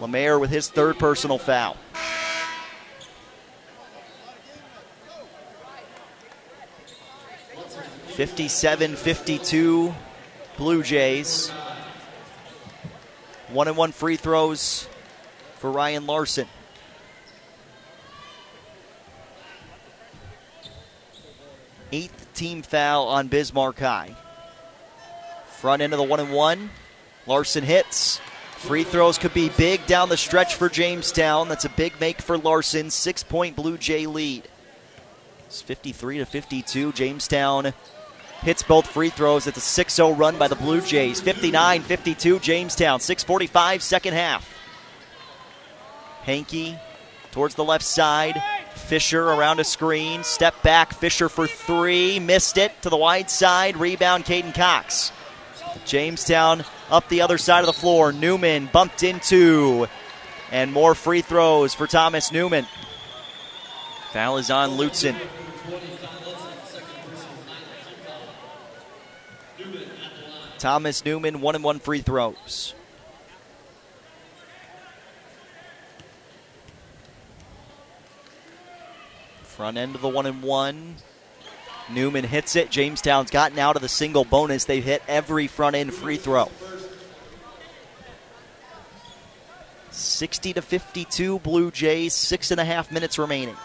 Lemaire 0.00 0.38
with 0.38 0.50
his 0.50 0.68
third 0.68 0.98
personal 0.98 1.38
foul. 1.38 1.76
Fifty-seven, 8.08 8.96
fifty-two, 8.96 9.94
Blue 10.56 10.82
Jays. 10.82 11.50
One 13.48 13.68
and 13.68 13.76
one 13.76 13.92
free 13.92 14.16
throws 14.16 14.88
for 15.58 15.70
Ryan 15.70 16.06
Larson. 16.06 16.48
Eighth 21.92 22.34
team 22.34 22.62
foul 22.62 23.06
on 23.08 23.28
Bismarck 23.28 23.78
High. 23.78 24.16
Front 25.58 25.82
end 25.82 25.92
of 25.92 25.98
the 25.98 26.04
one 26.04 26.20
and 26.20 26.32
one. 26.32 26.70
Larson 27.26 27.64
hits. 27.64 28.20
Free 28.66 28.82
throws 28.82 29.16
could 29.16 29.32
be 29.32 29.48
big 29.50 29.86
down 29.86 30.08
the 30.08 30.16
stretch 30.16 30.56
for 30.56 30.68
Jamestown. 30.68 31.48
That's 31.48 31.64
a 31.64 31.68
big 31.68 32.00
make 32.00 32.20
for 32.20 32.36
Larson. 32.36 32.90
Six 32.90 33.22
point 33.22 33.54
Blue 33.54 33.78
Jay 33.78 34.06
lead. 34.06 34.48
It's 35.46 35.62
53 35.62 36.18
to 36.18 36.26
52. 36.26 36.92
Jamestown 36.92 37.72
hits 38.42 38.64
both 38.64 38.88
free 38.88 39.10
throws. 39.10 39.46
It's 39.46 39.56
a 39.56 39.60
6 39.60 39.94
0 39.94 40.14
run 40.14 40.36
by 40.36 40.48
the 40.48 40.56
Blue 40.56 40.80
Jays. 40.80 41.20
59 41.20 41.82
52, 41.82 42.40
Jamestown. 42.40 42.98
6.45, 42.98 43.82
second 43.82 44.14
half. 44.14 44.52
Hankey 46.24 46.76
towards 47.30 47.54
the 47.54 47.62
left 47.62 47.84
side. 47.84 48.42
Fisher 48.74 49.28
around 49.28 49.60
a 49.60 49.64
screen. 49.64 50.24
Step 50.24 50.60
back. 50.64 50.92
Fisher 50.92 51.28
for 51.28 51.46
three. 51.46 52.18
Missed 52.18 52.58
it 52.58 52.72
to 52.82 52.90
the 52.90 52.96
wide 52.96 53.30
side. 53.30 53.76
Rebound, 53.76 54.24
Caden 54.24 54.52
Cox. 54.56 55.12
Jamestown 55.84 56.64
up 56.90 57.08
the 57.08 57.20
other 57.20 57.38
side 57.38 57.60
of 57.60 57.66
the 57.66 57.72
floor. 57.72 58.12
Newman 58.12 58.68
bumped 58.72 59.02
into. 59.02 59.86
And 60.52 60.72
more 60.72 60.94
free 60.94 61.22
throws 61.22 61.74
for 61.74 61.86
Thomas 61.86 62.30
Newman. 62.30 62.66
Foul 64.12 64.38
is 64.38 64.50
on 64.50 64.70
Lutzen. 64.78 65.16
Thomas 70.58 71.04
Newman, 71.04 71.40
one 71.40 71.54
and 71.54 71.64
one 71.64 71.80
free 71.80 72.00
throws. 72.00 72.74
Front 79.42 79.78
end 79.78 79.94
of 79.94 80.00
the 80.00 80.08
one 80.08 80.26
and 80.26 80.42
one. 80.42 80.96
Newman 81.90 82.24
hits 82.24 82.56
it. 82.56 82.70
Jamestown's 82.70 83.30
gotten 83.30 83.58
out 83.58 83.76
of 83.76 83.82
the 83.82 83.88
single 83.88 84.24
bonus. 84.24 84.64
They've 84.64 84.82
hit 84.82 85.02
every 85.06 85.46
front 85.46 85.76
end 85.76 85.94
free 85.94 86.16
throw. 86.16 86.50
60 89.90 90.52
to 90.54 90.62
52, 90.62 91.38
Blue 91.38 91.70
Jays, 91.70 92.12
six 92.12 92.50
and 92.50 92.60
a 92.60 92.64
half 92.64 92.92
minutes 92.92 93.18
remaining. 93.18 93.56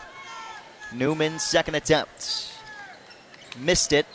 Newman's 0.94 1.44
second 1.44 1.76
attempt. 1.76 2.54
Missed 3.60 3.92
it. 3.92 4.06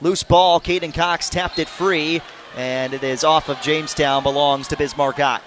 Loose 0.00 0.22
ball. 0.22 0.60
Caden 0.60 0.94
Cox 0.94 1.28
tapped 1.28 1.58
it 1.58 1.68
free, 1.68 2.20
and 2.56 2.94
it 2.94 3.02
is 3.02 3.24
off 3.24 3.48
of 3.48 3.60
Jamestown. 3.62 4.22
Belongs 4.22 4.68
to 4.68 4.76
bismarckott 4.76 5.40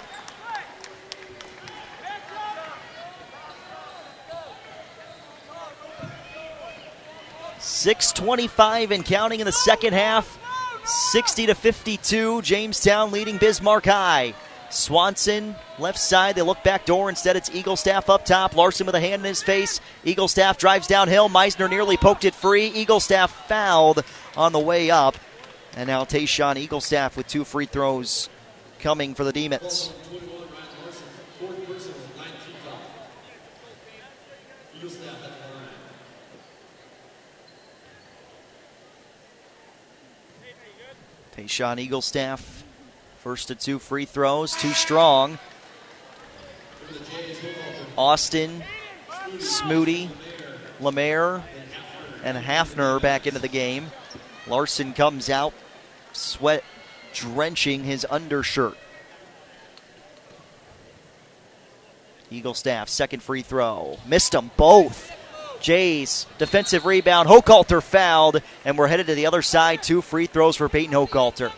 625 7.79 8.91
and 8.91 9.05
counting 9.05 9.39
in 9.39 9.45
the 9.45 9.51
second 9.51 9.93
half. 9.93 10.37
60 10.83 11.47
to 11.47 11.55
52, 11.55 12.41
Jamestown 12.41 13.11
leading 13.11 13.37
Bismarck 13.37 13.85
High. 13.85 14.33
Swanson, 14.69 15.55
left 15.79 15.97
side. 15.97 16.35
They 16.35 16.41
look 16.41 16.61
back 16.63 16.85
door. 16.85 17.09
Instead, 17.09 17.35
it's 17.35 17.49
Eaglestaff 17.49 18.09
up 18.09 18.25
top. 18.25 18.55
Larson 18.55 18.85
with 18.85 18.95
a 18.95 18.99
hand 18.99 19.21
in 19.21 19.25
his 19.25 19.41
face. 19.41 19.79
Eaglestaff 20.05 20.57
drives 20.57 20.87
downhill. 20.87 21.29
Meisner 21.29 21.69
nearly 21.69 21.97
poked 21.97 22.25
it 22.25 22.35
free. 22.35 22.69
Eaglestaff 22.71 23.29
fouled 23.29 24.03
on 24.35 24.51
the 24.51 24.59
way 24.59 24.91
up. 24.91 25.15
And 25.75 25.87
now 25.87 26.03
Tayshawn 26.03 26.55
Eaglestaff 26.67 27.15
with 27.15 27.27
two 27.27 27.45
free 27.45 27.65
throws 27.65 28.29
coming 28.79 29.15
for 29.15 29.23
the 29.23 29.31
Demons. 29.33 29.93
Tayshawn 41.39 41.87
Eaglestaff 41.87 42.63
First 43.19 43.49
to 43.49 43.55
two 43.55 43.79
free 43.79 44.05
throws, 44.05 44.55
too 44.55 44.71
strong. 44.71 45.39
Austin, 47.97 48.63
Smoody, 49.39 50.09
Lemaire, 50.79 51.43
and 52.23 52.37
Hafner 52.37 53.01
back 53.01 53.27
into 53.27 53.39
the 53.39 53.49
game. 53.49 53.87
Larson 54.47 54.93
comes 54.93 55.29
out, 55.29 55.53
sweat 56.13 56.63
drenching 57.13 57.83
his 57.83 58.07
undershirt. 58.09 58.77
Eaglestaff, 62.31 62.87
second 62.87 63.21
free 63.21 63.41
throw. 63.41 63.99
Missed 64.07 64.31
them 64.31 64.49
both. 64.55 65.08
Jays, 65.59 66.25
defensive 66.37 66.85
rebound. 66.85 67.27
Hochhalter 67.27 67.81
fouled, 67.81 68.41
and 68.65 68.77
we're 68.77 68.87
headed 68.87 69.07
to 69.07 69.15
the 69.15 69.25
other 69.25 69.41
side. 69.41 69.83
Two 69.83 70.01
free 70.01 70.25
throws 70.25 70.55
for 70.55 70.69
Peyton 70.69 70.93
Hochhalter. 70.93 71.51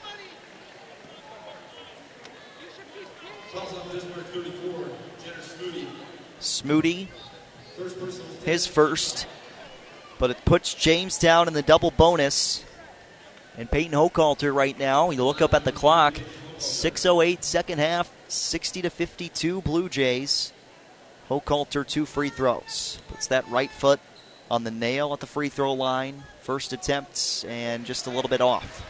Smoody, 6.39 7.07
his 8.43 8.65
first, 8.65 9.27
but 10.17 10.31
it 10.31 10.43
puts 10.43 10.73
Jamestown 10.73 11.47
in 11.47 11.53
the 11.53 11.61
double 11.61 11.91
bonus. 11.91 12.63
And 13.57 13.69
Peyton 13.69 13.93
Hochhalter 13.93 14.53
right 14.53 14.77
now, 14.77 15.11
you 15.11 15.23
look 15.23 15.41
up 15.41 15.53
at 15.53 15.65
the 15.65 15.71
clock, 15.71 16.15
6.08 16.57 17.43
second 17.43 17.79
half, 17.79 18.11
60 18.27 18.81
to 18.83 18.89
52 18.89 19.61
Blue 19.61 19.89
Jays. 19.89 20.53
Hochhalter 21.31 21.87
two 21.87 22.05
free 22.05 22.27
throws. 22.27 22.99
Puts 23.07 23.27
that 23.27 23.47
right 23.47 23.71
foot 23.71 24.01
on 24.49 24.65
the 24.65 24.71
nail 24.71 25.13
at 25.13 25.21
the 25.21 25.25
free 25.25 25.47
throw 25.47 25.71
line. 25.71 26.25
First 26.41 26.73
attempt, 26.73 27.45
and 27.47 27.85
just 27.85 28.05
a 28.05 28.09
little 28.09 28.29
bit 28.29 28.41
off. 28.41 28.85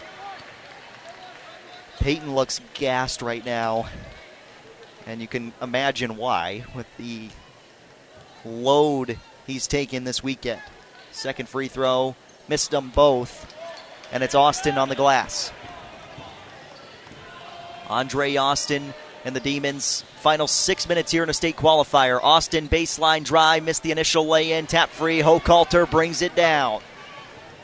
Peyton 1.99 2.33
looks 2.33 2.59
gassed 2.73 3.21
right 3.21 3.45
now. 3.45 3.85
And 5.05 5.21
you 5.21 5.27
can 5.27 5.53
imagine 5.61 6.17
why 6.17 6.65
with 6.73 6.87
the 6.97 7.29
load 8.43 9.19
he's 9.45 9.67
taken 9.67 10.03
this 10.03 10.23
weekend. 10.23 10.61
Second 11.11 11.47
free 11.47 11.67
throw, 11.67 12.15
missed 12.47 12.71
them 12.71 12.89
both, 12.95 13.53
and 14.11 14.23
it's 14.23 14.33
Austin 14.33 14.79
on 14.79 14.89
the 14.89 14.95
glass. 14.95 15.51
Andre 17.87 18.35
Austin 18.37 18.95
and 19.25 19.35
the 19.35 19.39
Demons. 19.39 20.03
Final 20.21 20.47
six 20.47 20.87
minutes 20.87 21.11
here 21.11 21.23
in 21.23 21.29
a 21.29 21.33
state 21.33 21.55
qualifier. 21.55 22.19
Austin 22.21 22.67
baseline 22.67 23.23
drive, 23.23 23.63
missed 23.63 23.83
the 23.83 23.91
initial 23.91 24.27
lay 24.27 24.53
in, 24.53 24.67
tap 24.67 24.89
free. 24.89 25.19
Hochhalter 25.19 25.89
brings 25.89 26.21
it 26.21 26.35
down. 26.35 26.81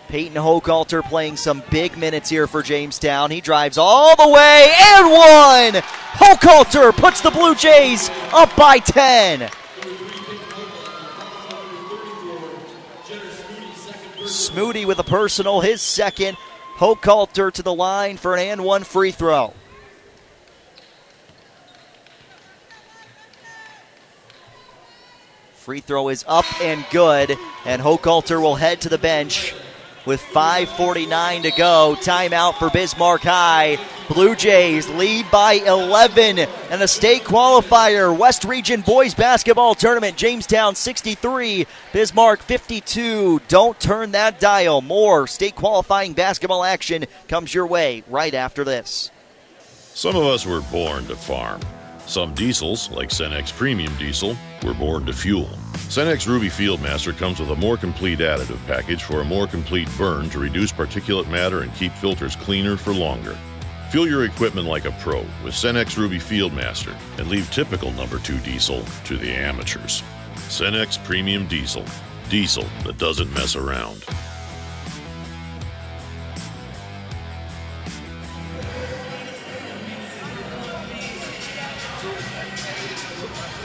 Peyton 0.08 0.38
Hochhalter 0.38 1.04
playing 1.04 1.36
some 1.36 1.62
big 1.70 1.98
minutes 1.98 2.30
here 2.30 2.48
for 2.48 2.64
Jamestown. 2.64 3.30
He 3.30 3.42
drives 3.42 3.78
all 3.78 4.16
the 4.16 4.30
way 4.30 4.72
and 4.78 5.12
one. 5.12 5.82
Hochhalter 6.14 6.96
puts 6.96 7.22
the 7.22 7.32
Blue 7.32 7.56
Jays 7.56 8.10
up 8.32 8.56
by 8.56 8.80
10. 8.80 9.50
Smoody 14.24 14.86
with 14.86 15.00
a 15.00 15.04
personal, 15.04 15.62
his 15.62 15.82
second. 15.82 16.38
Hochhalter 16.78 17.52
to 17.54 17.64
the 17.64 17.74
line 17.74 18.18
for 18.18 18.36
an 18.36 18.40
and 18.40 18.64
one 18.64 18.84
free 18.84 19.12
throw. 19.12 19.54
Free 25.68 25.82
throw 25.82 26.08
is 26.08 26.24
up 26.30 26.46
and 26.62 26.86
good, 26.92 27.38
and 27.66 27.82
Hochhalter 27.82 28.42
will 28.42 28.56
head 28.56 28.80
to 28.80 28.88
the 28.88 28.98
bench 28.98 29.54
with 30.06 30.22
5.49 30.22 31.42
to 31.42 31.52
go. 31.52 31.98
Timeout 32.00 32.58
for 32.58 32.70
Bismarck 32.70 33.24
High. 33.24 33.78
Blue 34.08 34.34
Jays 34.34 34.88
lead 34.88 35.30
by 35.30 35.56
11 35.56 36.40
and 36.40 36.82
a 36.82 36.88
state 36.88 37.24
qualifier. 37.24 38.18
West 38.18 38.46
Region 38.46 38.80
Boys 38.80 39.14
Basketball 39.14 39.76
Tournament. 39.76 40.16
Jamestown 40.16 40.74
63, 40.74 41.68
Bismarck 41.92 42.40
52. 42.44 43.42
Don't 43.50 43.78
turn 43.78 44.14
that 44.14 44.40
dial. 44.40 44.80
More 44.80 45.28
state 45.28 45.56
qualifying 45.56 46.14
basketball 46.14 46.64
action 46.64 47.08
comes 47.28 47.54
your 47.54 47.68
way 47.68 48.06
right 48.08 48.34
after 48.34 48.64
this. 48.64 49.12
Some 49.94 50.16
of 50.16 50.24
us 50.24 50.46
were 50.46 50.62
born 50.62 51.08
to 51.08 51.18
farm. 51.18 51.60
Some 52.08 52.34
diesels, 52.34 52.90
like 52.90 53.10
Cenex 53.10 53.52
Premium 53.52 53.94
Diesel, 53.98 54.38
were 54.64 54.74
born 54.74 55.06
to 55.08 55.14
fuel. 55.14 55.50
Cenex 55.90 56.26
Ruby 56.26 56.48
Fieldmaster 56.48 57.16
comes 57.16 57.42
with 57.42 57.52
a 57.52 57.56
more 57.58 57.76
complete 57.76 58.20
additive 58.20 58.66
package 58.66 59.04
for 59.04 59.20
a 59.20 59.26
more 59.26 59.46
complete 59.46 59.90
burn 59.98 60.30
to 60.30 60.40
reduce 60.40 60.72
particulate 60.72 61.30
matter 61.30 61.64
and 61.64 61.76
keep 61.76 61.92
filters 61.92 62.38
cleaner 62.38 62.78
for 62.78 62.94
longer. 62.94 63.38
Fuel 63.92 64.08
your 64.08 64.24
equipment 64.24 64.68
like 64.68 64.86
a 64.86 64.92
pro 65.02 65.20
with 65.44 65.54
Cenex 65.54 65.98
Ruby 65.98 66.18
Fieldmaster 66.18 66.96
and 67.20 67.28
leave 67.28 67.52
typical 67.52 67.92
number 67.92 68.20
2 68.20 68.40
diesel 68.40 68.86
to 69.04 69.18
the 69.18 69.30
amateurs. 69.30 70.02
Cenex 70.48 71.04
Premium 71.04 71.46
Diesel. 71.48 71.84
Diesel 72.30 72.66
that 72.86 72.98
doesn't 72.98 73.34
mess 73.34 73.58
around. 73.58 74.06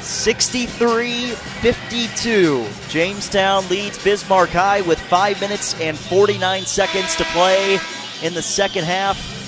63 0.03 1.31
52. 1.31 2.67
Jamestown 2.89 3.69
leads 3.69 4.03
Bismarck 4.03 4.51
High 4.51 4.81
with 4.81 4.99
5 4.99 5.41
minutes 5.41 5.81
and 5.81 5.97
49 5.97 6.65
seconds 6.65 7.15
to 7.17 7.25
play 7.27 7.79
in 8.23 8.35
the 8.35 8.43
second 8.43 8.85
half. 8.85 9.41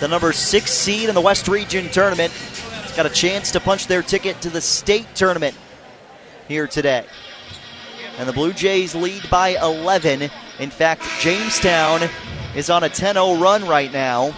The 0.00 0.08
number 0.08 0.32
6 0.32 0.70
seed 0.70 1.08
in 1.08 1.14
the 1.14 1.20
West 1.20 1.46
Region 1.46 1.88
tournament 1.90 2.32
has 2.32 2.96
got 2.96 3.06
a 3.06 3.10
chance 3.10 3.52
to 3.52 3.60
punch 3.60 3.86
their 3.86 4.02
ticket 4.02 4.40
to 4.42 4.50
the 4.50 4.60
state 4.60 5.06
tournament 5.14 5.56
here 6.48 6.66
today. 6.66 7.06
And 8.18 8.28
the 8.28 8.32
Blue 8.32 8.52
Jays 8.52 8.94
lead 8.94 9.30
by 9.30 9.50
11 9.62 10.30
In 10.58 10.70
fact, 10.70 11.02
Jamestown 11.20 12.08
is 12.54 12.68
on 12.68 12.82
a 12.82 12.88
10 12.88 13.14
0 13.14 13.36
run 13.36 13.66
right 13.66 13.92
now. 13.92 14.34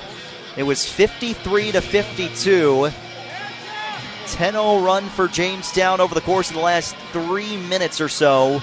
It 0.56 0.62
was 0.62 0.86
53 0.86 1.72
to 1.72 1.80
52. 1.80 2.90
10 4.26 4.52
0 4.52 4.80
run 4.80 5.08
for 5.08 5.28
Jamestown 5.28 6.00
over 6.00 6.14
the 6.14 6.20
course 6.20 6.50
of 6.50 6.56
the 6.56 6.62
last 6.62 6.96
three 7.12 7.56
minutes 7.56 8.00
or 8.00 8.08
so. 8.08 8.60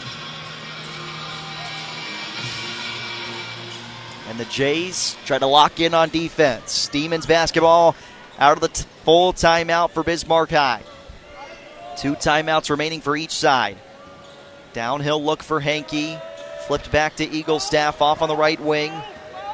And 4.30 4.40
the 4.40 4.46
Jays 4.46 5.18
try 5.26 5.38
to 5.38 5.48
lock 5.48 5.80
in 5.80 5.94
on 5.94 6.10
defense. 6.10 6.88
Demons 6.88 7.26
basketball 7.26 7.96
out 8.40 8.54
of 8.54 8.62
the 8.62 8.70
t- 8.70 8.86
full 9.04 9.34
timeout 9.34 9.92
for 9.92 10.04
Bismarck 10.04 10.52
High. 10.52 10.84
Two 11.98 12.14
timeouts 12.14 12.70
remaining 12.70 13.02
for 13.02 13.16
each 13.18 13.32
side. 13.32 13.78
Downhill 14.74 15.22
look 15.24 15.44
for 15.44 15.60
Hankey. 15.60 16.18
Flipped 16.68 16.92
back 16.92 17.18
to 17.18 17.28
Eaglestaff 17.28 18.00
off 18.02 18.22
on 18.22 18.30
the 18.30 18.36
right 18.36 18.60
wing. 18.60 18.94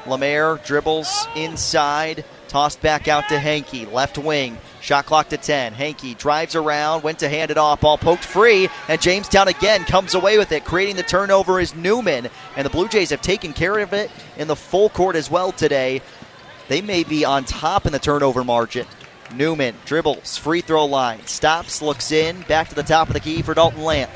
Lemaire 0.06 0.58
dribbles 0.64 1.28
inside. 1.36 2.24
Tossed 2.48 2.82
back 2.82 3.08
out 3.08 3.28
to 3.30 3.40
Hankey. 3.40 3.86
Left 3.86 4.18
wing. 4.18 4.58
Shot 4.88 5.06
clock 5.06 5.28
to 5.28 5.38
10. 5.38 5.74
Hankey 5.74 6.14
drives 6.14 6.56
around. 6.56 7.04
Went 7.04 7.20
to 7.20 7.28
hand 7.28 7.52
it 7.52 7.58
off. 7.58 7.82
Ball 7.82 7.98
poked 7.98 8.24
free. 8.24 8.70
And 8.88 9.02
Jamestown 9.02 9.50
again 9.50 9.84
comes 9.84 10.16
away 10.16 10.38
with 10.38 10.54
it. 10.54 10.64
Creating 10.64 10.96
the 10.96 11.04
turnover 11.04 11.60
is 11.60 11.76
Newman. 11.76 12.30
And 12.56 12.66
the 12.66 12.70
Blue 12.70 12.88
Jays 12.88 13.10
have 13.10 13.22
taken 13.22 13.52
care 13.52 13.80
of 13.80 13.92
it 13.92 14.10
in 14.38 14.48
the 14.48 14.56
full 14.56 14.88
court 14.88 15.18
as 15.18 15.30
well 15.30 15.52
today. 15.52 16.02
They 16.70 16.82
may 16.82 17.04
be 17.04 17.26
on 17.26 17.44
top 17.44 17.86
in 17.86 17.92
the 17.92 18.00
turnover 18.00 18.46
margin. 18.46 18.88
Newman 19.36 19.76
dribbles, 19.84 20.38
free 20.38 20.62
throw 20.62 20.86
line, 20.86 21.26
stops, 21.26 21.82
looks 21.82 22.14
in, 22.14 22.44
back 22.44 22.70
to 22.70 22.76
the 22.76 22.82
top 22.82 23.10
of 23.10 23.14
the 23.14 23.20
key 23.20 23.42
for 23.42 23.54
Dalton 23.54 23.84
Lamp. 23.84 24.10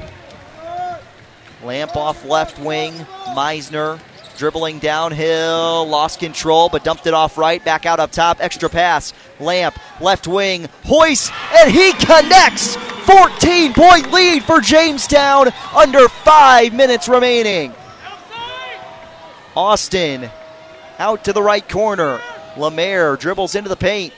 Lamp 1.66 1.98
off 1.98 2.24
left 2.24 2.58
wing, 2.60 2.94
Meisner 3.36 4.00
dribbling 4.42 4.80
downhill, 4.80 5.86
lost 5.88 6.20
control, 6.20 6.68
but 6.68 6.84
dumped 6.84 7.06
it 7.06 7.14
off 7.14 7.38
right, 7.38 7.64
back 7.64 7.86
out 7.86 8.00
up 8.00 8.12
top, 8.12 8.38
extra 8.40 8.68
pass. 8.68 9.14
Lamp, 9.40 9.78
left 10.02 10.26
wing, 10.28 10.68
hoist, 10.84 11.32
and 11.54 11.72
he 11.72 11.94
connects! 11.94 12.76
14 13.06 13.72
point 13.72 14.12
lead 14.12 14.44
for 14.44 14.60
Jamestown, 14.60 15.50
under 15.76 16.10
five 16.10 16.74
minutes 16.74 17.08
remaining. 17.08 17.72
Austin 19.56 20.32
out 20.98 21.24
to 21.26 21.34
the 21.34 21.44
right 21.44 21.70
corner. 21.70 22.20
Lemaire 22.58 23.18
dribbles 23.18 23.54
into 23.54 23.70
the 23.70 23.76
paint. 23.76 24.12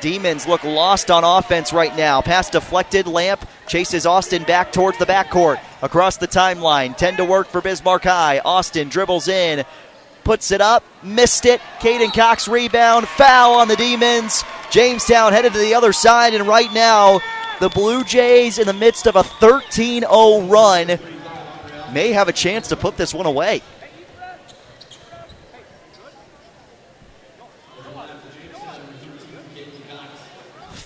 Demons 0.00 0.46
look 0.46 0.62
lost 0.64 1.10
on 1.10 1.24
offense 1.24 1.72
right 1.72 1.96
now. 1.96 2.20
Pass 2.20 2.50
deflected. 2.50 3.06
Lamp 3.06 3.46
chases 3.66 4.06
Austin 4.06 4.42
back 4.44 4.72
towards 4.72 4.98
the 4.98 5.06
backcourt. 5.06 5.60
Across 5.82 6.18
the 6.18 6.28
timeline. 6.28 6.96
10 6.96 7.16
to 7.16 7.24
work 7.24 7.48
for 7.48 7.60
Bismarck 7.60 8.04
High. 8.04 8.40
Austin 8.40 8.88
dribbles 8.88 9.28
in. 9.28 9.64
Puts 10.24 10.50
it 10.50 10.60
up. 10.60 10.84
Missed 11.02 11.46
it. 11.46 11.60
Caden 11.78 12.12
Cox 12.12 12.48
rebound. 12.48 13.06
Foul 13.08 13.54
on 13.54 13.68
the 13.68 13.76
Demons. 13.76 14.44
Jamestown 14.70 15.32
headed 15.32 15.52
to 15.52 15.58
the 15.58 15.74
other 15.74 15.92
side. 15.92 16.34
And 16.34 16.46
right 16.46 16.72
now, 16.72 17.20
the 17.60 17.68
Blue 17.68 18.04
Jays, 18.04 18.58
in 18.58 18.66
the 18.66 18.72
midst 18.72 19.06
of 19.06 19.16
a 19.16 19.22
13 19.22 20.02
0 20.02 20.42
run, 20.42 20.98
may 21.92 22.12
have 22.12 22.28
a 22.28 22.32
chance 22.32 22.68
to 22.68 22.76
put 22.76 22.96
this 22.96 23.14
one 23.14 23.26
away. 23.26 23.62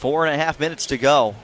Four 0.00 0.24
and 0.24 0.34
a 0.34 0.42
half 0.42 0.58
minutes 0.58 0.86
to 0.86 0.96
go. 0.96 1.34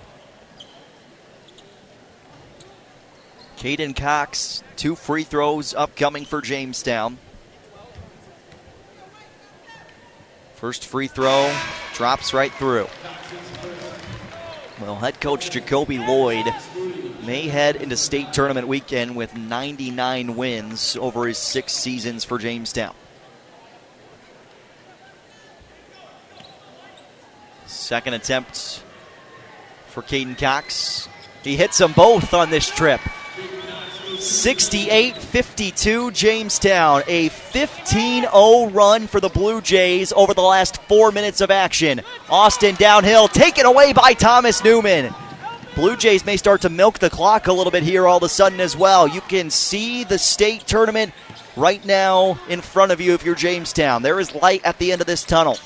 Caden 3.58 3.94
Cox, 3.94 4.62
two 4.76 4.94
free 4.94 5.24
throws 5.24 5.74
upcoming 5.74 6.24
for 6.24 6.40
Jamestown. 6.40 7.18
First 10.54 10.86
free 10.86 11.06
throw 11.06 11.54
drops 11.92 12.32
right 12.32 12.50
through. 12.50 12.88
Well, 14.80 14.96
head 14.96 15.20
coach 15.20 15.50
Jacoby 15.50 15.98
Lloyd 15.98 16.46
may 17.26 17.48
head 17.48 17.76
into 17.76 17.98
state 17.98 18.32
tournament 18.32 18.68
weekend 18.68 19.16
with 19.16 19.36
99 19.36 20.34
wins 20.34 20.96
over 20.96 21.26
his 21.26 21.36
six 21.36 21.74
seasons 21.74 22.24
for 22.24 22.38
Jamestown. 22.38 22.94
Second 27.86 28.14
attempt 28.14 28.82
for 29.86 30.02
Caden 30.02 30.36
Cox. 30.36 31.08
He 31.44 31.54
hits 31.54 31.78
them 31.78 31.92
both 31.92 32.34
on 32.34 32.50
this 32.50 32.68
trip. 32.68 33.00
68 34.18 35.16
52 35.16 36.10
Jamestown. 36.10 37.04
A 37.06 37.28
15 37.28 38.22
0 38.22 38.70
run 38.70 39.06
for 39.06 39.20
the 39.20 39.28
Blue 39.28 39.60
Jays 39.60 40.12
over 40.16 40.34
the 40.34 40.42
last 40.42 40.82
four 40.88 41.12
minutes 41.12 41.40
of 41.40 41.52
action. 41.52 42.00
Austin 42.28 42.74
downhill, 42.74 43.28
taken 43.28 43.66
away 43.66 43.92
by 43.92 44.14
Thomas 44.14 44.64
Newman. 44.64 45.14
Blue 45.76 45.96
Jays 45.96 46.26
may 46.26 46.36
start 46.36 46.62
to 46.62 46.68
milk 46.68 46.98
the 46.98 47.08
clock 47.08 47.46
a 47.46 47.52
little 47.52 47.70
bit 47.70 47.84
here 47.84 48.08
all 48.08 48.16
of 48.16 48.24
a 48.24 48.28
sudden 48.28 48.58
as 48.58 48.76
well. 48.76 49.06
You 49.06 49.20
can 49.20 49.48
see 49.48 50.02
the 50.02 50.18
state 50.18 50.66
tournament 50.66 51.12
right 51.56 51.84
now 51.84 52.36
in 52.48 52.62
front 52.62 52.90
of 52.90 53.00
you 53.00 53.14
if 53.14 53.24
you're 53.24 53.36
Jamestown. 53.36 54.02
There 54.02 54.18
is 54.18 54.34
light 54.34 54.64
at 54.64 54.76
the 54.80 54.90
end 54.90 55.02
of 55.02 55.06
this 55.06 55.22
tunnel. 55.22 55.56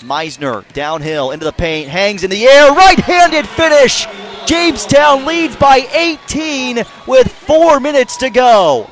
Meisner 0.00 0.70
downhill 0.72 1.30
into 1.30 1.44
the 1.44 1.52
paint, 1.52 1.88
hangs 1.88 2.22
in 2.22 2.30
the 2.30 2.46
air, 2.46 2.72
right 2.72 2.98
handed 2.98 3.46
finish. 3.46 4.06
Jamestown 4.46 5.24
leads 5.24 5.56
by 5.56 5.78
18 5.92 6.84
with 7.06 7.32
four 7.32 7.80
minutes 7.80 8.16
to 8.18 8.30
go. 8.30 8.88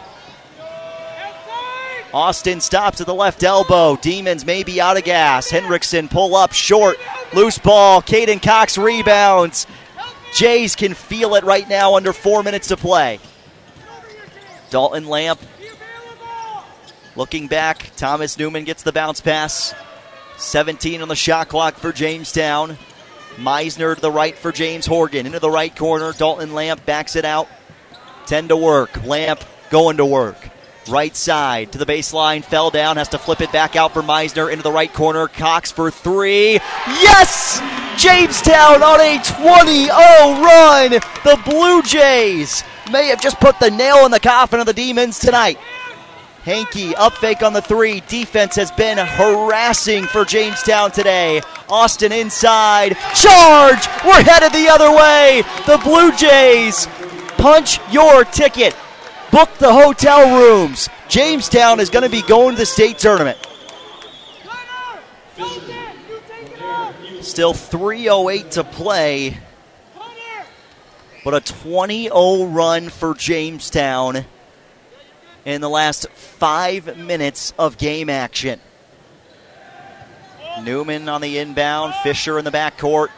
Austin 2.13 2.61
stops 2.61 3.01
at 3.01 3.09
the 3.09 3.15
left 3.15 3.43
elbow. 3.43 3.97
Demons 3.97 4.47
may 4.47 4.63
be 4.63 4.81
out 4.81 4.97
of 4.97 5.03
gas. 5.03 5.51
Henriksen 5.51 6.09
pull 6.09 6.37
up 6.37 6.53
short. 6.53 6.97
Loose 7.35 7.59
ball. 7.59 8.01
Caden 8.03 8.41
Cox 8.41 8.79
rebounds. 8.79 9.67
Jays 10.33 10.77
can 10.77 10.95
feel 10.95 11.35
it 11.35 11.43
right 11.43 11.69
now 11.69 11.97
under 11.97 12.13
four 12.13 12.45
minutes 12.45 12.69
to 12.69 12.77
play. 12.77 13.19
Dalton 14.71 15.07
Lamp 15.07 15.41
looking 17.17 17.49
back. 17.49 17.91
Thomas 17.97 18.39
Newman 18.39 18.63
gets 18.63 18.85
the 18.85 18.93
bounce 18.93 19.21
pass. 19.21 19.75
17 20.45 21.03
on 21.03 21.09
the 21.09 21.17
shot 21.17 21.49
clock 21.49 21.75
for 21.75 21.93
Jamestown. 21.93 22.79
Meisner 23.37 23.95
to 23.95 24.01
the 24.01 24.11
right 24.11 24.37
for 24.37 24.53
James 24.53 24.87
Horgan. 24.87 25.27
Into 25.27 25.39
the 25.39 25.51
right 25.51 25.75
corner. 25.75 26.13
Dalton 26.13 26.55
Lamp 26.55 26.85
backs 26.87 27.17
it 27.17 27.25
out. 27.25 27.49
10 28.27 28.49
to 28.49 28.57
work. 28.57 29.05
Lamp 29.05 29.41
going 29.71 29.97
to 29.97 30.05
work. 30.05 30.37
Right 30.89 31.17
side 31.17 31.73
to 31.73 31.79
the 31.79 31.87
baseline. 31.87 32.45
Fell 32.45 32.71
down. 32.71 32.97
Has 32.97 33.09
to 33.11 33.19
flip 33.19 33.41
it 33.41 33.51
back 33.53 33.75
out 33.75 33.93
for 33.93 34.03
Meisner. 34.03 34.51
Into 34.51 34.63
the 34.63 34.73
right 34.73 34.93
corner. 34.93 35.29
Cox 35.29 35.73
for 35.73 35.91
three. 35.91 36.55
Yes! 36.87 37.61
Jamestown 37.97 38.83
on 38.83 39.01
a 39.01 39.21
20 39.23 39.85
0 39.87 39.95
run. 39.95 40.91
The 41.25 41.41
Blue 41.45 41.83
Jays 41.83 42.63
may 42.93 43.07
have 43.09 43.21
just 43.21 43.41
put 43.41 43.59
the 43.59 43.71
nail 43.71 44.05
in 44.05 44.11
the 44.11 44.21
coffin 44.21 44.61
of 44.61 44.67
the 44.67 44.73
Demons 44.73 45.19
tonight. 45.19 45.59
Hankey 46.45 46.95
up 46.95 47.15
fake 47.15 47.43
on 47.43 47.55
the 47.55 47.63
three. 47.63 48.01
Defense 48.07 48.55
has 48.57 48.71
been 48.71 48.99
harassing 48.99 50.05
for 50.05 50.27
Jamestown 50.27 50.91
today. 50.91 51.41
Austin 51.71 52.13
inside. 52.13 52.99
Charge! 53.15 53.87
We're 54.05 54.23
headed 54.23 54.53
the 54.53 54.69
other 54.69 54.95
way. 54.95 55.43
The 55.67 55.79
Blue 55.83 56.13
Jays 56.13 56.87
punch 57.39 57.81
your 57.91 58.27
ticket. 58.27 58.77
Book 59.31 59.49
the 59.59 59.73
hotel 59.73 60.39
rooms. 60.39 60.91
Jamestown 61.09 61.81
is 61.81 61.89
going 61.89 62.03
to 62.03 62.11
be 62.11 62.21
going 62.21 62.57
to 62.57 62.59
the 62.59 62.67
state 62.67 62.99
tournament. 62.99 63.39
Still 67.23 67.55
3.08 67.55 68.51
to 68.51 68.65
play. 68.65 69.39
But 71.25 71.33
a 71.33 71.41
20 71.41 72.09
0 72.09 72.45
run 72.49 72.91
for 72.91 73.15
Jamestown 73.15 74.27
in 75.45 75.61
the 75.61 75.69
last 75.69 76.09
five 76.11 76.97
minutes 76.97 77.53
of 77.59 77.79
game 77.79 78.09
action. 78.09 78.61
Newman 80.63 81.09
on 81.09 81.21
the 81.21 81.39
inbound, 81.39 81.95
Fisher 82.03 82.39
in 82.39 82.45
the 82.45 82.51
backcourt. 82.51 83.09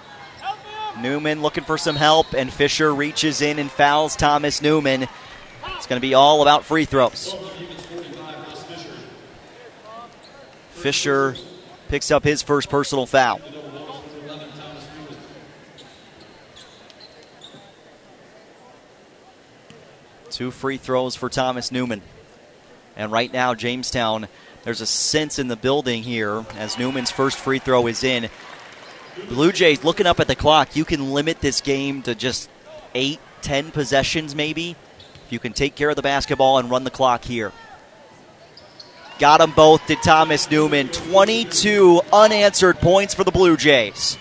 Newman 1.01 1.43
looking 1.43 1.65
for 1.65 1.77
some 1.77 1.97
help, 1.97 2.32
and 2.32 2.53
Fisher 2.53 2.94
reaches 2.94 3.43
in 3.43 3.59
and 3.59 3.70
fouls 3.70 4.16
Thomas 4.16 4.62
Newman. 4.62 5.07
It's 5.77 5.86
going 5.86 6.01
to 6.01 6.07
be 6.07 6.15
all 6.15 6.43
about 6.43 6.65
free 6.65 6.86
throws. 6.86 7.35
Fisher 10.70 11.36
picks 11.89 12.11
up 12.11 12.24
his 12.24 12.43
first 12.43 12.70
personal 12.70 13.07
foul. 13.07 13.40
Two 20.31 20.51
free 20.51 20.77
throws 20.77 21.16
for 21.16 21.28
Thomas 21.28 21.70
Newman. 21.73 22.03
And 22.97 23.12
right 23.12 23.32
now, 23.32 23.55
Jamestown, 23.55 24.28
there's 24.62 24.81
a 24.81 24.86
sense 24.86 25.39
in 25.39 25.48
the 25.48 25.56
building 25.56 26.02
here 26.02 26.44
as 26.56 26.78
Newman's 26.78 27.10
first 27.10 27.39
free 27.39 27.59
throw 27.59 27.86
is 27.86 28.02
in. 28.02 28.28
Blue 29.28 29.52
Jays 29.52 29.85
looking 29.85 30.06
up 30.06 30.20
at 30.20 30.28
the 30.28 30.36
clock. 30.36 30.77
You 30.77 30.85
can 30.85 31.12
limit 31.12 31.40
this 31.40 31.60
game 31.60 32.02
to 32.02 32.14
just 32.14 32.51
eight, 32.94 33.20
ten 33.43 33.70
possessions, 33.70 34.35
maybe. 34.35 34.77
if 35.24 35.32
you 35.32 35.39
can 35.39 35.52
take 35.52 35.74
care 35.74 35.90
of 35.90 35.97
the 35.97 36.02
basketball 36.02 36.59
and 36.59 36.70
run 36.70 36.85
the 36.85 36.90
clock 36.90 37.24
here. 37.24 37.52
Got 39.18 39.39
them 39.39 39.52
both, 39.52 39.86
did 39.86 40.02
Thomas 40.02 40.51
Newman. 40.51 40.89
22 40.89 42.02
unanswered 42.12 42.77
points 42.78 43.14
for 43.14 43.24
the 43.24 43.31
Blue 43.31 43.56
Jays. 43.56 44.18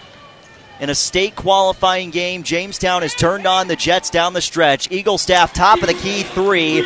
In 0.79 0.89
a 0.89 0.95
state 0.95 1.35
qualifying 1.35 2.11
game, 2.11 2.43
Jamestown 2.43 3.01
has 3.01 3.13
turned 3.13 3.45
on 3.45 3.67
the 3.67 3.75
Jets 3.75 4.09
down 4.09 4.33
the 4.33 4.41
stretch. 4.41 4.89
Eaglestaff 4.89 5.53
top 5.53 5.81
of 5.81 5.87
the 5.87 5.93
key 5.93 6.23
three. 6.23 6.81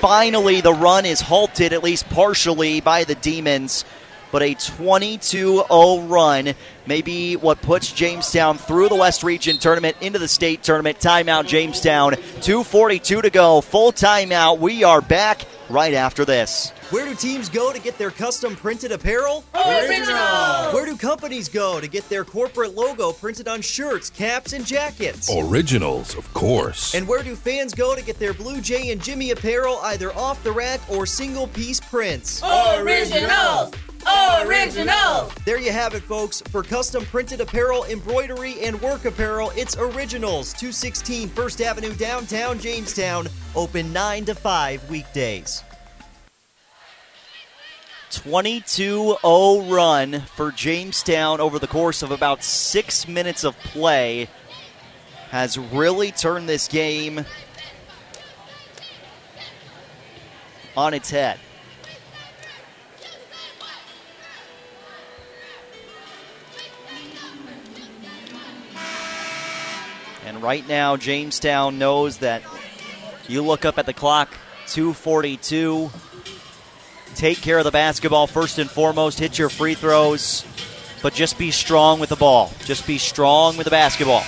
Finally, 0.00 0.60
the 0.60 0.72
run 0.72 1.04
is 1.06 1.20
halted, 1.20 1.72
at 1.72 1.82
least 1.82 2.08
partially, 2.08 2.80
by 2.80 3.04
the 3.04 3.14
Demons 3.14 3.84
but 4.32 4.42
a 4.42 4.54
22 4.54 5.64
0 5.68 6.00
run 6.02 6.54
may 6.86 7.02
be 7.02 7.36
what 7.36 7.60
puts 7.62 7.92
Jamestown 7.92 8.58
through 8.58 8.88
the 8.88 8.94
West 8.94 9.22
Region 9.22 9.58
tournament 9.58 9.96
into 10.00 10.18
the 10.18 10.28
state 10.28 10.62
tournament. 10.62 10.98
Timeout, 10.98 11.46
Jamestown. 11.46 12.12
2.42 12.12 13.22
to 13.22 13.30
go. 13.30 13.60
Full 13.60 13.92
timeout. 13.92 14.58
We 14.58 14.84
are 14.84 15.00
back 15.00 15.46
right 15.68 15.94
after 15.94 16.24
this. 16.24 16.72
Where 16.90 17.06
do 17.06 17.14
teams 17.14 17.48
go 17.48 17.72
to 17.72 17.78
get 17.78 17.98
their 17.98 18.10
custom 18.10 18.56
printed 18.56 18.90
apparel? 18.90 19.44
Originals! 19.54 20.74
Where 20.74 20.84
do 20.84 20.96
companies 20.96 21.48
go 21.48 21.80
to 21.80 21.86
get 21.86 22.08
their 22.08 22.24
corporate 22.24 22.74
logo 22.74 23.12
printed 23.12 23.46
on 23.46 23.60
shirts, 23.60 24.10
caps, 24.10 24.54
and 24.54 24.66
jackets? 24.66 25.30
Originals, 25.32 26.16
of 26.16 26.34
course. 26.34 26.92
And 26.96 27.06
where 27.06 27.22
do 27.22 27.36
fans 27.36 27.74
go 27.74 27.94
to 27.94 28.02
get 28.02 28.18
their 28.18 28.34
Blue 28.34 28.60
Jay 28.60 28.90
and 28.90 29.00
Jimmy 29.00 29.30
apparel 29.30 29.78
either 29.84 30.12
off 30.16 30.42
the 30.42 30.50
rack 30.50 30.80
or 30.90 31.06
single 31.06 31.46
piece 31.46 31.78
prints? 31.78 32.42
Originals! 32.42 33.72
Originals! 34.42 35.32
There 35.44 35.60
you 35.60 35.70
have 35.70 35.94
it, 35.94 36.02
folks. 36.02 36.40
For 36.50 36.64
custom 36.64 37.04
printed 37.04 37.40
apparel, 37.40 37.84
embroidery, 37.84 38.64
and 38.64 38.82
work 38.82 39.04
apparel, 39.04 39.52
it's 39.54 39.76
Originals, 39.78 40.52
216 40.54 41.28
First 41.28 41.60
Avenue, 41.60 41.94
downtown 41.94 42.58
Jamestown. 42.58 43.28
Open 43.54 43.92
9 43.92 44.24
to 44.24 44.34
5 44.34 44.90
weekdays. 44.90 45.62
22 48.10 49.16
0 49.22 49.62
run 49.62 50.20
for 50.20 50.50
Jamestown 50.50 51.40
over 51.40 51.58
the 51.58 51.66
course 51.66 52.02
of 52.02 52.10
about 52.10 52.42
six 52.42 53.06
minutes 53.06 53.44
of 53.44 53.56
play 53.58 54.28
has 55.30 55.56
really 55.56 56.10
turned 56.10 56.48
this 56.48 56.66
game 56.66 57.24
on 60.76 60.92
its 60.92 61.10
head. 61.10 61.38
And 70.26 70.42
right 70.42 70.66
now, 70.68 70.96
Jamestown 70.96 71.78
knows 71.78 72.18
that 72.18 72.42
you 73.28 73.42
look 73.42 73.64
up 73.64 73.78
at 73.78 73.86
the 73.86 73.92
clock, 73.92 74.32
242. 74.68 75.90
Take 77.14 77.40
care 77.42 77.58
of 77.58 77.64
the 77.64 77.70
basketball 77.70 78.26
first 78.26 78.58
and 78.58 78.70
foremost. 78.70 79.18
Hit 79.18 79.38
your 79.38 79.48
free 79.48 79.74
throws, 79.74 80.44
but 81.02 81.12
just 81.12 81.38
be 81.38 81.50
strong 81.50 82.00
with 82.00 82.08
the 82.08 82.16
ball. 82.16 82.52
Just 82.64 82.86
be 82.86 82.98
strong 82.98 83.56
with 83.56 83.64
the 83.64 83.70
basketball. 83.70 84.24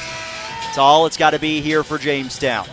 It's 0.69 0.79
all 0.79 1.07
it's 1.07 1.17
got 1.17 1.31
to 1.31 1.39
be 1.39 1.61
here 1.61 1.85
for 1.85 1.99
Jamestown. 1.99 2.67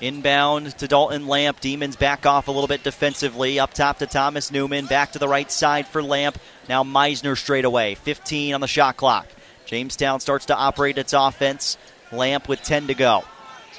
Inbound 0.00 0.78
to 0.78 0.86
Dalton 0.86 1.26
Lamp. 1.26 1.60
Demons 1.60 1.96
back 1.96 2.24
off 2.24 2.48
a 2.48 2.52
little 2.52 2.68
bit 2.68 2.84
defensively. 2.84 3.58
Up 3.58 3.74
top 3.74 3.98
to 3.98 4.06
Thomas 4.06 4.52
Newman. 4.52 4.86
Back 4.86 5.12
to 5.12 5.18
the 5.18 5.26
right 5.26 5.50
side 5.50 5.88
for 5.88 6.02
Lamp. 6.02 6.38
Now 6.68 6.84
Meisner 6.84 7.36
straight 7.36 7.64
away. 7.64 7.96
15 7.96 8.54
on 8.54 8.60
the 8.60 8.68
shot 8.68 8.96
clock. 8.96 9.26
Jamestown 9.66 10.20
starts 10.20 10.46
to 10.46 10.56
operate 10.56 10.98
its 10.98 11.12
offense. 11.12 11.76
Lamp 12.12 12.48
with 12.48 12.62
10 12.62 12.86
to 12.86 12.94
go 12.94 13.24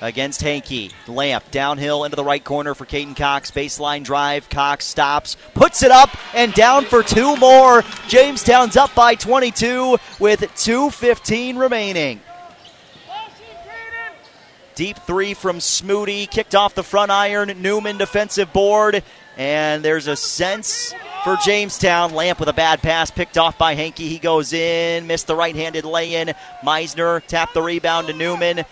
against 0.02 0.42
Hankey. 0.42 0.92
Lamp 1.08 1.50
downhill 1.52 2.04
into 2.04 2.16
the 2.16 2.24
right 2.24 2.44
corner 2.44 2.74
for 2.74 2.86
Caden 2.86 3.16
Cox. 3.16 3.52
Baseline 3.52 4.04
drive. 4.04 4.50
Cox 4.50 4.86
stops, 4.86 5.38
puts 5.54 5.84
it 5.84 5.92
up, 5.92 6.10
and 6.34 6.54
down 6.54 6.86
for 6.86 7.04
two 7.04 7.36
more. 7.38 7.84
Jamestown's 8.08 8.78
up 8.78 8.94
by 8.96 9.16
22 9.16 9.98
with 10.20 10.42
2.15 10.42 11.58
remaining. 11.58 12.22
Deep 14.76 14.98
three 15.00 15.34
from 15.34 15.58
Smoody, 15.58 16.30
kicked 16.30 16.56
off 16.56 16.74
the 16.74 16.84
front 16.84 17.12
iron. 17.12 17.62
Newman 17.62 17.98
defensive 17.98 18.54
board, 18.54 19.04
and 19.36 19.84
there's 19.84 20.08
a 20.08 20.16
sense 20.16 20.94
for 21.26 21.36
Jamestown. 21.44 22.14
Lamp 22.14 22.40
with 22.40 22.48
a 22.48 22.54
bad 22.54 22.82
pass 22.82 23.12
picked 23.12 23.38
off 23.38 23.58
by 23.58 23.76
Hankey. 23.76 24.08
He 24.08 24.20
goes 24.20 24.54
in, 24.54 25.06
missed 25.06 25.28
the 25.28 25.36
right 25.36 25.54
handed 25.54 25.84
lay 25.84 26.16
in. 26.16 26.34
Meisner 26.64 27.22
tapped 27.28 27.54
the 27.54 27.62
rebound 27.62 28.08
to 28.08 28.14
Newman. 28.14 28.64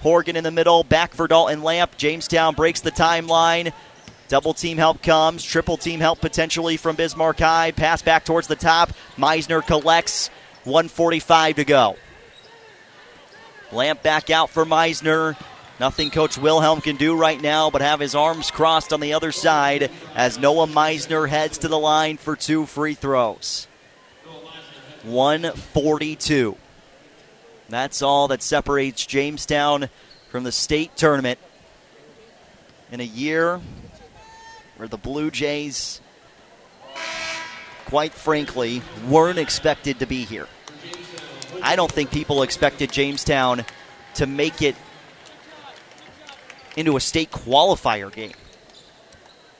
Horgan 0.00 0.36
in 0.36 0.44
the 0.44 0.50
middle, 0.50 0.84
back 0.84 1.14
for 1.14 1.26
Dalton 1.26 1.62
Lamp. 1.62 1.96
Jamestown 1.96 2.54
breaks 2.54 2.80
the 2.80 2.90
timeline. 2.90 3.72
Double 4.28 4.54
team 4.54 4.76
help 4.76 5.02
comes, 5.02 5.44
triple 5.44 5.76
team 5.76 6.00
help 6.00 6.20
potentially 6.20 6.76
from 6.76 6.96
Bismarck 6.96 7.38
High. 7.38 7.70
Pass 7.70 8.02
back 8.02 8.24
towards 8.24 8.48
the 8.48 8.56
top. 8.56 8.90
Meisner 9.16 9.64
collects. 9.64 10.30
145 10.64 11.56
to 11.56 11.64
go. 11.64 11.96
Lamp 13.70 14.02
back 14.02 14.30
out 14.30 14.50
for 14.50 14.64
Meisner. 14.64 15.36
Nothing 15.78 16.10
Coach 16.10 16.38
Wilhelm 16.38 16.80
can 16.80 16.96
do 16.96 17.14
right 17.14 17.40
now 17.40 17.70
but 17.70 17.82
have 17.82 18.00
his 18.00 18.14
arms 18.14 18.50
crossed 18.50 18.92
on 18.92 19.00
the 19.00 19.12
other 19.12 19.30
side 19.30 19.90
as 20.14 20.38
Noah 20.38 20.66
Meisner 20.66 21.28
heads 21.28 21.58
to 21.58 21.68
the 21.68 21.78
line 21.78 22.16
for 22.16 22.34
two 22.34 22.66
free 22.66 22.94
throws. 22.94 23.68
142. 25.04 26.56
That's 27.68 28.02
all 28.02 28.28
that 28.28 28.42
separates 28.42 29.04
Jamestown 29.06 29.88
from 30.30 30.44
the 30.44 30.52
state 30.52 30.96
tournament 30.96 31.38
in 32.92 33.00
a 33.00 33.04
year 33.04 33.60
where 34.76 34.88
the 34.88 34.96
Blue 34.96 35.30
Jays, 35.30 36.00
quite 37.86 38.12
frankly, 38.12 38.82
weren't 39.08 39.38
expected 39.38 39.98
to 40.00 40.06
be 40.06 40.24
here. 40.24 40.46
I 41.62 41.74
don't 41.74 41.90
think 41.90 42.10
people 42.10 42.42
expected 42.42 42.92
Jamestown 42.92 43.64
to 44.14 44.26
make 44.26 44.62
it 44.62 44.76
into 46.76 46.96
a 46.96 47.00
state 47.00 47.30
qualifier 47.30 48.12
game. 48.12 48.34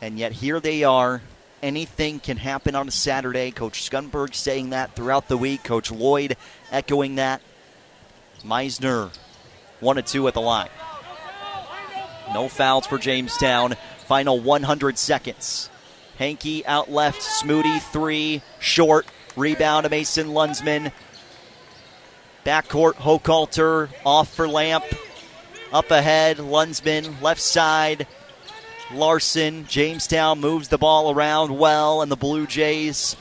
And 0.00 0.18
yet 0.18 0.32
here 0.32 0.60
they 0.60 0.84
are. 0.84 1.22
Anything 1.62 2.20
can 2.20 2.36
happen 2.36 2.74
on 2.74 2.86
a 2.86 2.90
Saturday. 2.90 3.50
Coach 3.50 3.90
Scunberg 3.90 4.34
saying 4.34 4.70
that 4.70 4.94
throughout 4.94 5.26
the 5.26 5.38
week. 5.38 5.64
Coach 5.64 5.90
Lloyd 5.90 6.36
echoing 6.70 7.16
that. 7.16 7.40
Meisner, 8.46 9.10
one 9.80 9.98
and 9.98 10.06
two 10.06 10.26
at 10.28 10.34
the 10.34 10.40
line. 10.40 10.68
No 12.32 12.48
fouls 12.48 12.86
for 12.86 12.98
Jamestown. 12.98 13.74
Final 14.06 14.40
100 14.40 14.98
seconds. 14.98 15.70
Hankey 16.18 16.64
out 16.66 16.90
left. 16.90 17.20
Smoody 17.20 17.80
three. 17.80 18.42
Short. 18.58 19.06
Rebound 19.36 19.84
to 19.84 19.90
Mason 19.90 20.28
Lunsman. 20.28 20.92
Backcourt, 22.44 22.94
Hochhalter 22.94 23.88
off 24.04 24.32
for 24.32 24.48
Lamp. 24.48 24.84
Up 25.72 25.90
ahead, 25.90 26.38
Lunsman, 26.38 27.20
left 27.20 27.40
side. 27.40 28.06
Larson, 28.92 29.66
Jamestown 29.66 30.40
moves 30.40 30.68
the 30.68 30.78
ball 30.78 31.10
around 31.10 31.58
well, 31.58 32.02
and 32.02 32.10
the 32.10 32.16
Blue 32.16 32.46
Jays 32.46 33.16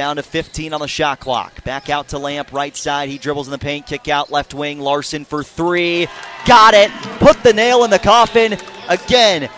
down 0.00 0.16
to 0.16 0.22
15 0.22 0.72
on 0.72 0.80
the 0.80 0.88
shot 0.88 1.20
clock. 1.20 1.62
Back 1.62 1.90
out 1.90 2.08
to 2.08 2.18
Lamp, 2.18 2.54
right 2.54 2.74
side. 2.74 3.10
He 3.10 3.18
dribbles 3.18 3.48
in 3.48 3.52
the 3.52 3.58
paint, 3.58 3.84
kick 3.86 4.08
out, 4.08 4.30
left 4.32 4.54
wing. 4.54 4.80
Larson 4.80 5.26
for 5.26 5.44
three. 5.44 6.08
Got 6.46 6.72
it. 6.72 6.90
Put 7.18 7.42
the 7.42 7.52
nail 7.52 7.84
in 7.84 7.90
the 7.90 7.98
coffin. 7.98 8.56
Again, 8.88 9.50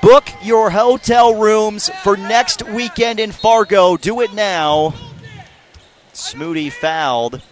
book 0.00 0.28
your 0.44 0.70
hotel 0.70 1.34
rooms 1.34 1.90
for 2.04 2.16
next 2.16 2.62
weekend 2.68 3.18
in 3.18 3.32
Fargo. 3.32 3.96
Do 3.96 4.20
it 4.20 4.32
now. 4.32 4.94
Smoody 6.14 6.70
fouled. 6.70 7.42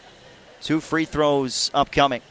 Two 0.62 0.78
free 0.78 1.06
throws 1.06 1.72
upcoming. 1.74 2.22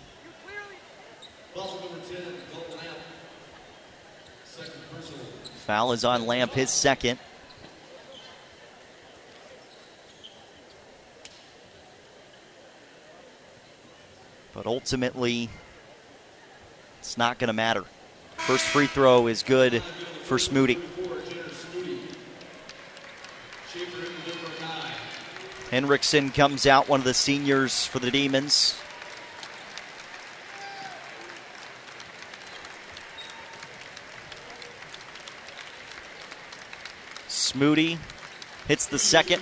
Foul 5.68 5.92
is 5.92 6.06
on 6.06 6.26
Lamp, 6.26 6.54
his 6.54 6.70
second. 6.70 7.20
But 14.60 14.68
ultimately, 14.68 15.48
it's 17.00 17.18
not 17.18 17.40
going 17.40 17.48
to 17.48 17.54
matter. 17.54 17.86
First 18.36 18.66
free 18.66 18.88
throw 18.88 19.28
is 19.28 19.42
good 19.42 19.82
for 20.26 20.38
Smoody. 20.38 20.78
Henriksen 25.72 26.32
comes 26.32 26.66
out, 26.66 26.90
one 26.90 27.00
of 27.00 27.06
the 27.06 27.14
seniors 27.14 27.86
for 27.86 28.00
the 28.00 28.12
Demons. 28.12 28.76
Smoody 37.30 37.98
hits 38.68 38.88
the 38.88 39.00
second. 39.00 39.42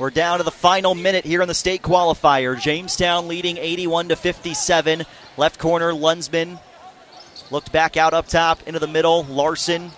We're 0.00 0.08
down 0.08 0.38
to 0.38 0.44
the 0.44 0.50
final 0.50 0.94
minute 0.94 1.26
here 1.26 1.42
in 1.42 1.48
the 1.48 1.52
state 1.52 1.82
qualifier. 1.82 2.58
Jamestown 2.58 3.28
leading 3.28 3.58
81 3.58 4.08
to 4.08 4.16
57. 4.16 5.04
Left 5.36 5.58
corner, 5.58 5.92
Lunsman 5.92 6.58
looked 7.50 7.70
back 7.70 7.98
out 7.98 8.14
up 8.14 8.26
top 8.26 8.66
into 8.66 8.78
the 8.78 8.86
middle. 8.86 9.24
Larson 9.24 9.90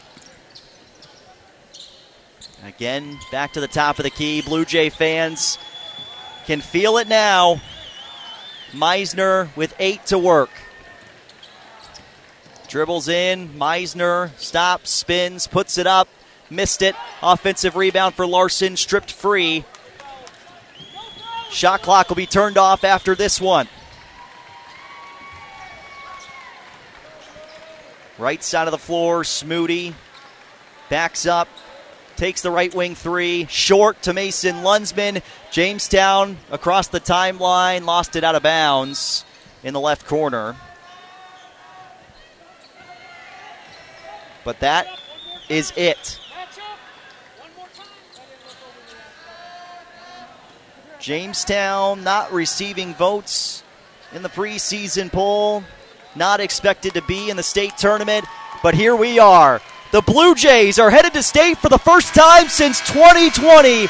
again 2.65 3.17
back 3.31 3.53
to 3.53 3.61
the 3.61 3.69
top 3.69 4.01
of 4.01 4.03
the 4.03 4.11
key. 4.11 4.43
Blue 4.43 4.65
Jay 4.65 4.91
fans 4.91 5.57
can 6.47 6.61
feel 6.61 6.99
it 6.99 7.07
now. 7.07 7.61
Meisner 8.73 9.55
with 9.55 9.73
eight 9.79 10.05
to 10.07 10.19
work. 10.19 10.51
Dribbles 12.67 13.07
in. 13.07 13.51
Meisner 13.51 14.37
stops, 14.37 14.91
spins, 14.91 15.47
puts 15.47 15.79
it 15.79 15.87
up, 15.87 16.09
missed 16.51 16.83
it. 16.83 16.97
Offensive 17.23 17.77
rebound 17.77 18.17
for 18.17 18.27
Larson, 18.27 18.77
stripped 18.77 19.13
free. 19.13 19.65
Shot 21.53 21.83
clock 21.83 22.09
will 22.09 22.17
be 22.17 22.27
turned 22.27 22.57
off 22.57 22.83
after 22.83 23.15
this 23.15 23.39
one. 23.39 23.69
Right 28.19 28.43
side 28.43 28.67
of 28.67 28.73
the 28.73 28.79
floor, 28.79 29.23
Smoody 29.23 29.93
backs 30.89 31.27
up, 31.27 31.49
takes 32.17 32.41
the 32.41 32.51
right 32.51 32.75
wing 32.75 32.95
three, 32.95 33.47
short 33.51 34.01
to 34.03 34.15
Mason 34.15 34.57
Lunsman. 34.63 35.23
Jamestown 35.51 36.39
across 36.51 36.89
the 36.89 37.01
timeline, 37.01 37.85
lost 37.85 38.17
it 38.17 38.25
out 38.25 38.35
of 38.35 38.43
bounds 38.43 39.25
in 39.63 39.75
the 39.75 39.81
left 39.81 40.07
corner. 40.07 40.57
But 44.43 44.61
that 44.61 44.87
is 45.51 45.73
it. 45.77 46.19
Jamestown 51.03 52.05
not 52.05 52.33
receiving 52.33 52.95
votes 52.95 53.65
in 54.13 54.23
the 54.23 54.29
preseason 54.29 55.11
poll, 55.11 55.65
not 56.15 56.39
expected 56.39 56.95
to 56.95 57.03
be 57.03 57.29
in 57.29 57.37
the 57.37 57.43
state 57.43 57.77
tournament, 57.77 58.25
but 58.63 58.73
here 58.73 58.95
we 58.95 59.19
are. 59.19 59.61
The 59.91 60.01
Blue 60.01 60.37
Jays 60.37 60.79
are 60.79 60.91
headed 60.91 61.13
to 61.15 61.23
state 61.25 61.59
for 61.59 61.69
the 61.69 61.79
first 61.79 62.15
time 62.15 62.47
since 62.47 62.79
2020. 62.87 63.89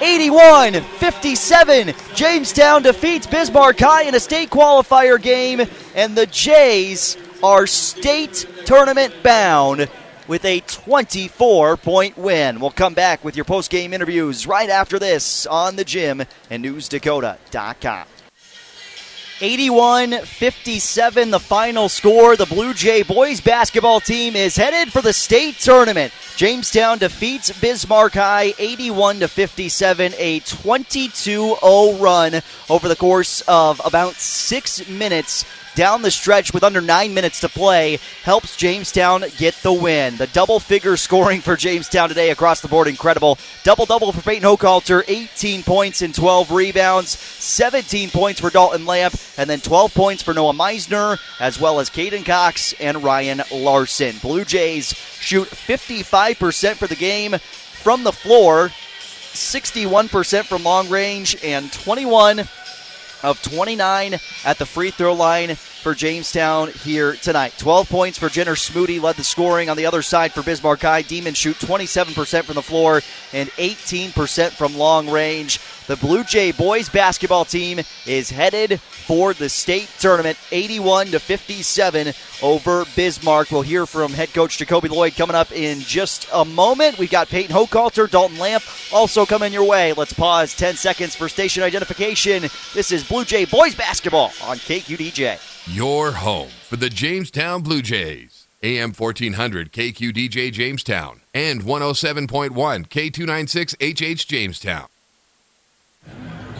81 0.00 0.74
57. 0.74 1.94
Jamestown 2.14 2.82
defeats 2.82 3.26
Bismarck 3.26 3.78
High 3.78 4.04
in 4.04 4.14
a 4.14 4.20
state 4.20 4.50
qualifier 4.50 5.20
game, 5.20 5.62
and 5.96 6.16
the 6.16 6.26
Jays 6.26 7.16
are 7.42 7.66
state 7.66 8.46
tournament 8.64 9.14
bound 9.24 9.88
with 10.28 10.44
a 10.44 10.60
24 10.60 11.76
point 11.76 12.16
win. 12.16 12.60
We'll 12.60 12.70
come 12.70 12.94
back 12.94 13.24
with 13.24 13.36
your 13.36 13.44
post 13.44 13.70
game 13.70 13.92
interviews 13.92 14.46
right 14.46 14.70
after 14.70 14.98
this 14.98 15.46
on 15.46 15.76
the 15.76 15.84
gym 15.84 16.22
and 16.50 16.64
newsdakota.com. 16.64 18.06
81 19.42 20.12
57, 20.20 21.30
the 21.30 21.40
final 21.40 21.88
score. 21.88 22.36
The 22.36 22.46
Blue 22.46 22.72
Jay 22.72 23.02
boys 23.02 23.40
basketball 23.40 23.98
team 23.98 24.36
is 24.36 24.54
headed 24.54 24.92
for 24.92 25.02
the 25.02 25.12
state 25.12 25.58
tournament. 25.58 26.12
Jamestown 26.36 26.98
defeats 26.98 27.50
Bismarck 27.60 28.12
High 28.12 28.54
81 28.56 29.18
57, 29.26 30.12
a 30.16 30.38
22 30.40 31.56
0 31.60 31.92
run 31.98 32.40
over 32.70 32.88
the 32.88 32.94
course 32.94 33.42
of 33.48 33.80
about 33.84 34.14
six 34.14 34.88
minutes 34.88 35.44
down 35.74 36.02
the 36.02 36.10
stretch 36.10 36.52
with 36.52 36.64
under 36.64 36.80
nine 36.80 37.14
minutes 37.14 37.40
to 37.40 37.48
play 37.48 37.98
helps 38.22 38.56
Jamestown 38.56 39.24
get 39.36 39.54
the 39.62 39.72
win. 39.72 40.16
The 40.16 40.26
double 40.28 40.60
figure 40.60 40.96
scoring 40.96 41.40
for 41.40 41.56
Jamestown 41.56 42.08
today 42.08 42.30
across 42.30 42.60
the 42.60 42.68
board, 42.68 42.88
incredible. 42.88 43.38
Double 43.64 43.86
double 43.86 44.12
for 44.12 44.22
Peyton 44.22 44.48
Hochhalter, 44.48 45.02
18 45.06 45.62
points 45.62 46.02
and 46.02 46.14
12 46.14 46.50
rebounds, 46.50 47.10
17 47.10 48.10
points 48.10 48.40
for 48.40 48.50
Dalton 48.50 48.86
Lamp, 48.86 49.14
and 49.36 49.48
then 49.48 49.60
12 49.60 49.94
points 49.94 50.22
for 50.22 50.34
Noah 50.34 50.52
Meisner, 50.52 51.18
as 51.40 51.60
well 51.60 51.80
as 51.80 51.90
Caden 51.90 52.24
Cox 52.24 52.72
and 52.74 53.02
Ryan 53.02 53.42
Larson. 53.50 54.16
Blue 54.18 54.44
Jays 54.44 54.94
shoot 55.20 55.48
55% 55.48 56.74
for 56.74 56.86
the 56.86 56.96
game 56.96 57.36
from 57.38 58.04
the 58.04 58.12
floor, 58.12 58.68
61% 59.32 60.44
from 60.44 60.62
long 60.62 60.88
range, 60.88 61.36
and 61.42 61.72
21 61.72 62.48
of 63.22 63.42
29 63.42 64.14
at 64.44 64.58
the 64.58 64.66
free 64.66 64.90
throw 64.90 65.14
line 65.14 65.54
for 65.82 65.94
Jamestown 65.94 66.70
here 66.70 67.14
tonight. 67.14 67.54
12 67.58 67.88
points 67.88 68.18
for 68.18 68.28
Jenner 68.28 68.54
Smoody 68.54 69.02
led 69.02 69.16
the 69.16 69.24
scoring 69.24 69.68
on 69.68 69.76
the 69.76 69.86
other 69.86 70.02
side 70.02 70.32
for 70.32 70.42
Bismarck 70.42 70.80
High. 70.80 71.02
Demon 71.02 71.34
shoot 71.34 71.56
27% 71.56 72.44
from 72.44 72.54
the 72.54 72.62
floor 72.62 73.02
and 73.32 73.48
18% 73.50 74.50
from 74.50 74.76
long 74.76 75.10
range. 75.10 75.58
The 75.88 75.96
Blue 75.96 76.22
Jay 76.22 76.52
boys 76.52 76.88
basketball 76.88 77.44
team 77.44 77.80
is 78.06 78.30
headed 78.30 78.80
for 78.80 79.34
the 79.34 79.48
state 79.48 79.90
tournament 79.98 80.38
81 80.52 81.08
to 81.08 81.18
57 81.18 82.12
over 82.40 82.84
Bismarck. 82.94 83.50
We'll 83.50 83.62
hear 83.62 83.84
from 83.84 84.12
head 84.12 84.32
coach 84.32 84.58
Jacoby 84.58 84.88
Lloyd 84.88 85.16
coming 85.16 85.34
up 85.34 85.50
in 85.50 85.80
just 85.80 86.28
a 86.32 86.44
moment. 86.44 86.98
We've 86.98 87.10
got 87.10 87.28
Peyton 87.28 87.54
Hochhalter, 87.54 88.08
Dalton 88.08 88.38
Lamp 88.38 88.62
also 88.92 89.26
coming 89.26 89.52
your 89.52 89.64
way. 89.64 89.92
Let's 89.92 90.12
pause 90.12 90.54
10 90.54 90.76
seconds 90.76 91.16
for 91.16 91.28
station 91.28 91.64
identification. 91.64 92.42
This 92.74 92.92
is 92.92 93.02
Blue 93.12 93.26
Jay 93.26 93.44
boys 93.44 93.74
basketball 93.74 94.32
on 94.42 94.56
KQDJ. 94.56 95.76
Your 95.76 96.12
home 96.12 96.48
for 96.48 96.76
the 96.76 96.88
Jamestown 96.88 97.60
Blue 97.60 97.82
Jays. 97.82 98.48
AM 98.62 98.94
1400 98.94 99.70
KQDJ 99.70 100.50
Jamestown 100.50 101.20
and 101.34 101.60
107.1 101.60 102.48
K296 102.88 104.16
HH 104.16 104.26
Jamestown. 104.26 104.86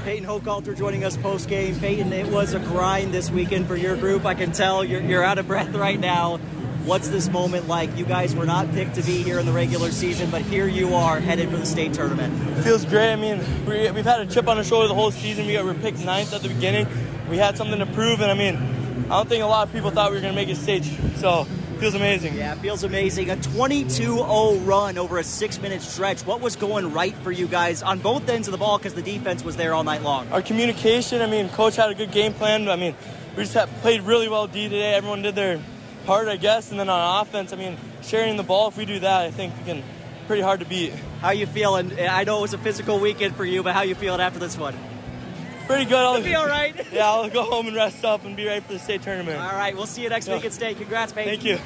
Peyton 0.05 0.29
Hochhalter 0.29 0.77
joining 0.77 1.05
us 1.05 1.17
post 1.17 1.49
game. 1.49 1.75
Peyton, 1.81 2.13
it 2.13 2.27
was 2.27 2.53
a 2.53 2.59
grind 2.59 3.15
this 3.15 3.31
weekend 3.31 3.67
for 3.67 3.77
your 3.77 3.97
group. 3.97 4.27
I 4.27 4.35
can 4.35 4.53
tell 4.53 4.85
you're, 4.85 5.01
you're 5.01 5.25
out 5.25 5.39
of 5.39 5.47
breath 5.47 5.75
right 5.75 5.99
now. 5.99 6.39
What's 6.85 7.09
this 7.09 7.29
moment 7.29 7.69
like? 7.69 7.97
You 7.97 8.05
guys 8.05 8.35
were 8.35 8.45
not 8.45 8.73
picked 8.73 8.97
to 8.97 9.03
be 9.03 9.23
here 9.23 9.39
in 9.39 9.47
the 9.47 9.53
regular 9.53 9.93
season, 9.93 10.31
but 10.31 10.43
here 10.43 10.67
you 10.67 10.95
are 10.95 11.21
headed 11.21 11.49
for 11.49 11.57
the 11.57 11.65
state 11.65 11.95
tournament. 11.95 12.59
feels 12.65 12.85
great. 12.85 13.13
I 13.13 13.17
mean, 13.17 13.39
we, 13.67 13.89
we've 13.93 14.05
had 14.05 14.21
a 14.21 14.27
chip 14.27 14.49
on 14.49 14.59
our 14.59 14.65
shoulder 14.65 14.89
the 14.89 14.95
whole 14.95 15.13
season. 15.13 15.47
We, 15.47 15.53
got, 15.53 15.65
we 15.65 15.71
were 15.73 15.79
picked 15.79 16.05
ninth 16.05 16.35
at 16.35 16.43
the 16.43 16.49
beginning. 16.49 16.89
We 17.31 17.39
had 17.39 17.57
something 17.57 17.79
to 17.79 17.87
prove, 17.87 18.21
and 18.21 18.33
I 18.33 18.35
mean, 18.35 18.57
I 19.07 19.17
don't 19.17 19.29
think 19.29 19.45
a 19.45 19.47
lot 19.47 19.69
of 19.69 19.73
people 19.73 19.93
thought 19.93 20.11
we 20.11 20.17
were 20.17 20.23
going 20.23 20.35
to 20.35 20.41
make 20.41 20.49
it 20.49 20.57
state. 20.57 20.83
So 21.17 21.47
feels 21.79 21.95
amazing. 21.95 22.35
Yeah, 22.35 22.53
it 22.53 22.59
feels 22.59 22.83
amazing. 22.83 23.31
A 23.31 23.37
22-0 23.37 24.67
run 24.67 24.99
over 24.99 25.19
a 25.19 25.25
six-minute 25.25 25.83
stretch. 25.83 26.23
What 26.23 26.41
was 26.41 26.57
going 26.57 26.93
right 26.93 27.15
for 27.19 27.31
you 27.31 27.47
guys 27.47 27.83
on 27.83 28.01
both 28.01 28.29
ends 28.29 28.49
of 28.49 28.53
the 28.53 28.59
ball 28.59 28.79
because 28.79 28.95
the 28.95 29.03
defense 29.03 29.45
was 29.45 29.57
there 29.57 29.73
all 29.73 29.85
night 29.85 30.03
long? 30.03 30.29
Our 30.33 30.43
communication. 30.43 31.23
I 31.23 31.27
mean, 31.27 31.49
coach 31.49 31.77
had 31.77 31.91
a 31.91 31.95
good 31.95 32.11
game 32.11 32.35
plan. 32.35 32.69
I 32.69 32.75
mean, 32.75 32.97
we 33.37 33.45
just 33.45 33.55
had, 33.55 33.69
played 33.83 34.03
really 34.03 34.29
well 34.29 34.49
D 34.49 34.69
today. 34.69 34.95
Everyone 34.95 35.23
did 35.23 35.37
their 35.37 35.61
part, 36.05 36.29
I 36.29 36.37
guess. 36.37 36.71
And 36.71 36.79
then 36.81 36.89
on 36.89 37.23
offense, 37.23 37.53
I 37.53 37.57
mean, 37.57 37.77
sharing 38.03 38.37
the 38.37 38.43
ball. 38.43 38.69
If 38.69 38.77
we 38.77 38.85
do 38.85 39.01
that, 39.01 39.23
I 39.23 39.31
think 39.31 39.57
we 39.59 39.65
can. 39.65 39.83
Pretty 40.29 40.43
hard 40.43 40.61
to 40.61 40.67
beat. 40.67 40.93
How 41.21 41.31
you 41.33 41.47
feeling? 41.47 41.99
I 41.99 42.23
know 42.23 42.39
it 42.39 42.43
was 42.43 42.55
a 42.55 42.59
physical 42.59 43.01
weekend 43.01 43.35
for 43.35 43.45
you, 43.45 43.63
but 43.65 43.75
how 43.75 43.83
you 43.83 43.97
feeling 43.97 44.21
after 44.21 44.39
this 44.39 44.57
one? 44.57 44.75
Pretty 45.67 45.85
good. 45.85 45.97
I'll 45.97 46.23
be 46.23 46.35
all 46.37 46.47
right. 46.47 46.75
Yeah, 46.93 47.07
I'll 47.11 47.29
go 47.29 47.43
home 47.43 47.67
and 47.67 47.75
rest 47.75 48.05
up 48.05 48.25
and 48.25 48.37
be 48.37 48.47
ready 48.47 48.61
for 48.61 48.73
the 48.73 48.79
state 48.79 49.03
tournament. 49.03 49.39
All 49.41 49.53
right, 49.53 49.75
we'll 49.77 49.85
see 49.87 50.03
you 50.03 50.09
next 50.09 50.29
Yeah. 50.29 50.37
week 50.37 50.45
at 50.45 50.53
state. 50.53 50.77
Congrats, 50.79 51.13
Peyton. 51.13 51.33
Thank 51.33 51.45
you. 51.45 51.59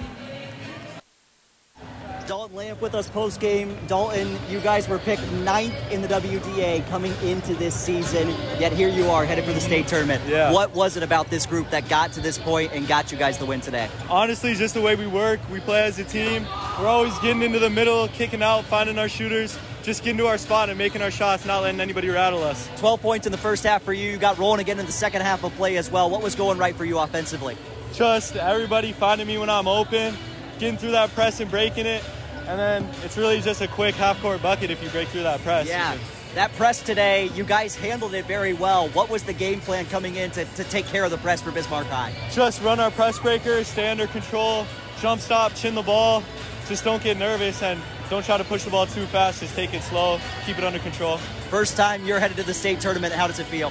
Dalton 2.26 2.56
Lamp 2.56 2.80
with 2.80 2.94
us 2.94 3.08
post 3.08 3.40
game. 3.40 3.76
Dalton, 3.86 4.36
you 4.48 4.58
guys 4.60 4.88
were 4.88 4.98
picked 4.98 5.30
ninth 5.32 5.74
in 5.92 6.02
the 6.02 6.08
WDA 6.08 6.86
coming 6.88 7.12
into 7.22 7.54
this 7.54 7.74
season, 7.74 8.28
yet 8.58 8.72
here 8.72 8.88
you 8.88 9.08
are 9.08 9.24
headed 9.24 9.44
for 9.44 9.52
the 9.52 9.60
state 9.60 9.86
tournament. 9.86 10.22
Yeah. 10.26 10.52
What 10.52 10.74
was 10.74 10.96
it 10.96 11.02
about 11.02 11.30
this 11.30 11.46
group 11.46 11.70
that 11.70 11.88
got 11.88 12.12
to 12.14 12.20
this 12.20 12.36
point 12.36 12.72
and 12.72 12.88
got 12.88 13.12
you 13.12 13.18
guys 13.18 13.38
the 13.38 13.46
win 13.46 13.60
today? 13.60 13.88
Honestly, 14.10 14.54
just 14.54 14.74
the 14.74 14.80
way 14.80 14.96
we 14.96 15.06
work. 15.06 15.38
We 15.50 15.60
play 15.60 15.84
as 15.84 15.98
a 15.98 16.04
team. 16.04 16.44
We're 16.80 16.88
always 16.88 17.16
getting 17.20 17.42
into 17.42 17.60
the 17.60 17.70
middle, 17.70 18.08
kicking 18.08 18.42
out, 18.42 18.64
finding 18.64 18.98
our 18.98 19.08
shooters, 19.08 19.56
just 19.82 20.02
getting 20.02 20.18
to 20.18 20.26
our 20.26 20.38
spot 20.38 20.68
and 20.68 20.76
making 20.76 21.02
our 21.02 21.12
shots, 21.12 21.44
not 21.46 21.62
letting 21.62 21.80
anybody 21.80 22.08
rattle 22.08 22.42
us. 22.42 22.68
12 22.78 23.00
points 23.00 23.26
in 23.26 23.32
the 23.32 23.38
first 23.38 23.62
half 23.62 23.82
for 23.82 23.92
you. 23.92 24.10
You 24.10 24.16
got 24.16 24.36
rolling 24.36 24.60
again 24.60 24.80
in 24.80 24.86
the 24.86 24.92
second 24.92 25.22
half 25.22 25.44
of 25.44 25.54
play 25.54 25.76
as 25.76 25.90
well. 25.90 26.10
What 26.10 26.22
was 26.22 26.34
going 26.34 26.58
right 26.58 26.74
for 26.74 26.84
you 26.84 26.98
offensively? 26.98 27.56
Just 27.92 28.36
everybody 28.36 28.92
finding 28.92 29.26
me 29.26 29.38
when 29.38 29.48
I'm 29.48 29.68
open, 29.68 30.16
getting 30.58 30.76
through 30.78 30.92
that 30.92 31.10
press 31.14 31.40
and 31.40 31.50
breaking 31.50 31.86
it. 31.86 32.02
And 32.46 32.58
then 32.58 32.88
it's 33.02 33.16
really 33.16 33.40
just 33.40 33.60
a 33.60 33.68
quick 33.68 33.94
half 33.96 34.20
court 34.20 34.40
bucket 34.42 34.70
if 34.70 34.82
you 34.82 34.88
break 34.90 35.08
through 35.08 35.24
that 35.24 35.40
press. 35.42 35.66
Yeah. 35.68 35.96
That 36.34 36.52
press 36.52 36.82
today, 36.82 37.26
you 37.34 37.44
guys 37.44 37.74
handled 37.74 38.12
it 38.14 38.26
very 38.26 38.52
well. 38.52 38.88
What 38.90 39.08
was 39.08 39.22
the 39.22 39.32
game 39.32 39.60
plan 39.60 39.86
coming 39.86 40.16
in 40.16 40.30
to, 40.32 40.44
to 40.44 40.64
take 40.64 40.84
care 40.86 41.02
of 41.04 41.10
the 41.10 41.16
press 41.18 41.40
for 41.40 41.50
Bismarck 41.50 41.86
High? 41.86 42.12
Just 42.30 42.62
run 42.62 42.78
our 42.78 42.90
press 42.90 43.18
breaker, 43.18 43.64
stay 43.64 43.88
under 43.90 44.06
control, 44.06 44.66
jump 45.00 45.20
stop, 45.22 45.54
chin 45.54 45.74
the 45.74 45.82
ball. 45.82 46.22
Just 46.68 46.84
don't 46.84 47.02
get 47.02 47.16
nervous 47.16 47.62
and 47.62 47.80
don't 48.10 48.24
try 48.24 48.36
to 48.36 48.44
push 48.44 48.64
the 48.64 48.70
ball 48.70 48.86
too 48.86 49.06
fast. 49.06 49.40
Just 49.40 49.54
take 49.54 49.72
it 49.72 49.82
slow, 49.82 50.20
keep 50.44 50.58
it 50.58 50.64
under 50.64 50.78
control. 50.80 51.16
First 51.48 51.76
time 51.76 52.04
you're 52.04 52.20
headed 52.20 52.36
to 52.36 52.42
the 52.42 52.54
state 52.54 52.80
tournament. 52.80 53.12
How 53.14 53.26
does 53.26 53.38
it 53.38 53.46
feel? 53.46 53.70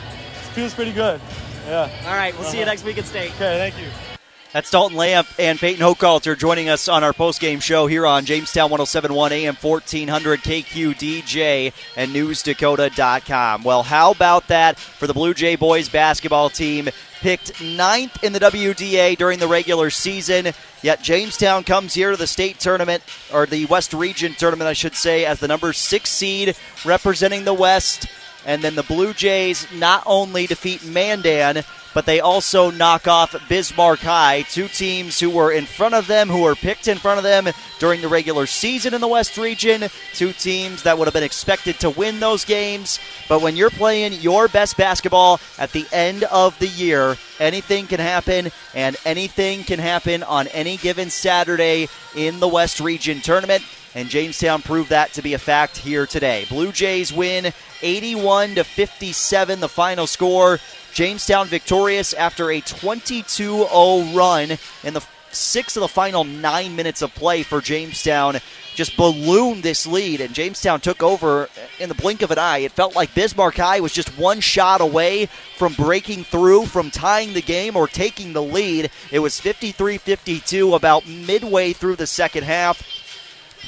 feels 0.56 0.74
pretty 0.74 0.94
good. 0.94 1.20
Yeah. 1.68 1.90
All 2.08 2.16
right, 2.16 2.34
we'll 2.40 2.50
see 2.50 2.58
you 2.58 2.64
Uh-huh. 2.64 2.72
next 2.72 2.84
week 2.86 2.98
at 2.98 3.06
state. 3.06 3.30
Okay, 3.32 3.58
thank 3.58 3.78
you. 3.78 4.15
That's 4.56 4.72
Dalton 4.72 4.96
Lamp 4.96 5.28
and 5.38 5.60
Peyton 5.60 5.86
Hochhalter 5.86 6.38
joining 6.38 6.70
us 6.70 6.88
on 6.88 7.04
our 7.04 7.12
post-game 7.12 7.60
show 7.60 7.88
here 7.88 8.08
on 8.08 8.24
Jamestown 8.24 8.72
1071 8.72 9.34
AM 9.34 9.56
1400 9.56 10.40
KQDJ 10.44 11.74
and 11.98 12.16
NewsDakota.com. 12.16 13.64
Well, 13.66 13.84
how 13.84 14.12
about 14.12 14.48
that 14.48 14.80
for 14.80 15.08
the 15.08 15.14
Blue 15.14 15.34
Jay 15.34 15.58
boys 15.58 15.90
basketball 15.90 16.50
team? 16.50 16.88
Picked 17.20 17.62
ninth 17.62 18.24
in 18.24 18.32
the 18.32 18.40
WDA 18.40 19.18
during 19.18 19.40
the 19.40 19.48
regular 19.50 19.90
season, 19.90 20.54
yet 20.82 21.02
Jamestown 21.02 21.66
comes 21.66 21.94
here 21.94 22.12
to 22.12 22.18
the 22.18 22.26
state 22.26 22.58
tournament, 22.58 23.04
or 23.34 23.46
the 23.46 23.66
West 23.66 23.94
Region 23.94 24.36
tournament, 24.36 24.70
I 24.70 24.74
should 24.74 24.96
say, 24.96 25.26
as 25.26 25.42
the 25.42 25.50
number 25.50 25.74
six 25.74 26.10
seed 26.10 26.56
representing 26.86 27.44
the 27.44 27.54
West. 27.54 28.08
And 28.46 28.62
then 28.62 28.76
the 28.76 28.84
Blue 28.84 29.14
Jays 29.14 29.68
not 29.74 30.04
only 30.06 30.48
defeat 30.48 30.86
Mandan, 30.86 31.66
but 31.96 32.06
they 32.06 32.20
also 32.20 32.70
knock 32.70 33.08
off 33.08 33.34
Bismarck 33.48 34.02
High, 34.02 34.42
two 34.44 34.68
teams 34.68 35.18
who 35.18 35.30
were 35.30 35.54
in 35.54 35.66
front 35.66 35.96
of 35.96 36.08
them, 36.08 36.28
who 36.28 36.42
were 36.42 36.54
picked 36.54 36.90
in 36.90 36.98
front 36.98 37.18
of 37.18 37.24
them 37.24 37.48
during 37.80 38.02
the 38.02 38.10
regular 38.10 38.46
season 38.46 38.94
in 38.94 39.00
the 39.00 39.08
West 39.08 39.38
region, 39.38 39.86
two 40.14 40.34
teams 40.34 40.84
that 40.84 40.98
would 40.98 41.08
have 41.08 41.14
been 41.14 41.24
expected 41.24 41.80
to 41.80 41.90
win 41.90 42.20
those 42.20 42.44
games. 42.44 43.00
But 43.30 43.42
when 43.42 43.56
you're 43.56 43.70
playing 43.70 44.14
your 44.22 44.50
best 44.50 44.76
basketball 44.76 45.40
at 45.58 45.72
the 45.72 45.88
end 45.94 46.26
of 46.26 46.60
the 46.60 46.68
year, 46.68 47.16
anything 47.40 47.88
can 47.88 48.02
happen, 48.02 48.52
and 48.76 48.98
anything 49.06 49.64
can 49.64 49.80
happen 49.80 50.22
on 50.24 50.48
any 50.48 50.76
given 50.76 51.10
Saturday 51.10 51.88
in 52.14 52.42
the 52.42 52.48
West 52.48 52.82
region 52.82 53.22
tournament 53.22 53.64
and 53.96 54.10
Jamestown 54.10 54.62
proved 54.62 54.90
that 54.90 55.14
to 55.14 55.22
be 55.22 55.34
a 55.34 55.40
fact 55.40 55.78
here 55.78 56.06
today. 56.06 56.46
Blue 56.50 56.74
Jays 56.74 57.14
win 57.14 57.54
81 57.82 58.56
to 58.56 58.64
57 58.64 59.60
the 59.62 59.70
final 59.70 60.06
score. 60.06 60.60
Jamestown 60.94 61.48
victorious 61.48 62.14
after 62.14 62.52
a 62.52 62.60
22 62.62 63.66
0 63.66 64.14
run 64.14 64.58
in 64.84 64.94
the 64.94 65.04
six 65.32 65.76
of 65.76 65.82
the 65.82 65.88
final 65.88 66.24
nine 66.24 66.76
minutes 66.76 67.02
of 67.02 67.14
play 67.16 67.44
for 67.44 67.62
Jamestown. 67.62 68.38
Just 68.76 68.98
ballooned 68.98 69.64
this 69.64 69.88
lead, 69.88 70.20
and 70.20 70.34
Jamestown 70.34 70.82
took 70.82 71.02
over 71.02 71.48
in 71.80 71.88
the 71.88 71.96
blink 71.96 72.22
of 72.22 72.32
an 72.32 72.40
eye. 72.40 72.60
It 72.60 72.74
felt 72.74 72.94
like 72.94 73.16
Bismarck 73.16 73.56
High 73.56 73.80
was 73.80 73.94
just 73.94 74.18
one 74.18 74.42
shot 74.42 74.82
away 74.82 75.28
from 75.58 75.74
breaking 75.74 76.26
through, 76.26 76.66
from 76.66 76.92
tying 76.92 77.34
the 77.34 77.42
game, 77.42 77.78
or 77.78 77.88
taking 77.88 78.34
the 78.34 78.44
lead. 78.44 78.92
It 79.12 79.20
was 79.20 79.40
53 79.40 79.98
52 79.98 80.76
about 80.76 81.08
midway 81.08 81.72
through 81.72 81.96
the 81.96 82.08
second 82.08 82.44
half. 82.44 82.84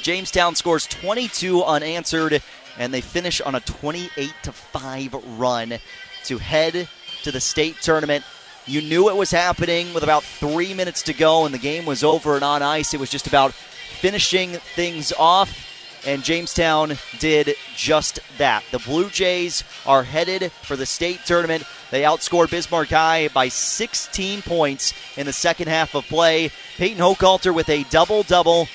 Jamestown 0.02 0.54
scores 0.54 0.86
22 0.86 1.64
unanswered, 1.64 2.42
and 2.78 2.92
they 2.92 3.00
finish 3.00 3.40
on 3.40 3.54
a 3.54 3.60
28 3.60 4.32
5 4.42 5.38
run 5.38 5.78
to 6.24 6.38
head 6.38 6.88
to 7.22 7.32
the 7.32 7.40
state 7.40 7.76
tournament. 7.80 8.24
You 8.66 8.82
knew 8.82 9.08
it 9.08 9.16
was 9.16 9.30
happening 9.30 9.94
with 9.94 10.02
about 10.02 10.22
three 10.22 10.74
minutes 10.74 11.02
to 11.04 11.14
go, 11.14 11.46
and 11.46 11.54
the 11.54 11.58
game 11.58 11.86
was 11.86 12.04
over 12.04 12.34
and 12.34 12.44
on 12.44 12.62
ice. 12.62 12.92
It 12.92 13.00
was 13.00 13.10
just 13.10 13.26
about 13.26 13.54
finishing 13.54 14.50
things 14.74 15.12
off, 15.18 15.66
and 16.06 16.22
Jamestown 16.22 16.98
did 17.18 17.54
just 17.74 18.20
that. 18.36 18.62
The 18.70 18.78
Blue 18.78 19.08
Jays 19.08 19.64
are 19.86 20.02
headed 20.02 20.52
for 20.62 20.76
the 20.76 20.86
state 20.86 21.20
tournament. 21.24 21.64
They 21.90 22.02
outscored 22.02 22.50
Bismarck 22.50 22.90
High 22.90 23.28
by 23.28 23.48
16 23.48 24.42
points 24.42 24.92
in 25.16 25.26
the 25.26 25.32
second 25.32 25.68
half 25.68 25.94
of 25.94 26.04
play. 26.04 26.50
Peyton 26.76 26.98
Hochhalter 26.98 27.54
with 27.54 27.70
a 27.70 27.84
double 27.84 28.22
double 28.22 28.68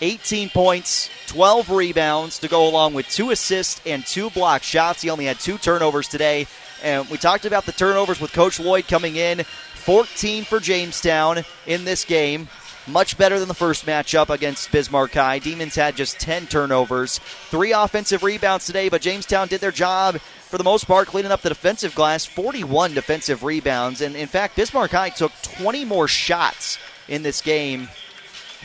18 0.00 0.50
points, 0.50 1.10
12 1.28 1.70
rebounds 1.70 2.38
to 2.40 2.48
go 2.48 2.68
along 2.68 2.94
with 2.94 3.08
two 3.08 3.30
assists 3.30 3.80
and 3.86 4.04
two 4.04 4.30
block 4.30 4.62
shots. 4.62 5.02
He 5.02 5.10
only 5.10 5.24
had 5.24 5.40
two 5.40 5.58
turnovers 5.58 6.08
today. 6.08 6.46
And 6.82 7.08
we 7.08 7.16
talked 7.16 7.46
about 7.46 7.64
the 7.64 7.72
turnovers 7.72 8.20
with 8.20 8.32
Coach 8.32 8.60
Lloyd 8.60 8.86
coming 8.86 9.16
in. 9.16 9.44
14 9.74 10.44
for 10.44 10.60
Jamestown 10.60 11.44
in 11.66 11.84
this 11.84 12.04
game. 12.04 12.48
Much 12.88 13.18
better 13.18 13.38
than 13.38 13.48
the 13.48 13.54
first 13.54 13.86
matchup 13.86 14.30
against 14.30 14.70
Bismarck 14.70 15.12
High. 15.12 15.40
Demons 15.40 15.74
had 15.74 15.96
just 15.96 16.20
10 16.20 16.46
turnovers, 16.46 17.18
three 17.50 17.72
offensive 17.72 18.22
rebounds 18.22 18.66
today, 18.66 18.88
but 18.88 19.02
Jamestown 19.02 19.48
did 19.48 19.60
their 19.60 19.72
job 19.72 20.18
for 20.18 20.58
the 20.58 20.64
most 20.64 20.86
part, 20.86 21.08
cleaning 21.08 21.32
up 21.32 21.42
the 21.42 21.48
defensive 21.48 21.94
glass. 21.96 22.24
41 22.24 22.94
defensive 22.94 23.42
rebounds. 23.42 24.00
And 24.02 24.14
in 24.14 24.28
fact, 24.28 24.54
Bismarck 24.54 24.92
High 24.92 25.08
took 25.08 25.32
20 25.42 25.84
more 25.84 26.06
shots 26.06 26.78
in 27.08 27.22
this 27.22 27.40
game 27.40 27.88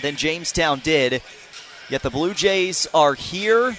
than 0.01 0.15
Jamestown 0.15 0.79
did. 0.79 1.21
Yet 1.89 2.03
the 2.03 2.09
Blue 2.09 2.33
Jays 2.33 2.87
are 2.93 3.13
here 3.13 3.75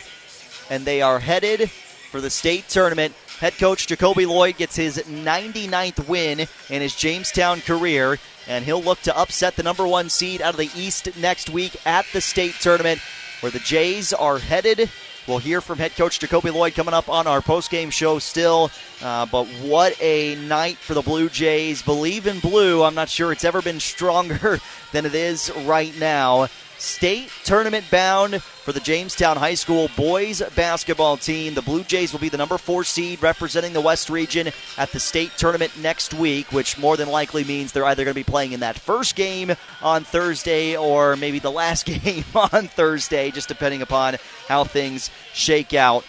and 0.70 0.84
they 0.84 1.02
are 1.02 1.18
headed 1.18 1.70
for 1.70 2.20
the 2.20 2.30
state 2.30 2.68
tournament. 2.68 3.14
Head 3.40 3.58
coach 3.58 3.86
Jacoby 3.86 4.26
Lloyd 4.26 4.56
gets 4.56 4.76
his 4.76 4.98
99th 4.98 6.06
win 6.06 6.40
in 6.40 6.82
his 6.82 6.94
Jamestown 6.94 7.60
career, 7.60 8.18
and 8.46 8.64
he'll 8.64 8.82
look 8.82 9.00
to 9.02 9.18
upset 9.18 9.56
the 9.56 9.62
number 9.62 9.86
one 9.86 10.08
seed 10.08 10.40
out 10.40 10.54
of 10.54 10.58
the 10.58 10.70
East 10.76 11.16
next 11.18 11.50
week 11.50 11.74
at 11.84 12.06
the 12.12 12.20
state 12.20 12.54
tournament, 12.60 13.00
where 13.40 13.50
the 13.50 13.58
Jays 13.58 14.12
are 14.12 14.38
headed. 14.38 14.90
We'll 15.28 15.38
hear 15.38 15.60
from 15.60 15.78
head 15.78 15.94
coach 15.94 16.18
Jacoby 16.18 16.50
Lloyd 16.50 16.74
coming 16.74 16.94
up 16.94 17.08
on 17.08 17.26
our 17.26 17.40
post-game 17.40 17.90
show 17.90 18.18
still. 18.18 18.70
Uh, 19.00 19.26
but 19.26 19.46
what 19.62 19.96
a 20.02 20.34
night 20.34 20.78
for 20.78 20.94
the 20.94 21.02
Blue 21.02 21.28
Jays. 21.28 21.80
Believe 21.80 22.26
in 22.26 22.40
blue. 22.40 22.82
I'm 22.82 22.94
not 22.94 23.08
sure 23.08 23.30
it's 23.30 23.44
ever 23.44 23.62
been 23.62 23.78
stronger 23.78 24.58
than 24.92 25.06
it 25.06 25.14
is 25.14 25.52
right 25.64 25.96
now 25.98 26.48
state 26.82 27.30
tournament 27.44 27.84
bound 27.90 28.42
for 28.42 28.72
the 28.72 28.80
Jamestown 28.80 29.36
High 29.36 29.54
School 29.54 29.88
boys 29.96 30.42
basketball 30.56 31.16
team. 31.16 31.54
The 31.54 31.62
Blue 31.62 31.84
Jays 31.84 32.12
will 32.12 32.20
be 32.20 32.28
the 32.28 32.36
number 32.36 32.58
four 32.58 32.82
seed 32.82 33.22
representing 33.22 33.72
the 33.72 33.80
West 33.80 34.10
region 34.10 34.50
at 34.76 34.90
the 34.90 34.98
state 34.98 35.30
tournament 35.36 35.72
next 35.78 36.12
week, 36.12 36.50
which 36.50 36.76
more 36.78 36.96
than 36.96 37.08
likely 37.08 37.44
means 37.44 37.70
they're 37.70 37.84
either 37.84 38.04
going 38.04 38.14
to 38.14 38.18
be 38.18 38.24
playing 38.24 38.52
in 38.52 38.60
that 38.60 38.78
first 38.78 39.14
game 39.14 39.52
on 39.80 40.02
Thursday 40.02 40.76
or 40.76 41.14
maybe 41.14 41.38
the 41.38 41.52
last 41.52 41.86
game 42.02 42.24
on 42.34 42.66
Thursday, 42.66 43.30
just 43.30 43.48
depending 43.48 43.82
upon 43.82 44.16
how 44.48 44.64
things 44.64 45.10
shake 45.32 45.74
out. 45.74 46.04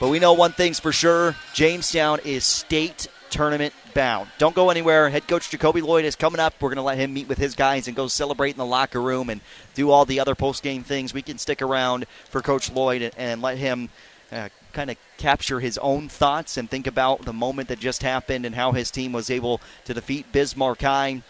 But 0.00 0.08
we 0.08 0.18
know 0.18 0.32
one 0.32 0.52
thing's 0.52 0.80
for 0.80 0.92
sure 0.92 1.36
Jamestown 1.54 2.20
is 2.24 2.44
state 2.44 3.06
tournament 3.30 3.74
bound. 3.94 4.30
Don't 4.38 4.54
go 4.54 4.70
anywhere. 4.70 5.08
Head 5.08 5.28
coach 5.28 5.50
Jacoby 5.50 5.80
Lloyd 5.80 6.04
is 6.04 6.16
coming 6.16 6.40
up. 6.40 6.54
We're 6.60 6.70
going 6.70 6.76
to 6.76 6.82
let 6.82 6.98
him 6.98 7.12
meet 7.14 7.28
with 7.28 7.38
his 7.38 7.54
guys 7.54 7.86
and 7.86 7.96
go 7.96 8.08
celebrate 8.08 8.50
in 8.50 8.58
the 8.58 8.66
locker 8.66 9.00
room 9.00 9.30
and 9.30 9.40
do 9.74 9.90
all 9.90 10.04
the 10.04 10.20
other 10.20 10.34
post 10.34 10.62
game 10.62 10.82
things. 10.82 11.14
We 11.14 11.22
can 11.22 11.38
stick 11.38 11.62
around 11.62 12.06
for 12.28 12.42
Coach 12.42 12.70
Lloyd 12.70 13.02
and, 13.02 13.14
and 13.16 13.42
let 13.42 13.58
him. 13.58 13.90
Uh, 14.30 14.50
kind 14.74 14.90
of 14.90 14.96
capture 15.16 15.58
his 15.58 15.78
own 15.78 16.06
thoughts 16.06 16.58
and 16.58 16.68
think 16.70 16.86
about 16.86 17.24
the 17.24 17.32
moment 17.32 17.68
that 17.68 17.78
just 17.78 18.02
happened 18.02 18.44
and 18.44 18.54
how 18.54 18.72
his 18.72 18.90
team 18.90 19.10
was 19.10 19.30
able 19.30 19.58
to 19.86 19.94
defeat 19.94 20.30
Bismarck 20.30 20.82
High 20.82 21.22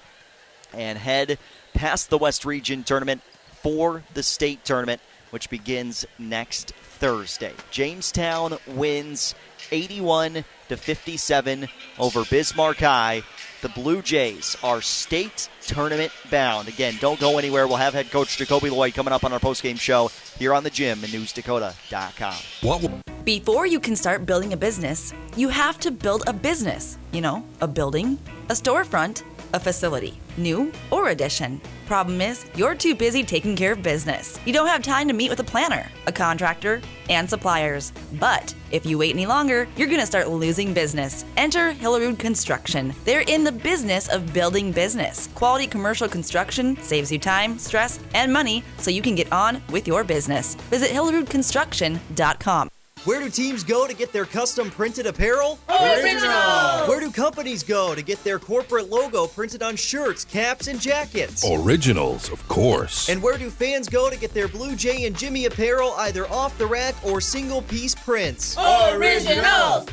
and 0.72 0.98
head 0.98 1.38
past 1.74 2.10
the 2.10 2.18
West 2.18 2.44
Region 2.44 2.82
tournament 2.82 3.22
for 3.62 4.02
the 4.14 4.22
state 4.22 4.64
tournament, 4.64 5.00
which 5.30 5.48
begins 5.48 6.04
next 6.18 6.72
Thursday. 6.72 7.54
Jamestown 7.70 8.58
wins 8.66 9.34
81 9.70 10.44
to 10.68 10.76
57 10.76 11.68
over 11.98 12.24
Bismarck 12.24 12.78
High. 12.78 13.22
The 13.60 13.68
Blue 13.70 14.02
Jays 14.02 14.56
are 14.62 14.80
state 14.80 15.48
tournament 15.62 16.12
bound. 16.30 16.68
Again, 16.68 16.94
don't 17.00 17.18
go 17.18 17.38
anywhere. 17.38 17.66
We'll 17.66 17.76
have 17.76 17.92
head 17.92 18.10
coach 18.10 18.36
Jacoby 18.36 18.70
Lloyd 18.70 18.94
coming 18.94 19.12
up 19.12 19.24
on 19.24 19.32
our 19.32 19.40
postgame 19.40 19.78
show 19.78 20.10
here 20.38 20.54
on 20.54 20.62
the 20.62 20.70
gym 20.70 21.02
and 21.02 21.12
newsdakota.com. 21.12 22.34
What? 22.62 22.90
Before 23.24 23.66
you 23.66 23.80
can 23.80 23.96
start 23.96 24.24
building 24.24 24.52
a 24.52 24.56
business, 24.56 25.12
you 25.36 25.48
have 25.48 25.78
to 25.80 25.90
build 25.90 26.22
a 26.26 26.32
business. 26.32 26.98
You 27.12 27.20
know, 27.20 27.44
a 27.60 27.66
building, 27.68 28.16
a 28.48 28.52
storefront, 28.52 29.22
a 29.52 29.60
facility, 29.60 30.20
new 30.36 30.72
or 30.90 31.08
addition. 31.08 31.60
Problem 31.86 32.20
is, 32.20 32.44
you're 32.54 32.74
too 32.74 32.94
busy 32.94 33.24
taking 33.24 33.56
care 33.56 33.72
of 33.72 33.82
business. 33.82 34.38
You 34.44 34.52
don't 34.52 34.66
have 34.66 34.82
time 34.82 35.08
to 35.08 35.14
meet 35.14 35.30
with 35.30 35.40
a 35.40 35.44
planner, 35.44 35.86
a 36.06 36.12
contractor, 36.12 36.82
and 37.08 37.28
suppliers. 37.28 37.92
But 38.20 38.54
if 38.70 38.84
you 38.84 38.98
wait 38.98 39.14
any 39.14 39.26
longer, 39.26 39.66
you're 39.76 39.88
going 39.88 40.00
to 40.00 40.06
start 40.06 40.28
losing 40.28 40.74
business. 40.74 41.24
Enter 41.36 41.72
Hillerud 41.72 42.18
Construction. 42.18 42.94
They're 43.04 43.22
in 43.22 43.42
the 43.42 43.52
business 43.52 44.08
of 44.08 44.32
building 44.34 44.70
business. 44.70 45.28
Quality 45.34 45.66
commercial 45.66 46.08
construction 46.08 46.76
saves 46.82 47.10
you 47.10 47.18
time, 47.18 47.58
stress, 47.58 47.98
and 48.14 48.32
money 48.32 48.62
so 48.76 48.90
you 48.90 49.02
can 49.02 49.14
get 49.14 49.32
on 49.32 49.62
with 49.70 49.86
your 49.86 50.04
business. 50.04 50.54
Visit 50.70 50.90
hillerudconstruction.com. 50.90 52.68
Where 53.04 53.20
do 53.20 53.30
teams 53.30 53.64
go 53.64 53.86
to 53.86 53.94
get 53.94 54.12
their 54.12 54.24
custom 54.24 54.70
printed 54.70 55.06
apparel? 55.06 55.58
Original! 55.68 56.86
Where 56.86 57.00
do 57.00 57.10
companies 57.10 57.62
go 57.62 57.94
to 57.94 58.02
get 58.02 58.22
their 58.24 58.38
corporate 58.38 58.90
logo 58.90 59.26
printed 59.26 59.62
on 59.62 59.76
shirts, 59.76 60.24
caps, 60.24 60.66
and 60.66 60.80
jackets? 60.80 61.44
Originals, 61.48 62.30
of 62.30 62.46
course. 62.48 63.08
And 63.08 63.22
where 63.22 63.38
do 63.38 63.50
fans 63.50 63.88
go 63.88 64.10
to 64.10 64.18
get 64.18 64.34
their 64.34 64.48
Blue 64.48 64.74
Jay 64.74 65.06
and 65.06 65.16
Jimmy 65.16 65.46
apparel 65.46 65.94
either 65.98 66.28
off 66.28 66.58
the 66.58 66.66
rack 66.66 66.94
or 67.04 67.20
single 67.20 67.62
piece 67.62 67.94
prints? 67.94 68.56
Originals! 68.58 69.88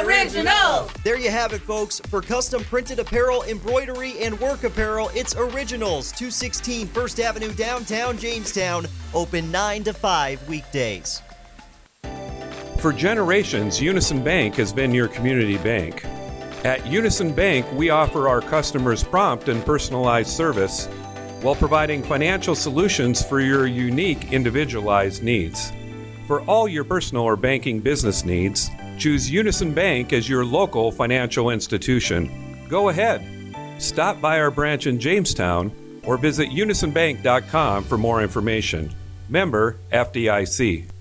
Originals! 0.00 0.90
There 1.04 1.16
you 1.16 1.30
have 1.30 1.52
it, 1.52 1.62
folks. 1.62 2.00
For 2.00 2.20
custom 2.20 2.64
printed 2.64 2.98
apparel, 2.98 3.44
embroidery, 3.44 4.18
and 4.20 4.38
work 4.40 4.64
apparel, 4.64 5.10
it's 5.14 5.36
Originals, 5.36 6.10
216 6.12 6.88
First 6.88 7.20
Avenue, 7.20 7.52
downtown 7.52 8.18
Jamestown. 8.18 8.86
Open 9.14 9.50
9 9.52 9.84
to 9.84 9.94
5 9.94 10.48
weekdays. 10.48 11.22
For 12.82 12.92
generations, 12.92 13.80
Unison 13.80 14.24
Bank 14.24 14.56
has 14.56 14.72
been 14.72 14.92
your 14.92 15.06
community 15.06 15.56
bank. 15.56 16.04
At 16.64 16.84
Unison 16.84 17.32
Bank, 17.32 17.64
we 17.74 17.90
offer 17.90 18.28
our 18.28 18.40
customers 18.40 19.04
prompt 19.04 19.48
and 19.48 19.64
personalized 19.64 20.30
service 20.30 20.86
while 21.42 21.54
providing 21.54 22.02
financial 22.02 22.56
solutions 22.56 23.24
for 23.24 23.38
your 23.38 23.68
unique 23.68 24.32
individualized 24.32 25.22
needs. 25.22 25.72
For 26.26 26.40
all 26.46 26.66
your 26.66 26.82
personal 26.82 27.22
or 27.22 27.36
banking 27.36 27.78
business 27.78 28.24
needs, 28.24 28.68
choose 28.98 29.30
Unison 29.30 29.72
Bank 29.72 30.12
as 30.12 30.28
your 30.28 30.44
local 30.44 30.90
financial 30.90 31.50
institution. 31.50 32.66
Go 32.68 32.88
ahead. 32.88 33.24
Stop 33.78 34.20
by 34.20 34.40
our 34.40 34.50
branch 34.50 34.88
in 34.88 34.98
Jamestown 34.98 35.70
or 36.02 36.16
visit 36.16 36.48
unisonbank.com 36.48 37.84
for 37.84 37.96
more 37.96 38.20
information. 38.20 38.92
Member 39.28 39.78
FDIC. 39.92 40.91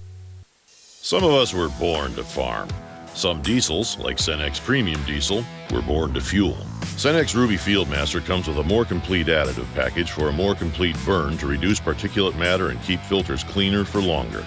Some 1.03 1.23
of 1.23 1.31
us 1.31 1.51
were 1.51 1.69
born 1.79 2.13
to 2.13 2.23
farm. 2.23 2.69
Some 3.15 3.41
diesels, 3.41 3.97
like 3.97 4.17
Cenex 4.17 4.63
Premium 4.63 5.01
Diesel, 5.03 5.43
were 5.71 5.81
born 5.81 6.13
to 6.13 6.21
fuel. 6.21 6.55
Cenex 6.95 7.33
Ruby 7.33 7.55
Fieldmaster 7.55 8.23
comes 8.23 8.47
with 8.47 8.59
a 8.59 8.63
more 8.63 8.85
complete 8.85 9.25
additive 9.25 9.65
package 9.73 10.11
for 10.11 10.29
a 10.29 10.31
more 10.31 10.53
complete 10.53 10.95
burn 11.03 11.39
to 11.39 11.47
reduce 11.47 11.79
particulate 11.79 12.37
matter 12.37 12.69
and 12.69 12.79
keep 12.83 12.99
filters 12.99 13.43
cleaner 13.43 13.83
for 13.83 13.99
longer. 13.99 14.45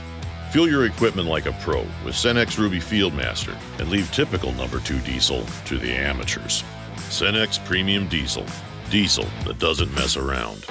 Fuel 0.53 0.69
your 0.69 0.87
equipment 0.87 1.27
like 1.27 1.47
a 1.47 1.53
pro 1.61 1.81
with 2.05 2.15
Cenex 2.15 2.57
Ruby 2.57 2.79
Fieldmaster 2.79 3.59
and 3.81 3.91
leave 3.91 4.09
typical 4.13 4.53
number 4.53 4.79
2 4.79 5.01
diesel 5.01 5.45
to 5.65 5.77
the 5.77 5.91
amateurs. 5.91 6.63
Cenex 7.09 7.63
Premium 7.65 8.07
Diesel. 8.07 8.47
Diesel 8.91 9.27
that 9.45 9.59
doesn't 9.59 9.93
mess 9.97 10.17
around. 10.17 10.65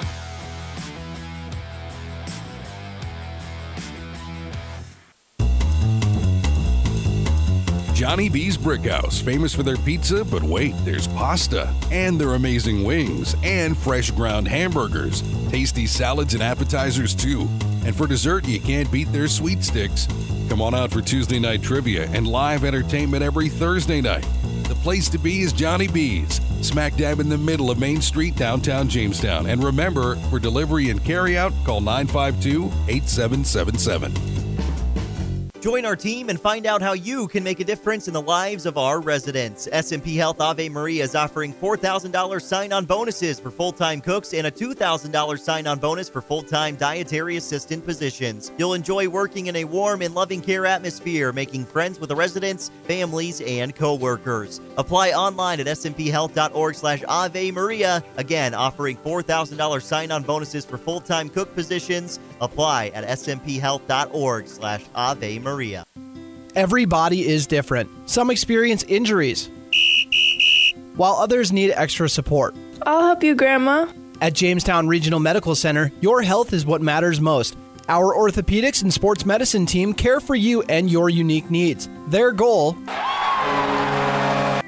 Johnny 8.04 8.28
B's 8.28 8.58
Brickhouse, 8.58 9.22
famous 9.22 9.54
for 9.54 9.62
their 9.62 9.78
pizza, 9.78 10.26
but 10.26 10.42
wait, 10.42 10.74
there's 10.84 11.08
pasta, 11.08 11.72
and 11.90 12.20
their 12.20 12.34
amazing 12.34 12.84
wings, 12.84 13.34
and 13.42 13.74
fresh 13.74 14.10
ground 14.10 14.46
hamburgers, 14.46 15.22
tasty 15.48 15.86
salads 15.86 16.34
and 16.34 16.42
appetizers 16.42 17.14
too. 17.14 17.48
And 17.86 17.96
for 17.96 18.06
dessert, 18.06 18.46
you 18.46 18.60
can't 18.60 18.92
beat 18.92 19.10
their 19.10 19.26
sweet 19.26 19.64
sticks. 19.64 20.06
Come 20.50 20.60
on 20.60 20.74
out 20.74 20.90
for 20.90 21.00
Tuesday 21.00 21.38
night 21.38 21.62
trivia 21.62 22.06
and 22.10 22.26
live 22.26 22.62
entertainment 22.64 23.22
every 23.22 23.48
Thursday 23.48 24.02
night. 24.02 24.28
The 24.64 24.76
place 24.82 25.08
to 25.08 25.16
be 25.16 25.40
is 25.40 25.54
Johnny 25.54 25.88
B's, 25.88 26.42
smack 26.60 26.96
dab 26.96 27.20
in 27.20 27.30
the 27.30 27.38
middle 27.38 27.70
of 27.70 27.78
Main 27.78 28.02
Street, 28.02 28.36
downtown 28.36 28.86
Jamestown. 28.86 29.46
And 29.46 29.64
remember, 29.64 30.16
for 30.28 30.38
delivery 30.38 30.90
and 30.90 31.00
carryout, 31.00 31.54
call 31.64 31.80
952 31.80 32.66
8777. 32.86 34.43
Join 35.64 35.86
our 35.86 35.96
team 35.96 36.28
and 36.28 36.38
find 36.38 36.66
out 36.66 36.82
how 36.82 36.92
you 36.92 37.26
can 37.26 37.42
make 37.42 37.58
a 37.58 37.64
difference 37.64 38.06
in 38.06 38.12
the 38.12 38.20
lives 38.20 38.66
of 38.66 38.76
our 38.76 39.00
residents. 39.00 39.66
SMP 39.72 40.14
Health 40.14 40.38
Ave 40.38 40.68
Maria 40.68 41.02
is 41.02 41.14
offering 41.14 41.54
$4,000 41.54 42.42
sign-on 42.42 42.84
bonuses 42.84 43.40
for 43.40 43.50
full-time 43.50 44.02
cooks 44.02 44.34
and 44.34 44.46
a 44.46 44.50
$2,000 44.50 45.38
sign-on 45.40 45.78
bonus 45.78 46.06
for 46.06 46.20
full-time 46.20 46.76
dietary 46.76 47.38
assistant 47.38 47.82
positions. 47.82 48.52
You'll 48.58 48.74
enjoy 48.74 49.08
working 49.08 49.46
in 49.46 49.56
a 49.56 49.64
warm 49.64 50.02
and 50.02 50.14
loving 50.14 50.42
care 50.42 50.66
atmosphere, 50.66 51.32
making 51.32 51.64
friends 51.64 51.98
with 51.98 52.10
the 52.10 52.16
residents, 52.16 52.70
families, 52.82 53.40
and 53.40 53.74
co-workers. 53.74 54.60
Apply 54.76 55.12
online 55.12 55.60
at 55.60 55.66
smphealth.org 55.66 56.74
slash 56.74 57.02
Ave 57.08 57.52
Maria. 57.52 58.04
Again, 58.18 58.52
offering 58.52 58.98
$4,000 58.98 59.80
sign-on 59.80 60.24
bonuses 60.24 60.66
for 60.66 60.76
full-time 60.76 61.30
cook 61.30 61.54
positions. 61.54 62.20
Apply 62.44 62.88
at 62.94 63.04
smphealth.org 63.18 64.46
slash 64.48 64.84
Ave 64.94 65.38
Maria. 65.40 65.84
Every 66.54 66.84
body 66.84 67.26
is 67.26 67.46
different. 67.46 67.90
Some 68.08 68.30
experience 68.30 68.84
injuries, 68.84 69.50
while 70.94 71.14
others 71.14 71.52
need 71.52 71.72
extra 71.72 72.08
support. 72.08 72.54
I'll 72.82 73.02
help 73.02 73.24
you, 73.24 73.34
Grandma. 73.34 73.86
At 74.20 74.34
Jamestown 74.34 74.86
Regional 74.86 75.18
Medical 75.18 75.54
Center, 75.56 75.90
your 76.00 76.22
health 76.22 76.52
is 76.52 76.64
what 76.64 76.80
matters 76.80 77.20
most. 77.20 77.56
Our 77.88 78.14
orthopedics 78.14 78.82
and 78.82 78.92
sports 78.92 79.26
medicine 79.26 79.66
team 79.66 79.92
care 79.92 80.20
for 80.20 80.34
you 80.34 80.62
and 80.62 80.88
your 80.88 81.10
unique 81.10 81.50
needs. 81.50 81.88
Their 82.08 82.32
goal 82.32 82.76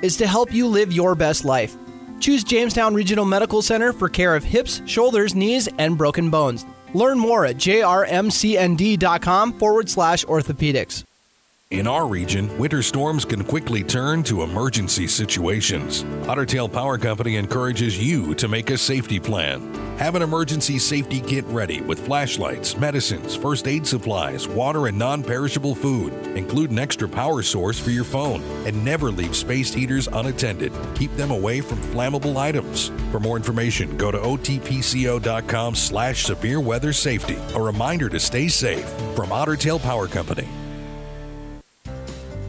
is 0.02 0.16
to 0.18 0.26
help 0.26 0.52
you 0.52 0.66
live 0.66 0.92
your 0.92 1.14
best 1.14 1.44
life. 1.44 1.76
Choose 2.20 2.44
Jamestown 2.44 2.94
Regional 2.94 3.24
Medical 3.24 3.62
Center 3.62 3.92
for 3.92 4.08
care 4.08 4.34
of 4.34 4.42
hips, 4.42 4.82
shoulders, 4.86 5.34
knees, 5.34 5.68
and 5.78 5.96
broken 5.96 6.30
bones. 6.30 6.66
Learn 6.94 7.18
more 7.18 7.44
at 7.46 7.56
jrmcnd.com 7.56 7.98
forward 9.58 9.88
slash 9.88 10.24
orthopedics. 10.24 11.04
In 11.72 11.88
our 11.88 12.06
region, 12.06 12.56
winter 12.58 12.80
storms 12.80 13.24
can 13.24 13.42
quickly 13.42 13.82
turn 13.82 14.22
to 14.22 14.44
emergency 14.44 15.08
situations. 15.08 16.04
Ottertail 16.28 16.72
Power 16.72 16.96
Company 16.96 17.34
encourages 17.34 17.98
you 18.00 18.36
to 18.36 18.46
make 18.46 18.70
a 18.70 18.78
safety 18.78 19.18
plan. 19.18 19.74
Have 19.98 20.14
an 20.14 20.22
emergency 20.22 20.78
safety 20.78 21.20
kit 21.20 21.44
ready 21.46 21.80
with 21.80 22.06
flashlights, 22.06 22.76
medicines, 22.76 23.34
first 23.34 23.66
aid 23.66 23.84
supplies, 23.84 24.46
water, 24.46 24.86
and 24.86 24.96
non 24.96 25.24
perishable 25.24 25.74
food. 25.74 26.12
Include 26.36 26.70
an 26.70 26.78
extra 26.78 27.08
power 27.08 27.42
source 27.42 27.80
for 27.80 27.90
your 27.90 28.04
phone 28.04 28.44
and 28.64 28.84
never 28.84 29.10
leave 29.10 29.34
space 29.34 29.74
heaters 29.74 30.06
unattended. 30.06 30.72
Keep 30.94 31.16
them 31.16 31.32
away 31.32 31.60
from 31.60 31.78
flammable 31.78 32.36
items. 32.36 32.92
For 33.10 33.18
more 33.18 33.36
information, 33.36 33.96
go 33.96 34.12
to 34.12 34.18
otpco.com 34.18 35.74
slash 35.74 36.26
severe 36.26 36.60
weather 36.60 36.92
safety. 36.92 37.38
A 37.56 37.60
reminder 37.60 38.08
to 38.08 38.20
stay 38.20 38.46
safe 38.46 38.88
from 39.16 39.30
Ottertail 39.30 39.82
Power 39.82 40.06
Company. 40.06 40.46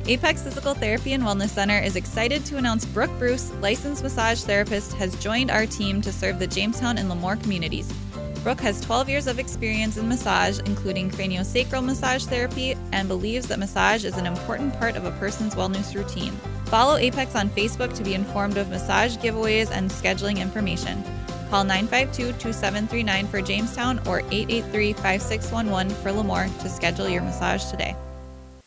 Apex 0.09 0.41
Physical 0.41 0.73
Therapy 0.73 1.11
and 1.11 1.21
Wellness 1.21 1.49
Center 1.49 1.79
is 1.79 1.97
excited 1.97 2.45
to 2.45 2.55
announce 2.55 2.85
Brooke 2.85 3.11
Bruce, 3.19 3.51
licensed 3.55 4.03
massage 4.03 4.41
therapist, 4.41 4.93
has 4.93 5.13
joined 5.21 5.51
our 5.51 5.65
team 5.65 6.01
to 6.01 6.13
serve 6.13 6.39
the 6.39 6.47
Jamestown 6.47 6.97
and 6.97 7.11
LaMoure 7.11 7.41
communities. 7.43 7.91
Brooke 8.41 8.61
has 8.61 8.79
12 8.79 9.09
years 9.09 9.27
of 9.27 9.37
experience 9.37 9.97
in 9.97 10.07
massage, 10.07 10.59
including 10.59 11.11
craniosacral 11.11 11.83
massage 11.83 12.23
therapy, 12.23 12.73
and 12.93 13.09
believes 13.09 13.47
that 13.47 13.59
massage 13.59 14.05
is 14.05 14.15
an 14.15 14.25
important 14.25 14.73
part 14.79 14.95
of 14.95 15.03
a 15.03 15.11
person's 15.11 15.55
wellness 15.55 15.93
routine. 15.93 16.31
Follow 16.67 16.95
Apex 16.95 17.35
on 17.35 17.49
Facebook 17.49 17.93
to 17.97 18.03
be 18.03 18.13
informed 18.13 18.55
of 18.55 18.69
massage 18.69 19.17
giveaways 19.17 19.71
and 19.71 19.91
scheduling 19.91 20.37
information. 20.37 21.03
Call 21.49 21.65
952 21.65 22.31
2739 22.39 23.27
for 23.27 23.41
Jamestown 23.41 23.99
or 24.07 24.19
883 24.31 24.93
5611 24.93 25.93
for 25.95 26.11
LaMoure 26.11 26.61
to 26.61 26.69
schedule 26.69 27.09
your 27.09 27.23
massage 27.23 27.65
today. 27.65 27.93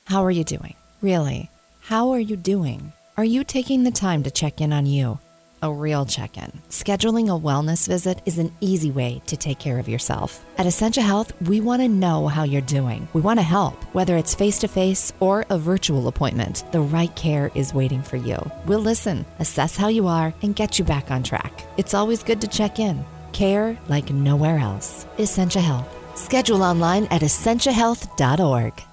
How 0.04 0.22
are 0.22 0.30
you 0.30 0.44
doing? 0.44 0.74
Really? 1.02 1.50
How 1.80 2.10
are 2.10 2.20
you 2.20 2.36
doing? 2.36 2.92
Are 3.16 3.24
you 3.24 3.42
taking 3.42 3.84
the 3.84 3.90
time 3.90 4.22
to 4.24 4.30
check 4.30 4.60
in 4.60 4.70
on 4.70 4.84
you? 4.84 5.18
A 5.62 5.72
real 5.72 6.04
check 6.04 6.36
in. 6.36 6.52
Scheduling 6.68 7.28
a 7.28 7.40
wellness 7.40 7.88
visit 7.88 8.20
is 8.26 8.38
an 8.38 8.54
easy 8.60 8.90
way 8.90 9.22
to 9.26 9.36
take 9.36 9.58
care 9.58 9.78
of 9.78 9.88
yourself. 9.88 10.44
At 10.58 10.66
Essentia 10.66 11.00
Health, 11.00 11.32
we 11.48 11.62
want 11.62 11.80
to 11.80 11.88
know 11.88 12.28
how 12.28 12.42
you're 12.42 12.60
doing. 12.60 13.08
We 13.14 13.22
want 13.22 13.38
to 13.38 13.42
help, 13.42 13.82
whether 13.94 14.18
it's 14.18 14.34
face 14.34 14.58
to 14.58 14.68
face 14.68 15.10
or 15.20 15.46
a 15.48 15.58
virtual 15.58 16.06
appointment. 16.06 16.64
The 16.70 16.80
right 16.80 17.14
care 17.16 17.50
is 17.54 17.72
waiting 17.72 18.02
for 18.02 18.16
you. 18.16 18.38
We'll 18.66 18.80
listen, 18.80 19.24
assess 19.38 19.76
how 19.76 19.88
you 19.88 20.06
are, 20.06 20.34
and 20.42 20.54
get 20.56 20.78
you 20.78 20.84
back 20.84 21.10
on 21.10 21.22
track. 21.22 21.66
It's 21.78 21.94
always 21.94 22.22
good 22.22 22.42
to 22.42 22.46
check 22.46 22.78
in. 22.78 23.04
Care 23.32 23.78
like 23.88 24.10
nowhere 24.10 24.58
else. 24.58 25.06
Essentia 25.18 25.60
Health. 25.60 25.88
Schedule 26.14 26.62
online 26.62 27.06
at 27.06 27.22
essentiahealth.org. 27.22 28.89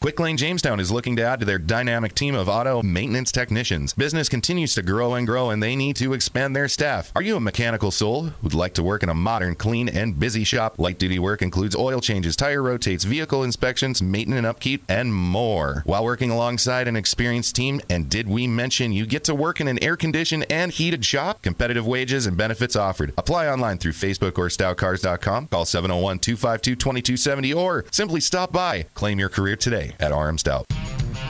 Quick 0.00 0.20
Lane 0.20 0.36
Jamestown 0.36 0.78
is 0.78 0.92
looking 0.92 1.16
to 1.16 1.24
add 1.24 1.40
to 1.40 1.44
their 1.44 1.58
dynamic 1.58 2.14
team 2.14 2.36
of 2.36 2.48
auto 2.48 2.84
maintenance 2.84 3.32
technicians. 3.32 3.92
Business 3.94 4.28
continues 4.28 4.72
to 4.74 4.82
grow 4.82 5.14
and 5.14 5.26
grow, 5.26 5.50
and 5.50 5.60
they 5.60 5.74
need 5.74 5.96
to 5.96 6.12
expand 6.12 6.54
their 6.54 6.68
staff. 6.68 7.10
Are 7.16 7.22
you 7.22 7.34
a 7.34 7.40
mechanical 7.40 7.90
soul 7.90 8.26
who'd 8.26 8.54
like 8.54 8.74
to 8.74 8.84
work 8.84 9.02
in 9.02 9.08
a 9.08 9.14
modern, 9.14 9.56
clean, 9.56 9.88
and 9.88 10.16
busy 10.16 10.44
shop? 10.44 10.78
Light 10.78 11.00
duty 11.00 11.18
work 11.18 11.42
includes 11.42 11.74
oil 11.74 12.00
changes, 12.00 12.36
tire 12.36 12.62
rotates, 12.62 13.02
vehicle 13.02 13.42
inspections, 13.42 14.00
maintenance 14.00 14.38
and 14.38 14.46
upkeep, 14.46 14.84
and 14.88 15.12
more. 15.12 15.82
While 15.84 16.04
working 16.04 16.30
alongside 16.30 16.86
an 16.86 16.94
experienced 16.94 17.56
team, 17.56 17.80
and 17.90 18.08
did 18.08 18.28
we 18.28 18.46
mention 18.46 18.92
you 18.92 19.04
get 19.04 19.24
to 19.24 19.34
work 19.34 19.60
in 19.60 19.66
an 19.66 19.82
air 19.82 19.96
conditioned 19.96 20.46
and 20.48 20.70
heated 20.70 21.04
shop? 21.04 21.42
Competitive 21.42 21.84
wages 21.84 22.24
and 22.24 22.36
benefits 22.36 22.76
offered. 22.76 23.12
Apply 23.18 23.48
online 23.48 23.78
through 23.78 23.94
Facebook 23.94 24.38
or 24.38 24.46
stoutcars.com. 24.46 25.48
Call 25.48 25.64
701 25.64 26.20
252 26.20 26.76
2270 26.76 27.52
or 27.52 27.84
simply 27.90 28.20
stop 28.20 28.52
by. 28.52 28.84
Claim 28.94 29.18
your 29.18 29.28
career 29.28 29.56
today 29.56 29.87
at 30.00 30.10
RM 30.10 30.38
Stout. 30.38 30.66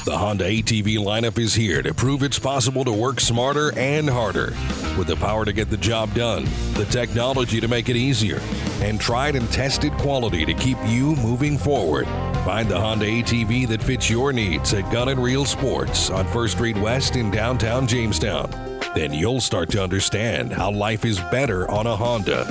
The 0.05 0.17
Honda 0.17 0.45
ATV 0.45 0.97
lineup 0.97 1.39
is 1.39 1.55
here 1.55 1.83
to 1.83 1.93
prove 1.93 2.23
it's 2.23 2.39
possible 2.39 2.85
to 2.85 2.93
work 2.93 3.21
smarter 3.21 3.77
and 3.77 4.09
harder. 4.09 4.55
With 4.97 5.07
the 5.07 5.17
power 5.17 5.45
to 5.45 5.53
get 5.53 5.69
the 5.69 5.77
job 5.77 6.15
done, 6.15 6.47
the 6.75 6.87
technology 6.91 7.61
to 7.61 7.69
make 7.69 7.89
it 7.89 7.97
easier, 7.97 8.41
and 8.81 8.99
tried 9.01 9.37
and 9.37 9.51
tested 9.53 9.93
quality 9.95 10.47
to 10.47 10.55
keep 10.55 10.79
you 10.87 11.15
moving 11.17 11.59
forward. 11.59 12.07
Find 12.45 12.69
the 12.69 12.81
Honda 12.81 13.07
ATV 13.07 13.69
that 13.69 13.83
fits 13.83 14.09
your 14.09 14.33
needs 14.33 14.73
at 14.73 14.91
Gun 14.91 15.09
and 15.09 15.23
Reel 15.23 15.45
Sports 15.45 16.11
on 16.11 16.27
First 16.29 16.55
Street 16.55 16.79
West 16.79 17.17
in 17.17 17.31
downtown 17.31 17.87
Jamestown. 17.87 18.68
Then 18.95 19.13
you'll 19.13 19.41
start 19.41 19.71
to 19.71 19.83
understand 19.83 20.53
how 20.53 20.71
life 20.71 21.05
is 21.05 21.21
better 21.31 21.71
on 21.71 21.87
a 21.87 21.97
Honda. 21.97 22.45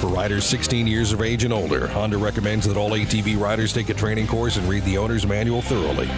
For 0.00 0.08
riders 0.08 0.44
16 0.44 0.86
years 0.86 1.12
of 1.12 1.22
age 1.22 1.44
and 1.44 1.52
older, 1.52 1.86
Honda 1.88 2.18
recommends 2.18 2.66
that 2.66 2.76
all 2.76 2.90
ATV 2.90 3.38
riders 3.38 3.72
take 3.72 3.88
a 3.88 3.94
training 3.94 4.26
course 4.26 4.56
and 4.56 4.68
read 4.68 4.84
the 4.84 4.98
owner's 4.98 5.26
manual 5.26 5.62
thoroughly. 5.62 6.08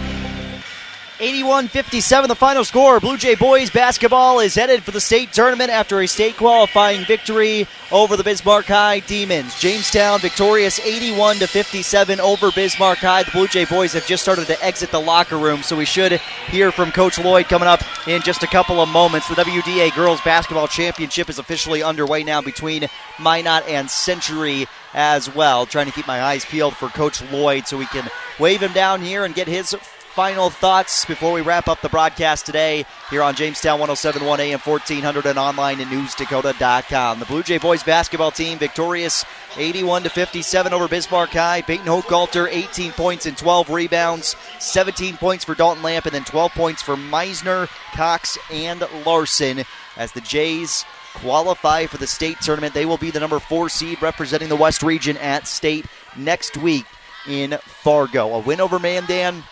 81 1.19 1.67
57, 1.67 2.27
the 2.27 2.35
final 2.35 2.63
score. 2.63 2.99
Blue 2.99 3.17
Jay 3.17 3.33
boys 3.33 3.71
basketball 3.71 4.39
is 4.39 4.53
headed 4.53 4.83
for 4.83 4.91
the 4.91 5.01
state 5.01 5.33
tournament 5.33 5.71
after 5.71 5.99
a 5.99 6.07
state 6.07 6.37
qualifying 6.37 7.05
victory 7.05 7.67
over 7.91 8.15
the 8.15 8.23
Bismarck 8.23 8.65
High 8.65 8.99
Demons. 8.99 9.59
Jamestown 9.59 10.19
victorious 10.19 10.79
81 10.79 11.37
to 11.37 11.47
57 11.47 12.19
over 12.19 12.51
Bismarck 12.51 12.99
High. 12.99 13.23
The 13.23 13.31
Blue 13.31 13.47
Jay 13.47 13.65
boys 13.65 13.93
have 13.93 14.05
just 14.05 14.21
started 14.21 14.45
to 14.47 14.63
exit 14.63 14.91
the 14.91 15.01
locker 15.01 15.37
room, 15.37 15.63
so 15.63 15.75
we 15.75 15.85
should 15.85 16.13
hear 16.49 16.71
from 16.71 16.91
Coach 16.91 17.17
Lloyd 17.17 17.47
coming 17.47 17.67
up 17.67 17.81
in 18.07 18.21
just 18.21 18.43
a 18.43 18.47
couple 18.47 18.79
of 18.79 18.89
moments. 18.89 19.27
The 19.27 19.35
WDA 19.35 19.95
Girls 19.95 20.21
Basketball 20.21 20.67
Championship 20.67 21.29
is 21.29 21.39
officially 21.39 21.81
underway 21.81 22.23
now 22.23 22.41
between 22.41 22.87
Minot 23.19 23.67
and 23.67 23.89
Century 23.89 24.67
as 24.93 25.33
well. 25.33 25.65
Trying 25.65 25.87
to 25.87 25.91
keep 25.91 26.05
my 26.05 26.21
eyes 26.21 26.45
peeled 26.45 26.75
for 26.75 26.89
Coach 26.89 27.23
Lloyd 27.31 27.65
so 27.65 27.77
we 27.77 27.87
can 27.87 28.07
wave 28.39 28.61
him 28.61 28.73
down 28.73 29.01
here 29.01 29.25
and 29.25 29.33
get 29.33 29.47
his 29.47 29.75
final 30.17 30.49
thoughts 30.49 31.05
before 31.05 31.31
we 31.31 31.41
wrap 31.41 31.67
up 31.67 31.79
the 31.81 31.89
broadcast 31.89 32.43
today 32.43 32.83
here 33.11 33.21
on 33.21 33.35
Jamestown 33.35 33.79
1071 33.79 34.39
AM 34.39 34.57
1400 34.57 35.27
and 35.27 35.37
online 35.37 35.79
at 35.79 35.85
newsdakota.com. 35.89 37.19
The 37.19 37.25
Blue 37.25 37.43
Jay 37.43 37.59
boys 37.59 37.83
basketball 37.83 38.31
team 38.31 38.57
victorious 38.57 39.23
81 39.57 40.01
to 40.01 40.09
57 40.09 40.73
over 40.73 40.87
Bismarck 40.87 41.29
High. 41.29 41.61
Peyton 41.61 41.85
Hochhalter 41.85 42.47
18 42.49 42.93
points 42.93 43.27
and 43.27 43.37
12 43.37 43.69
rebounds, 43.69 44.35
17 44.57 45.17
points 45.17 45.43
for 45.43 45.53
Dalton 45.53 45.83
Lamp, 45.83 46.07
and 46.07 46.15
then 46.15 46.23
12 46.23 46.51
points 46.53 46.81
for 46.81 46.95
Meisner, 46.95 47.67
Cox, 47.93 48.39
and 48.51 48.87
Larson 49.05 49.65
as 49.97 50.13
the 50.13 50.21
Jays 50.21 50.83
qualify 51.13 51.85
for 51.85 51.97
the 51.97 52.07
state 52.07 52.41
tournament. 52.41 52.73
They 52.73 52.87
will 52.87 52.97
be 52.97 53.11
the 53.11 53.19
number 53.19 53.37
four 53.37 53.69
seed 53.69 54.01
representing 54.01 54.49
the 54.49 54.55
West 54.55 54.81
region 54.81 55.15
at 55.17 55.45
state 55.45 55.85
next 56.15 56.57
week 56.57 56.87
in 57.27 57.59
Fargo. 57.61 58.33
A 58.33 58.39
win 58.39 58.59
over 58.59 58.79
Mandan 58.79 59.43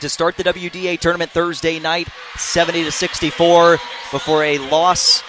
to 0.00 0.08
start 0.08 0.36
the 0.36 0.44
WDA 0.44 0.98
tournament 0.98 1.30
Thursday 1.30 1.78
night, 1.78 2.08
70 2.36 2.84
to 2.84 2.92
64, 2.92 3.78
before 4.12 4.44
a 4.44 4.58
loss 4.58 5.22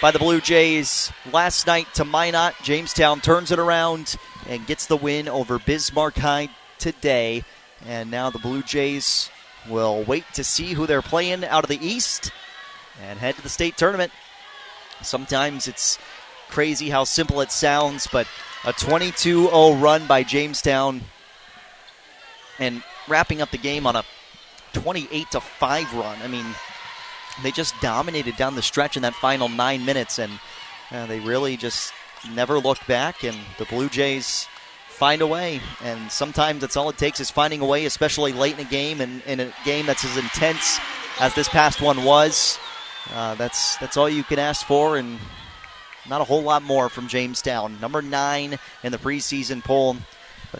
by 0.00 0.10
the 0.10 0.18
Blue 0.18 0.40
Jays 0.40 1.12
last 1.32 1.66
night 1.66 1.86
to 1.94 2.04
Minot. 2.04 2.54
Jamestown 2.62 3.20
turns 3.20 3.50
it 3.50 3.58
around 3.58 4.16
and 4.48 4.66
gets 4.66 4.86
the 4.86 4.96
win 4.96 5.28
over 5.28 5.58
Bismarck 5.58 6.16
High 6.16 6.48
today. 6.78 7.44
And 7.86 8.10
now 8.10 8.30
the 8.30 8.38
Blue 8.38 8.62
Jays 8.62 9.30
will 9.68 10.02
wait 10.04 10.24
to 10.34 10.44
see 10.44 10.72
who 10.72 10.86
they're 10.86 11.02
playing 11.02 11.44
out 11.44 11.64
of 11.64 11.68
the 11.68 11.84
East 11.84 12.32
and 13.02 13.18
head 13.18 13.36
to 13.36 13.42
the 13.42 13.48
state 13.48 13.76
tournament. 13.76 14.12
Sometimes 15.02 15.68
it's 15.68 15.98
crazy 16.48 16.90
how 16.90 17.04
simple 17.04 17.40
it 17.40 17.52
sounds, 17.52 18.06
but 18.06 18.26
a 18.64 18.72
22 18.72 19.46
0 19.46 19.74
run 19.74 20.06
by 20.06 20.22
Jamestown 20.22 21.02
and 22.58 22.82
wrapping 23.08 23.40
up 23.40 23.50
the 23.50 23.58
game 23.58 23.86
on 23.86 23.96
a 23.96 24.04
28 24.76 25.30
to 25.30 25.40
5 25.40 25.94
run. 25.94 26.18
I 26.22 26.28
mean, 26.28 26.44
they 27.42 27.50
just 27.50 27.74
dominated 27.80 28.36
down 28.36 28.54
the 28.54 28.62
stretch 28.62 28.96
in 28.96 29.02
that 29.02 29.14
final 29.14 29.48
nine 29.48 29.84
minutes, 29.84 30.18
and 30.18 30.38
uh, 30.92 31.06
they 31.06 31.18
really 31.20 31.56
just 31.56 31.92
never 32.34 32.58
looked 32.58 32.86
back. 32.86 33.24
And 33.24 33.36
the 33.58 33.64
Blue 33.64 33.88
Jays 33.88 34.46
find 34.88 35.22
a 35.22 35.26
way, 35.26 35.60
and 35.82 36.12
sometimes 36.12 36.60
that's 36.60 36.76
all 36.76 36.90
it 36.90 36.98
takes 36.98 37.20
is 37.20 37.30
finding 37.30 37.60
a 37.60 37.66
way, 37.66 37.86
especially 37.86 38.32
late 38.32 38.58
in 38.58 38.66
a 38.66 38.68
game 38.68 39.00
and 39.00 39.22
in 39.22 39.40
a 39.40 39.52
game 39.64 39.86
that's 39.86 40.04
as 40.04 40.16
intense 40.18 40.78
as 41.20 41.34
this 41.34 41.48
past 41.48 41.80
one 41.80 42.04
was. 42.04 42.58
Uh, 43.14 43.34
that's 43.36 43.76
that's 43.76 43.96
all 43.96 44.08
you 44.08 44.24
can 44.24 44.38
ask 44.38 44.66
for, 44.66 44.98
and 44.98 45.18
not 46.08 46.20
a 46.20 46.24
whole 46.24 46.42
lot 46.42 46.62
more 46.62 46.90
from 46.90 47.08
Jamestown. 47.08 47.80
Number 47.80 48.02
nine 48.02 48.58
in 48.82 48.92
the 48.92 48.98
preseason 48.98 49.64
poll 49.64 49.96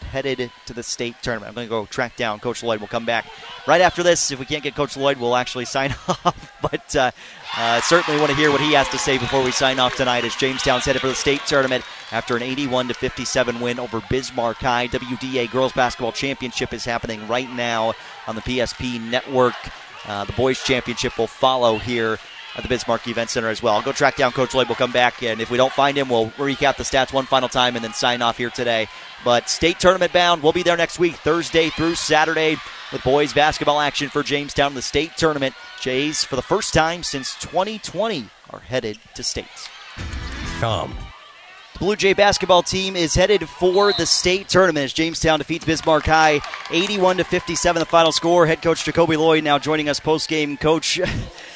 headed 0.02 0.51
to 0.66 0.73
the 0.73 0.82
state 0.82 1.16
tournament. 1.23 1.48
I'm 1.48 1.55
going 1.55 1.66
to 1.66 1.70
go 1.70 1.86
track 1.86 2.16
down 2.16 2.40
Coach 2.40 2.62
Lloyd. 2.62 2.81
We'll 2.81 2.89
come 2.89 3.05
back 3.06 3.27
right 3.66 3.81
after 3.81 4.02
this. 4.02 4.31
If 4.31 4.39
we 4.39 4.47
can't 4.47 4.62
get 4.62 4.74
Coach 4.74 4.97
Lloyd, 4.97 5.18
we'll 5.18 5.36
actually 5.36 5.64
sign 5.77 5.93
off. 6.09 6.52
but 6.62 6.97
uh, 6.97 7.10
uh, 7.56 7.81
certainly 7.81 8.20
want 8.20 8.31
to 8.31 8.36
hear 8.36 8.51
what 8.51 8.60
he 8.60 8.73
has 8.73 8.89
to 8.90 8.98
say 8.98 9.18
before 9.18 9.43
we 9.43 9.51
sign 9.51 9.78
off 9.78 9.97
tonight 9.97 10.24
as 10.24 10.35
Jamestown's 10.36 10.85
headed 10.85 11.01
for 11.01 11.09
the 11.09 11.14
state 11.14 11.40
tournament 11.47 11.85
after 12.12 12.36
an 12.36 12.43
81 12.43 12.89
to 12.89 12.94
57 12.94 13.60
win 13.60 13.78
over 13.78 14.02
Bismarck 14.10 14.59
High. 14.59 14.89
WDA 14.89 15.51
Girls 15.51 15.73
Basketball 15.73 16.12
Championship 16.12 16.73
is 16.73 16.85
happening 16.85 17.27
right 17.28 17.51
now 17.52 17.94
on 18.27 18.35
the 18.35 18.43
PSP 18.43 19.01
network. 19.01 19.55
Uh, 20.06 20.24
the 20.24 20.32
boys 20.35 20.62
championship 20.62 21.18
will 21.18 21.27
follow 21.27 21.78
here 21.78 22.18
at 22.56 22.62
the 22.62 22.68
Bismarck 22.68 23.06
Event 23.06 23.30
Center 23.30 23.48
as 23.48 23.62
well. 23.62 23.74
I'll 23.74 23.82
go 23.82 23.92
track 23.92 24.16
down 24.16 24.32
Coach 24.32 24.54
Lloyd. 24.54 24.66
We'll 24.68 24.76
come 24.76 24.92
back, 24.92 25.22
and 25.22 25.40
if 25.40 25.50
we 25.50 25.58
don't 25.58 25.72
find 25.72 25.96
him, 25.96 26.08
we'll 26.08 26.30
recap 26.30 26.76
the 26.76 26.84
stats 26.84 27.12
one 27.12 27.26
final 27.26 27.48
time 27.48 27.76
and 27.76 27.84
then 27.84 27.92
sign 27.92 28.22
off 28.22 28.38
here 28.38 28.50
today. 28.50 28.88
But 29.24 29.50
state 29.50 29.78
tournament 29.78 30.12
bound, 30.12 30.42
we'll 30.42 30.52
be 30.52 30.62
there 30.62 30.76
next 30.76 30.98
week, 30.98 31.16
Thursday 31.16 31.68
through 31.68 31.96
Saturday, 31.96 32.56
with 32.92 33.04
boys 33.04 33.32
basketball 33.32 33.80
action 33.80 34.08
for 34.08 34.22
Jamestown. 34.22 34.72
In 34.72 34.74
the 34.74 34.82
state 34.82 35.12
tournament, 35.16 35.54
Jays, 35.80 36.24
for 36.24 36.36
the 36.36 36.42
first 36.42 36.72
time 36.72 37.02
since 37.02 37.34
2020, 37.40 38.28
are 38.50 38.60
headed 38.60 38.98
to 39.14 39.22
states. 39.22 39.68
Com. 40.60 40.96
The 41.74 41.80
Blue 41.80 41.96
Jay 41.96 42.14
basketball 42.14 42.62
team 42.62 42.96
is 42.96 43.14
headed 43.14 43.46
for 43.46 43.92
the 43.92 44.06
state 44.06 44.48
tournament 44.48 44.84
as 44.84 44.94
Jamestown 44.94 45.40
defeats 45.40 45.66
Bismarck 45.66 46.06
High 46.06 46.40
81 46.70 47.18
to 47.18 47.24
57 47.24 47.80
the 47.80 47.84
final 47.84 48.12
score. 48.12 48.46
Head 48.46 48.62
coach 48.62 48.82
Jacoby 48.84 49.18
Lloyd 49.18 49.44
now 49.44 49.58
joining 49.58 49.90
us 49.90 50.00
post 50.00 50.30
game. 50.30 50.56
Coach, 50.56 50.98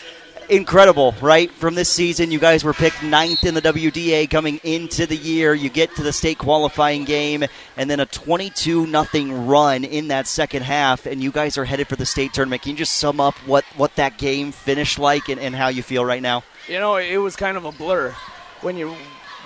incredible, 0.51 1.15
right? 1.21 1.51
From 1.51 1.75
this 1.75 1.89
season, 1.89 2.31
you 2.31 2.39
guys 2.39 2.65
were 2.65 2.73
picked 2.73 3.03
ninth 3.03 3.45
in 3.45 3.55
the 3.55 3.63
WDA 3.63 4.29
coming 4.29 4.61
into 4.65 5.07
the 5.07 5.17
year. 5.17 5.55
You 5.55 5.71
get 5.71 5.95
to 5.97 6.03
the 6.03 6.13
state 6.13 6.39
qualifying 6.39 7.05
game, 7.05 7.45
and 7.77 7.89
then 7.89 8.01
a 8.01 8.07
22 8.07 8.87
nothing 8.87 9.47
run 9.47 9.85
in 9.85 10.09
that 10.09 10.27
second 10.27 10.63
half, 10.63 11.07
and 11.07 11.23
you 11.23 11.31
guys 11.31 11.57
are 11.57 11.65
headed 11.65 11.89
for 11.89 11.97
the 11.97 12.07
state 12.07 12.33
tournament. 12.33 12.63
Can 12.63 12.73
you 12.73 12.79
just 12.79 12.97
sum 12.97 13.21
up 13.21 13.35
what, 13.47 13.65
what 13.77 13.95
that 13.97 14.19
game 14.19 14.53
finished 14.53 14.99
like 14.99 15.29
and, 15.29 15.41
and 15.41 15.55
how 15.55 15.69
you 15.69 15.83
feel 15.83 16.05
right 16.05 16.23
now? 16.23 16.43
You 16.69 16.79
know, 16.79 16.97
it 16.97 17.19
was 17.19 17.37
kind 17.37 17.57
of 17.57 17.65
a 17.65 17.73
blur 17.73 18.15
when 18.61 18.77
you 18.77 18.95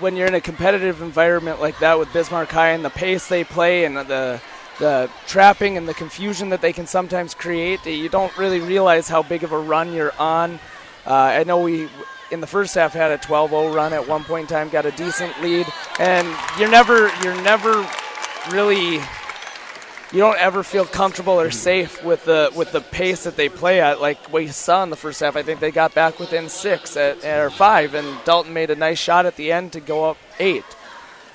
when 0.01 0.17
you're 0.17 0.27
in 0.27 0.35
a 0.35 0.41
competitive 0.41 1.03
environment 1.03 1.61
like 1.61 1.79
that 1.79 1.99
with 2.01 2.13
Bismarck 2.13 2.51
High 2.51 2.71
and 2.71 2.85
the 2.85 2.91
pace 2.91 3.29
they 3.29 3.45
play 3.45 3.85
and 3.85 3.97
the 3.97 4.41
the 4.79 5.09
trapping 5.27 5.77
and 5.77 5.89
the 5.89 5.95
confusion 5.95 6.49
that 6.49 6.61
they 6.61 6.73
can 6.73 6.87
sometimes 6.87 7.33
create, 7.33 7.87
you 7.87 8.09
don't 8.09 8.37
really 8.37 8.59
realize 8.59 9.09
how 9.09 9.23
big 9.23 9.45
of 9.45 9.53
a 9.53 9.59
run 9.59 9.93
you're 9.93 10.15
on. 10.19 10.59
Uh, 11.07 11.13
I 11.13 11.45
know 11.45 11.61
we 11.61 11.89
in 12.31 12.41
the 12.41 12.47
first 12.47 12.75
half 12.75 12.93
had 12.95 13.11
a 13.13 13.19
12-0 13.19 13.75
run 13.75 13.93
at 13.93 14.09
one 14.09 14.25
point 14.25 14.43
in 14.51 14.55
time, 14.57 14.69
got 14.71 14.87
a 14.87 14.91
decent 14.93 15.41
lead, 15.43 15.67
and 15.99 16.27
you're 16.59 16.71
never 16.71 17.09
you're 17.23 17.41
never 17.43 17.87
really 18.51 19.01
you 20.13 20.21
don't 20.21 20.39
ever 20.39 20.63
feel 20.63 20.85
comfortable 20.85 21.39
or 21.41 21.51
safe 21.51 22.03
with 22.05 22.25
the 22.25 22.51
with 22.57 22.73
the 22.73 22.81
pace 22.81 23.25
that 23.25 23.37
they 23.37 23.49
play 23.49 23.81
at. 23.81 24.01
Like 24.01 24.19
what 24.33 24.43
you 24.45 24.49
saw 24.51 24.83
in 24.83 24.91
the 24.91 24.97
first 24.97 25.21
half, 25.21 25.37
I 25.37 25.43
think 25.43 25.61
they 25.61 25.71
got 25.71 25.95
back 25.95 26.19
within 26.19 26.49
six 26.49 26.97
at, 26.97 27.25
or 27.25 27.51
five, 27.51 27.95
and 27.95 28.07
Dalton 28.25 28.53
made 28.53 28.71
a 28.71 28.77
nice 28.77 28.99
shot 28.99 29.27
at 29.27 29.37
the 29.37 29.53
end 29.53 29.73
to 29.73 29.81
go 29.81 30.09
up 30.09 30.17
eight, 30.39 30.65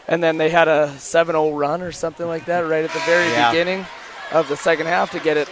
and 0.07 0.23
then 0.23 0.37
they 0.37 0.49
had 0.49 0.67
a 0.67 0.93
7-0 0.97 1.57
run 1.57 1.81
or 1.81 1.91
something 1.91 2.25
like 2.27 2.45
that 2.45 2.61
right 2.61 2.83
at 2.83 2.91
the 2.91 2.99
very 3.01 3.29
Yeah. 3.31 3.51
beginning 3.51 3.85
of 4.31 4.47
the 4.47 4.57
second 4.57 4.85
half 4.87 5.11
to 5.11 5.19
get 5.19 5.37
it 5.37 5.49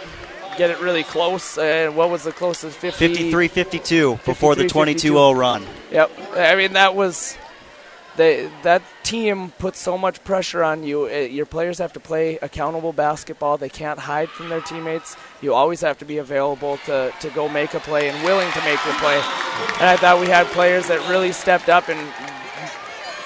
get 0.58 0.70
it 0.70 0.80
really 0.80 1.04
close. 1.04 1.56
And 1.56 1.96
what 1.96 2.10
was 2.10 2.24
the 2.24 2.32
closest? 2.32 2.76
50, 2.76 2.98
53 2.98 3.48
52 3.48 4.20
before 4.26 4.54
the 4.54 4.68
22 4.68 5.08
0 5.08 5.32
run. 5.32 5.64
Yep. 5.90 6.10
I 6.36 6.56
mean 6.56 6.74
that 6.74 6.94
was 6.94 7.38
they 8.16 8.50
that 8.64 8.82
team 9.04 9.52
puts 9.58 9.78
so 9.78 9.96
much 9.96 10.22
pressure 10.24 10.62
on 10.62 10.82
you. 10.82 11.04
Uh, 11.04 11.20
Your 11.20 11.46
players 11.46 11.78
have 11.78 11.94
to 11.94 12.00
play 12.00 12.38
accountable 12.42 12.92
basketball. 12.92 13.56
They 13.56 13.70
can't 13.70 13.98
hide 13.98 14.28
from 14.28 14.50
their 14.50 14.60
teammates. 14.60 15.16
You 15.40 15.54
always 15.54 15.80
have 15.80 15.98
to 15.98 16.04
be 16.04 16.18
available 16.18 16.76
to, 16.86 17.14
to 17.20 17.30
go 17.30 17.48
make 17.48 17.72
a 17.72 17.80
play 17.80 18.10
and 18.10 18.22
willing 18.24 18.50
to 18.52 18.60
make 18.64 18.82
the 18.84 18.92
play. 18.98 19.16
And 19.80 19.88
I 19.88 19.96
thought 19.96 20.20
we 20.20 20.26
had 20.26 20.46
players 20.48 20.88
that 20.88 21.08
really 21.08 21.32
stepped 21.32 21.68
up 21.70 21.88
and 21.88 22.12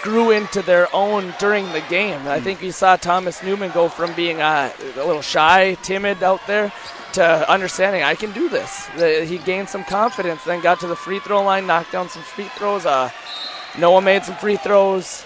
grew 0.03 0.31
into 0.31 0.63
their 0.63 0.95
own 0.95 1.33
during 1.39 1.65
the 1.73 1.83
game. 1.89 2.29
I 2.29 2.41
think 2.41 2.63
you 2.63 2.73
saw 2.73 2.97
Thomas 2.97 3.43
Newman 3.43 3.71
go 3.73 3.89
from 3.89 4.13
being 4.15 4.41
uh, 4.41 4.73
a 4.97 5.07
little 5.07 5.23
shy, 5.23 5.75
timid 5.83 6.23
out 6.23 6.47
there 6.47 6.73
to 7.15 7.51
understanding 7.51 8.03
I 8.03 8.15
can 8.15 8.33
do 8.33 8.49
this. 8.49 8.87
The- 8.97 9.25
He 9.25 9.39
gained 9.39 9.69
some 9.69 9.85
confidence, 9.85 10.45
then 10.45 10.61
got 10.61 10.81
to 10.81 10.87
the 10.87 10.97
free 10.97 11.19
throw 11.21 11.43
line, 11.43 11.67
knocked 11.67 11.93
down 11.93 12.09
some 12.09 12.23
free 12.23 12.49
throws. 12.57 12.87
Uh, 12.87 13.11
Noah 13.79 14.01
made 14.03 14.25
some 14.25 14.37
free 14.37 14.57
throws. 14.57 15.25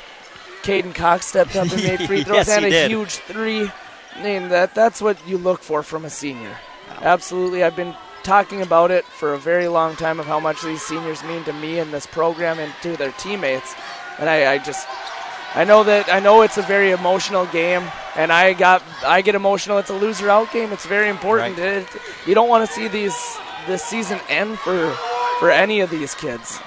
Caden 0.63 0.95
Cox 0.95 1.27
stepped 1.27 1.55
up 1.57 1.71
and 1.71 1.83
made 1.83 2.01
free 2.07 2.25
throws 2.25 2.47
Yes, 2.47 2.49
and 2.49 2.65
a 2.65 2.71
did. 2.71 2.91
huge 2.91 3.17
three. 3.17 3.71
I 4.17 4.23
mean, 4.23 4.49
that 4.49 4.75
that's 4.75 5.01
what 5.01 5.17
you 5.29 5.39
look 5.39 5.63
for 5.63 5.83
from 5.83 6.05
a 6.05 6.11
senior. 6.11 6.57
Absolutely. 7.03 7.63
I've 7.63 7.77
been 7.77 7.95
talking 8.23 8.63
about 8.63 8.91
it 8.91 9.05
for 9.05 9.35
a 9.35 9.39
very 9.39 9.69
long 9.69 9.95
time 9.95 10.19
of 10.19 10.27
how 10.27 10.41
much 10.41 10.63
these 10.63 10.83
seniors 10.83 11.23
mean 11.25 11.45
to 11.45 11.53
me 11.53 11.79
and 11.79 11.93
this 11.93 12.07
program 12.07 12.59
and 12.59 12.73
to 12.83 12.97
their 12.97 13.13
teammates. 13.13 13.75
And 14.19 14.29
I, 14.29 14.55
I 14.55 14.59
just 14.59 14.89
I 15.55 15.65
know 15.65 15.85
that 15.85 16.09
I 16.13 16.19
know 16.21 16.43
it's 16.43 16.57
a 16.59 16.63
very 16.63 16.91
emotional 16.91 17.47
game, 17.47 17.83
and 18.17 18.33
I 18.33 18.53
got 18.55 18.83
I 19.05 19.21
get 19.23 19.35
emotional. 19.35 19.79
It's 19.79 19.91
a 19.91 19.95
loser 19.95 20.29
out 20.31 20.53
game. 20.53 20.73
It's 20.73 20.87
very 20.87 21.09
important. 21.09 21.59
It- 21.59 21.87
you 22.27 22.35
don't 22.35 22.49
want 22.49 22.67
to 22.67 22.73
see 22.73 22.89
these 22.89 23.17
this 23.67 23.83
season 23.83 24.19
end 24.29 24.59
for 24.59 24.91
for 25.39 25.51
any 25.51 25.81
of 25.81 25.91
these 25.91 26.15
kids, 26.15 26.61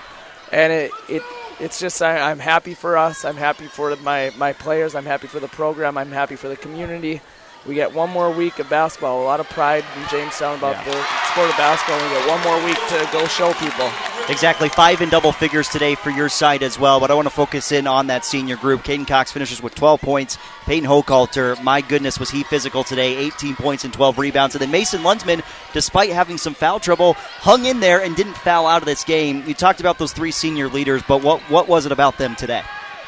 and 0.51 0.71
it 0.73 0.91
it 1.07 1.23
it's 1.59 1.79
just 1.79 2.01
I, 2.01 2.31
I'm 2.31 2.39
happy 2.39 2.73
for 2.73 2.97
us. 2.97 3.25
I'm 3.25 3.35
happy 3.37 3.65
for 3.67 3.95
my 3.97 4.31
my 4.37 4.53
players. 4.53 4.95
I'm 4.95 5.05
happy 5.05 5.27
for 5.27 5.39
the 5.39 5.47
program. 5.49 5.97
I'm 5.97 6.11
happy 6.11 6.35
for 6.35 6.47
the 6.47 6.55
community, 6.55 7.21
We 7.67 7.75
get 7.75 7.93
one 7.93 8.09
more 8.09 8.31
week 8.31 8.59
of 8.59 8.69
basketball. 8.69 9.21
A 9.21 9.25
lot 9.25 9.39
of 9.41 9.49
pride 9.49 9.83
in 9.97 10.07
Jamestown 10.09 10.57
about 10.57 10.75
Yeah. 10.77 10.85
the 10.93 10.97
sport 11.31 11.49
of 11.49 11.57
basketball. 11.57 11.99
We 12.01 12.09
get 12.15 12.29
one 12.29 12.41
more 12.47 12.59
week 12.63 12.79
to 12.93 13.09
go 13.11 13.27
show 13.27 13.51
people. 13.53 13.89
Exactly, 14.29 14.69
five 14.69 15.01
in 15.01 15.09
double 15.09 15.31
figures 15.31 15.67
today 15.69 15.95
for 15.95 16.11
your 16.11 16.29
side 16.29 16.61
as 16.61 16.77
well. 16.77 16.99
But 16.99 17.09
I 17.09 17.15
want 17.15 17.25
to 17.25 17.33
focus 17.33 17.71
in 17.71 17.87
on 17.87 18.07
that 18.07 18.23
senior 18.23 18.57
group. 18.57 18.83
Caden 18.83 19.07
Cox 19.07 19.31
finishes 19.31 19.61
with 19.61 19.73
12 19.73 19.99
points. 20.01 20.37
Peyton 20.65 20.87
Hochhalter, 20.87 21.61
my 21.63 21.81
goodness, 21.81 22.19
was 22.19 22.29
he 22.29 22.43
physical 22.43 22.83
today? 22.83 23.17
18 23.17 23.55
points 23.55 23.85
and 23.85 23.91
12 23.91 24.19
rebounds. 24.19 24.53
And 24.53 24.61
then 24.61 24.69
Mason 24.69 25.01
Lunsman, 25.01 25.43
despite 25.73 26.11
having 26.11 26.37
some 26.37 26.53
foul 26.53 26.79
trouble, 26.79 27.13
hung 27.13 27.65
in 27.65 27.79
there 27.79 28.03
and 28.03 28.15
didn't 28.15 28.35
foul 28.35 28.67
out 28.67 28.83
of 28.83 28.85
this 28.85 29.03
game. 29.03 29.43
You 29.47 29.55
talked 29.55 29.79
about 29.79 29.97
those 29.97 30.13
three 30.13 30.31
senior 30.31 30.69
leaders, 30.69 31.01
but 31.07 31.23
what 31.23 31.41
what 31.49 31.67
was 31.67 31.87
it 31.87 31.91
about 31.91 32.19
them 32.19 32.35
today? 32.35 32.61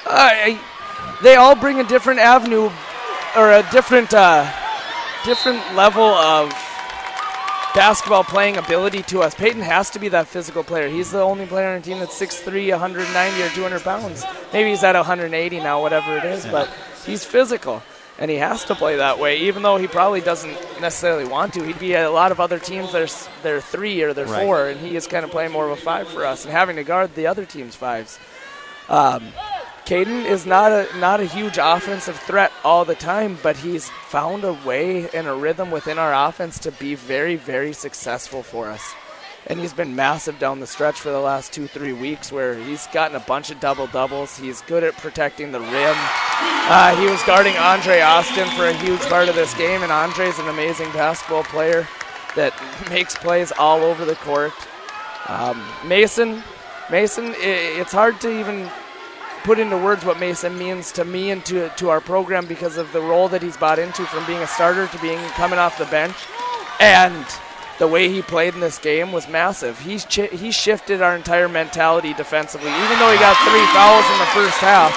I, 0.07 0.60
they 1.22 1.35
all 1.35 1.56
bring 1.56 1.80
a 1.80 1.84
different 1.84 2.19
avenue 2.19 2.72
or 3.38 3.52
a 3.52 3.68
different 3.72 4.11
uh, 4.11 4.52
different 5.23 5.60
level 5.76 6.02
of 6.02 6.52
basketball 7.73 8.23
playing 8.23 8.57
ability 8.57 9.03
to 9.03 9.22
us. 9.22 9.34
Peyton 9.35 9.61
has 9.61 9.89
to 9.91 9.99
be 9.99 10.10
that 10.10 10.27
physical 10.27 10.64
player. 10.64 10.89
He's 10.89 11.11
the 11.11 11.22
only 11.22 11.45
player 11.45 11.69
on 11.69 11.81
the 11.81 11.85
team 11.85 11.99
that's 11.99 12.19
6'3", 12.19 12.72
190 12.72 13.41
or 13.43 13.49
200 13.49 13.81
pounds. 13.81 14.23
Maybe 14.53 14.69
he's 14.69 14.84
at 14.84 14.95
180 14.95 15.60
now, 15.60 15.81
whatever 15.81 16.18
it 16.18 16.23
is, 16.26 16.45
but 16.45 16.69
he's 17.06 17.23
physical. 17.26 17.81
And 18.19 18.30
he 18.30 18.38
has 18.38 18.65
to 18.65 18.76
play 18.76 18.98
that 18.98 19.18
way, 19.18 19.38
even 19.39 19.64
though 19.64 19.77
he 19.77 19.88
probably 19.88 20.22
doesn't 20.22 20.53
necessarily 20.80 21.26
want 21.26 21.53
to. 21.53 21.64
He'd 21.64 21.80
be 21.80 21.95
at 21.95 22.06
a 22.06 22.10
lot 22.11 22.31
of 22.31 22.39
other 22.39 22.60
teams. 22.60 22.91
They're 22.91 23.07
they're 23.41 23.61
three 23.61 24.03
or 24.03 24.14
they're 24.14 24.27
Right. 24.27 24.43
four, 24.45 24.68
and 24.68 24.80
he 24.80 24.95
is 24.95 25.07
kind 25.07 25.26
of 25.26 25.31
playing 25.31 25.52
more 25.52 25.65
of 25.65 25.72
a 25.72 25.81
five 25.81 26.07
for 26.07 26.23
us, 26.26 26.43
and 26.45 26.52
having 26.53 26.76
to 26.76 26.84
guard 26.84 27.15
the 27.15 27.26
other 27.26 27.45
team's 27.45 27.76
fives. 27.76 28.19
Um, 28.89 29.30
Caden 29.91 30.23
is 30.23 30.45
not 30.45 30.72
a 30.72 30.88
not 30.99 31.19
a 31.19 31.26
huge 31.26 31.59
offensive 31.61 32.18
threat 32.18 32.53
all 32.63 32.85
the 32.85 32.95
time, 32.95 33.38
but 33.43 33.57
he's 33.57 33.89
found 33.89 34.45
a 34.45 34.53
way 34.53 35.09
and 35.09 35.27
a 35.27 35.34
rhythm 35.34 35.69
within 35.69 35.97
our 35.97 36.30
offense 36.30 36.59
to 36.59 36.72
be 36.72 36.95
very, 36.95 37.35
very 37.35 37.73
successful 37.73 38.41
for 38.41 38.69
us. 38.69 38.95
And 39.47 39.59
he's 39.59 39.73
been 39.73 39.93
massive 39.93 40.39
down 40.39 40.61
the 40.61 40.65
stretch 40.65 40.97
for 40.97 41.09
the 41.09 41.19
last 41.19 41.51
two, 41.51 41.68
three 41.68 41.91
weeks, 41.91 42.31
where 42.31 42.55
he's 42.55 42.88
gotten 42.93 43.18
a 43.18 43.19
bunch 43.19 43.51
of 43.51 43.59
double 43.59 43.88
doubles. 43.88 44.38
He's 44.38 44.61
good 44.61 44.85
at 44.85 44.95
protecting 44.95 45.51
the 45.51 45.59
rim. 45.59 45.97
Uh, 45.97 46.95
he 46.95 47.07
was 47.07 47.22
guarding 47.23 47.57
Andre 47.57 47.99
Austin 47.99 48.47
for 48.51 48.68
a 48.68 48.73
huge 48.73 49.01
part 49.09 49.27
of 49.27 49.35
this 49.35 49.53
game, 49.55 49.84
and 49.84 49.91
Andre's 49.91 50.39
an 50.39 50.47
amazing 50.47 50.89
basketball 50.93 51.43
player 51.43 51.85
that 52.38 52.53
makes 52.89 53.18
plays 53.18 53.51
all 53.59 53.84
over 53.84 54.05
the 54.05 54.15
court. 54.15 54.53
Um, 55.27 55.61
Mason, 55.85 56.41
Mason, 56.89 57.34
it's 57.35 57.91
hard 57.91 58.22
to 58.22 58.39
even 58.39 58.69
put 59.43 59.59
into 59.59 59.77
words 59.77 60.05
what 60.05 60.19
Mason 60.19 60.57
means 60.57 60.91
to 60.93 61.05
me 61.05 61.31
and 61.31 61.43
to 61.45 61.69
to 61.77 61.89
our 61.89 62.01
program 62.01 62.45
because 62.45 62.77
of 62.77 62.91
the 62.91 63.01
role 63.01 63.27
that 63.30 63.41
he's 63.41 63.57
bought 63.57 63.80
into 63.80 64.05
from 64.05 64.26
being 64.26 64.39
a 64.39 64.47
starter 64.47 64.88
to 64.88 64.99
being 64.99 65.19
coming 65.30 65.59
off 65.59 65.77
the 65.77 65.85
bench, 65.85 66.15
and 66.80 67.26
the 67.80 67.88
way 67.88 68.09
he 68.09 68.22
played 68.22 68.53
in 68.53 68.59
this 68.59 68.77
game 68.77 69.11
was 69.11 69.27
massive. 69.27 69.77
Chi- 69.80 70.27
he 70.27 70.51
shifted 70.51 71.01
our 71.01 71.15
entire 71.15 71.49
mentality 71.49 72.13
defensively. 72.13 72.69
Even 72.69 72.99
though 72.99 73.11
he 73.11 73.18
got 73.18 73.35
three 73.41 73.65
fouls 73.73 74.05
in 74.05 74.19
the 74.19 74.31
first 74.38 74.57
half, 74.59 74.93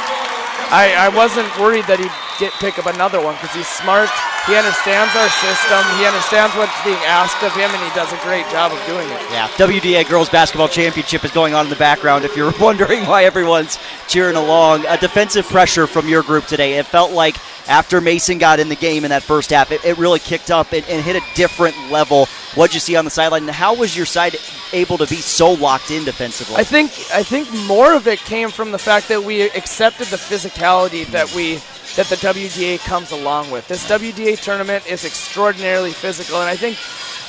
I, 0.70 0.92
I 1.06 1.08
wasn't 1.08 1.48
worried 1.58 1.84
that 1.86 1.98
he'd 1.98 2.12
get 2.38 2.52
pick 2.54 2.78
up 2.78 2.86
another 2.86 3.22
one 3.22 3.34
because 3.34 3.54
he's 3.54 3.68
smart. 3.68 4.08
He 4.46 4.54
understands 4.56 5.14
our 5.16 5.28
system. 5.40 5.80
He 5.96 6.04
understands 6.04 6.54
what's 6.56 6.84
being 6.84 7.00
asked 7.06 7.42
of 7.42 7.52
him, 7.54 7.70
and 7.70 7.82
he 7.82 7.94
does 7.94 8.12
a 8.12 8.18
great 8.18 8.46
job 8.50 8.72
of 8.72 8.86
doing 8.86 9.08
it. 9.08 9.20
Yeah, 9.30 9.48
WDA 9.56 10.08
Girls 10.08 10.28
Basketball 10.28 10.68
Championship 10.68 11.24
is 11.24 11.30
going 11.30 11.54
on 11.54 11.66
in 11.66 11.70
the 11.70 11.76
background 11.76 12.24
if 12.24 12.36
you're 12.36 12.52
wondering 12.60 13.06
why 13.06 13.24
everyone's 13.24 13.78
cheering 14.06 14.36
along. 14.36 14.84
A 14.86 14.98
defensive 14.98 15.46
pressure 15.48 15.86
from 15.86 16.08
your 16.08 16.22
group 16.22 16.44
today. 16.46 16.74
It 16.74 16.86
felt 16.86 17.12
like 17.12 17.36
after 17.68 18.00
Mason 18.00 18.36
got 18.36 18.60
in 18.60 18.68
the 18.68 18.76
game 18.76 19.04
in 19.04 19.10
that 19.10 19.22
first 19.22 19.50
half, 19.50 19.72
it, 19.72 19.82
it 19.84 19.96
really 19.96 20.18
kicked 20.18 20.50
up 20.50 20.72
and, 20.72 20.84
and 20.88 21.02
hit 21.02 21.16
a 21.16 21.24
different 21.34 21.76
level. 21.90 22.26
What'd 22.54 22.74
you 22.74 22.80
see 22.80 22.96
on 22.96 23.06
the 23.06 23.10
sideline? 23.10 23.42
And 23.44 23.50
how 23.50 23.74
was 23.74 23.96
your 23.96 24.06
side 24.06 24.36
able 24.72 24.98
to 24.98 25.06
be 25.06 25.16
so 25.16 25.52
locked 25.52 25.90
in 25.90 26.04
defensively? 26.04 26.56
I 26.56 26.64
think 26.64 26.90
I 27.12 27.22
think 27.22 27.50
more 27.66 27.94
of 27.94 28.06
it 28.06 28.18
came 28.20 28.50
from 28.50 28.72
the 28.72 28.78
fact 28.78 29.08
that 29.08 29.24
we 29.24 29.42
accepted 29.42 30.08
the 30.08 30.16
physicality 30.16 31.06
that 31.06 31.34
we 31.34 31.60
that 31.96 32.06
the 32.06 32.16
WDA 32.16 32.78
comes 32.80 33.12
along 33.12 33.50
with. 33.50 33.68
This 33.68 33.88
WDA 33.88 34.40
tournament 34.40 34.86
is 34.90 35.04
extraordinarily 35.04 35.92
physical, 35.92 36.40
and 36.40 36.48
I 36.50 36.56
think 36.56 36.76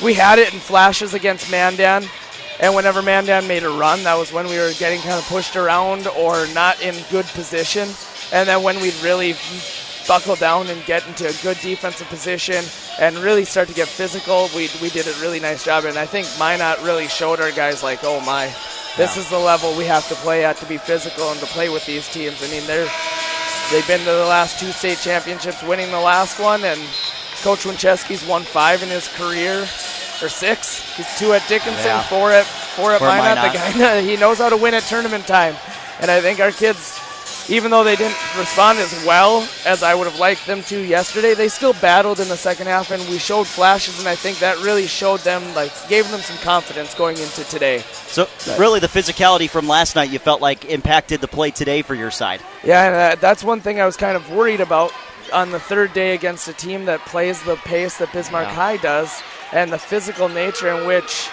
we 0.03 0.13
had 0.13 0.39
it 0.39 0.53
in 0.53 0.59
flashes 0.59 1.13
against 1.13 1.51
Mandan. 1.51 2.05
And 2.59 2.73
whenever 2.73 3.01
Mandan 3.01 3.47
made 3.47 3.63
a 3.63 3.69
run, 3.69 4.03
that 4.03 4.15
was 4.17 4.31
when 4.31 4.47
we 4.47 4.57
were 4.57 4.71
getting 4.79 5.01
kind 5.01 5.15
of 5.19 5.25
pushed 5.27 5.55
around 5.55 6.07
or 6.07 6.47
not 6.53 6.81
in 6.81 6.95
good 7.11 7.25
position. 7.25 7.89
And 8.31 8.47
then 8.47 8.63
when 8.63 8.79
we'd 8.81 8.95
really 9.03 9.35
buckle 10.07 10.35
down 10.35 10.67
and 10.67 10.83
get 10.85 11.05
into 11.07 11.27
a 11.27 11.33
good 11.43 11.57
defensive 11.61 12.07
position 12.07 12.63
and 12.99 13.17
really 13.17 13.43
start 13.43 13.67
to 13.67 13.73
get 13.73 13.87
physical, 13.89 14.49
we, 14.55 14.69
we 14.81 14.89
did 14.89 15.05
a 15.07 15.13
really 15.19 15.39
nice 15.39 15.65
job. 15.65 15.83
And 15.83 15.97
I 15.97 16.05
think 16.05 16.27
Minot 16.39 16.81
really 16.81 17.07
showed 17.07 17.39
our 17.41 17.51
guys, 17.51 17.83
like, 17.83 17.99
oh 18.03 18.21
my, 18.21 18.45
this 18.97 19.15
Yeah. 19.15 19.21
is 19.23 19.29
the 19.29 19.37
level 19.39 19.75
we 19.77 19.85
have 19.85 20.07
to 20.07 20.15
play 20.15 20.45
at 20.45 20.55
to 20.57 20.65
be 20.65 20.77
physical 20.77 21.29
and 21.31 21.39
to 21.41 21.45
play 21.47 21.67
with 21.69 21.85
these 21.85 22.07
teams. 22.07 22.41
I 22.41 22.47
mean, 22.47 22.65
they're 22.67 22.89
they've 23.71 23.87
been 23.87 23.99
to 23.99 24.05
the 24.05 24.25
last 24.25 24.59
two 24.59 24.71
state 24.71 24.97
championships, 24.99 25.63
winning 25.63 25.91
the 25.91 25.99
last 25.99 26.39
one, 26.39 26.63
and 26.63 26.79
Coach 27.41 27.65
Winchesky's 27.65 28.25
won 28.25 28.43
five 28.43 28.81
in 28.83 28.89
his 28.89 29.07
career, 29.09 29.61
or 30.21 30.29
six. 30.29 30.95
He's 30.95 31.07
two 31.19 31.33
at 31.33 31.47
Dickinson, 31.47 31.85
Yeah. 31.85 32.03
four 32.03 32.31
at 32.31 32.45
four 32.45 32.91
at 32.93 33.01
Minot. 33.01 33.51
The 33.51 33.57
guy 33.77 34.01
he 34.09 34.15
knows 34.17 34.37
how 34.39 34.49
to 34.49 34.57
win 34.57 34.73
at 34.73 34.83
tournament 34.83 35.27
time, 35.27 35.55
and 35.99 36.09
I 36.09 36.21
think 36.21 36.39
our 36.39 36.51
kids. 36.51 36.99
Even 37.47 37.69
though 37.69 37.84
they 37.84 37.95
didn't 37.95 38.17
respond 38.39 38.80
as 38.80 38.91
well 39.05 39.47
as 39.65 39.84
I 39.84 39.93
would 39.93 40.07
have 40.07 40.19
liked 40.19 40.47
them 40.47 40.63
to 40.63 40.80
yesterday, 40.80 41.35
they 41.35 41.47
still 41.47 41.73
battled 41.73 42.19
in 42.19 42.27
the 42.27 42.38
second 42.38 42.65
half, 42.65 42.89
and 42.89 43.01
we 43.07 43.19
showed 43.19 43.45
flashes, 43.45 43.99
and 43.99 44.07
I 44.07 44.15
think 44.15 44.39
that 44.39 44.57
really 44.63 44.88
showed 44.88 45.19
them, 45.19 45.53
like, 45.53 45.72
gave 45.88 46.09
them 46.09 46.22
some 46.22 46.38
confidence 46.38 46.95
going 46.95 47.17
into 47.17 47.43
today. 47.43 47.80
so, 48.07 48.27
really, 48.57 48.80
the 48.80 48.88
physicality 48.88 49.47
from 49.47 49.67
last 49.67 49.95
night 49.95 50.09
you 50.09 50.17
felt 50.17 50.41
like 50.41 50.65
impacted 50.65 51.22
the 51.22 51.27
play 51.27 51.51
today 51.51 51.84
for 51.84 51.93
your 51.93 52.09
side. 52.09 52.41
Yeah, 52.63 52.85
and 52.88 52.95
uh, 52.95 53.22
that's 53.22 53.43
one 53.43 53.61
thing 53.61 53.80
I 53.80 53.85
was 53.85 53.95
kind 53.95 54.15
of 54.17 54.31
worried 54.31 54.61
about 54.61 54.91
on 55.31 55.51
the 55.51 55.59
third 55.59 55.93
day 55.93 56.15
against 56.15 56.47
a 56.47 56.53
team 56.53 56.85
that 56.85 56.99
plays 57.01 57.41
the 57.43 57.57
pace 57.57 57.97
that 57.97 58.11
Bismarck 58.11 58.47
Yeah. 58.47 58.53
High 58.53 58.77
does, 58.77 59.22
and 59.51 59.72
the 59.72 59.77
physical 59.80 60.30
nature 60.30 60.69
in 60.69 60.88
which 60.88 61.30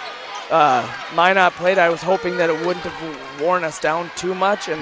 uh, 0.51 0.87
Minot 1.15 1.53
played. 1.53 1.79
I 1.79 1.89
was 1.89 2.03
hoping 2.03 2.37
that 2.37 2.51
it 2.51 2.65
wouldn't 2.65 2.85
have 2.85 3.41
worn 3.41 3.63
us 3.63 3.79
down 3.79 4.11
too 4.15 4.35
much, 4.35 4.67
and 4.67 4.79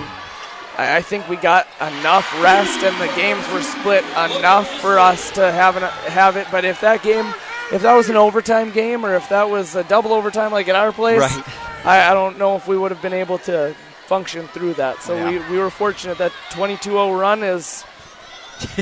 I, 0.77 0.97
I 0.97 1.01
think 1.01 1.27
we 1.29 1.35
got 1.35 1.67
enough 1.79 2.31
rest, 2.41 2.83
and 2.83 2.95
the 3.01 3.13
games 3.15 3.45
were 3.51 3.61
split 3.61 4.03
enough 4.37 4.69
for 4.79 4.97
us 4.99 5.31
to 5.31 5.51
have 5.51 5.77
an, 5.77 5.83
have 6.11 6.37
it. 6.37 6.47
But 6.51 6.65
if 6.65 6.81
that 6.81 7.03
game, 7.03 7.25
if 7.71 7.81
that 7.81 7.93
was 7.93 8.09
an 8.09 8.15
overtime 8.15 8.71
game, 8.71 9.05
or 9.05 9.15
if 9.15 9.29
that 9.29 9.49
was 9.49 9.75
a 9.75 9.83
double 9.83 10.13
overtime 10.13 10.51
like 10.51 10.67
at 10.67 10.75
our 10.75 10.91
place, 10.91 11.19
Right. 11.19 11.43
I, 11.85 12.11
I 12.11 12.13
don't 12.13 12.37
know 12.37 12.55
if 12.55 12.67
we 12.67 12.77
would 12.77 12.91
have 12.91 13.01
been 13.01 13.13
able 13.13 13.37
to 13.39 13.75
function 14.05 14.47
through 14.49 14.73
that. 14.75 15.01
So 15.01 15.15
Yeah. 15.15 15.29
we, 15.29 15.53
we 15.55 15.57
were 15.57 15.69
fortunate 15.69 16.17
that 16.19 16.31
22-0 16.51 17.19
run 17.19 17.43
is 17.43 17.83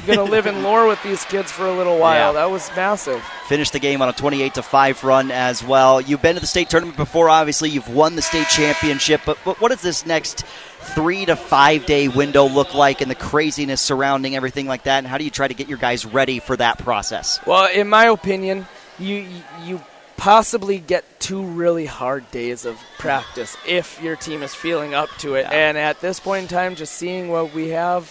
going 0.06 0.18
to 0.18 0.24
live 0.24 0.46
in 0.48 0.64
lore 0.64 0.86
with 0.88 1.02
these 1.04 1.24
kids 1.26 1.52
for 1.52 1.66
a 1.66 1.72
little 1.72 1.98
while. 2.00 2.34
Yeah. 2.34 2.42
That 2.42 2.52
was 2.52 2.70
massive. 2.76 3.22
Finished 3.48 3.72
the 3.74 3.80
game 3.80 4.02
on 4.02 4.10
a 4.10 4.14
28 4.14 4.56
to 4.56 4.62
5 4.64 5.04
run 5.06 5.32
as 5.32 5.64
well. 5.64 6.02
You've 6.02 6.22
been 6.22 6.36
to 6.36 6.42
the 6.42 6.48
state 6.48 6.70
tournament 6.70 6.98
before, 6.98 7.30
obviously. 7.30 7.70
You've 7.70 7.88
won 7.94 8.16
the 8.16 8.22
state 8.22 8.48
championship. 8.48 9.22
But, 9.26 9.38
but 9.46 9.62
what 9.62 9.70
does 9.70 9.82
this 9.82 10.06
next 10.06 10.44
three 10.94 11.26
to 11.26 11.36
five 11.36 11.86
day 11.86 12.08
window 12.08 12.48
look 12.48 12.74
like 12.74 13.02
and 13.02 13.10
the 13.10 13.16
craziness 13.16 13.82
surrounding 13.82 14.36
everything 14.36 14.68
like 14.68 14.84
that? 14.84 15.00
And 15.00 15.08
how 15.08 15.18
do 15.18 15.24
you 15.24 15.32
try 15.32 15.48
to 15.48 15.54
get 15.54 15.68
your 15.68 15.78
guys 15.78 16.06
ready 16.06 16.40
for 16.40 16.56
that 16.58 16.80
process? 16.80 17.40
Well, 17.46 17.70
in 17.72 17.88
my 17.90 18.06
opinion, 18.06 18.66
you 18.98 19.28
you 19.64 19.82
possibly 20.18 20.80
get 20.80 21.06
two 21.20 21.42
really 21.42 21.86
hard 21.86 22.30
days 22.32 22.66
of 22.66 22.78
practice 22.98 23.56
if 23.66 24.02
your 24.04 24.18
team 24.18 24.44
is 24.44 24.54
feeling 24.54 24.94
up 24.94 25.10
to 25.20 25.36
it. 25.36 25.46
And 25.50 25.78
at 25.78 26.02
this 26.02 26.20
point 26.20 26.44
in 26.44 26.48
time, 26.50 26.76
just 26.76 26.96
seeing 26.96 27.30
what 27.30 27.54
we 27.54 27.70
have 27.70 28.06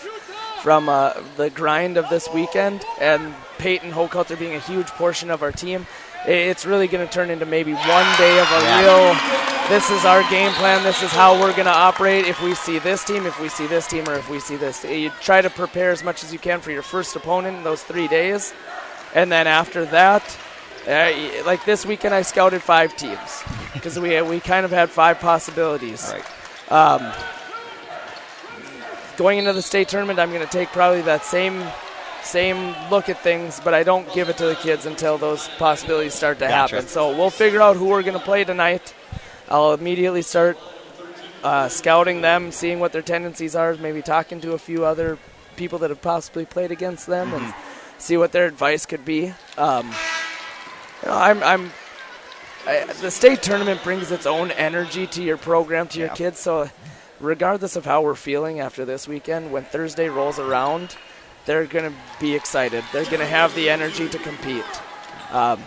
from 0.62 0.88
uh, 0.88 1.14
the 1.36 1.50
grind 1.50 1.98
of 1.98 2.08
this 2.08 2.28
weekend 2.32 2.84
and 3.00 3.34
Peyton 3.58 3.92
Hochhalter 3.92 4.38
being 4.38 4.54
a 4.54 4.60
huge 4.60 4.88
portion 4.88 5.30
of 5.30 5.42
our 5.42 5.52
team, 5.52 5.86
it's 6.28 6.66
really 6.66 6.86
going 6.88 7.06
to 7.06 7.12
turn 7.12 7.30
into 7.30 7.46
maybe 7.46 7.72
one 7.72 8.16
day 8.18 8.38
of 8.38 8.46
a 8.52 8.60
Yeah. 8.62 8.80
real. 8.82 9.16
This 9.68 9.90
is 9.90 10.04
our 10.04 10.22
game 10.30 10.50
plan. 10.52 10.82
This 10.82 11.02
is 11.02 11.10
how 11.10 11.34
we're 11.38 11.52
going 11.52 11.66
to 11.66 11.70
operate. 11.74 12.26
If 12.26 12.40
we 12.42 12.54
see 12.54 12.78
this 12.78 13.04
team, 13.04 13.26
if 13.26 13.38
we 13.40 13.48
see 13.48 13.66
this 13.66 13.86
team, 13.86 14.08
or 14.08 14.14
if 14.14 14.30
we 14.30 14.40
see 14.40 14.56
this, 14.56 14.82
you 14.84 15.10
try 15.20 15.42
to 15.42 15.50
prepare 15.50 15.90
as 15.90 16.02
much 16.02 16.24
as 16.24 16.32
you 16.32 16.38
can 16.38 16.60
for 16.60 16.70
your 16.70 16.82
first 16.82 17.14
opponent 17.16 17.58
in 17.58 17.64
those 17.64 17.82
three 17.82 18.08
days, 18.08 18.54
and 19.14 19.30
then 19.30 19.46
after 19.46 19.84
that, 19.86 20.22
uh, 20.86 21.10
like 21.44 21.64
this 21.66 21.84
weekend, 21.84 22.14
I 22.14 22.22
scouted 22.22 22.62
five 22.62 22.96
teams 22.96 23.42
because 23.74 23.98
we 23.98 24.20
we 24.22 24.40
kind 24.40 24.64
of 24.64 24.70
had 24.70 24.88
five 24.88 25.18
possibilities. 25.20 26.14
Um, 26.70 27.12
going 29.18 29.38
into 29.38 29.52
the 29.52 29.62
state 29.62 29.88
tournament, 29.88 30.18
I'm 30.18 30.30
going 30.32 30.46
to 30.46 30.50
take 30.52 30.68
probably 30.70 31.02
that 31.02 31.24
same 31.24 31.62
same 32.22 32.74
look 32.90 33.08
at 33.08 33.22
things, 33.22 33.60
but 33.64 33.74
I 33.74 33.82
don't 33.82 34.10
give 34.12 34.28
it 34.28 34.36
to 34.38 34.46
the 34.46 34.54
kids 34.56 34.86
until 34.86 35.18
those 35.18 35.48
possibilities 35.58 36.14
start 36.14 36.38
to 36.40 36.46
Gotcha. 36.46 36.76
happen. 36.76 36.88
So 36.88 37.16
we'll 37.16 37.30
figure 37.30 37.62
out 37.62 37.76
who 37.76 37.86
we're 37.86 38.02
going 38.02 38.18
to 38.18 38.24
play 38.24 38.44
tonight. 38.44 38.94
I'll 39.48 39.72
immediately 39.72 40.22
start 40.22 40.58
uh, 41.42 41.68
scouting 41.68 42.20
them, 42.20 42.52
seeing 42.52 42.80
what 42.80 42.92
their 42.92 43.02
tendencies 43.02 43.54
are, 43.54 43.74
maybe 43.76 44.02
talking 44.02 44.40
to 44.42 44.52
a 44.52 44.58
few 44.58 44.84
other 44.84 45.18
people 45.56 45.78
that 45.78 45.90
have 45.90 46.02
possibly 46.02 46.44
played 46.44 46.70
against 46.70 47.06
them, 47.06 47.32
and 47.32 47.54
see 47.98 48.16
what 48.16 48.32
their 48.32 48.46
advice 48.46 48.84
could 48.86 49.04
be. 49.04 49.32
Um, 49.56 49.86
you 51.02 51.08
know, 51.08 51.14
I'm, 51.14 51.42
I'm 51.42 51.72
I, 52.66 52.84
the 53.00 53.10
state 53.10 53.42
tournament 53.42 53.82
brings 53.82 54.10
its 54.12 54.26
own 54.26 54.50
energy 54.50 55.06
to 55.06 55.22
your 55.22 55.36
program, 55.38 55.88
to 55.88 55.98
your 55.98 56.08
Yeah. 56.08 56.14
kids. 56.14 56.38
So, 56.40 56.68
regardless 57.20 57.76
of 57.76 57.86
how 57.86 58.02
we're 58.02 58.14
feeling 58.14 58.60
after 58.60 58.84
this 58.84 59.08
weekend, 59.08 59.50
when 59.52 59.64
Thursday 59.64 60.08
rolls 60.08 60.38
around, 60.38 60.96
they're 61.48 61.64
going 61.64 61.90
to 61.90 61.98
be 62.20 62.34
excited. 62.34 62.84
They're 62.92 63.06
going 63.06 63.20
to 63.20 63.26
have 63.26 63.54
the 63.54 63.70
energy 63.70 64.06
to 64.06 64.18
compete. 64.18 64.64
Um, 65.32 65.58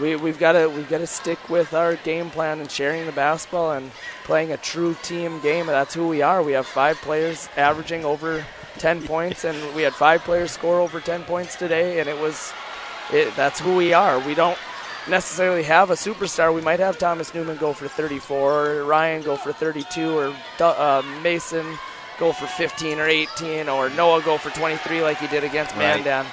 we, 0.00 0.16
we've 0.16 0.40
got 0.40 0.52
to 0.52 0.68
we've 0.68 0.88
got 0.88 0.98
to 0.98 1.06
stick 1.06 1.48
with 1.48 1.72
our 1.72 1.94
game 1.96 2.30
plan 2.30 2.60
and 2.60 2.70
sharing 2.70 3.06
the 3.06 3.12
basketball 3.12 3.72
and 3.72 3.92
playing 4.24 4.50
a 4.52 4.56
true 4.56 4.96
team 5.04 5.40
game. 5.40 5.66
That's 5.66 5.94
who 5.94 6.08
we 6.08 6.20
are. 6.20 6.42
We 6.42 6.52
have 6.52 6.66
five 6.66 6.96
players 6.96 7.48
averaging 7.56 8.04
over 8.04 8.44
10 8.78 9.02
points, 9.02 9.44
and 9.44 9.56
we 9.74 9.82
had 9.82 9.94
five 9.94 10.22
players 10.22 10.50
score 10.50 10.80
over 10.80 11.00
10 11.00 11.22
points 11.24 11.54
today, 11.54 12.00
and 12.00 12.08
it 12.08 12.20
was 12.20 12.52
it, 13.12 13.34
that's 13.36 13.60
who 13.60 13.76
we 13.76 13.92
are. 13.92 14.18
We 14.26 14.34
don't 14.34 14.58
necessarily 15.08 15.62
have 15.62 15.90
a 15.90 15.94
superstar. 15.94 16.52
We 16.52 16.60
might 16.60 16.80
have 16.80 16.98
Thomas 16.98 17.32
Newman 17.34 17.56
go 17.56 17.72
for 17.72 17.86
34, 17.86 18.66
or 18.66 18.84
Ryan 18.84 19.22
go 19.22 19.36
for 19.36 19.52
32, 19.52 20.18
or 20.18 20.34
uh, 20.60 21.02
Mason 21.22 21.78
go 22.18 22.32
for 22.32 22.46
15 22.46 22.98
or 22.98 23.06
18, 23.06 23.68
or 23.68 23.90
Noah 23.90 24.22
go 24.22 24.38
for 24.38 24.50
23 24.50 25.02
like 25.02 25.18
he 25.18 25.26
did 25.28 25.44
against 25.44 25.72
Right. 25.72 26.02
Mandan. 26.04 26.26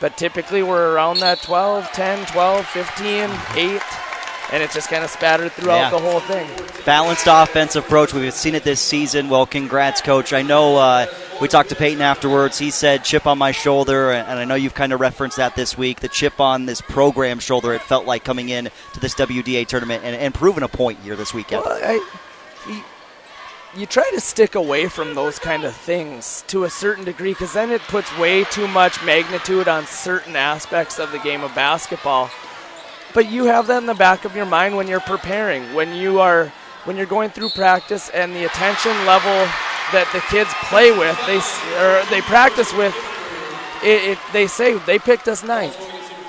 But 0.00 0.16
typically 0.16 0.62
we're 0.62 0.92
around 0.94 1.18
that 1.20 1.42
12, 1.42 1.90
10, 1.92 2.26
12, 2.26 2.66
15, 2.66 3.30
8, 3.56 3.82
and 4.52 4.62
it's 4.62 4.72
just 4.74 4.88
kind 4.88 5.02
of 5.04 5.10
spattered 5.10 5.52
throughout 5.52 5.76
Yeah. 5.76 5.90
the 5.90 5.98
whole 5.98 6.20
thing. 6.20 6.48
Balanced 6.86 7.26
offensive 7.28 7.84
approach. 7.84 8.14
We've 8.14 8.32
seen 8.32 8.54
it 8.54 8.62
this 8.64 8.80
season. 8.80 9.28
Well, 9.28 9.44
congrats, 9.44 10.00
coach. 10.00 10.32
I 10.32 10.40
know 10.42 10.76
uh, 10.76 11.06
we 11.40 11.48
talked 11.48 11.68
to 11.70 11.74
Peyton 11.74 12.00
afterwards. 12.00 12.58
He 12.58 12.70
said 12.70 13.04
chip 13.04 13.26
on 13.26 13.36
my 13.36 13.50
shoulder, 13.52 14.12
and 14.12 14.38
I 14.38 14.44
know 14.44 14.54
you've 14.54 14.72
kind 14.74 14.92
of 14.94 15.00
referenced 15.00 15.36
that 15.36 15.54
this 15.56 15.76
week. 15.76 16.00
The 16.00 16.08
chip 16.08 16.40
on 16.40 16.64
this 16.64 16.80
program 16.80 17.40
shoulder. 17.40 17.74
It 17.74 17.82
felt 17.82 18.06
like 18.06 18.24
coming 18.24 18.48
in 18.48 18.70
to 18.94 19.00
this 19.00 19.14
WDA 19.14 19.66
tournament 19.66 20.04
and, 20.04 20.16
and 20.16 20.32
proving 20.32 20.62
a 20.62 20.68
point 20.68 21.00
here 21.00 21.16
this 21.16 21.34
weekend. 21.34 21.64
Well, 21.66 21.78
I, 21.82 22.02
you 23.76 23.86
try 23.86 24.08
to 24.10 24.20
stick 24.20 24.54
away 24.54 24.88
from 24.88 25.14
those 25.14 25.38
kind 25.38 25.64
of 25.64 25.74
things 25.74 26.42
to 26.48 26.64
a 26.64 26.70
certain 26.70 27.04
degree 27.04 27.32
because 27.32 27.52
then 27.52 27.70
it 27.70 27.82
puts 27.82 28.16
way 28.18 28.44
too 28.44 28.66
much 28.66 29.04
magnitude 29.04 29.68
on 29.68 29.86
certain 29.86 30.36
aspects 30.36 30.98
of 30.98 31.12
the 31.12 31.18
game 31.18 31.42
of 31.42 31.54
basketball. 31.54 32.30
But 33.14 33.30
you 33.30 33.44
have 33.44 33.66
that 33.66 33.78
in 33.78 33.86
the 33.86 33.94
back 33.94 34.24
of 34.24 34.34
your 34.34 34.46
mind 34.46 34.76
when 34.76 34.86
you're 34.86 35.00
preparing, 35.00 35.74
when 35.74 35.94
you 35.94 36.20
are 36.20 36.52
when 36.84 36.96
you're 36.96 37.06
going 37.06 37.28
through 37.30 37.50
practice 37.50 38.08
and 38.10 38.34
the 38.34 38.44
attention 38.44 38.92
level 39.04 39.46
that 39.92 40.08
the 40.12 40.20
kids 40.30 40.50
play 40.68 40.90
with, 40.92 41.18
they 41.26 41.38
or 41.78 42.04
they 42.10 42.22
practice 42.22 42.72
with. 42.72 42.94
It, 43.82 44.12
it, 44.12 44.18
they 44.32 44.46
say 44.48 44.76
they 44.78 44.98
picked 44.98 45.28
us 45.28 45.44
ninth. 45.44 45.78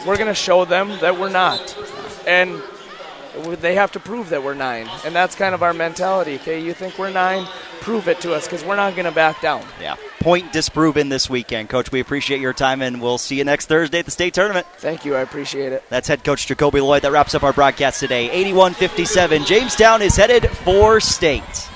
We're 0.06 0.18
going 0.18 0.28
to 0.28 0.36
show 0.36 0.66
them 0.66 0.90
that 0.99 1.20
we're 1.20 1.30
not, 1.30 1.76
and 2.28 2.61
they 3.56 3.76
have 3.76 3.91
to 3.94 3.99
prove 3.99 4.30
that 4.30 4.44
we're 4.44 4.53
nine, 4.53 4.88
and 5.06 5.16
that's 5.16 5.36
kind 5.36 5.56
of 5.56 5.64
our 5.64 5.74
mentality. 5.74 6.36
Okay, 6.36 6.61
you 6.61 6.74
think 6.74 6.98
we're 6.98 7.11
nine? 7.11 7.48
Prove 7.82 8.07
it 8.07 8.20
to 8.22 8.34
us, 8.34 8.45
because 8.45 8.64
we're 8.64 8.76
not 8.76 8.95
going 8.95 9.06
to 9.06 9.11
back 9.11 9.41
down. 9.41 9.64
Yeah. 9.82 9.95
Point 10.20 10.52
disproven 10.52 11.10
this 11.10 11.30
weekend, 11.30 11.70
coach. 11.70 11.91
We 11.91 12.02
appreciate 12.02 12.41
your 12.41 12.53
time, 12.53 12.82
and 12.82 13.02
we'll 13.02 13.18
see 13.18 13.38
you 13.38 13.44
next 13.45 13.68
Thursday 13.68 13.99
at 13.99 14.06
the 14.06 14.11
state 14.11 14.34
tournament. 14.34 14.68
Thank 14.78 15.06
you, 15.06 15.16
I 15.16 15.22
appreciate 15.22 15.72
it. 15.72 15.84
That's 15.90 16.07
head 16.07 16.24
coach 16.24 16.45
Jacoby 16.45 16.82
Lloyd. 16.82 17.03
That 17.03 17.11
wraps 17.11 17.36
up 17.36 17.44
our 17.44 17.53
broadcast 17.53 17.99
today. 17.99 18.30
81 18.30 18.74
57. 18.74 19.45
Jamestown 19.45 20.02
is 20.02 20.16
headed 20.16 20.49
for 20.49 20.99
state. 20.99 21.70